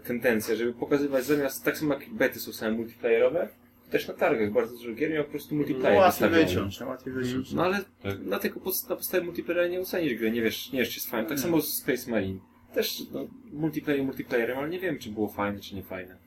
[0.04, 3.50] tendencja, żeby pokazywać zamiast, tak samo jak bety są same multiplayerowe,
[3.86, 6.46] to też na targach bardzo dużo gier miał po prostu No multiplayer łatwiej wystawiony.
[6.50, 7.54] wyciąć, no łatwiej wyciąć.
[7.54, 8.20] No ale Tak.
[8.26, 11.10] na tego pod, na podstawie multiplayera nie ocenisz gry, nie wiesz, nie wiesz czy jest
[11.10, 11.30] fajne.
[11.30, 12.40] Tak samo z Space Marine.
[12.74, 16.18] Też no, multiplayer multiplayerem, ale nie wiem czy było fajne czy nie fajne.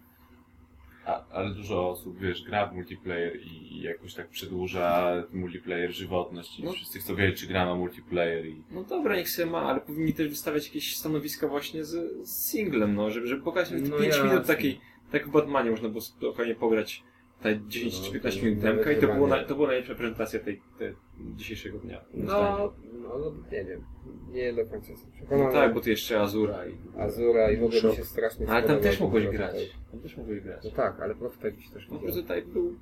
[1.06, 6.64] A, ale dużo osób, wiesz, gra w multiplayer i jakoś tak przedłuża multiplayer żywotność i
[6.64, 6.72] No.
[6.72, 8.62] wszyscy chcą wiedzieć, czy gra ma multiplayer i...
[8.70, 12.94] No dobra, niech sobie ma, ale powinni też wystawiać jakieś stanowiska właśnie z, z singlem,
[12.94, 14.24] no, żeby, żeby pokazać mi No 5 jasne.
[14.30, 14.80] minut takiej,
[15.12, 17.02] tak w Batmanie można było spokojnie pograć
[17.46, 19.94] te 10 No, czy 15 to minut demka i to, było na, to była najlepsza
[19.94, 20.94] prezentacja tej, tej
[21.36, 22.04] dzisiejszego dnia.
[22.14, 23.84] No, no, no, nie wiem.
[24.32, 25.52] Nie do końca jestem no przekonany.
[25.52, 26.74] tak, bo tu jeszcze Azura i...
[26.98, 29.50] Azura i w ogóle mi się strasznie Ale tam też mogłeś grać.
[29.50, 29.90] prototyp.
[29.90, 30.64] Tam też mogłeś grać.
[30.64, 32.74] No tak, ale prototyp się też No tutaj był,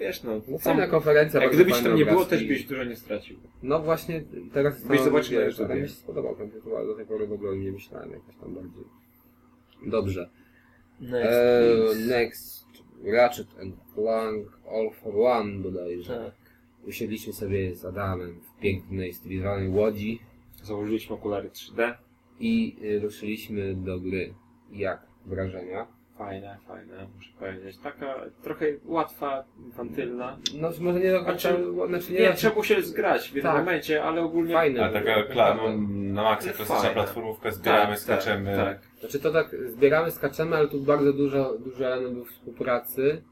[0.00, 2.96] wiesz no, No sam, fajna konferencja, jak gdybyś tam nie było, też byś dużo nie
[2.96, 3.38] stracił.
[3.62, 5.74] No właśnie, teraz Byś zobaczył ale YouTubie.
[5.74, 8.54] mi się spodobał ten tytuł, ale do tej pory w ogóle nie myślałem jakoś tam
[8.54, 8.84] bardziej.
[9.86, 10.30] Dobrze.
[11.02, 12.57] Eee, next.
[13.04, 16.14] Ratchet and Clank All for One bodajże.
[16.24, 16.32] Tak.
[16.88, 20.20] Usiedliśmy sobie z Adamem w pięknej, stylizowanej łodzi
[20.62, 21.94] Założyliśmy okulary 3D.
[22.40, 24.34] i y, ruszyliśmy do gry.
[24.72, 25.86] Jak wrażenia?
[26.18, 27.78] Fajne, fajne, muszę powiedzieć.
[27.78, 30.38] Taka trochę łatwa, infantylna.
[30.60, 33.52] No może nie do końca, Znaczy, znaczy nie, Nie, trzeba było się zgrać w jednym
[33.54, 33.64] Tak.
[33.64, 34.54] momencie, ale ogólnie...
[34.54, 34.84] fajne.
[34.84, 35.76] A taka kla, no,
[36.12, 38.56] na maksa klasyczna platformówka, zbieramy, Tak, skaczemy.
[38.56, 38.87] Tak, tak.
[39.00, 43.22] Znaczy to tak, zbieramy, skaczemy, ale tu bardzo dużo, dużo elementów współpracy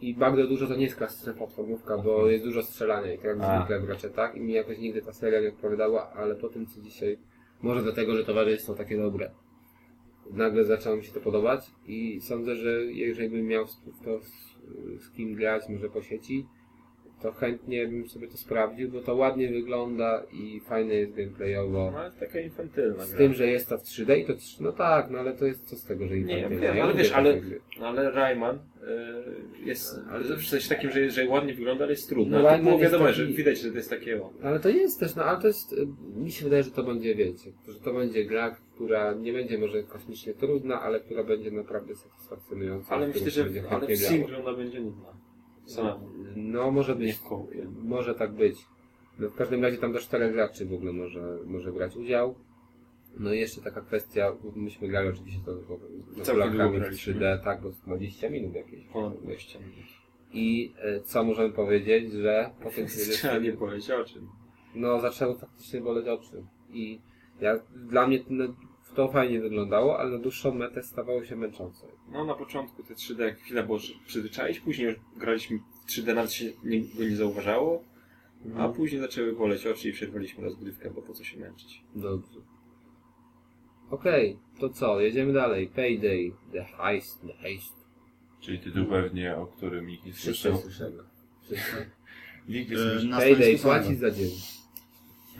[0.00, 3.40] i bardzo dużo to nie jest klasyczna platformówka, bo jest dużo strzelania i tak jak
[3.40, 3.56] A.
[3.58, 6.80] zwykle w Ratchetach i mi jakoś nigdy ta seria nie odpowiadała, ale po tym co
[6.80, 7.18] dzisiaj,
[7.62, 9.30] może dlatego, że towarzystwo takie dobre,
[10.30, 13.66] nagle zaczęło mi się to podobać i sądzę, że jeżeli bym miał
[14.04, 14.30] to z,
[15.02, 16.46] z kim grać, może po sieci,
[17.22, 21.90] to chętnie bym sobie to sprawdził, bo to ładnie wygląda i fajne jest gameplayowo.
[21.92, 23.18] No, ale taka infantylna Z gra.
[23.18, 25.66] tym, że jest to w 3D i to, trz- no tak, no ale to jest
[25.68, 26.66] co z tego, że Nie, infantylne.
[26.66, 27.40] wiem, Ja ale wiesz, ale-.
[27.80, 32.08] No, ale Rayman y, jest Ale- w sensie takim, że, że ładnie wygląda, ale jest
[32.08, 32.42] trudny.
[32.42, 34.32] No, było jest wiadomo, taki- że widać, że to jest takie o.
[34.42, 37.14] Ale to jest też, no ale to jest, y, mi się wydaje, że to będzie,
[37.14, 41.94] wiecie, że to będzie gra, która nie będzie może kosmicznie trudna, ale która będzie naprawdę
[41.94, 42.94] satysfakcjonująca.
[42.94, 45.27] Ale myślę, że ale w singlu ona będzie nudna.
[45.68, 46.08] Samemu.
[46.36, 47.66] No może Nie być, w kołpie.
[47.82, 48.56] może tak być.
[49.18, 52.34] No, w każdym razie tam do czterech graczy w ogóle może, może brać udział.
[53.18, 57.14] No i jeszcze taka kwestia, myśmy grali oczywiście to no, długo w graliśmy.
[57.14, 58.84] 3D, tak, bo 20 minut jakieś.
[58.84, 59.74] Ponad 20 minut.
[60.32, 64.20] I e, co możemy powiedzieć, że po tym Trzeba nie poleciał, czy...
[64.74, 66.44] no zaczęły faktycznie boleć oczy.
[66.72, 67.00] I
[67.40, 68.44] ja, dla mnie no,
[68.98, 71.86] to fajnie wyglądało, ale na dłuższą metę stawało się męczące.
[72.12, 76.44] No na początku te 3D chwilę było przyzwyczaić, później już graliśmy w 3D, nawet się
[76.64, 77.84] nie, go nie zauważało,
[78.58, 81.82] a później zaczęły boleć oczy i przerwaliśmy rozgrywkę, bo po co się męczyć.
[81.94, 82.40] Dobrze.
[83.90, 85.00] Okej, to co?
[85.00, 85.68] Jedziemy dalej.
[85.68, 87.74] Payday, The Heist, The Heist.
[88.40, 90.52] Czyli tytuł pewnie, o którym nikt nie słyszał.
[92.48, 93.08] Nikt nie E, słyszał.
[93.10, 94.30] na Payday, płacić za dzień.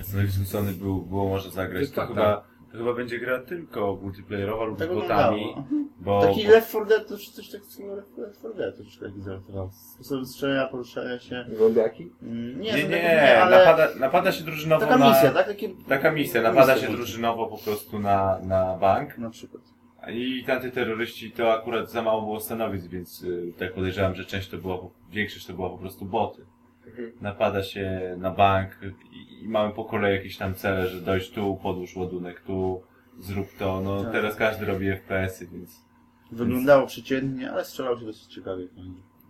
[0.02, 1.90] Stanowisku Sony był, było może zagrać.
[1.90, 5.54] To Tak, chyba To chyba będzie gra tylko multiplayerowa lub Tak z botami,
[6.00, 6.20] bo...
[6.22, 9.70] Taki Left 4 Dead to coś takiego Left 4 Dead troszeczkę taki zarysował.
[9.94, 11.44] Sposoby strzelania, poruszania się.
[11.58, 12.12] Zombiaki?
[12.22, 15.08] Mm, Nie, to nie, tak nie, ale napada, napada się drużynowo taka na...
[15.08, 15.46] misja, tak?
[15.46, 15.68] Takie...
[15.88, 19.18] Taka misja, napada się drużynowo po prostu na, na bank.
[19.18, 19.62] Na przykład.
[20.08, 24.58] I antyterroryści to akurat za mało było stanowisk, więc y, tak podejrzewam, że część to
[24.58, 24.78] była,
[25.10, 26.46] większość to była po prostu boty.
[26.90, 27.12] Mhm.
[27.20, 28.70] Napada się na bank
[29.12, 32.82] i, i mamy po kolei jakieś tam cele, że dojść tu, podłóż ładunek tu,
[33.18, 33.80] zrób to.
[33.80, 34.12] No Tak.
[34.12, 35.88] teraz każdy robi FPS-y, więc
[36.32, 38.68] Wyglądało przeciętnie, ale strzelał się dosyć ciekawie.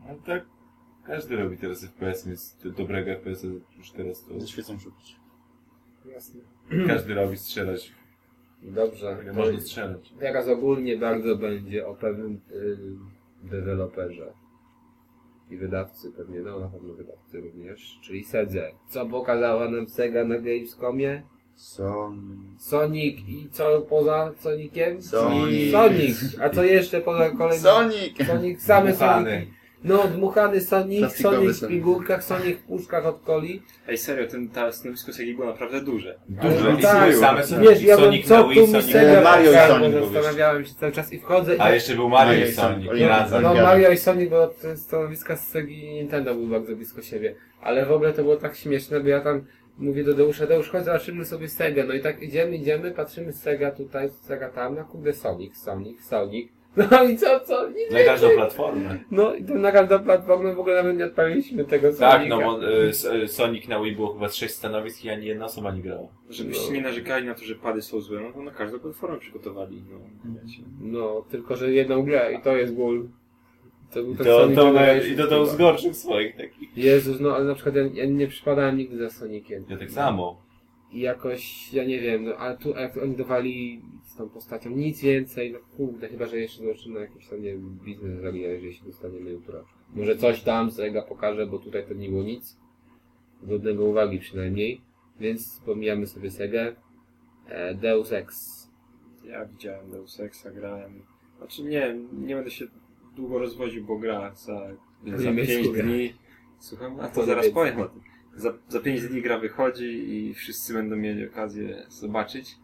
[0.09, 0.45] no, tak
[1.07, 3.47] każdy robi teraz FPS, więc do- dobrego FPS-a
[3.79, 5.17] już teraz to Ze świecą szukać.
[6.13, 6.41] Jasne.
[6.87, 7.93] każdy robi strzelać,
[8.63, 9.17] Dobrze.
[9.35, 10.13] można strzelać.
[10.21, 12.77] Teraz ogólnie bardzo będzie o pewnym y,
[13.43, 14.33] deweloperze
[15.51, 18.71] i wydawcy pewnie, no na pewno wydawcy również, czyli Sedze.
[18.89, 21.23] Co pokazała nam Sega na Gamescomie?
[22.59, 25.03] Sonic i co poza Soniciem?
[25.03, 25.73] Sonic.
[25.73, 26.37] Sonic.
[26.43, 27.63] A co jeszcze poza kolejnym?
[27.63, 28.27] Sonic!
[28.27, 29.47] Sonic, same Dmuchany.
[29.85, 31.67] No, dmuchany Sonic, Sonic w Sonic.
[31.69, 33.63] figurkach, Sonic w puszkach od coli.
[33.89, 36.19] Ej, serio, ten, ta stanowisko Segi było naprawdę duże.
[36.41, 39.55] Ale i tak, same Wiesz, ja bym Sonic co tu mi Sonic Sega Mario i
[39.55, 42.53] pokazał, Sonic zastanawiałem się cały czas i wchodzę i A jeszcze był Mario Mario i
[42.53, 42.87] Sonic.
[42.87, 43.03] Sonic.
[43.03, 43.63] No Zgadza.
[43.63, 47.35] Mario i Sonic, bo te stanowiska z Segi i Nintendo były bardzo blisko siebie.
[47.61, 49.45] Ale w ogóle to było tak śmieszne, bo ja tam
[49.79, 51.85] mówię do Deusza, Deusz, chodź zobaczymy sobie Sega.
[51.85, 56.58] No i tak idziemy, idziemy, patrzymy Sega tutaj, Sega tam, na kurde Sonic, Sonic, Sonic.
[56.77, 57.69] No i co, co?
[57.69, 58.99] Nic Na każdą platformę.
[59.11, 62.37] No i to na każdą platformę w ogóle nawet nie odpaliliśmy tego Tak, Sonika.
[62.37, 65.45] no bo y, y, Sonic na Wii było chyba z sześć stanowisk i ani jedna
[65.45, 66.09] osoba nie grała.
[66.31, 69.83] Żebyście nie narzekali na to, że pady są złe, no to na każdą platformę przygotowali.
[69.91, 69.99] No,
[70.43, 70.63] wiecie.
[70.81, 73.09] No, tylko że jedną grę i to jest ból.
[73.93, 76.77] To był I to, Sonic to, na, i to, to z gorszych swoich takich.
[76.77, 79.65] Jezus, no ale na przykład ja, ja nie przypadałem nigdy za Soniciem.
[79.69, 80.43] Ja tak samo.
[80.93, 83.83] I jakoś, ja nie wiem, no ale tu jak oni dawali
[84.19, 87.79] tą postacią nic więcej, no kurde, chyba, że jeszcze zobaczymy na jakiś tam, nie wiem,
[87.85, 89.65] biznes zrobię, jeżeli się dostaniemy jutro.
[89.95, 92.57] Może coś tam Sega pokaże, bo tutaj to nie było nic.
[93.43, 94.81] Godnego uwagi przynajmniej.
[95.21, 96.77] Więc pomijamy sobie Segę.
[97.47, 98.59] E, Deus Ex.
[99.25, 101.03] Ja widziałem Deus Exa, grałem.
[101.39, 102.67] Znaczy nie, nie będę się
[103.17, 104.69] długo rozwodził, bo gra za,
[105.17, 105.85] za niemiecku 5 gra.
[105.85, 106.15] dni.
[106.59, 107.01] Słucham?
[107.01, 108.01] A to zaraz powiem o tym.
[108.35, 112.57] Za, za 5 dni gra wychodzi i wszyscy będą mieli okazję zobaczyć.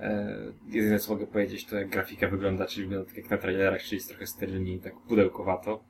[0.00, 0.36] E,
[0.68, 3.96] jedyne co mogę powiedzieć to jak grafika wygląda, czyli wygląda tak jak na trailerach, czyli
[3.96, 5.84] jest trochę sterylnie i tak pudełkowato.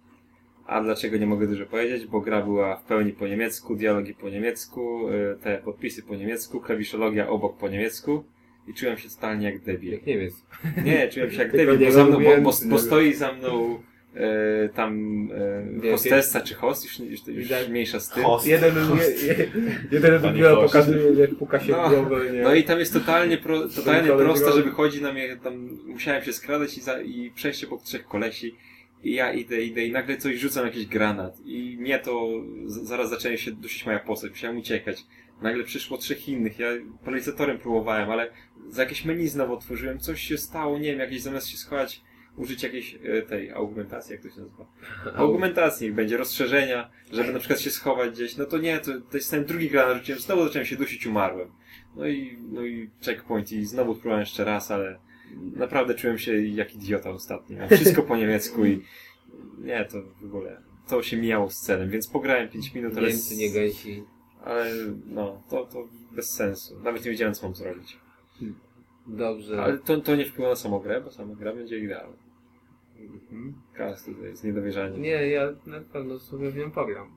[0.67, 2.07] A dlaczego nie mogę dużo powiedzieć?
[2.07, 6.61] Bo gra była w pełni po niemiecku, dialogi po niemiecku, e, te podpisy po niemiecku,
[6.61, 8.25] klawiszologia obok po niemiecku
[8.69, 9.93] i czułem się totalnie jak debil.
[9.93, 10.31] Jak nie wiem.
[10.85, 13.79] Nie, czułem się jak debil, bo, za mną, bo, bo, bo stoi za mną
[14.17, 14.93] e, tam
[15.85, 18.25] e, hostessa czy host, już, już, już mniejsza z tym.
[18.25, 18.47] Host.
[18.47, 19.51] Jeden, je, je,
[19.91, 20.57] jeden goście.
[20.57, 22.43] pokazuje, jak puka się No, głowę, nie?
[22.43, 26.33] No i tam jest totalnie, pro, totalnie prosta, że wychodzi na mnie, tam musiałem się
[26.33, 28.57] skradać i, za, i przejść obok trzech kolesi.
[29.05, 31.41] I ja idę, idę i nagle coś rzucam jakiś granat.
[31.45, 32.29] I mnie to,
[32.67, 35.05] z, zaraz zaczęła się dusić moja postać, musiałem uciekać.
[35.43, 36.69] Nagle przyszło trzech innych, ja
[37.05, 38.31] paralizatorem próbowałem, ale
[38.69, 42.03] za jakieś menu znowu otworzyłem, coś się stało, nie wiem, jakieś zamiast się schować,
[42.37, 44.67] użyć jakiejś e, tej augmentacji, jak to się nazywa.
[45.15, 48.37] Augmentacji, będzie rozszerzenia, żeby na przykład się schować gdzieś.
[48.37, 51.49] No to nie, to, to jest ten drugi granat rzuciłem, znowu zacząłem się dusić, umarłem.
[51.97, 54.99] No i, no i checkpoint i znowu próbowałem jeszcze raz, ale
[55.57, 57.69] naprawdę czułem się jak idiota ostatnio.
[57.69, 58.83] Wszystko po niemiecku i
[59.59, 63.37] nie, to w ogóle, to się mijało z celem, więc pograłem 5 minut, ale, Niemcy,
[63.37, 64.05] nie gęsi.
[64.45, 64.71] ale
[65.07, 66.81] no, to, to bez sensu.
[66.81, 67.99] Nawet nie wiedziałem, co mam zrobić.
[69.07, 69.63] Dobrze.
[69.63, 72.26] Ale to, to nie wpływa na samą grę, bo sama gra będzie idealna.
[73.75, 74.99] Kas tutaj jest niedowierzanie.
[74.99, 77.11] Nie, ja na pewno sobie w nią pogram.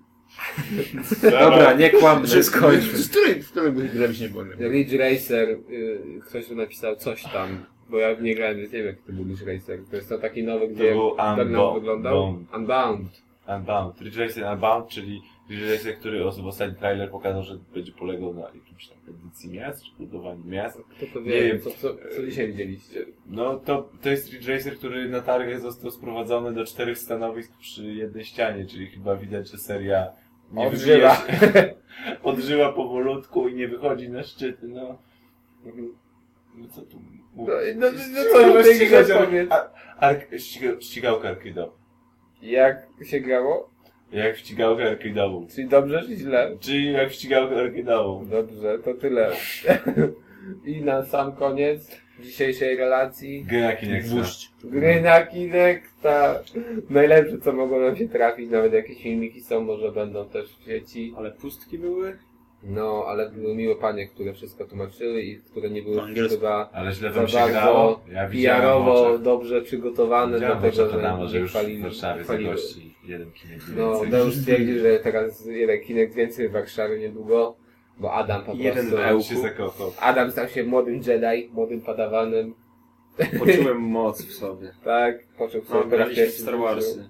[1.40, 2.98] Dobra, nie kłam, że skończmy.
[2.98, 4.60] Z której, w której byś nie pograł?
[4.72, 8.88] Ridge Racer, y, ktoś tu napisał coś tam, bo ja nie grałem, więc nie wiem
[8.88, 9.80] jak to był Ridge Racer.
[9.90, 11.80] To jest to taki nowy, gdzie był tak nam Unbound.
[11.80, 12.36] wyglądał.
[12.56, 13.22] Unbound.
[13.48, 14.02] Unbound.
[14.02, 18.42] Ridge Racer Unbound, czyli Racer, który os- w ostatnim trailer pokazał, że będzie polegał na
[18.42, 20.78] jakimś tam edycji miast, czy budowaniu miast.
[20.98, 21.62] Kto to Nie wie, wiem.
[21.62, 23.06] co, co, co dzisiaj widzieliście?
[23.26, 27.84] No to, to jest Ridge Racer, który na targach został sprowadzony do czterech stanowisk przy
[27.84, 30.08] jednej ścianie, czyli chyba widać, że seria
[30.52, 31.18] nie Odżywa.
[32.24, 34.98] odżyła powolutku i nie wychodzi na szczyty, no.
[36.56, 36.98] No co tu
[37.36, 37.56] No, mówić?
[37.76, 39.52] no, no, no co o tej grze powiedz?
[39.52, 39.70] A-
[40.00, 41.36] Ark, ściga, ścigałka.
[42.42, 43.70] Jak się grało?
[44.12, 45.56] Jak w ścigałkę arcade'ową.
[45.56, 46.58] Czyli dobrze, czy źle?
[46.60, 48.28] Czyli jak w ścigałkę arcade'ową.
[48.28, 49.32] Dobrze, to tyle.
[50.66, 54.16] I na sam koniec dzisiejszej relacji Gry na Kinecta.
[54.64, 56.40] Gry na Kinecta.
[56.90, 61.14] Najlepsze co mogło nam się trafić, nawet jakieś filmiki są, może będą też w sieci.
[61.18, 62.18] Ale pustki były?
[62.64, 67.12] No, ale były miłe panie, które wszystko tłumaczyły i które nie były chyba Ale źle
[67.12, 68.00] za bardzo grało.
[68.12, 69.22] Ja PR-owo oczach.
[69.22, 72.50] dobrze przygotowane, Widziałem oczach Adama, że że nie już chwalili, w Warszawie chwaliły.
[72.58, 74.02] zagości jeden kinek No.
[74.06, 77.56] Deusz stwierdził, że teraz jeden kinek więcej w Warszawie niedługo,
[78.00, 79.42] bo Adam po Jeden prostu...
[79.42, 79.92] zakochał.
[80.00, 82.54] Adam stał się młodym Jedi, młodym padawanem,
[83.40, 84.72] Poczułem moc w sobie.
[84.86, 85.28] tak?
[85.38, 87.10] Począł sobie No, w pierwszy Star Warsy.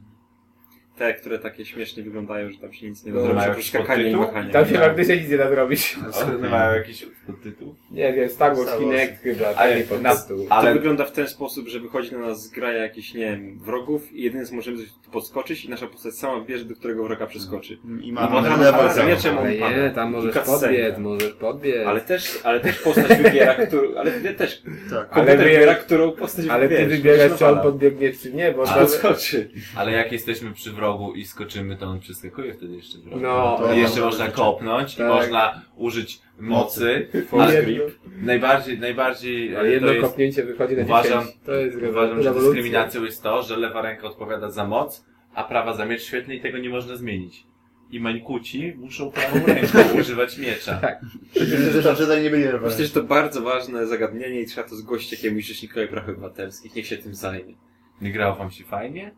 [1.00, 3.66] Te, które takie śmiesznie wyglądają, że tam się nic nie No, da zrobić, mają oprócz
[3.74, 4.34] jakiś skakania i podtytuł?
[4.34, 4.54] machania.
[4.54, 5.96] Tam się faktycznie nic nie da zrobić.
[6.38, 7.76] One mają jakiś podtytuł?
[7.92, 8.78] Nie wiem, Star Wars.
[8.78, 10.46] Kinect chyba, Ale taki po na- prostu.
[10.50, 14.14] To Ale wygląda w ten sposób, że wychodzi na nas zgraja jakichś, nie wiem, wrogów
[14.14, 14.78] i jedyne co możemy
[15.12, 17.78] podskoczyć i nasza postać sama wybierze, do którego wroga przeskoczy.
[18.02, 18.38] I I lewo
[18.80, 21.88] ale za mieczem Ale on nie, tam możesz podbiec, możesz podbiec.
[21.88, 25.26] Ale też, ale też postać wybiera, którą, ale ty też Tak.
[25.26, 29.50] wy- wybiera, którą postać Ale ty wybierasz, czy on podbiegnie, czy nie, bo podskoczy.
[29.76, 33.22] Ale jak jesteśmy przy wrogu i skoczymy, to on przeskakuje wtedy jeszcze wroga.
[33.28, 35.06] No, to I jeszcze można to- kopnąć tak.
[35.08, 37.08] i można użyć mocy.
[37.32, 37.84] Ale Ale jedno,
[38.22, 41.38] najbardziej, najbardziej ale e, jedno to jest, kopnięcie wychodzi na uważam- 10.
[41.46, 42.34] To jest uważam, że rewolucja.
[42.54, 46.42] dyskryminacją jest to, że lewa ręka odpowiada za moc, a prawa za miecz świetny i
[46.42, 47.44] tego nie można zmienić.
[47.92, 50.76] I mańkuci muszą prawą ręką używać miecza.
[50.76, 51.02] Tak.
[52.62, 56.76] Myślę, że to bardzo ważne zagadnienie i trzeba to zgłosić jakiemuś rzecznikowi praw obywatelskich.
[56.76, 57.54] Niech się tym zajmie.
[58.02, 59.16] Nie grało wam się fajnie?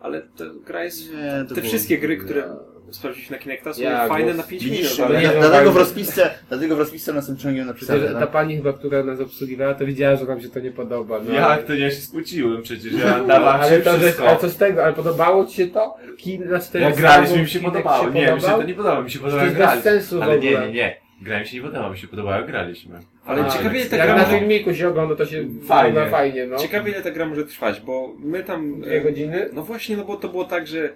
[0.00, 1.12] Ale ta gra jest...
[1.14, 2.44] Nie, to Te było- wszystkie gry, które
[2.90, 5.72] sprawdziliśmy na Kinecta są Ja, fajne na 5 Widzisz, minut, ale nie, dla- no, dlatego
[5.72, 8.30] w rozpisce, dlatego w rozpisce na tym ciągiem napisane, Przecież ta tak?
[8.30, 11.20] pani chyba, która nas obsługiwała, to widziała, że nam się to nie podoba.
[11.26, 14.36] No, Jak to ja się skłóciłem przecież, ja No, dawałem ale się to, że, ale
[14.38, 15.96] co z tego, ale podobało ci się to?
[16.18, 18.04] Kin, znaczy to Jak jest graliśmy, mi się podobało.
[18.04, 18.60] Kinect Nie, mi się podobał?
[18.60, 19.82] to nie podobało, mi się To podobało graliśmy.
[19.82, 20.96] sensu Ale nie, nie, nie.
[21.22, 22.98] Gra mi się nie podobała, mi się podobało jak graliśmy.
[23.28, 25.94] Ale A, ciekawie ta Jak gra na filmiku się ogląda, to się Fajnie.
[25.94, 26.56] fajnie, fajnie no.
[26.58, 28.80] Ciekawie ile ta gra może trwać, bo my tam...
[28.80, 29.48] Dwie godziny?
[29.52, 30.92] No właśnie, no bo to było tak, że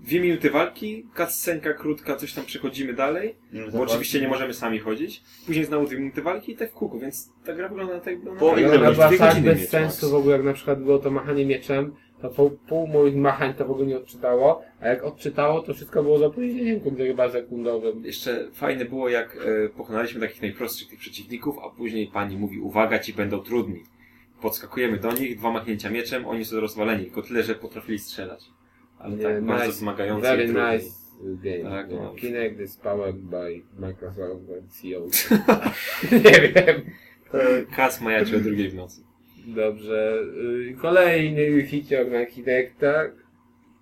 [0.00, 3.34] dwie minuty walki, cutscenka krótka, coś tam przechodzimy dalej,
[3.72, 6.98] bo oczywiście nie możemy sami chodzić, później znowu dwie minuty walki i tak w kółko,
[6.98, 8.14] więc ta gra wygląda tak...
[8.24, 11.10] No, naprawdę- ile była tak bez mieć sensu w ogóle, jak na przykład było to
[11.10, 15.62] machanie mieczem, to pół, pół moich machań to w ogóle nie odczytało, a jak odczytało,
[15.62, 18.04] to wszystko było z opóźnieniem kurde, chyba sekundowym.
[18.04, 22.98] Jeszcze fajne było, jak e, pokonaliśmy takich najprostszych tych przeciwników, a później pani mówi, uwaga,
[22.98, 23.82] ci będą trudni.
[24.42, 28.44] Podskakujemy do nich, dwa machnięcia mieczem, oni są rozwaleni, tylko tyle, że potrafili strzelać.
[28.98, 29.78] Ale Nie, tak bardzo nice.
[29.78, 30.72] wymagający Very i trudny.
[30.72, 30.90] nice
[31.22, 31.70] game.
[31.76, 32.14] Tak, no.
[32.14, 35.00] Kinect is powered by Microsoft CEO.
[36.24, 36.82] nie wiem.
[37.76, 39.07] Kas majaczy o drugiej w nocy.
[39.54, 40.18] Dobrze.
[40.70, 43.04] y, Kolejny hicior na Kinecta.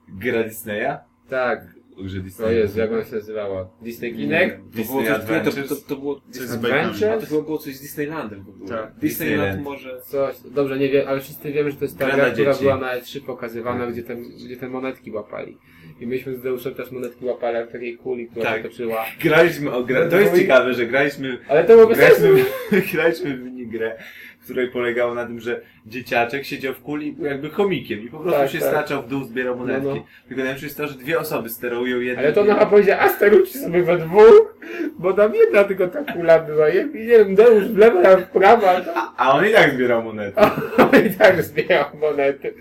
[0.09, 0.97] Gra Disneya?
[1.28, 1.61] Tak.
[2.03, 2.55] Grze O Disneya.
[2.59, 3.69] Jezu, jak ona się nazywała?
[3.83, 4.57] Disney Kinect?
[4.57, 5.69] To było, Disney coś, nie, to, Adventures?
[5.69, 6.53] to, to było Coś z.
[6.55, 7.11] Adventure?
[7.11, 8.69] a to było coś z Disneylandem w ogóle.
[8.69, 8.95] Tak.
[8.95, 9.62] Disneyland Disneyland.
[9.62, 10.01] może...
[10.01, 12.99] Coś, dobrze, nie wiem, ale wszyscy wiemy, że to jest ta Gra która była na
[12.99, 15.59] E3 pokazywana, gdzie te, gdzie te monetki łapali.
[16.01, 18.62] I myśmy z Deuszem też monetki łapali jak w takiej kuli, która Tak.
[18.62, 19.05] toczyła.
[19.23, 20.09] Graliśmy o grę.
[20.09, 22.45] To jest ciekawe, że graliśmy Ale to było graliśmy,
[22.93, 23.99] graliśmy w minigrę,
[24.36, 28.41] w której polegało na tym, że dzieciaczek siedział w kuli jakby chomikiem i po prostu
[28.41, 28.68] Tak, się tak.
[28.68, 29.89] staczał w dół, zbierał monetki.
[29.89, 30.02] No, no.
[30.28, 32.25] Tylko najlepsze jest to, że dwie osoby sterują jednym.
[32.25, 34.58] Ale to ona chyba powiedziała, a sterujcie sobie we dwóch,
[34.99, 36.68] bo tam jedna tylko ta kula była.
[36.68, 39.73] Ja nie wiem, Deusz w lewo, ja w prawo, a to A on i tak
[39.75, 40.41] zbierał monety.
[41.10, 42.55] i tak zbierał monety.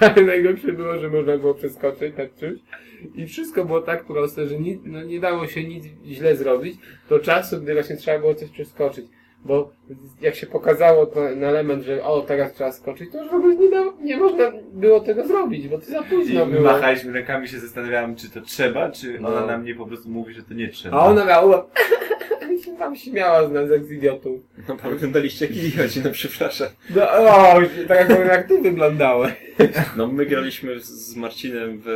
[0.00, 2.60] Ale najgorsze było, że można było przeskoczyć nad czymś.
[3.14, 6.76] I wszystko było tak proste, że ni, no, nie dało się nic źle zrobić
[7.08, 9.06] do czasu, gdy właśnie trzeba było coś przeskoczyć.
[9.44, 9.70] Bo
[10.20, 13.54] jak się pokazało to, na element, że o, teraz trzeba skoczyć, to już w ogóle
[13.56, 16.62] nie, da, nie można było tego zrobić, bo to za I późno było.
[16.62, 19.28] machaliśmy rękami, się zastanawiałem, czy to trzeba, czy No.
[19.28, 20.96] ona na mnie po prostu mówi, że to nie trzeba.
[20.96, 21.66] A ona miała
[22.56, 24.40] i się tam śmiała z nas jak z idiotów.
[24.68, 26.68] No pamiętaliście jak idioti, no przepraszam.
[26.96, 27.54] No, o,
[27.88, 29.32] tak jak, jak ty wyglądałeś.
[29.96, 31.88] No my graliśmy z- Marcinem w,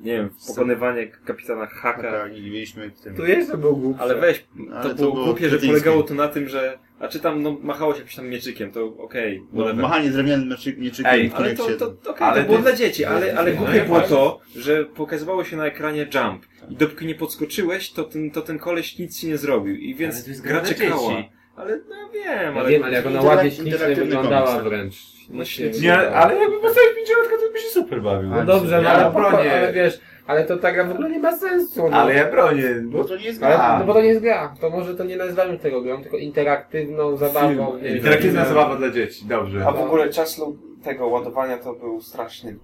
[0.00, 2.02] nie wiem, w pokonywanie kapitana Haka.
[2.12, 3.14] Tak, i mieliśmy tym...
[3.16, 4.02] Tu jeszcze był głupszy.
[4.02, 6.73] Ale weź, to Ale to było było głupie, że polegało to na tym, że...
[7.00, 9.82] A czy tam no, machało się jakimś tam mieczykiem, to okej, No, whatever.
[9.82, 12.62] machanie drewnianym mieczy- mieczykiem Ej, w Ale to, to, to, okej, Ale to było to-
[12.62, 16.46] dla dzieci, ale, ale No, głupie było to, że pokazywało się na ekranie jump.
[16.70, 19.76] I dopóki nie podskoczyłeś, to ten, to ten koleś nic ci nie zrobił.
[19.76, 21.12] I Ale więc gra czekała.
[21.56, 22.70] Ale no wiem, Ja ale...
[22.70, 24.64] wiem, ale jak ona ładnie ślicznie wyglądała komiks, tak.
[24.64, 24.94] wręcz.
[25.30, 25.80] No Nie, świetnie.
[25.80, 28.30] Nie, ale jakby postawić pięciolatka, to by się super bawił.
[28.30, 29.52] No dobrze, no ale, bronię.
[29.52, 31.88] ale wiesz, ale to ta gra w ogóle nie ma sensu.
[31.88, 31.96] No.
[31.96, 32.74] Ale ja bronię.
[32.84, 33.78] Bo to nie jest Ale, gra.
[33.78, 34.54] no bo to nie jest gra.
[34.60, 37.78] To może to nie nazywamy tego grą, tylko interaktywną zabawą.
[37.78, 39.66] Interaktywna zabawa dla dzieci, dobrze.
[39.66, 40.40] A w ogóle czas
[40.84, 42.56] tego ładowania to był straszny.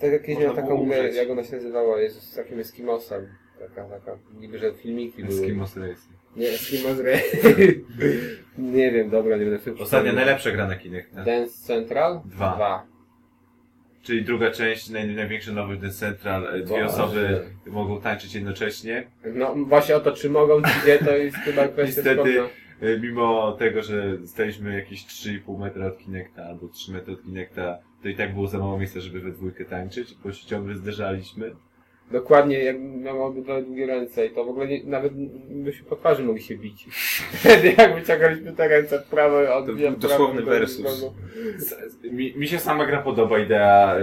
[0.00, 3.28] Tak jak kiedyś miał taką grę, jak ona się nazywała, jest z takim Eskimosem.
[3.58, 5.40] Taka, taka, niby, że filmiki były.
[5.40, 6.18] Eskimos Racing.
[6.36, 7.20] Nie, Eskimos Ray.
[8.58, 11.24] nie wiem, dobra, nie będę sobie Ostatnia najlepsza gra na Kinecta.
[11.24, 12.20] Dance Central?
[12.24, 12.54] Dwa.
[12.54, 12.86] Dwa.
[14.08, 19.06] Czyli druga część, naj, największy nowy ten Central, e, dwie osoby mogą tańczyć jednocześnie.
[19.34, 22.40] No właśnie o to, czy mogą, czy nie, to jest chyba kwestia Niestety.
[22.80, 27.78] E, Mimo tego, że staliśmy jakieś 3,5 metra od Kinecta albo 3 metry od Kinecta,
[28.02, 31.54] to i tak było za mało miejsca, żeby we dwójkę tańczyć, bo się ciągle zderzaliśmy.
[32.10, 35.12] Dokładnie, jak miał obydwa długie ręce i to w ogóle nie, nawet
[35.50, 36.86] by się po twarzy mogli się bić.
[37.40, 41.10] Wtedy jak wyciągaliśmy te ręce w prawo To był dosłowny prawo, versus.
[42.12, 43.96] Mi, mi się sama gra podoba, idea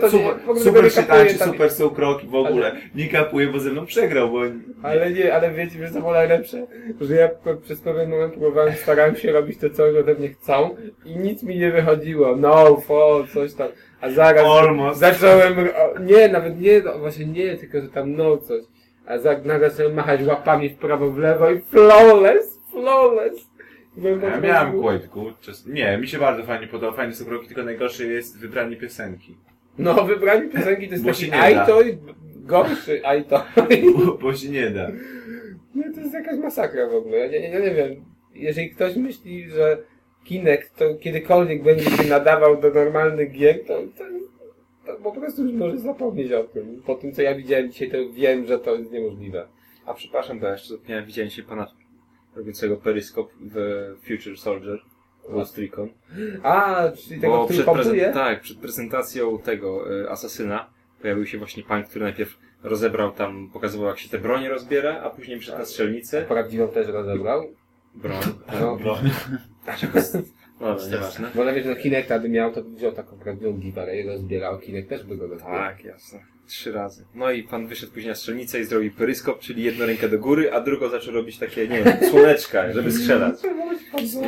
[0.00, 2.76] to nie- super super się tańczy, super są kroki w ogóle.
[2.94, 4.40] Nie kapuje, bo ze mną przegrał, bo...
[4.82, 6.66] Ale nie, ale wiecie, wiesz co było najlepsze?
[7.00, 7.28] Że ja
[7.62, 11.42] przez pewien moment próbowałem, starałem się robić to, co oni ode mnie chcą i nic
[11.42, 12.36] mi nie wychodziło.
[12.36, 13.68] No, fo, coś tam.
[14.00, 15.00] A zaraz Almost.
[15.00, 15.54] zacząłem,
[16.00, 18.62] nie, nawet nie, no, właśnie nie, tylko że tam no coś.
[19.06, 23.50] A za, nagle zacząłem machać łapami w prawo, w lewo i flawless, flawless.
[23.96, 25.26] Ja miałem kłojtku.
[25.66, 29.36] Nie, mi się bardzo fajnie podoba, fajne są kroki, tylko najgorsze jest wybranie piosenki.
[29.78, 31.98] No, wybranie piosenki to jest Bo taki ajto i
[32.36, 33.44] gorszy ajto.
[33.96, 34.90] Bo, bo się nie da.
[35.74, 37.16] Nie, to jest jakaś masakra w ogóle.
[37.18, 38.04] Ja, nie- ja nie wiem.
[38.34, 39.78] Jeżeli ktoś myśli, że
[40.24, 44.04] Kinect to kiedykolwiek będzie się nadawał do normalnych gier, to, to,
[44.86, 46.82] to po prostu już może zapomnieć o tym.
[46.86, 49.46] Po tym, co ja widziałem dzisiaj, to wiem, że to jest niemożliwe.
[49.86, 51.72] A przepraszam, bo ja jeszcze zapomniałem, widziałem dzisiaj pana
[52.36, 53.54] robiącego peryskop w
[54.08, 54.78] Future Soldier.
[55.30, 55.88] Ghost Recon.
[56.42, 57.84] A, czyli tego, Bo który przed, pompuje?
[58.04, 60.70] prezent- tak, przed prezentacją tego y, asasyna
[61.02, 65.10] pojawił się właśnie pan, który najpierw rozebrał tam, pokazywał jak się te bronie rozbiera, a
[65.10, 66.22] później wszedł na strzelnicę.
[66.22, 67.44] Prawdziwą też rozebrał.
[67.94, 68.20] Broń.
[68.60, 68.98] No, No,
[70.60, 71.28] no nieważne.
[71.34, 74.58] bo nawet że Kinecta by miał, to by wziął taką prawdziwą gitarę i rozbierał.
[74.58, 75.58] Kinect też by go rozbierał.
[75.58, 76.18] Tak, jasne.
[76.50, 77.04] Trzy razy.
[77.14, 80.52] No i pan wyszedł później na strzelnicę i zrobił peryskop, czyli jedną rękę do góry,
[80.52, 83.34] a drugą zaczął robić takie, nie wiem, słoneczka, żeby strzelać.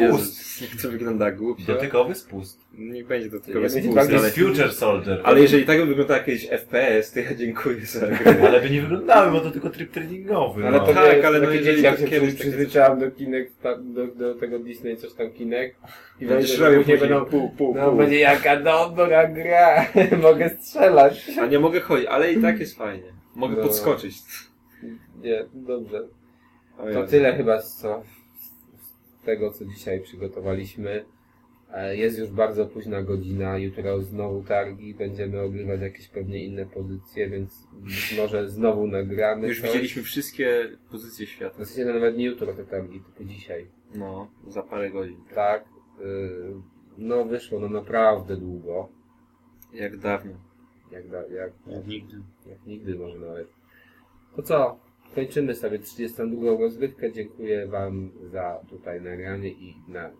[0.00, 1.64] Jezus, jak to wygląda głupio.
[1.66, 2.62] Dotykowy spust.
[2.78, 5.20] Niech będzie Nie będzie spust, bardziej ale, To jest Future Soldier.
[5.24, 8.36] ale jeżeli tak by wyglądał jakieś FPS, to ja dziękuję za grę.
[8.48, 10.66] Ale by nie wyglądały, bo to tylko tryb treningowy.
[10.66, 10.86] Ale no.
[10.86, 14.58] to Tak, ale no jeżeli jak się kiedyś przyzwyczaiłem do Kinect, ta- do, do tego
[14.58, 15.76] Disney, coś tam Kinect.
[16.20, 19.86] I Będziesz będzie, robił później później będą, pół, pół, no będzie jaka dobra gra,
[20.22, 21.30] mogę strzelać.
[21.40, 23.12] A nie mogę chodzić, ale i tak jest fajnie.
[23.34, 23.62] Mogę No.
[23.62, 24.18] podskoczyć.
[25.22, 26.08] Nie, dobrze.
[26.92, 28.02] To tyle chyba z, co,
[29.20, 31.04] z tego, co dzisiaj przygotowaliśmy.
[31.72, 37.30] E, Jest już bardzo późna godzina, jutro znowu targi, będziemy ogrywać jakieś pewnie inne pozycje,
[37.30, 39.48] więc być może znowu nagramy.
[39.48, 39.68] Już coś.
[39.70, 41.54] widzieliśmy wszystkie pozycje świata.
[41.56, 43.66] W zasadzie nawet nie jutro te targi, tylko dzisiaj.
[43.94, 45.16] No, za parę godzin.
[45.34, 45.64] Tak.
[46.00, 46.54] y,
[46.98, 48.88] No wyszło no naprawdę długo.
[49.72, 50.32] Jak dawno.
[50.92, 52.16] Jak, da, jak, Jak nigdy.
[52.46, 53.48] jak nigdy może nawet.
[54.36, 54.78] To co?
[55.14, 57.12] Kończymy sobie 32 rozgrywkę.
[57.12, 60.10] Dziękuję Wam za tutaj nagranie i na,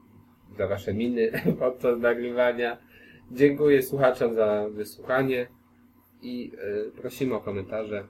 [0.59, 2.79] za Wasze miny podczas nagrywania.
[3.31, 5.49] Dziękuję słuchaczom za wysłuchanie
[6.23, 6.53] i
[6.89, 8.09] y, prosimy o komentarze.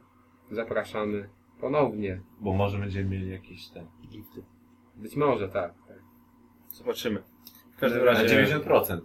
[0.50, 1.28] Zapraszamy
[1.60, 2.20] ponownie.
[2.40, 3.86] Bo może będziemy mieli jakieś ten...
[4.96, 5.74] Być może tak.
[5.88, 5.98] tak.
[6.70, 7.22] Zobaczymy.
[7.76, 8.46] W każdym Na razie...
[8.46, 9.00] 90%.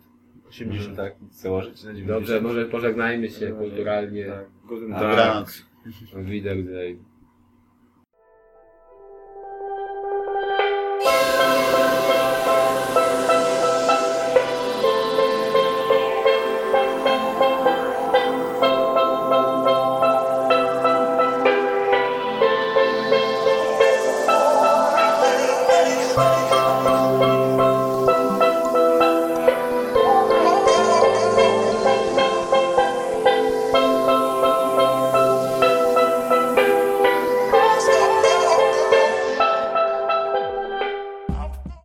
[0.49, 2.05] 80 tak, założyć na 90%.
[2.07, 4.25] Dobrze, może pożegnajmy się kulturalnie.
[4.25, 5.65] Tak, guten Dobranoc.
[6.15, 6.55] Widzę,